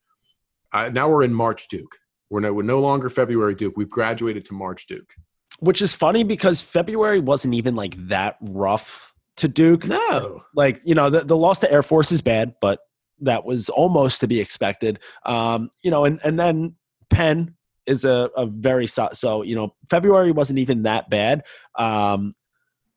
I, 0.73 0.91
now 0.91 1.09
we're 1.09 1.25
in 1.25 1.33
March 1.33 1.69
Duke. 1.69 1.97
We're 2.29 2.41
no 2.41 2.53
we're 2.53 2.63
no 2.63 2.81
longer 2.81 3.09
February 3.09 3.55
Duke. 3.55 3.75
We've 3.77 3.89
graduated 3.89 4.45
to 4.47 4.55
March 4.55 4.87
Duke. 4.87 5.15
Which 5.61 5.81
is 5.81 5.95
funny 5.95 6.25
because 6.25 6.61
February 6.61 7.21
wasn't 7.21 7.55
even 7.55 7.75
like 7.75 7.95
that 8.09 8.37
rough 8.43 9.14
to 9.37 9.49
Duke. 9.49 9.87
No, 9.87 10.43
like 10.55 10.81
you 10.85 10.95
know 10.95 11.11
the 11.11 11.21
the 11.21 11.37
loss 11.37 11.59
to 11.61 11.71
Air 11.71 11.83
Force 11.83 12.13
is 12.13 12.21
bad, 12.21 12.55
but 12.61 12.81
that 13.21 13.45
was 13.45 13.69
almost 13.69 14.21
to 14.21 14.27
be 14.27 14.41
expected. 14.41 14.99
Um, 15.25 15.71
you 15.83 15.91
know, 15.91 16.05
and 16.05 16.21
and 16.25 16.39
then 16.39 16.77
Penn 17.11 17.55
is 17.87 18.05
a, 18.05 18.31
a 18.37 18.47
very 18.47 18.87
so, 18.87 19.11
so 19.13 19.43
you 19.43 19.55
know 19.55 19.75
February 19.91 20.33
wasn't 20.33 20.59
even 20.59 20.83
that 20.83 21.11
bad. 21.11 21.43
Um, 21.79 22.35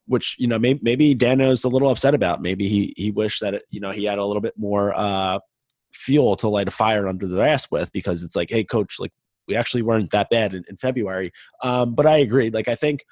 which 0.05 0.35
you 0.39 0.47
know 0.47 0.57
maybe, 0.57 0.79
maybe 0.81 1.13
Dano's 1.13 1.63
a 1.63 1.69
little 1.69 1.89
upset 1.89 2.13
about. 2.13 2.41
Maybe 2.41 2.67
he 2.67 2.93
he 2.95 3.11
wished 3.11 3.41
that 3.41 3.53
it, 3.53 3.63
you 3.69 3.79
know 3.79 3.91
he 3.91 4.05
had 4.05 4.19
a 4.19 4.25
little 4.25 4.41
bit 4.41 4.57
more 4.57 4.93
uh, 4.95 5.39
fuel 5.91 6.35
to 6.37 6.47
light 6.47 6.67
a 6.67 6.71
fire 6.71 7.07
under 7.07 7.27
the 7.27 7.41
ass 7.41 7.69
with 7.69 7.91
because 7.91 8.23
it's 8.23 8.35
like, 8.35 8.49
hey, 8.49 8.63
coach, 8.63 8.99
like 8.99 9.11
we 9.47 9.55
actually 9.55 9.81
weren't 9.81 10.11
that 10.11 10.29
bad 10.29 10.53
in, 10.53 10.63
in 10.69 10.77
February. 10.77 11.31
Um, 11.63 11.95
but 11.95 12.05
I 12.05 12.17
agree. 12.17 12.49
Like 12.49 12.67
I 12.67 12.75
think 12.75 13.03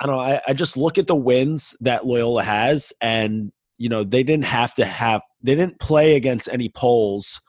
I 0.00 0.06
don't 0.06 0.16
know. 0.16 0.22
I, 0.22 0.40
I 0.48 0.52
just 0.54 0.76
look 0.76 0.96
at 0.98 1.06
the 1.06 1.14
wins 1.14 1.76
that 1.80 2.06
Loyola 2.06 2.42
has, 2.42 2.92
and 3.00 3.52
you 3.78 3.88
know 3.88 4.02
they 4.02 4.22
didn't 4.22 4.46
have 4.46 4.74
to 4.74 4.84
have 4.84 5.20
they 5.42 5.54
didn't 5.54 5.78
play 5.78 6.16
against 6.16 6.48
any 6.50 6.68
polls 6.68 7.40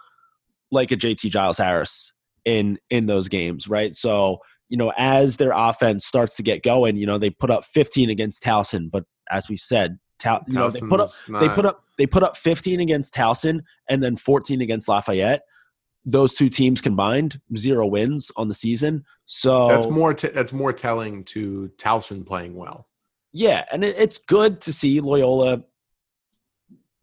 like 0.72 0.92
a 0.92 0.98
JT 0.98 1.30
Giles 1.30 1.58
Harris 1.58 2.14
in 2.46 2.78
in 2.90 3.06
those 3.06 3.30
games, 3.30 3.68
right? 3.68 3.96
So 3.96 4.40
you 4.72 4.78
know, 4.78 4.94
as 4.98 5.36
their 5.38 5.52
offense 5.52 6.06
starts 6.06 6.38
to 6.38 6.44
get 6.44 6.64
going, 6.64 6.96
you 6.96 7.06
know, 7.06 7.18
they 7.18 7.30
put 7.30 7.52
up 7.52 7.66
15 7.66 8.10
against 8.10 8.42
Towson, 8.42 8.90
but 8.90 9.04
as 9.30 9.50
we 9.50 9.58
said, 9.58 10.00
Tal- 10.18 10.46
you 10.48 10.58
know, 10.58 10.70
they 10.70 10.80
put 10.80 11.02
up 11.02 11.10
not... 11.28 11.40
they 11.42 11.50
put 11.50 11.66
up 11.66 11.84
they 11.98 12.06
put 12.06 12.24
up 12.24 12.38
15 12.38 12.80
against 12.80 13.14
Towson 13.14 13.62
and 13.90 14.02
then 14.02 14.16
14 14.16 14.62
against 14.62 14.88
Lafayette. 14.88 15.42
Those 16.04 16.34
two 16.34 16.50
teams 16.50 16.82
combined, 16.82 17.40
zero 17.56 17.86
wins 17.86 18.32
on 18.36 18.48
the 18.48 18.54
season. 18.54 19.06
So 19.26 19.68
that's 19.68 19.88
more 19.88 20.14
t- 20.14 20.30
that's 20.30 20.54
more 20.54 20.74
telling 20.74 21.24
to 21.26 21.72
Towson 21.78 22.26
playing 22.26 22.56
well. 22.56 22.88
Yeah, 23.34 23.66
and 23.72 23.84
it, 23.84 23.96
it's 23.98 24.18
good 24.18 24.62
to 24.62 24.74
see 24.74 25.00
Loyola 25.00 25.64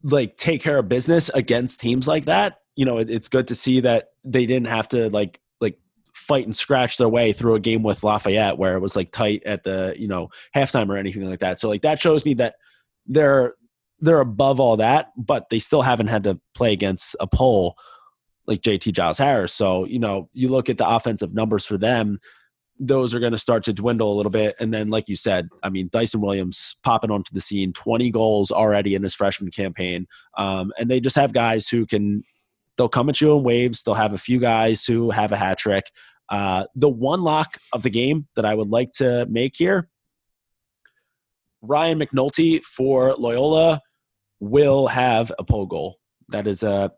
like 0.03 0.37
take 0.37 0.63
care 0.63 0.79
of 0.79 0.89
business 0.89 1.29
against 1.31 1.81
teams 1.81 2.07
like 2.07 2.27
that 2.27 2.59
you 2.79 2.85
know, 2.85 2.99
it, 2.99 3.11
it's 3.11 3.29
good 3.29 3.49
to 3.49 3.57
see 3.57 3.81
that 3.81 4.11
they 4.23 4.47
didn't 4.47 4.69
have 4.69 4.87
to 4.91 5.11
like 5.11 5.41
like 5.61 5.81
fight 6.15 6.45
and 6.45 6.55
scratch 6.55 6.97
their 6.97 7.09
way 7.09 7.33
through 7.33 7.57
a 7.57 7.61
game 7.61 7.83
with 7.83 8.05
Lafayette 8.05 8.57
where 8.57 8.77
it 8.77 8.81
was 8.81 8.95
like 8.95 9.11
tight 9.11 9.43
at 9.45 9.65
the 9.65 9.97
you 9.99 10.07
know 10.07 10.29
halftime 10.55 10.89
or 10.89 10.97
anything 10.97 11.29
like 11.29 11.41
that. 11.41 11.59
So 11.59 11.69
like 11.69 11.83
that 11.83 12.01
shows 12.01 12.25
me 12.25 12.35
that 12.35 12.55
they're 13.05 13.55
they're 13.99 14.21
above 14.21 14.61
all 14.61 14.77
that, 14.77 15.09
but 15.17 15.49
they 15.51 15.59
still 15.59 15.83
haven't 15.83 16.07
had 16.07 16.23
to 16.23 16.39
play 16.55 16.73
against 16.73 17.17
a 17.19 17.27
pole 17.27 17.75
like 18.49 18.63
JT 18.63 18.93
Giles 18.93 19.19
Harris. 19.19 19.55
So 19.55 19.85
you 19.87 20.01
know, 20.01 20.29
you 20.33 20.49
look 20.49 20.69
at 20.69 20.79
the 20.79 20.89
offensive 20.89 21.33
numbers 21.33 21.65
for 21.65 21.79
them 21.79 22.19
those 22.81 23.13
are 23.13 23.19
going 23.19 23.33
to 23.33 23.39
start 23.39 23.65
to 23.65 23.73
dwindle 23.73 24.13
a 24.13 24.15
little 24.15 24.31
bit. 24.31 24.55
And 24.61 24.73
then, 24.73 24.89
like 24.89 25.09
you 25.09 25.17
said, 25.17 25.49
I 25.65 25.69
mean, 25.69 25.89
Dyson 25.91 26.21
Williams 26.21 26.77
popping 26.85 27.11
onto 27.11 27.35
the 27.35 27.41
scene, 27.41 27.73
20 27.73 28.09
goals 28.13 28.53
already 28.53 28.95
in 28.95 29.03
his 29.03 29.17
freshman 29.17 29.51
campaign. 29.51 30.07
Um, 30.37 30.73
and 30.79 30.89
they 30.89 31.01
just 31.01 31.17
have 31.17 31.33
guys 31.33 31.67
who 31.67 31.87
can 31.87 32.23
They'll 32.79 32.89
come 32.89 33.09
at 33.09 33.21
you 33.21 33.37
in 33.37 33.43
waves. 33.43 33.83
They'll 33.83 33.95
have 33.95 34.15
a 34.15 34.19
few 34.19 34.39
guys 34.39 34.85
who 34.85 35.11
have 35.11 35.33
a 35.33 35.37
hat 35.37 35.59
trick. 35.59 35.91
Uh, 36.31 36.65
the 36.77 36.89
one 36.89 37.23
lock 37.23 37.59
of 37.73 37.83
the 37.83 37.91
game 37.91 38.29
that 38.37 38.45
I 38.45 38.55
would 38.55 38.69
like 38.69 38.93
to 38.93 39.27
make 39.29 39.55
here 39.57 39.89
Ryan 41.61 41.99
McNulty 41.99 42.63
for 42.63 43.15
Loyola 43.15 43.81
will 44.39 44.87
have 44.87 45.33
a 45.39 45.45
pole 45.45 45.67
goal. 45.67 45.97
That 46.29 46.47
is 46.47 46.63
a 46.63 46.93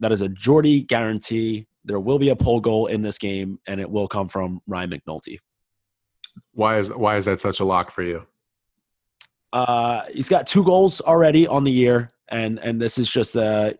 that 0.00 0.12
is 0.12 0.22
a 0.22 0.28
Jordy 0.28 0.82
guarantee. 0.82 1.66
There 1.84 2.00
will 2.00 2.18
be 2.18 2.30
a 2.30 2.36
pole 2.36 2.60
goal 2.60 2.86
in 2.86 3.02
this 3.02 3.18
game, 3.18 3.58
and 3.66 3.80
it 3.80 3.90
will 3.90 4.08
come 4.08 4.28
from 4.28 4.60
Ryan 4.66 4.90
McNulty. 4.90 5.38
Why 6.52 6.78
is 6.78 6.94
why 6.94 7.16
is 7.16 7.24
that 7.26 7.40
such 7.40 7.60
a 7.60 7.64
lock 7.64 7.90
for 7.90 8.02
you? 8.02 8.26
Uh, 9.52 10.02
he's 10.12 10.28
got 10.28 10.46
two 10.46 10.64
goals 10.64 11.00
already 11.00 11.46
on 11.46 11.64
the 11.64 11.72
year, 11.72 12.10
and 12.28 12.58
and 12.58 12.80
this 12.80 12.98
is 12.98 13.10
just 13.10 13.36
a 13.36 13.78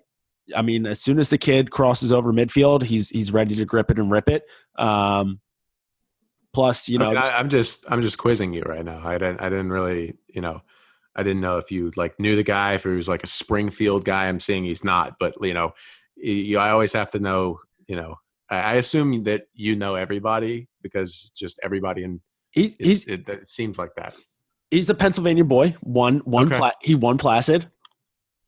I 0.54 0.62
mean, 0.62 0.86
as 0.86 1.00
soon 1.00 1.18
as 1.18 1.28
the 1.28 1.38
kid 1.38 1.70
crosses 1.70 2.12
over 2.12 2.32
midfield, 2.32 2.82
he's 2.82 3.08
he's 3.08 3.32
ready 3.32 3.54
to 3.56 3.64
grip 3.64 3.90
it 3.90 3.98
and 3.98 4.10
rip 4.10 4.28
it. 4.28 4.44
Um, 4.76 5.40
plus, 6.52 6.88
you 6.88 6.98
know, 6.98 7.14
I 7.14 7.40
am 7.40 7.48
just 7.48 7.84
I'm 7.88 8.02
just 8.02 8.18
quizzing 8.18 8.52
you 8.52 8.62
right 8.62 8.84
now. 8.84 9.00
I 9.04 9.18
didn't 9.18 9.40
I 9.40 9.48
didn't 9.48 9.70
really 9.70 10.16
you 10.28 10.40
know 10.40 10.62
I 11.16 11.22
didn't 11.22 11.40
know 11.40 11.58
if 11.58 11.72
you 11.72 11.90
like 11.96 12.20
knew 12.20 12.36
the 12.36 12.42
guy 12.44 12.74
if 12.74 12.84
he 12.84 12.90
was 12.90 13.08
like 13.08 13.24
a 13.24 13.28
Springfield 13.28 14.04
guy. 14.04 14.28
I'm 14.28 14.40
saying 14.40 14.64
he's 14.64 14.84
not, 14.84 15.16
but 15.18 15.34
you 15.40 15.54
know, 15.54 15.72
you, 16.16 16.58
I 16.58 16.70
always 16.70 16.92
have 16.92 17.10
to 17.12 17.18
know. 17.18 17.60
You 17.86 17.96
know, 17.96 18.16
I, 18.50 18.56
I 18.56 18.74
assume 18.74 19.24
that 19.24 19.46
you 19.54 19.76
know 19.76 19.94
everybody 19.94 20.68
because 20.82 21.30
just 21.36 21.60
everybody 21.62 22.04
in 22.04 22.20
he's, 22.50 22.76
he's 22.76 23.04
it, 23.04 23.28
it, 23.28 23.48
seems 23.48 23.78
like 23.78 23.94
that. 23.96 24.14
He's 24.70 24.90
a 24.90 24.94
Pennsylvania 24.94 25.44
boy. 25.44 25.76
One 25.80 26.18
one 26.20 26.46
okay. 26.46 26.58
Pla- 26.58 26.72
he 26.80 26.94
won 26.94 27.18
Placid. 27.18 27.70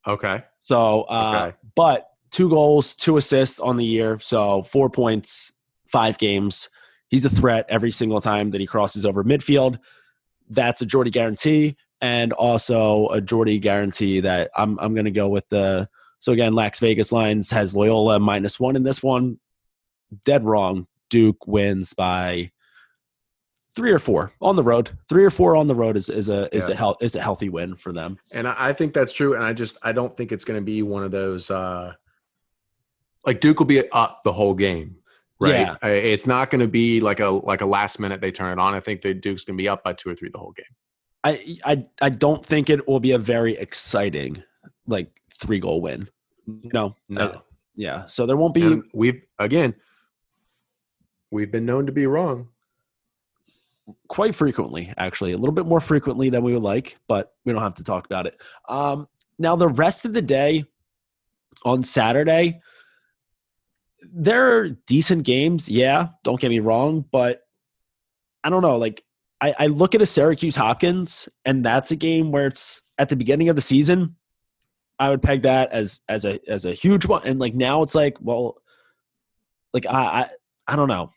Okay. 0.06 0.42
So, 0.60 1.02
uh, 1.02 1.48
okay. 1.48 1.56
but 1.74 2.08
two 2.30 2.48
goals, 2.48 2.94
two 2.94 3.16
assists 3.16 3.58
on 3.58 3.76
the 3.76 3.84
year. 3.84 4.18
So 4.20 4.62
four 4.62 4.90
points, 4.90 5.52
five 5.86 6.18
games. 6.18 6.68
He's 7.08 7.24
a 7.24 7.30
threat 7.30 7.66
every 7.68 7.90
single 7.90 8.20
time 8.20 8.50
that 8.50 8.60
he 8.60 8.66
crosses 8.66 9.06
over 9.06 9.24
midfield. 9.24 9.78
That's 10.50 10.82
a 10.82 10.86
Jordy 10.86 11.10
guarantee, 11.10 11.76
and 12.00 12.32
also 12.32 13.08
a 13.08 13.20
Jordy 13.20 13.58
guarantee 13.58 14.20
that 14.20 14.50
I'm 14.56 14.78
I'm 14.78 14.94
going 14.94 15.04
to 15.06 15.10
go 15.10 15.28
with 15.28 15.48
the. 15.48 15.88
So 16.18 16.32
again, 16.32 16.52
Lax 16.52 16.80
Vegas 16.80 17.12
Lines 17.12 17.50
has 17.50 17.74
Loyola 17.74 18.18
minus 18.18 18.58
one 18.58 18.76
in 18.76 18.82
this 18.82 19.02
one. 19.02 19.38
Dead 20.24 20.44
wrong. 20.44 20.86
Duke 21.10 21.46
wins 21.46 21.94
by 21.94 22.50
three 23.74 23.92
or 23.92 23.98
four 23.98 24.32
on 24.40 24.56
the 24.56 24.62
road. 24.62 24.90
Three 25.08 25.24
or 25.24 25.30
four 25.30 25.54
on 25.54 25.66
the 25.68 25.74
road 25.74 25.96
is, 25.96 26.10
is 26.10 26.28
a 26.28 26.54
is 26.54 26.68
yeah. 26.68 26.74
a 26.74 26.76
health 26.76 26.96
is 27.00 27.14
a 27.14 27.22
healthy 27.22 27.48
win 27.48 27.76
for 27.76 27.92
them. 27.92 28.18
And 28.32 28.48
I 28.48 28.72
think 28.72 28.92
that's 28.92 29.12
true. 29.12 29.34
And 29.34 29.44
I 29.44 29.52
just 29.52 29.78
I 29.82 29.92
don't 29.92 30.14
think 30.16 30.32
it's 30.32 30.44
going 30.44 30.58
to 30.58 30.64
be 30.64 30.82
one 30.82 31.04
of 31.04 31.10
those 31.10 31.50
uh 31.50 31.94
like 33.24 33.40
Duke 33.40 33.58
will 33.58 33.66
be 33.66 33.88
up 33.90 34.22
the 34.24 34.32
whole 34.32 34.54
game. 34.54 34.96
Right. 35.40 35.68
Yeah. 35.82 35.88
It's 35.88 36.26
not 36.26 36.50
going 36.50 36.60
to 36.60 36.66
be 36.66 37.00
like 37.00 37.20
a 37.20 37.28
like 37.28 37.60
a 37.60 37.66
last 37.66 38.00
minute 38.00 38.20
they 38.20 38.32
turn 38.32 38.58
it 38.58 38.60
on. 38.60 38.74
I 38.74 38.80
think 38.80 39.02
that 39.02 39.20
Duke's 39.20 39.44
going 39.44 39.56
to 39.56 39.62
be 39.62 39.68
up 39.68 39.84
by 39.84 39.92
two 39.92 40.10
or 40.10 40.16
three 40.16 40.30
the 40.30 40.38
whole 40.38 40.52
game. 40.52 40.66
I 41.22 41.56
I 41.64 41.86
I 42.02 42.08
don't 42.08 42.44
think 42.44 42.70
it 42.70 42.88
will 42.88 43.00
be 43.00 43.12
a 43.12 43.18
very 43.18 43.56
exciting 43.56 44.42
like 44.86 45.17
three 45.38 45.58
goal 45.60 45.80
win. 45.80 46.08
No, 46.46 46.96
No. 47.08 47.42
Yeah. 47.74 48.06
So 48.06 48.26
there 48.26 48.36
won't 48.36 48.54
be. 48.54 48.62
And 48.62 48.82
we've 48.92 49.22
again, 49.38 49.74
we've 51.30 51.50
been 51.50 51.66
known 51.66 51.86
to 51.86 51.92
be 51.92 52.06
wrong. 52.06 52.48
quite 54.08 54.34
frequently, 54.34 54.92
actually, 54.96 55.32
a 55.32 55.38
little 55.38 55.54
bit 55.54 55.66
more 55.66 55.80
frequently 55.80 56.30
than 56.30 56.42
we 56.42 56.52
would 56.52 56.62
like, 56.62 56.98
but 57.06 57.32
we 57.44 57.52
don't 57.52 57.62
have 57.62 57.74
to 57.74 57.84
talk 57.84 58.04
about 58.04 58.26
it. 58.26 58.40
Um, 58.68 59.08
now, 59.38 59.56
the 59.56 59.68
rest 59.68 60.04
of 60.04 60.12
the 60.12 60.22
day 60.22 60.64
on 61.64 61.82
Saturday, 61.82 62.60
there 64.02 64.58
are 64.58 64.68
decent 64.68 65.24
games. 65.24 65.68
Yeah, 65.68 66.08
don't 66.24 66.40
get 66.40 66.50
me 66.50 66.60
wrong, 66.60 67.04
but 67.10 67.42
I 68.44 68.50
don't 68.50 68.62
know. 68.62 68.76
Like, 68.76 69.04
I, 69.40 69.54
I 69.58 69.66
look 69.66 69.94
at 69.94 70.02
a 70.02 70.06
Syracuse 70.06 70.56
Hopkins, 70.56 71.28
and 71.44 71.64
that's 71.64 71.90
a 71.92 71.96
game 71.96 72.32
where 72.32 72.46
it's 72.46 72.82
at 72.98 73.08
the 73.08 73.16
beginning 73.16 73.48
of 73.48 73.56
the 73.56 73.62
season. 73.62 74.16
I 74.98 75.10
would 75.10 75.22
peg 75.22 75.42
that 75.42 75.70
as 75.72 76.00
as 76.08 76.24
a 76.24 76.38
as 76.50 76.64
a 76.64 76.72
huge 76.72 77.06
one, 77.06 77.22
and 77.24 77.38
like 77.38 77.54
now 77.54 77.82
it's 77.82 77.94
like, 77.94 78.16
well, 78.20 78.56
like 79.72 79.86
I 79.86 79.92
I, 79.92 80.28
I 80.66 80.76
don't 80.76 80.88
know 80.88 81.12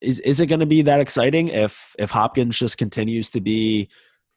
is 0.00 0.20
is 0.20 0.40
it 0.40 0.46
going 0.46 0.60
to 0.60 0.66
be 0.66 0.82
that 0.82 1.00
exciting 1.00 1.48
if 1.48 1.94
if 1.98 2.10
Hopkins 2.10 2.58
just 2.58 2.78
continues 2.78 3.30
to 3.30 3.40
be 3.40 3.88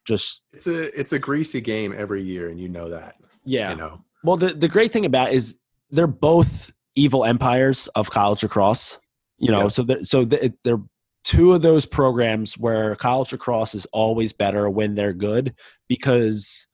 just 0.06 0.42
It's 0.52 0.66
a 0.66 0.98
it's 0.98 1.12
a 1.12 1.18
greasy 1.18 1.60
game 1.60 1.94
every 1.96 2.22
year, 2.22 2.48
and 2.48 2.58
you 2.60 2.68
know 2.68 2.90
that. 2.90 3.14
yeah. 3.44 3.70
You 3.70 3.76
know. 3.76 4.04
Well, 4.24 4.36
the 4.36 4.54
the 4.54 4.68
great 4.68 4.92
thing 4.92 5.04
about 5.06 5.30
it 5.30 5.34
is 5.34 5.56
they're 5.90 6.06
both 6.06 6.72
evil 6.96 7.24
empires 7.24 7.88
of 7.88 8.10
college 8.10 8.42
lacrosse. 8.42 8.98
You 9.38 9.50
know, 9.50 9.62
Yeah. 9.62 9.68
so 9.68 9.82
the, 9.82 10.04
so 10.04 10.24
the, 10.24 10.52
they're 10.64 10.82
two 11.24 11.52
of 11.52 11.62
those 11.62 11.86
programs 11.86 12.58
where 12.58 12.96
college 12.96 13.30
lacrosse 13.32 13.74
is 13.76 13.86
always 13.92 14.32
better 14.32 14.68
when 14.68 14.94
they're 14.96 15.12
good 15.12 15.54
because 15.88 16.66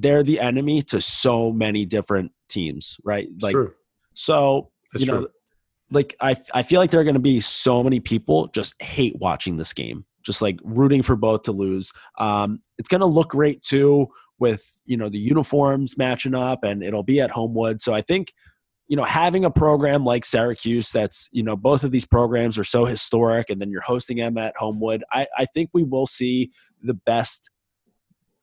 they're 0.00 0.22
the 0.22 0.40
enemy 0.40 0.82
to 0.82 1.00
so 1.00 1.52
many 1.52 1.84
different 1.84 2.32
teams, 2.48 2.96
right? 3.04 3.28
It's 3.34 3.42
like 3.42 3.52
true. 3.52 3.72
so 4.12 4.70
It's 4.94 5.04
you 5.04 5.12
know, 5.12 5.18
true. 5.20 5.28
like 5.90 6.14
I 6.20 6.36
I 6.54 6.62
feel 6.62 6.80
like 6.80 6.90
there 6.90 7.00
are 7.00 7.04
going 7.04 7.14
to 7.14 7.20
be 7.20 7.40
so 7.40 7.82
many 7.82 8.00
people 8.00 8.48
just 8.48 8.80
hate 8.82 9.16
watching 9.18 9.56
this 9.56 9.72
game, 9.72 10.04
just 10.24 10.42
like 10.42 10.58
rooting 10.62 11.02
for 11.02 11.16
both 11.16 11.44
to 11.44 11.52
lose. 11.52 11.92
Um, 12.18 12.60
it's 12.78 12.88
going 12.88 13.00
to 13.00 13.06
look 13.06 13.30
great 13.30 13.62
too 13.62 14.08
with 14.38 14.64
you 14.84 14.96
know 14.96 15.08
the 15.08 15.18
uniforms 15.18 15.98
matching 15.98 16.34
up, 16.34 16.64
and 16.64 16.82
it'll 16.82 17.02
be 17.02 17.20
at 17.20 17.30
Homewood. 17.30 17.80
So 17.80 17.94
I 17.94 18.00
think 18.00 18.32
you 18.86 18.96
know 18.96 19.04
having 19.04 19.44
a 19.44 19.50
program 19.50 20.04
like 20.04 20.24
Syracuse, 20.24 20.90
that's 20.90 21.28
you 21.32 21.42
know 21.42 21.56
both 21.56 21.84
of 21.84 21.90
these 21.90 22.06
programs 22.06 22.58
are 22.58 22.64
so 22.64 22.84
historic, 22.84 23.50
and 23.50 23.60
then 23.60 23.70
you're 23.70 23.82
hosting 23.82 24.18
them 24.18 24.38
at 24.38 24.56
Homewood. 24.56 25.02
I 25.12 25.26
I 25.36 25.46
think 25.46 25.70
we 25.72 25.82
will 25.82 26.06
see 26.06 26.50
the 26.82 26.94
best 26.94 27.50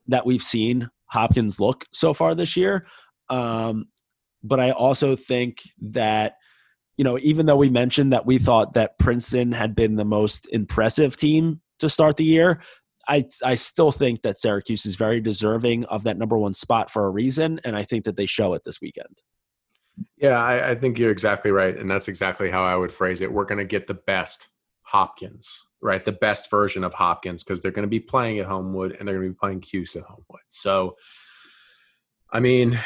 that 0.07 0.25
we've 0.25 0.43
seen 0.43 0.89
Hopkins 1.15 1.59
look 1.59 1.85
so 1.93 2.13
far 2.13 2.35
this 2.35 2.55
year. 2.55 2.85
Um, 3.29 3.85
but 4.43 4.59
I 4.59 4.71
also 4.71 5.15
think 5.15 5.61
that 5.81 6.35
you 6.97 7.03
know, 7.03 7.17
even 7.19 7.45
though 7.45 7.57
we 7.57 7.69
mentioned 7.69 8.13
that 8.13 8.25
we 8.25 8.37
thought 8.37 8.73
that 8.73 8.97
Princeton 8.99 9.51
had 9.51 9.75
been 9.75 9.95
the 9.95 10.05
most 10.05 10.47
impressive 10.51 11.17
team 11.17 11.61
to 11.79 11.89
start 11.89 12.15
the 12.15 12.23
year, 12.23 12.61
I 13.07 13.25
I 13.43 13.55
still 13.55 13.91
think 13.91 14.21
that 14.21 14.37
Syracuse 14.37 14.85
is 14.85 14.95
very 14.95 15.19
deserving 15.19 15.85
of 15.85 16.03
that 16.03 16.17
number 16.17 16.37
one 16.37 16.53
spot 16.53 16.89
for 16.89 17.05
a 17.05 17.09
reason, 17.09 17.59
and 17.63 17.75
I 17.75 17.83
think 17.83 18.05
that 18.05 18.15
they 18.15 18.25
show 18.25 18.53
it 18.53 18.63
this 18.65 18.81
weekend. 18.81 19.21
Yeah, 20.17 20.41
I, 20.41 20.71
I 20.71 20.75
think 20.75 20.97
you're 20.97 21.11
exactly 21.11 21.51
right, 21.51 21.77
and 21.77 21.89
that's 21.89 22.07
exactly 22.07 22.49
how 22.49 22.63
I 22.63 22.75
would 22.75 22.91
phrase 22.91 23.21
it. 23.21 23.31
We're 23.31 23.45
going 23.45 23.59
to 23.59 23.65
get 23.65 23.87
the 23.87 23.93
best 23.93 24.49
Hopkins, 24.83 25.67
right? 25.85 26.03
The 26.03 26.11
best 26.11 26.49
version 26.49 26.83
of 26.83 26.95
Hopkins 26.95 27.43
because 27.43 27.61
they're 27.61 27.71
going 27.71 27.83
to 27.83 27.87
be 27.87 27.99
playing 27.99 28.39
at 28.39 28.47
Homewood 28.47 28.97
and 28.97 29.07
they're 29.07 29.15
going 29.15 29.27
to 29.27 29.33
be 29.33 29.39
playing 29.39 29.61
Cuse 29.61 29.95
at 29.95 30.01
Homewood. 30.01 30.41
So, 30.47 30.95
I 32.31 32.39
mean, 32.39 32.79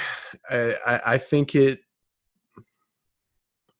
I, 0.50 1.02
I, 1.06 1.18
think 1.18 1.56
it. 1.56 1.80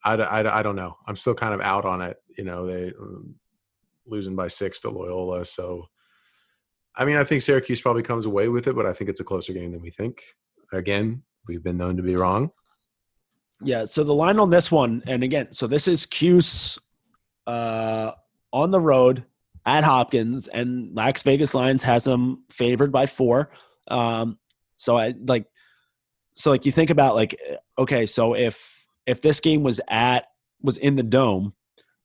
I, 0.06 0.14
I, 0.14 0.60
I 0.60 0.64
don't 0.64 0.78
know. 0.78 0.96
I'm 1.06 1.18
still 1.18 1.36
kind 1.36 1.54
of 1.54 1.60
out 1.60 1.84
on 1.84 2.02
it. 2.02 2.16
You 2.38 2.46
know, 2.46 2.66
they 2.66 2.94
um, 2.98 3.36
losing 4.08 4.38
by 4.38 4.48
six 4.48 4.80
to 4.82 4.90
Loyola. 4.90 5.44
So, 5.44 5.88
I 6.96 7.04
mean, 7.04 7.18
I 7.18 7.26
think 7.26 7.42
Syracuse 7.42 7.82
probably 7.82 8.04
comes 8.04 8.26
away 8.26 8.48
with 8.48 8.68
it, 8.68 8.76
but 8.76 8.86
I 8.86 8.94
think 8.94 9.10
it's 9.10 9.20
a 9.20 9.26
closer 9.26 9.52
game 9.52 9.74
than 9.74 9.82
we 9.82 9.90
think. 9.90 10.24
Again, 10.72 11.24
we've 11.46 11.62
been 11.62 11.78
known 11.78 11.98
to 11.98 12.04
be 12.04 12.16
wrong. 12.16 12.52
Yeah. 13.62 13.84
So 13.84 14.06
the 14.06 14.14
line 14.14 14.40
on 14.40 14.50
this 14.50 14.72
one, 14.72 15.04
and 15.06 15.24
again, 15.24 15.52
so 15.52 15.68
this 15.68 15.90
is 15.90 16.06
Cuse 16.06 16.80
uh, 17.46 18.12
on 18.52 18.72
the 18.72 18.80
road 18.80 19.26
at 19.66 19.84
Hopkins, 19.84 20.48
and 20.48 20.96
Lax 20.96 21.24
Vegas 21.24 21.54
Lines 21.54 21.84
has 21.84 22.04
them 22.04 22.44
favored 22.50 22.92
by 22.92 23.06
four. 23.06 23.52
Um, 23.88 24.38
so 24.76 24.98
I 24.98 25.14
like, 25.26 25.46
so 26.36 26.52
like 26.52 26.66
you 26.66 26.72
think 26.72 26.90
about 26.90 27.16
like, 27.16 27.40
okay, 27.78 28.06
so 28.06 28.36
if 28.36 28.86
if 29.06 29.22
this 29.22 29.40
game 29.40 29.64
was 29.64 29.82
at 29.90 30.26
was 30.62 30.78
in 30.78 30.96
the 30.96 31.04
dome, 31.04 31.54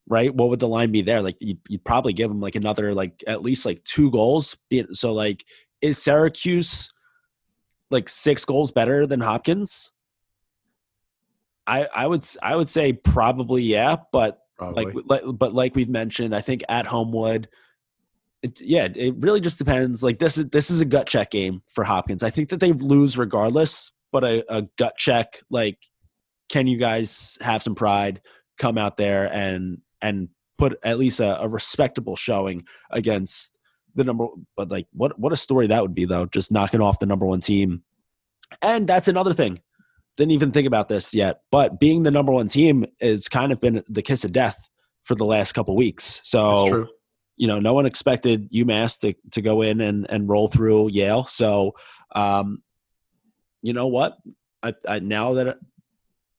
right? 0.08 0.34
What 0.34 0.50
would 0.50 0.60
the 0.60 0.68
line 0.68 0.92
be 0.92 1.02
there? 1.02 1.22
Like 1.22 1.36
you'd, 1.40 1.60
you'd 1.68 1.84
probably 1.84 2.12
give 2.12 2.28
them 2.28 2.40
like 2.40 2.56
another 2.56 2.94
like 2.94 3.22
at 3.26 3.42
least 3.42 3.66
like 3.66 3.82
two 3.84 4.10
goals. 4.10 4.56
So 4.92 5.12
like, 5.12 5.44
is 5.80 6.02
Syracuse 6.02 6.92
like 7.90 8.08
six 8.08 8.44
goals 8.44 8.72
better 8.72 9.06
than 9.06 9.20
Hopkins? 9.20 9.92
I 11.66 11.86
I 11.94 12.06
would 12.06 12.26
I 12.42 12.56
would 12.56 12.68
say 12.68 12.92
probably 12.92 13.62
yeah, 13.62 13.96
but 14.12 14.40
Probably. 14.56 14.84
like, 14.84 14.94
like 15.06 15.22
but 15.38 15.52
like 15.52 15.74
we've 15.74 15.88
mentioned, 15.88 16.34
I 16.34 16.40
think 16.40 16.62
at 16.68 16.86
Homewood, 16.86 17.48
it, 18.42 18.60
yeah, 18.60 18.88
it 18.94 19.14
really 19.18 19.40
just 19.40 19.58
depends. 19.58 20.02
Like 20.02 20.18
this 20.18 20.38
is 20.38 20.48
this 20.50 20.70
is 20.70 20.80
a 20.80 20.84
gut 20.84 21.06
check 21.06 21.30
game 21.30 21.62
for 21.68 21.84
Hopkins. 21.84 22.22
I 22.22 22.30
think 22.30 22.50
that 22.50 22.60
they 22.60 22.72
lose 22.72 23.18
regardless, 23.18 23.92
but 24.12 24.22
a, 24.22 24.44
a 24.54 24.62
gut 24.78 24.96
check 24.96 25.40
like, 25.50 25.78
can 26.48 26.66
you 26.66 26.76
guys 26.76 27.38
have 27.40 27.62
some 27.62 27.74
pride? 27.74 28.20
Come 28.58 28.78
out 28.78 28.96
there 28.96 29.32
and 29.32 29.78
and 30.00 30.28
put 30.58 30.78
at 30.84 30.98
least 30.98 31.20
a, 31.20 31.40
a 31.42 31.48
respectable 31.48 32.14
showing 32.14 32.64
against 32.90 33.58
the 33.96 34.04
number. 34.04 34.26
But 34.56 34.70
like, 34.70 34.86
what 34.92 35.18
what 35.18 35.32
a 35.32 35.36
story 35.36 35.66
that 35.68 35.82
would 35.82 35.94
be 35.94 36.04
though, 36.04 36.26
just 36.26 36.52
knocking 36.52 36.80
off 36.80 37.00
the 37.00 37.06
number 37.06 37.26
one 37.26 37.40
team. 37.40 37.82
And 38.62 38.86
that's 38.86 39.08
another 39.08 39.32
thing 39.32 39.60
didn't 40.16 40.32
even 40.32 40.52
think 40.52 40.66
about 40.66 40.88
this 40.88 41.14
yet, 41.14 41.40
but 41.50 41.80
being 41.80 42.02
the 42.02 42.10
number 42.10 42.32
one 42.32 42.48
team 42.48 42.86
has 43.00 43.28
kind 43.28 43.52
of 43.52 43.60
been 43.60 43.82
the 43.88 44.02
kiss 44.02 44.24
of 44.24 44.32
death 44.32 44.68
for 45.04 45.14
the 45.14 45.24
last 45.24 45.52
couple 45.52 45.76
weeks. 45.76 46.20
So 46.24 46.86
you 47.36 47.48
know, 47.48 47.58
no 47.58 47.74
one 47.74 47.86
expected 47.86 48.50
UMass 48.52 49.00
to 49.00 49.14
to 49.32 49.42
go 49.42 49.62
in 49.62 49.80
and 49.80 50.06
and 50.08 50.28
roll 50.28 50.48
through 50.48 50.90
Yale. 50.90 51.24
So 51.24 51.72
um, 52.14 52.62
you 53.62 53.72
know 53.72 53.88
what? 53.88 54.16
I, 54.62 54.74
I 54.88 54.98
now 55.00 55.34
that 55.34 55.58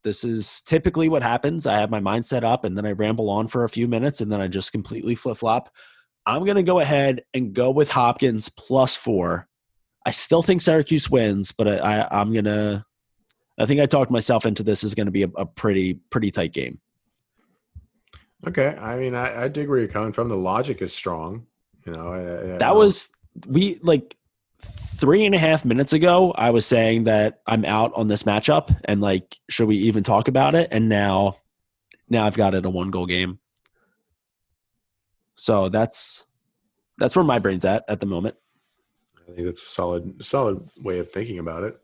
this 0.03 0.23
is 0.23 0.61
typically 0.61 1.09
what 1.09 1.23
happens, 1.23 1.67
I 1.67 1.77
have 1.79 1.89
my 1.89 1.99
mind 1.99 2.25
set 2.25 2.43
up, 2.43 2.63
and 2.63 2.77
then 2.77 2.85
I 2.85 2.91
ramble 2.91 3.29
on 3.29 3.47
for 3.47 3.63
a 3.63 3.69
few 3.69 3.87
minutes, 3.87 4.21
and 4.21 4.31
then 4.31 4.39
I 4.39 4.47
just 4.47 4.71
completely 4.71 5.15
flip 5.15 5.37
flop. 5.37 5.69
I'm 6.25 6.45
gonna 6.45 6.63
go 6.63 6.79
ahead 6.79 7.21
and 7.33 7.53
go 7.53 7.71
with 7.71 7.89
Hopkins 7.89 8.49
plus 8.49 8.95
four. 8.95 9.47
I 10.05 10.11
still 10.11 10.43
think 10.43 10.61
Syracuse 10.61 11.09
wins, 11.09 11.51
but 11.51 11.67
I, 11.67 11.77
I 11.77 12.19
I'm 12.21 12.33
gonna. 12.33 12.85
I 13.57 13.65
think 13.65 13.79
I 13.79 13.85
talked 13.85 14.11
myself 14.11 14.45
into 14.45 14.63
this 14.63 14.83
is 14.83 14.93
going 14.93 15.05
to 15.05 15.11
be 15.11 15.23
a, 15.23 15.29
a 15.37 15.45
pretty 15.45 15.95
pretty 16.09 16.31
tight 16.31 16.53
game. 16.53 16.79
Okay, 18.47 18.75
I 18.79 18.97
mean, 18.97 19.15
I, 19.15 19.43
I 19.43 19.47
dig 19.47 19.69
where 19.69 19.79
you're 19.79 19.87
coming 19.87 20.11
from. 20.11 20.29
The 20.29 20.37
logic 20.37 20.81
is 20.81 20.93
strong. 20.93 21.47
You 21.85 21.93
know, 21.93 22.11
I, 22.11 22.53
I, 22.53 22.57
That 22.57 22.75
was 22.75 23.09
we 23.47 23.79
like 23.81 24.17
three 24.61 25.25
and 25.25 25.35
a 25.35 25.37
half 25.37 25.65
minutes 25.65 25.93
ago. 25.93 26.31
I 26.31 26.51
was 26.51 26.65
saying 26.65 27.05
that 27.05 27.41
I'm 27.47 27.65
out 27.65 27.91
on 27.95 28.07
this 28.07 28.23
matchup, 28.23 28.75
and 28.85 29.01
like, 29.01 29.37
should 29.49 29.67
we 29.67 29.77
even 29.77 30.03
talk 30.03 30.27
about 30.27 30.55
it? 30.55 30.69
And 30.71 30.89
now, 30.89 31.37
now 32.09 32.25
I've 32.25 32.37
got 32.37 32.53
it 32.53 32.65
a 32.65 32.69
one 32.69 32.91
goal 32.91 33.05
game. 33.05 33.39
So 35.35 35.69
that's 35.69 36.25
that's 36.97 37.15
where 37.15 37.25
my 37.25 37.39
brain's 37.39 37.65
at 37.65 37.83
at 37.87 37.99
the 37.99 38.05
moment. 38.05 38.35
I 39.27 39.33
think 39.33 39.45
that's 39.45 39.63
a 39.63 39.67
solid 39.67 40.23
solid 40.23 40.69
way 40.81 40.99
of 40.99 41.09
thinking 41.09 41.39
about 41.39 41.63
it. 41.63 41.79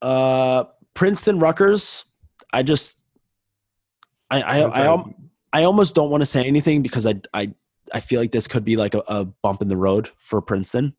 Uh, 0.00 0.64
Princeton, 0.94 1.38
Rutgers. 1.38 2.04
I 2.52 2.62
just, 2.62 3.00
I 4.30 4.42
I 4.42 4.92
I, 4.92 5.04
I 5.52 5.64
almost 5.64 5.94
don't 5.94 6.10
want 6.10 6.22
to 6.22 6.26
say 6.26 6.44
anything 6.44 6.82
because 6.82 7.06
I 7.06 7.20
I 7.32 7.52
I 7.92 8.00
feel 8.00 8.20
like 8.20 8.32
this 8.32 8.48
could 8.48 8.64
be 8.64 8.76
like 8.76 8.94
a, 8.94 9.02
a 9.06 9.24
bump 9.24 9.62
in 9.62 9.68
the 9.68 9.76
road 9.76 10.10
for 10.16 10.40
Princeton. 10.40 10.94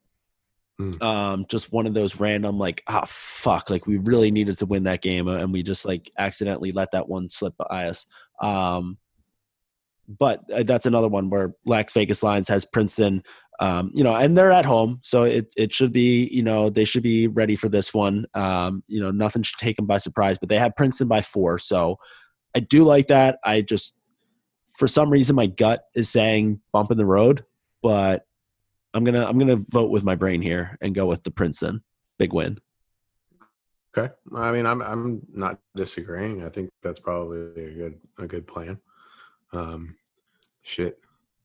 Mm. 0.80 1.02
Um, 1.02 1.46
just 1.50 1.74
one 1.74 1.88
of 1.88 1.94
those 1.94 2.22
random 2.22 2.58
like 2.58 2.84
ah 2.88 3.04
fuck 3.06 3.70
like 3.70 3.86
we 3.86 3.98
really 3.98 4.32
needed 4.32 4.58
to 4.60 4.66
win 4.66 4.84
that 4.84 5.02
game 5.02 5.28
and 5.28 5.52
we 5.52 5.62
just 5.62 5.86
like 5.86 6.10
accidentally 6.18 6.72
let 6.72 6.92
that 6.92 7.10
one 7.10 7.28
slip 7.28 7.54
by 7.58 7.88
us. 7.88 8.06
Um, 8.42 8.98
but 10.08 10.42
uh, 10.52 10.64
that's 10.64 10.86
another 10.86 11.10
one 11.10 11.30
where 11.30 11.54
Lax 11.66 11.94
Vegas 11.94 12.24
Lines 12.24 12.48
has 12.48 12.66
Princeton. 12.66 13.24
Um, 13.60 13.92
you 13.94 14.04
know, 14.04 14.16
and 14.16 14.38
they're 14.38 14.52
at 14.52 14.66
home, 14.66 15.00
so 15.04 15.24
it 15.24 15.54
it 15.58 15.74
should 15.74 15.92
be 15.92 16.28
you 16.32 16.44
know 16.44 16.70
they 16.70 16.86
should 16.86 17.04
be 17.04 17.28
ready 17.28 17.56
for 17.56 17.68
this 17.68 17.94
one. 17.94 18.26
Um, 18.34 18.84
you 18.88 19.02
know, 19.02 19.12
nothing 19.12 19.44
should 19.44 19.60
take 19.60 19.76
them 19.76 19.86
by 19.86 19.98
surprise, 19.98 20.38
but 20.38 20.48
they 20.48 20.58
have 20.58 20.76
Princeton 20.78 21.10
by 21.10 21.22
four, 21.22 21.60
so 21.60 21.98
I 22.56 22.62
do 22.62 22.84
like 22.84 23.08
that. 23.08 23.38
I 23.44 23.62
just 23.62 23.94
for 24.78 24.88
some 24.88 25.10
reason 25.10 25.36
my 25.36 25.48
gut 25.48 25.82
is 25.94 26.10
saying 26.10 26.62
bump 26.72 26.90
in 26.90 26.98
the 26.98 27.06
road, 27.06 27.44
but 27.84 28.26
I'm 28.94 29.04
gonna 29.04 29.26
I'm 29.26 29.38
gonna 29.38 29.64
vote 29.70 29.92
with 29.92 30.04
my 30.06 30.16
brain 30.16 30.42
here 30.42 30.78
and 30.82 30.96
go 30.96 31.06
with 31.06 31.24
the 31.24 31.32
Princeton 31.32 31.84
big 32.18 32.34
win. 32.34 32.60
Okay. 33.98 34.14
I 34.36 34.52
mean, 34.52 34.66
I'm 34.66 34.82
I'm 34.82 35.22
not 35.34 35.60
disagreeing. 35.76 36.44
I 36.44 36.50
think 36.50 36.70
that's 36.82 37.00
probably 37.00 37.40
a 37.64 37.72
good 37.72 38.00
a 38.20 38.28
good 38.28 38.48
plan. 38.48 38.80
Um, 39.52 39.96
shit, 40.62 41.00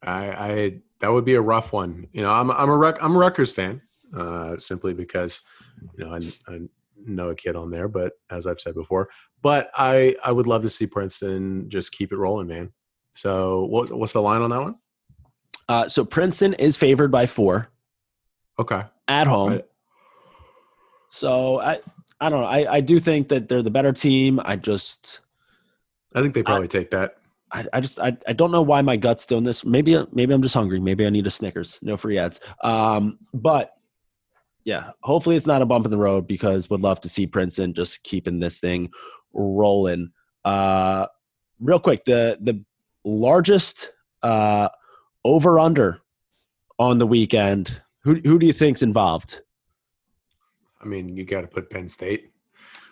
I 0.04 0.52
I 0.52 0.80
that 1.00 1.12
would 1.12 1.24
be 1.24 1.34
a 1.34 1.40
rough 1.40 1.72
one. 1.72 2.06
You 2.12 2.22
know, 2.22 2.30
I'm 2.30 2.50
I'm 2.50 2.68
a 2.68 2.76
Ruck, 2.76 2.98
I'm 3.00 3.16
a 3.16 3.18
Rutgers 3.18 3.52
fan, 3.52 3.80
uh, 4.16 4.56
simply 4.56 4.94
because 4.94 5.42
you 5.98 6.04
know 6.04 6.14
I, 6.14 6.52
I 6.52 6.60
know 7.06 7.30
a 7.30 7.34
kid 7.34 7.56
on 7.56 7.70
there, 7.70 7.88
but 7.88 8.12
as 8.30 8.46
I've 8.46 8.60
said 8.60 8.74
before, 8.74 9.08
but 9.42 9.70
I 9.74 10.16
I 10.24 10.32
would 10.32 10.46
love 10.46 10.62
to 10.62 10.70
see 10.70 10.86
Princeton 10.86 11.68
just 11.68 11.92
keep 11.92 12.12
it 12.12 12.16
rolling, 12.16 12.46
man. 12.46 12.72
So 13.14 13.64
what 13.64 13.92
what's 13.92 14.12
the 14.12 14.22
line 14.22 14.42
on 14.42 14.50
that 14.50 14.62
one? 14.62 14.76
Uh, 15.68 15.88
so 15.88 16.04
Princeton 16.04 16.54
is 16.54 16.76
favored 16.76 17.10
by 17.10 17.26
four 17.26 17.70
Okay. 18.58 18.82
at 19.08 19.26
home. 19.26 19.52
Right. 19.52 19.66
So 21.08 21.60
I 21.60 21.80
I 22.20 22.28
don't 22.28 22.40
know. 22.40 22.46
I, 22.46 22.74
I 22.74 22.80
do 22.80 23.00
think 23.00 23.28
that 23.28 23.48
they're 23.48 23.62
the 23.62 23.70
better 23.70 23.92
team. 23.92 24.40
I 24.44 24.56
just 24.56 25.20
I 26.14 26.22
think 26.22 26.34
they 26.34 26.42
probably 26.42 26.68
take 26.68 26.90
that. 26.92 27.16
I, 27.54 27.64
I 27.72 27.80
just 27.80 28.00
I, 28.00 28.16
I 28.26 28.32
don't 28.32 28.50
know 28.50 28.62
why 28.62 28.82
my 28.82 28.96
gut's 28.96 29.26
doing 29.26 29.44
this. 29.44 29.64
Maybe 29.64 29.96
maybe 30.12 30.34
I'm 30.34 30.42
just 30.42 30.54
hungry. 30.54 30.80
Maybe 30.80 31.06
I 31.06 31.10
need 31.10 31.26
a 31.26 31.30
Snickers. 31.30 31.78
No 31.82 31.96
free 31.96 32.18
ads. 32.18 32.40
Um, 32.62 33.18
but 33.32 33.70
yeah, 34.64 34.90
hopefully 35.02 35.36
it's 35.36 35.46
not 35.46 35.62
a 35.62 35.66
bump 35.66 35.84
in 35.84 35.90
the 35.90 35.96
road 35.96 36.26
because 36.26 36.68
would 36.68 36.80
love 36.80 37.00
to 37.02 37.08
see 37.08 37.26
Princeton 37.26 37.72
just 37.72 38.02
keeping 38.02 38.40
this 38.40 38.58
thing 38.58 38.90
rolling. 39.32 40.10
Uh, 40.44 41.06
real 41.60 41.78
quick, 41.78 42.04
the 42.04 42.36
the 42.40 42.64
largest 43.04 43.92
uh, 44.22 44.68
over 45.24 45.60
under 45.60 46.00
on 46.78 46.98
the 46.98 47.06
weekend. 47.06 47.82
Who 48.02 48.20
who 48.24 48.38
do 48.38 48.46
you 48.46 48.52
think's 48.52 48.82
involved? 48.82 49.42
I 50.80 50.86
mean, 50.86 51.16
you 51.16 51.24
got 51.24 51.42
to 51.42 51.46
put 51.46 51.70
Penn 51.70 51.88
State. 51.88 52.32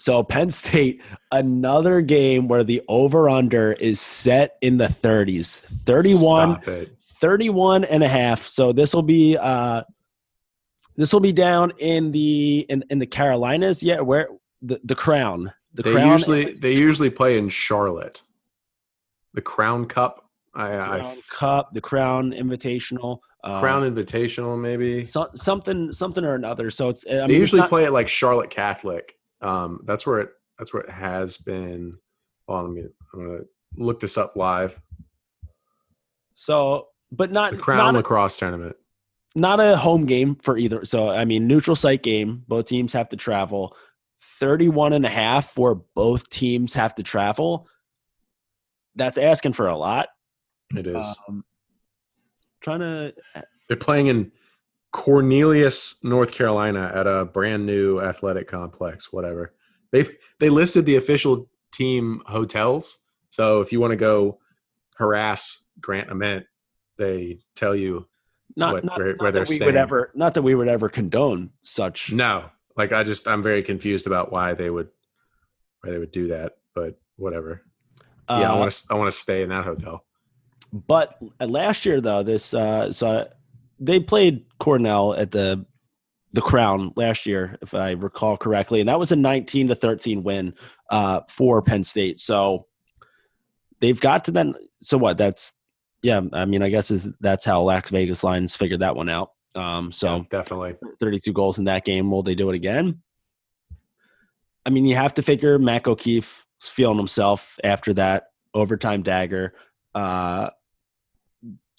So 0.03 0.25
Penn 0.25 0.51
State, 0.51 1.01
another 1.31 2.01
game 2.01 2.49
where 2.49 2.65
the 2.65 2.83
over 2.89 3.31
under 3.31 3.71
is 3.71 4.01
set 4.01 4.57
in 4.61 4.77
the 4.77 4.87
30s. 4.87 5.61
31 5.61 6.55
Stop 6.55 6.69
it. 6.69 6.97
31 6.99 7.85
and 7.85 8.03
a 8.03 8.09
half. 8.09 8.45
So 8.45 8.73
this 8.73 8.97
will 8.97 9.05
be 9.05 9.39
uh 9.39 9.85
this 10.97 11.13
will 11.13 11.21
be 11.21 11.31
down 11.31 11.73
in 11.79 12.11
the 12.11 12.67
in, 12.69 12.83
in 12.91 12.99
the 12.99 13.07
Carolinas. 13.07 13.81
Yeah, 13.81 14.01
where 14.01 14.29
the, 14.61 14.81
the 14.83 14.97
crown. 14.97 15.53
The 15.75 15.85
they 15.85 15.93
crown 15.93 16.09
usually 16.09 16.53
they 16.55 16.73
usually 16.73 17.11
play 17.11 17.39
in 17.39 17.49
Charlotte. 17.49 18.23
The 19.35 19.41
Crown 19.41 19.87
Cup. 19.87 20.29
I, 20.53 20.79
I 20.79 20.99
Crown 20.99 21.17
Cup, 21.31 21.75
the 21.75 21.81
Crown 21.81 22.33
Invitational. 22.33 23.21
Uh, 23.45 23.61
Crown 23.61 23.83
Invitational 23.89 24.61
maybe. 24.61 25.07
so, 25.07 25.29
something 25.37 25.93
something 25.93 26.25
or 26.25 26.35
another. 26.35 26.73
So 26.73 26.89
it's 26.89 27.07
I 27.09 27.13
mean, 27.13 27.19
they 27.29 27.35
it's 27.35 27.39
usually 27.39 27.61
not- 27.61 27.69
play 27.69 27.85
it 27.85 27.93
like 27.93 28.09
Charlotte 28.09 28.51
Catholic. 28.51 29.17
Um, 29.43 29.81
that's 29.85 30.07
where 30.07 30.21
it 30.21 30.31
that's 30.59 30.73
where 30.73 30.83
it 30.83 30.91
has 30.91 31.37
been. 31.37 31.95
On, 32.49 32.65
let 32.65 32.73
me 32.73 32.89
I'm 33.15 33.27
gonna 33.27 33.41
look 33.77 34.01
this 34.01 34.17
up 34.19 34.37
live. 34.37 34.81
so 36.35 36.89
but 37.11 37.31
not 37.31 37.53
The 37.53 37.59
Crown 37.59 37.79
not, 37.79 37.95
Lacrosse 37.95 38.39
Tournament. 38.39 38.77
not 39.35 39.61
a 39.61 39.77
home 39.77 40.07
game 40.07 40.35
for 40.37 40.57
either. 40.57 40.85
So 40.85 41.11
I 41.11 41.25
mean 41.25 41.47
neutral 41.47 41.77
site 41.77 42.03
game. 42.03 42.45
Both 42.49 42.67
teams 42.67 42.93
have 42.93 43.09
to 43.11 43.17
travel. 43.17 43.77
31 44.23 44.93
and 44.93 45.05
a 45.05 45.09
half 45.09 45.51
for 45.51 45.85
both 45.95 46.29
teams 46.31 46.75
have 46.75 46.95
to 46.97 47.03
travel. 47.03 47.69
That's 48.95 49.19
asking 49.19 49.55
for 49.55 49.69
a 49.69 49.77
lot. 49.77 50.09
It 50.77 50.87
is. 50.87 51.19
Um, 51.29 51.45
trying 52.61 52.81
to 52.81 53.15
They're 53.69 53.77
playing 53.77 54.07
in 54.07 54.33
Cornelius, 54.93 56.03
North 56.05 56.33
Carolina, 56.33 56.91
at 56.95 57.07
a 57.07 57.25
brand 57.25 57.67
new 57.67 58.01
athletic 58.01 58.47
complex. 58.49 59.13
Whatever 59.13 59.55
they 59.91 60.07
they 60.39 60.49
listed 60.51 60.87
the 60.87 60.97
official 60.97 61.49
team 61.73 62.23
hotels. 62.27 62.99
So 63.31 63.61
if 63.63 63.73
you 63.73 63.81
want 63.81 63.93
to 63.93 63.97
go 63.97 64.39
harass 64.97 65.67
Grant 65.81 66.11
Ament, 66.11 66.45
they 66.99 67.41
tell 67.57 67.75
you 67.75 68.07
not, 68.57 68.75
what- 68.75 68.85
not, 68.85 68.99
where- 68.99 69.09
not 69.15 69.21
where 69.23 69.33
they're 69.33 69.45
that 69.45 69.49
we 69.49 69.57
staying. 69.57 69.67
would 69.69 69.77
ever 69.77 70.11
not 70.15 70.35
that 70.35 70.43
we 70.43 70.55
would 70.55 70.69
ever 70.69 70.89
condone 70.89 71.51
such 71.63 72.13
no. 72.13 72.51
Like 72.77 72.93
I 72.93 73.03
just 73.03 73.27
I'm 73.29 73.43
very 73.43 73.63
confused 73.63 74.07
about 74.07 74.31
why 74.33 74.55
they 74.55 74.71
would 74.71 74.89
why 75.83 75.91
they 75.91 75.99
would 75.99 76.11
do 76.13 76.29
that. 76.29 76.55
But 76.75 76.99
whatever. 77.17 77.63
yeah, 78.31 78.51
I 78.51 78.55
uh, 78.55 78.59
want 78.59 78.71
to 78.73 78.87
I 78.91 78.95
want 78.95 79.11
to 79.11 79.17
stay 79.19 79.43
in 79.43 79.49
that 79.51 79.65
hotel. 79.65 80.05
but 80.73 81.19
last 81.41 81.85
year 81.85 82.01
though 82.01 82.23
this 82.23 82.55
uh 82.55 82.91
so 82.93 83.29
they 83.83 84.01
played 84.01 84.45
cornell 84.59 85.15
at 85.15 85.31
the 85.31 85.65
the 86.33 86.41
crown 86.41 86.93
last 86.97 87.27
year 87.27 87.59
if 87.63 87.75
i 87.75 87.91
recall 87.91 88.37
correctly 88.37 88.81
and 88.81 88.89
that 88.89 88.99
was 88.99 89.13
a 89.13 89.17
19 89.17 89.69
to 89.69 89.75
13 89.75 90.23
win 90.23 90.55
uh 90.91 91.21
for 91.29 91.61
penn 91.61 91.85
state 91.85 92.19
so 92.21 92.67
they've 93.81 94.01
got 94.01 94.25
to 94.25 94.31
then 94.31 94.55
so 94.81 94.97
what 94.97 95.19
that's 95.19 95.53
yeah 96.03 96.21
i 96.33 96.45
mean 96.45 96.63
i 96.63 96.69
guess 96.69 96.91
is 96.91 97.09
that's 97.21 97.45
how 97.45 97.61
lax 97.61 97.91
vegas 97.91 98.25
lines 98.25 98.57
figured 98.57 98.81
that 98.81 98.97
one 98.97 99.09
out 99.09 99.33
um 99.55 99.93
so 99.93 100.17
Yeah, 100.17 100.23
definitely. 100.31 100.77
32 101.01 101.33
goals 101.33 101.59
in 101.59 101.65
that 101.65 101.85
game. 101.85 102.11
Will 102.11 102.23
they 102.23 102.35
do 102.35 102.49
it 102.51 102.55
again? 102.55 103.03
I 104.65 104.71
mean, 104.71 104.85
you 104.87 104.95
have 104.97 105.15
to 105.15 105.23
figure 105.23 105.59
Mac 105.59 105.89
O'Keefe 105.89 106.47
feeling 106.61 106.97
himself 106.97 107.59
after 107.65 107.93
that 107.95 108.29
overtime 108.55 109.03
dagger. 109.03 109.55
Uh, 109.95 110.51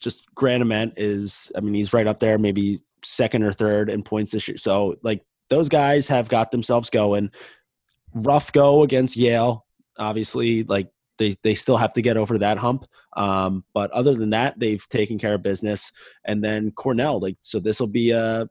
just 0.03 0.33
Grant 0.35 0.61
Ament 0.61 0.93
is, 0.97 1.51
I 1.55 1.61
mean, 1.61 1.73
he's 1.73 1.93
right 1.93 2.07
up 2.07 2.19
there, 2.19 2.37
maybe 2.37 2.81
second 3.03 3.43
or 3.43 3.51
third 3.51 3.89
in 3.89 4.03
points 4.03 4.31
this 4.31 4.47
year. 4.47 4.57
So, 4.57 4.95
like, 5.01 5.23
those 5.49 5.69
guys 5.69 6.07
have 6.09 6.27
got 6.27 6.51
themselves 6.51 6.89
going. 6.89 7.31
Rough 8.13 8.51
go 8.51 8.83
against 8.83 9.17
Yale, 9.17 9.65
obviously. 9.97 10.63
Like, 10.63 10.89
they, 11.17 11.33
they 11.43 11.55
still 11.55 11.77
have 11.77 11.93
to 11.93 12.01
get 12.01 12.17
over 12.17 12.37
that 12.39 12.57
hump. 12.57 12.85
Um, 13.15 13.63
but 13.73 13.91
other 13.91 14.15
than 14.15 14.31
that, 14.31 14.59
they've 14.59 14.87
taken 14.89 15.17
care 15.17 15.35
of 15.35 15.43
business. 15.43 15.91
And 16.25 16.43
then 16.43 16.71
Cornell, 16.71 17.19
like, 17.19 17.37
so 17.41 17.59
this 17.59 17.79
will 17.79 17.87
be 17.87 18.11
a, 18.11 18.47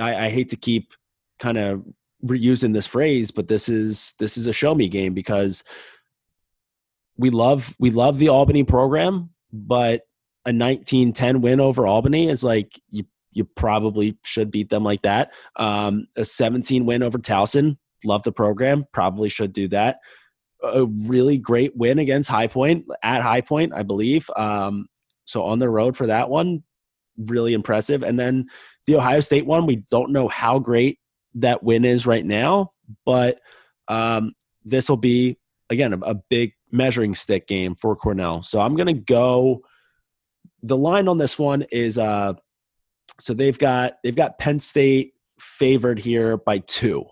I, 0.00 0.26
I 0.26 0.28
hate 0.28 0.50
to 0.50 0.56
keep 0.56 0.94
kind 1.38 1.58
of 1.58 1.84
reusing 2.24 2.72
this 2.72 2.86
phrase, 2.86 3.30
but 3.30 3.48
this 3.48 3.68
is 3.68 4.14
this 4.18 4.36
is 4.36 4.46
a 4.46 4.52
show 4.52 4.74
me 4.74 4.88
game 4.88 5.14
because 5.14 5.62
we 7.16 7.30
love 7.30 7.74
we 7.78 7.90
love 7.90 8.18
the 8.18 8.28
Albany 8.28 8.64
program, 8.64 9.30
but 9.52 10.02
a 10.48 10.50
19-10 10.50 11.42
win 11.42 11.60
over 11.60 11.86
Albany 11.86 12.28
is 12.28 12.42
like 12.42 12.80
you 12.90 13.04
you 13.32 13.44
probably 13.44 14.16
should 14.24 14.50
beat 14.50 14.70
them 14.70 14.82
like 14.82 15.02
that. 15.02 15.30
Um, 15.56 16.06
a 16.16 16.24
17 16.24 16.86
win 16.86 17.02
over 17.02 17.18
Towson, 17.18 17.76
love 18.02 18.22
the 18.22 18.32
program, 18.32 18.86
probably 18.92 19.28
should 19.28 19.52
do 19.52 19.68
that. 19.68 19.98
A 20.62 20.86
really 20.86 21.36
great 21.36 21.76
win 21.76 21.98
against 21.98 22.30
High 22.30 22.46
Point 22.48 22.86
at 23.02 23.22
High 23.22 23.42
Point, 23.42 23.74
I 23.74 23.82
believe. 23.82 24.28
Um, 24.34 24.86
so 25.26 25.44
on 25.44 25.58
the 25.58 25.68
road 25.68 25.96
for 25.96 26.06
that 26.06 26.30
one, 26.30 26.64
really 27.18 27.52
impressive. 27.52 28.02
And 28.02 28.18
then 28.18 28.46
the 28.86 28.96
Ohio 28.96 29.20
State 29.20 29.46
one, 29.46 29.66
we 29.66 29.84
don't 29.90 30.10
know 30.10 30.26
how 30.26 30.58
great 30.58 30.98
that 31.34 31.62
win 31.62 31.84
is 31.84 32.06
right 32.06 32.24
now, 32.24 32.72
but 33.04 33.38
um, 33.88 34.32
this 34.64 34.88
will 34.88 34.96
be 34.96 35.36
again 35.70 35.92
a, 35.92 35.98
a 35.98 36.14
big 36.14 36.54
measuring 36.72 37.14
stick 37.14 37.46
game 37.46 37.74
for 37.74 37.94
Cornell. 37.94 38.42
So 38.42 38.60
I'm 38.60 38.74
going 38.74 38.88
to 38.88 38.94
go. 38.94 39.62
The 40.62 40.76
line 40.76 41.08
on 41.08 41.18
this 41.18 41.38
one 41.38 41.62
is 41.70 41.98
uh, 41.98 42.34
so 43.20 43.34
they've 43.34 43.58
got 43.58 43.98
they've 44.02 44.16
got 44.16 44.38
Penn 44.38 44.58
State 44.58 45.14
favored 45.38 45.98
here 45.98 46.36
by 46.36 46.58
two, 46.58 47.04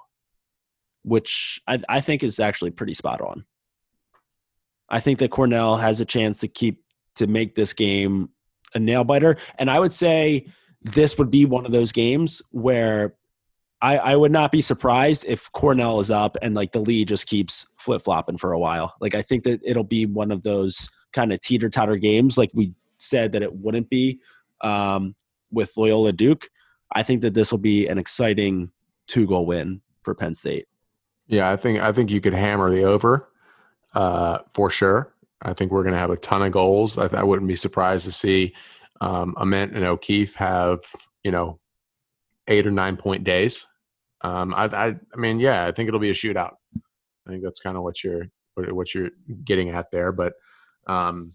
which 1.02 1.60
I, 1.66 1.80
I 1.88 2.00
think 2.00 2.22
is 2.22 2.40
actually 2.40 2.72
pretty 2.72 2.94
spot 2.94 3.20
on. 3.20 3.44
I 4.88 5.00
think 5.00 5.18
that 5.18 5.30
Cornell 5.30 5.76
has 5.76 6.00
a 6.00 6.04
chance 6.04 6.40
to 6.40 6.48
keep 6.48 6.84
to 7.16 7.26
make 7.26 7.54
this 7.54 7.72
game 7.72 8.30
a 8.74 8.78
nail 8.78 9.04
biter, 9.04 9.36
and 9.58 9.70
I 9.70 9.80
would 9.80 9.92
say 9.92 10.46
this 10.82 11.18
would 11.18 11.30
be 11.30 11.44
one 11.44 11.66
of 11.66 11.72
those 11.72 11.92
games 11.92 12.42
where 12.50 13.14
I, 13.82 13.98
I 13.98 14.16
would 14.16 14.32
not 14.32 14.52
be 14.52 14.60
surprised 14.60 15.24
if 15.26 15.50
Cornell 15.52 16.00
is 16.00 16.10
up 16.10 16.36
and 16.40 16.54
like 16.54 16.72
the 16.72 16.80
lead 16.80 17.08
just 17.08 17.26
keeps 17.26 17.66
flip 17.76 18.02
flopping 18.02 18.36
for 18.36 18.52
a 18.52 18.58
while. 18.58 18.94
Like 19.00 19.14
I 19.14 19.22
think 19.22 19.44
that 19.44 19.60
it'll 19.64 19.84
be 19.84 20.06
one 20.06 20.30
of 20.30 20.42
those 20.42 20.88
kind 21.12 21.32
of 21.32 21.40
teeter 21.40 21.68
totter 21.68 21.96
games, 21.96 22.38
like 22.38 22.50
we 22.54 22.72
said 22.98 23.32
that 23.32 23.42
it 23.42 23.54
wouldn't 23.54 23.90
be 23.90 24.20
um, 24.60 25.14
with 25.50 25.76
Loyola 25.76 26.12
Duke. 26.12 26.48
I 26.94 27.02
think 27.02 27.22
that 27.22 27.34
this 27.34 27.50
will 27.50 27.58
be 27.58 27.86
an 27.88 27.98
exciting 27.98 28.70
two 29.06 29.26
goal 29.26 29.46
win 29.46 29.80
for 30.02 30.14
Penn 30.14 30.34
State. 30.34 30.66
Yeah, 31.26 31.50
I 31.50 31.56
think 31.56 31.80
I 31.80 31.92
think 31.92 32.10
you 32.10 32.20
could 32.20 32.34
hammer 32.34 32.70
the 32.70 32.84
over 32.84 33.28
uh, 33.94 34.38
for 34.48 34.70
sure. 34.70 35.12
I 35.42 35.52
think 35.52 35.70
we're 35.70 35.82
going 35.82 35.92
to 35.92 35.98
have 35.98 36.10
a 36.10 36.16
ton 36.16 36.42
of 36.42 36.52
goals. 36.52 36.96
I, 36.98 37.08
I 37.08 37.22
wouldn't 37.22 37.48
be 37.48 37.56
surprised 37.56 38.04
to 38.06 38.12
see 38.12 38.54
um, 39.00 39.34
Ament 39.36 39.74
and 39.74 39.84
O'Keefe 39.84 40.34
have 40.36 40.80
you 41.24 41.30
know 41.30 41.58
eight 42.48 42.66
or 42.66 42.70
nine 42.70 42.96
point 42.96 43.24
days. 43.24 43.66
Um, 44.22 44.54
I, 44.54 44.64
I, 44.64 44.86
I 44.86 45.16
mean, 45.16 45.40
yeah, 45.40 45.66
I 45.66 45.72
think 45.72 45.88
it'll 45.88 46.00
be 46.00 46.10
a 46.10 46.14
shootout. 46.14 46.54
I 47.26 47.30
think 47.30 47.42
that's 47.42 47.60
kind 47.60 47.76
of 47.76 47.82
what 47.82 48.02
you're 48.02 48.28
what, 48.54 48.94
you're 48.94 49.10
getting 49.44 49.70
at 49.70 49.90
there. 49.90 50.12
But 50.12 50.34
um, 50.86 51.32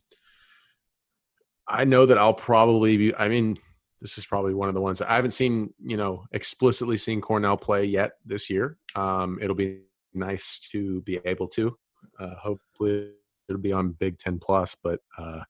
I 1.72 1.86
know 1.86 2.06
that 2.06 2.18
I'll 2.18 2.34
probably 2.34 2.98
be. 2.98 3.16
I 3.16 3.28
mean, 3.28 3.58
this 4.02 4.18
is 4.18 4.26
probably 4.26 4.54
one 4.54 4.68
of 4.68 4.76
the 4.76 4.82
ones 4.82 5.00
that 5.00 5.10
I 5.10 5.16
haven't 5.16 5.32
seen, 5.32 5.74
you 5.84 5.96
know, 5.96 6.26
explicitly 6.32 6.98
seen 6.98 7.22
Cornell 7.22 7.58
play 7.58 7.86
yet 7.86 8.14
this 8.26 8.50
year. 8.50 8.78
Um, 8.96 9.38
it'll 9.42 9.56
be 9.56 9.82
nice 10.14 10.60
to 10.72 11.02
be 11.02 11.20
able 11.26 11.48
to. 11.50 11.78
Uh, 12.20 12.36
hopefully, 12.36 13.12
it'll 13.48 13.62
be 13.62 13.72
on 13.72 13.92
Big 13.92 14.18
Ten 14.18 14.40
Plus, 14.40 14.76
but 14.84 15.00
uh, 15.18 15.42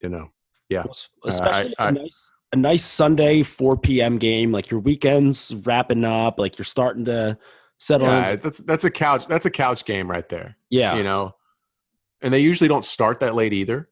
you 0.00 0.08
know, 0.08 0.28
yeah, 0.68 0.84
especially 1.24 1.74
I, 1.78 1.88
a, 1.88 1.92
nice, 1.92 2.30
a 2.52 2.56
nice 2.56 2.84
Sunday 2.84 3.42
4 3.42 3.76
p.m. 3.78 4.18
game. 4.18 4.52
Like 4.52 4.70
your 4.70 4.80
weekends 4.80 5.54
wrapping 5.64 6.04
up, 6.04 6.38
like 6.38 6.58
you're 6.58 6.64
starting 6.64 7.04
to 7.06 7.38
settle. 7.78 8.08
Yeah, 8.08 8.30
in. 8.30 8.40
that's 8.40 8.58
that's 8.58 8.84
a 8.84 8.90
couch. 8.90 9.26
That's 9.28 9.46
a 9.46 9.50
couch 9.50 9.84
game 9.84 10.10
right 10.10 10.28
there. 10.28 10.56
Yeah, 10.70 10.96
you 10.96 11.04
know, 11.04 11.34
and 12.20 12.34
they 12.34 12.40
usually 12.40 12.68
don't 12.68 12.84
start 12.84 13.20
that 13.20 13.34
late 13.34 13.52
either. 13.52 13.88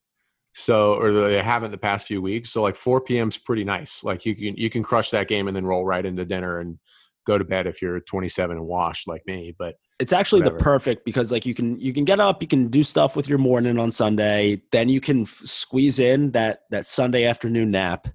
So, 0.55 0.95
or 0.95 1.13
they 1.13 1.43
haven't 1.43 1.73
the 1.73 1.79
past 1.79 2.07
few 2.07 2.23
weeks. 2.23 2.51
So, 2.51 2.63
like 2.63 2.77
4 2.77 3.01
p.m. 3.01 3.29
is 3.29 3.37
pretty 3.37 3.65
nice. 3.65 4.05
Like 4.05 4.25
you 4.25 4.37
can 4.37 4.57
you 4.57 4.71
can 4.71 4.83
crush 4.83 5.11
that 5.11 5.29
game 5.29 5.49
and 5.49 5.57
then 5.57 5.67
roll 5.67 5.85
right 5.85 6.05
into 6.05 6.25
dinner 6.25 6.61
and 6.61 6.79
go 7.27 7.39
to 7.39 7.45
bed 7.45 7.67
if 7.67 7.81
you're 7.81 8.01
27 8.01 8.57
and 8.57 8.67
washed 8.67 9.09
like 9.09 9.27
me. 9.27 9.55
But 9.59 9.77
it's 9.99 10.13
actually 10.13 10.43
whatever. 10.43 10.59
the 10.59 10.65
perfect 10.65 11.05
because 11.05 11.33
like 11.33 11.47
you 11.47 11.55
can 11.55 11.81
you 11.81 11.93
can 11.93 12.05
get 12.05 12.21
up, 12.21 12.43
you 12.43 12.49
can 12.49 12.69
do 12.69 12.83
stuff 12.83 13.17
with 13.17 13.29
your 13.29 13.39
morning 13.39 13.79
on 13.79 13.91
Sunday, 13.91 14.63
then 14.73 14.89
you 14.89 15.01
can 15.01 15.23
f- 15.23 15.41
squeeze 15.45 15.99
in 15.99 16.31
that 16.33 16.61
that 16.71 16.87
Sunday 16.87 17.25
afternoon 17.25 17.71
nap, 17.71 18.09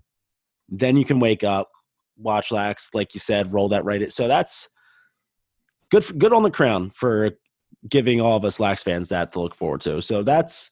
then 0.70 0.98
you 0.98 1.06
can 1.06 1.20
wake 1.20 1.44
up, 1.44 1.70
watch 2.18 2.52
lax, 2.52 2.90
like 2.94 3.14
you 3.14 3.20
said, 3.20 3.54
roll 3.54 3.70
that 3.70 3.84
right. 3.86 4.02
In. 4.02 4.10
So 4.12 4.28
that's 4.28 4.70
good. 5.90 6.06
Good 6.18 6.34
on 6.34 6.44
the 6.44 6.52
crown 6.52 6.92
for 6.96 7.32
giving 7.88 8.20
all 8.20 8.36
of 8.36 8.46
us 8.46 8.60
lax 8.60 8.84
fans 8.84 9.10
that 9.10 9.32
to 9.32 9.42
look 9.42 9.56
forward 9.56 9.82
to. 9.82 10.02
So 10.02 10.22
that's 10.24 10.70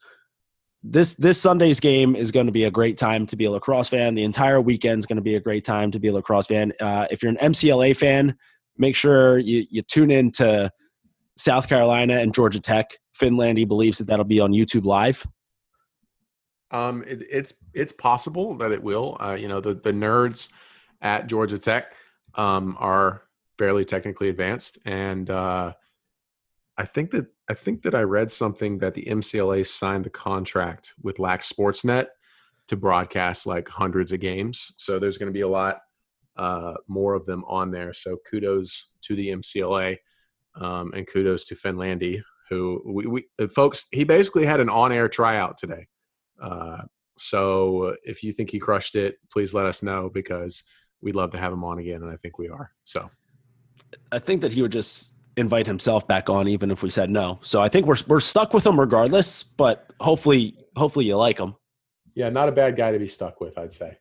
this 0.84 1.16
this 1.16 1.42
Sunday's 1.42 1.80
game 1.80 2.16
is 2.16 2.32
going 2.32 2.46
to 2.46 2.52
be 2.52 2.66
a 2.66 2.72
great 2.72 2.98
time 2.98 3.26
to 3.28 3.36
be 3.36 3.46
a 3.46 3.52
lacrosse 3.52 3.90
fan. 3.90 4.16
The 4.16 4.24
entire 4.24 4.62
weekend 4.62 5.00
is 5.00 5.06
going 5.06 5.18
to 5.18 5.24
be 5.24 5.36
a 5.36 5.40
great 5.40 5.66
time 5.66 5.92
to 5.92 6.00
be 6.00 6.08
a 6.08 6.14
lacrosse 6.14 6.48
fan. 6.48 6.72
Uh, 6.80 7.08
if 7.10 7.22
you're 7.22 7.32
an 7.32 7.38
MCLA 7.38 7.96
fan, 7.96 8.38
make 8.78 8.96
sure 8.96 9.38
you, 9.40 9.66
you 9.70 9.82
tune 9.82 10.12
in 10.12 10.32
to 10.34 10.72
South 11.36 11.68
Carolina 11.68 12.20
and 12.20 12.34
Georgia 12.34 12.60
Tech. 12.60 12.98
Finn 13.14 13.38
Landy 13.38 13.66
believes 13.66 13.98
that 13.98 14.08
that'll 14.08 14.26
be 14.26 14.40
on 14.40 14.52
YouTube 14.52 14.86
Live. 14.86 15.26
Um, 16.72 17.04
it, 17.08 17.24
it's 17.30 17.54
it's 17.74 17.94
possible 17.94 18.56
that 18.58 18.72
it 18.72 18.82
will. 18.82 19.18
Uh, 19.20 19.38
you 19.40 19.48
know, 19.48 19.60
the 19.60 19.74
the 19.74 19.92
nerds 19.92 20.52
at 21.02 21.28
Georgia 21.28 21.58
Tech 21.58 21.94
um, 22.36 22.76
are 22.80 23.24
fairly 23.58 23.86
technically 23.86 24.30
advanced, 24.30 24.78
and 24.86 25.30
uh, 25.30 25.74
I 26.78 26.86
think 26.86 27.12
that 27.12 27.28
I 27.50 27.54
think 27.54 27.82
that 27.84 27.96
I 27.96 28.02
read 28.02 28.32
something 28.32 28.78
that 28.80 28.94
the 28.94 29.06
MCLA 29.06 29.66
signed 29.66 30.06
the 30.06 30.10
contract 30.10 30.94
with 31.02 31.20
Lax 31.20 31.52
Sportsnet 31.52 32.08
to 32.68 32.76
broadcast 32.76 33.48
like 33.48 33.68
hundreds 33.68 34.12
of 34.12 34.20
games. 34.20 34.74
So 34.78 35.00
there's 35.00 35.18
going 35.18 35.28
to 35.28 35.34
be 35.34 35.42
a 35.42 35.48
lot 35.48 35.80
uh, 36.36 36.74
more 36.88 37.14
of 37.14 37.26
them 37.26 37.44
on 37.48 37.72
there. 37.72 37.94
So 37.94 38.18
kudos 38.30 38.92
to 39.04 39.16
the 39.16 39.30
MCLA 39.30 39.98
um, 40.56 40.92
and 40.94 41.08
kudos 41.08 41.46
to 41.46 41.56
Finn 41.56 41.78
Landy, 41.78 42.22
who 42.50 42.82
we, 42.86 43.08
we 43.08 43.48
folks 43.48 43.88
he 43.92 44.04
basically 44.04 44.46
had 44.46 44.60
an 44.60 44.70
on-air 44.70 45.10
tryout 45.10 45.58
today. 45.58 45.88
Uh, 46.42 46.82
so 47.18 47.96
if 48.04 48.22
you 48.22 48.32
think 48.32 48.52
he 48.52 48.60
crushed 48.60 48.96
it, 48.96 49.16
please 49.32 49.54
let 49.54 49.66
us 49.66 49.82
know 49.82 50.12
because 50.14 50.64
we'd 51.02 51.16
love 51.16 51.32
to 51.32 51.40
have 51.40 51.52
him 51.52 51.64
on 51.64 51.80
again, 51.80 52.04
and 52.04 52.12
I 52.12 52.16
think 52.18 52.38
we 52.38 52.50
are. 52.50 52.72
So 52.84 53.10
I 54.12 54.20
think 54.20 54.42
that 54.42 54.54
he 54.54 54.62
would 54.62 54.72
just 54.72 55.16
invite 55.38 55.68
himself 55.68 56.08
back 56.08 56.30
on 56.30 56.48
even 56.48 56.72
if 56.72 56.84
we 56.84 56.90
said 56.90 57.10
no. 57.10 57.40
So 57.42 57.62
I 57.62 57.70
think 57.70 57.86
we're 57.86 57.98
we're 58.08 58.20
stuck 58.20 58.54
with 58.54 58.66
him 58.66 58.80
regardless, 58.80 59.44
but 59.44 59.90
hopefully 60.00 60.58
hopefully 60.76 61.06
you 61.06 61.16
like 61.16 61.40
him. 61.40 61.56
Yeah, 62.16 62.30
not 62.30 62.50
a 62.50 62.52
bad 62.52 62.76
guy 62.76 62.92
to 62.92 63.00
be 63.00 63.08
stuck 63.08 63.40
with, 63.40 63.58
I'd 63.58 63.72
say. 63.72 63.98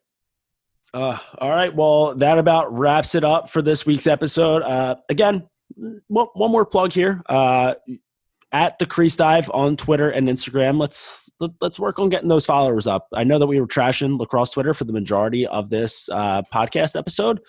Uh, 0.94 1.18
all 1.38 1.50
right, 1.50 1.74
well 1.74 2.14
that 2.14 2.38
about 2.38 2.76
wraps 2.76 3.14
it 3.14 3.22
up 3.22 3.50
for 3.50 3.62
this 3.62 3.86
week's 3.86 4.06
episode. 4.06 4.62
Uh, 4.62 4.96
again, 5.08 5.46
one, 6.08 6.26
one 6.34 6.50
more 6.50 6.64
plug 6.64 6.92
here. 6.92 7.22
Uh, 7.28 7.74
at 8.52 8.78
the 8.78 8.86
Crease 8.86 9.16
Dive 9.16 9.50
on 9.52 9.76
Twitter 9.76 10.08
and 10.08 10.28
Instagram. 10.28 10.78
Let's 10.78 11.28
let, 11.40 11.50
us 11.50 11.56
let 11.60 11.72
us 11.72 11.78
work 11.78 11.98
on 11.98 12.08
getting 12.08 12.28
those 12.28 12.46
followers 12.46 12.86
up. 12.86 13.06
I 13.12 13.24
know 13.24 13.38
that 13.38 13.46
we 13.46 13.60
were 13.60 13.66
trashing 13.66 14.18
lacrosse 14.18 14.52
Twitter 14.52 14.72
for 14.72 14.84
the 14.84 14.92
majority 14.92 15.46
of 15.46 15.68
this 15.68 16.08
uh, 16.10 16.42
podcast 16.52 16.96
episode, 16.96 17.40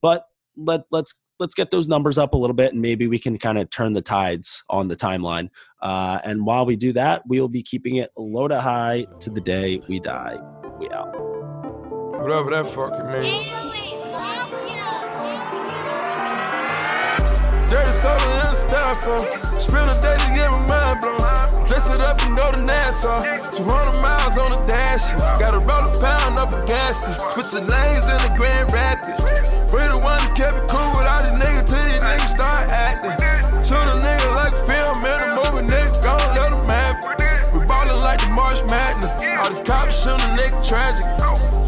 but 0.00 0.24
let 0.56 0.82
let's 0.90 1.14
let's 1.38 1.54
get 1.54 1.70
those 1.70 1.88
numbers 1.88 2.18
up 2.18 2.34
a 2.34 2.36
little 2.36 2.54
bit 2.54 2.72
and 2.72 2.82
maybe 2.82 3.06
we 3.06 3.18
can 3.18 3.38
kind 3.38 3.58
of 3.58 3.70
turn 3.70 3.92
the 3.92 4.02
tides 4.02 4.64
on 4.68 4.88
the 4.88 4.96
timeline. 4.96 5.48
Uh, 5.80 6.18
and 6.24 6.44
while 6.44 6.66
we 6.66 6.76
do 6.76 6.92
that, 6.92 7.26
we'll 7.26 7.48
be 7.48 7.62
keeping 7.62 7.96
it 7.96 8.10
low 8.16 8.48
to 8.48 8.60
high 8.60 9.06
to 9.20 9.30
the 9.30 9.40
day 9.40 9.80
we 9.88 10.00
die. 10.00 10.36
We 10.78 10.90
out. 10.90 11.14
Whatever 12.20 12.50
that 12.50 12.66
fucking 12.66 13.06
means. 13.12 13.68
Dirty 17.70 17.92
soda 17.92 18.24
and 18.24 18.56
styrofoam. 18.56 19.60
Spend 19.60 19.90
a 19.90 19.94
day 20.00 20.16
to 20.16 20.34
get 20.34 20.50
my 20.50 20.66
mind 20.66 21.00
blown. 21.00 21.18
Dress 21.66 21.94
it 21.94 22.00
up 22.00 22.20
and 22.22 22.36
go 22.36 22.50
to 22.50 22.62
Nassau. 22.62 23.18
200 23.52 24.00
miles 24.00 24.38
on 24.38 24.52
the 24.52 24.66
dash. 24.66 25.12
Gotta 25.38 25.58
roll 25.58 25.68
a 25.68 26.00
pound 26.00 26.38
up 26.38 26.52
a 26.52 26.66
gas. 26.66 27.04
Switching 27.34 27.68
lanes 27.68 28.08
in 28.08 28.18
the 28.26 28.34
Grand 28.36 28.72
Rapids. 28.72 29.57
We 29.68 29.84
the 29.84 30.00
one 30.00 30.16
that 30.16 30.32
kept 30.32 30.56
it 30.56 30.64
cool 30.64 30.88
with 30.96 31.04
all 31.04 31.20
these 31.20 31.36
niggas 31.36 31.68
till 31.68 31.84
these 31.84 32.00
niggas 32.00 32.32
start 32.32 32.72
acting. 32.72 33.12
Shoot 33.60 33.76
a 33.76 34.00
nigga 34.00 34.28
like 34.32 34.56
film 34.64 35.04
in 35.04 35.18
a 35.20 35.28
movie, 35.36 35.68
nigga, 35.68 35.92
gon' 36.00 36.16
let 36.32 36.48
them 36.56 36.64
have 36.72 36.96
it. 37.04 37.52
We 37.52 37.60
ballin' 37.68 38.00
like 38.00 38.24
the 38.24 38.32
March 38.32 38.64
Madness. 38.72 39.12
All 39.36 39.52
these 39.52 39.60
cops 39.60 39.92
shoot 39.92 40.16
a 40.16 40.28
nigga 40.40 40.56
tragic. 40.64 41.04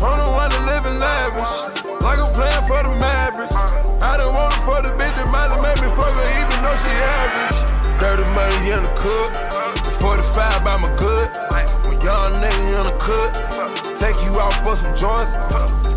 I'm 0.01 0.17
the 0.17 0.33
one 0.33 0.49
that 0.49 0.65
live 0.65 0.89
in 0.89 0.97
lavish, 0.97 1.53
like 2.01 2.17
I'm 2.17 2.33
playing 2.33 2.65
for 2.65 2.81
the 2.81 2.97
Mavericks. 2.97 3.53
I 4.01 4.17
don't 4.17 4.33
want 4.33 4.57
it 4.57 4.65
for 4.65 4.81
the 4.81 4.97
bitch 4.97 5.13
that 5.21 5.29
might 5.29 5.53
have 5.53 5.61
made 5.61 5.77
me 5.85 5.93
fuck 5.93 6.09
her 6.09 6.29
even 6.41 6.57
though 6.65 6.79
she 6.81 6.89
average. 7.21 7.61
Dirty 8.01 8.25
money 8.33 8.73
in 8.73 8.81
the 8.81 8.93
cook, 8.97 9.29
45 10.01 10.65
by 10.65 10.81
my 10.81 10.89
good. 10.97 11.29
When 11.85 12.01
young 12.01 12.33
nigga 12.41 12.81
in 12.81 12.85
the 12.89 12.97
cook, 12.97 13.37
take 14.01 14.17
you 14.25 14.41
out 14.41 14.57
for 14.65 14.73
some 14.73 14.97
joints. 14.97 15.37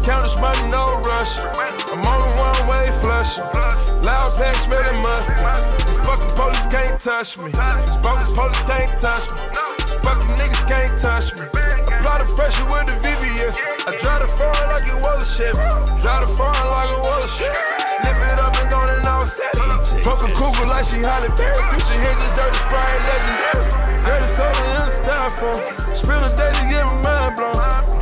Count 0.04 0.28
this 0.28 0.36
money, 0.36 0.60
no 0.68 1.00
rush. 1.00 1.40
I'm 1.40 2.04
on 2.04 2.20
the 2.20 2.32
one 2.36 2.68
way 2.68 2.92
flush. 3.00 3.40
Loud 4.04 4.36
pack 4.36 4.56
smelling 4.60 5.00
mustard. 5.00 5.40
These 5.88 6.04
fucking 6.04 6.36
police 6.36 6.68
can't 6.68 7.00
touch 7.00 7.38
me. 7.40 7.56
These 7.56 7.98
bogus 8.04 8.28
police 8.36 8.64
can't 8.68 8.92
touch 9.00 9.32
me. 9.32 9.40
These 9.80 9.96
fucking 10.04 10.32
niggas 10.36 10.64
can't 10.68 10.92
touch 11.00 11.32
me. 11.40 11.48
Apply 11.88 12.20
the 12.20 12.28
pressure 12.36 12.68
with 12.68 12.92
the 12.92 13.00
VVS. 13.00 13.56
I 13.88 13.96
drive 13.96 14.20
the 14.20 14.30
foreign 14.36 14.68
like 14.76 14.84
it 14.92 15.00
was 15.00 15.24
a 15.24 15.28
Chevy. 15.28 15.64
Drive 16.04 16.28
the 16.28 16.36
foreign 16.36 16.68
like 16.68 16.92
it 16.92 17.00
was 17.00 17.24
a 17.24 17.32
Chevy. 17.40 17.64
Lift 18.04 18.20
it 18.28 18.40
up 18.44 18.60
and 18.60 18.68
go 18.68 18.84
and 18.84 19.08
all 19.08 19.24
set. 19.24 19.56
Fuck 20.04 20.20
a 20.20 20.30
cougar 20.36 20.68
like 20.68 20.84
she 20.84 21.00
Halle 21.00 21.32
Berry. 21.40 21.64
Future 21.72 21.96
hits 21.96 22.20
is 22.28 22.36
dirty 22.36 22.60
sprite 22.60 23.00
legendary. 23.08 24.04
Dirty 24.04 24.28
soda 24.28 24.64
in 24.68 24.84
the 24.84 24.92
styrofoam. 25.00 25.96
Spend 25.96 26.28
a 26.28 26.32
day 26.36 26.52
to 26.52 26.64
get 26.68 26.84
my 26.84 27.00
mind 27.08 27.36
blown. 27.40 27.93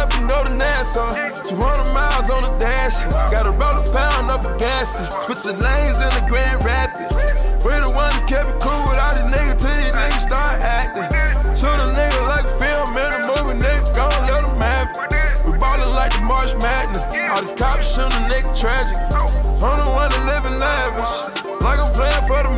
Up 0.00 0.08
and 0.16 0.26
go 0.26 0.42
to 0.42 0.54
Nassau. 0.56 1.12
200 1.44 1.92
miles 1.92 2.30
on 2.32 2.40
the 2.40 2.56
dash. 2.56 3.04
Gotta 3.28 3.52
roll 3.52 3.76
a 3.76 3.84
pound 3.92 4.32
up 4.32 4.48
a 4.48 4.56
gas. 4.56 4.96
Switching 5.28 5.60
lanes 5.60 6.00
in 6.00 6.08
the 6.16 6.24
Grand 6.24 6.64
Rapids. 6.64 7.20
We 7.60 7.76
the 7.76 7.92
one 7.92 8.08
that 8.08 8.24
kept 8.24 8.48
it 8.48 8.56
cool 8.64 8.80
with 8.88 8.96
all 8.96 9.12
these 9.12 9.28
niggas 9.28 9.60
till 9.60 9.76
these 9.76 9.92
niggas 9.92 10.24
start 10.24 10.64
acting. 10.64 11.04
Shoot 11.52 11.76
a 11.84 11.92
nigga 11.92 12.20
like 12.32 12.48
a 12.48 12.54
film 12.56 12.96
in 12.96 13.12
a 13.12 13.20
movie, 13.28 13.60
nigga, 13.60 13.92
gon' 13.92 14.24
let 14.24 14.40
them 14.40 14.56
have 14.64 14.88
it. 14.88 15.44
We 15.44 15.52
ballin' 15.60 15.92
like 15.92 16.16
the 16.16 16.24
March 16.24 16.56
Madness. 16.64 17.04
All 17.28 17.44
these 17.44 17.52
cops 17.52 17.92
shoot 17.92 18.08
a 18.08 18.20
nigga 18.24 18.56
tragic. 18.56 18.96
I'm 19.60 19.84
the 19.84 19.92
one 19.92 20.08
that 20.08 20.24
live 20.24 20.48
in 20.48 20.56
lavish. 20.56 21.12
Like 21.60 21.76
I'm 21.76 21.92
playing 21.92 22.24
for 22.24 22.40
the 22.40 22.56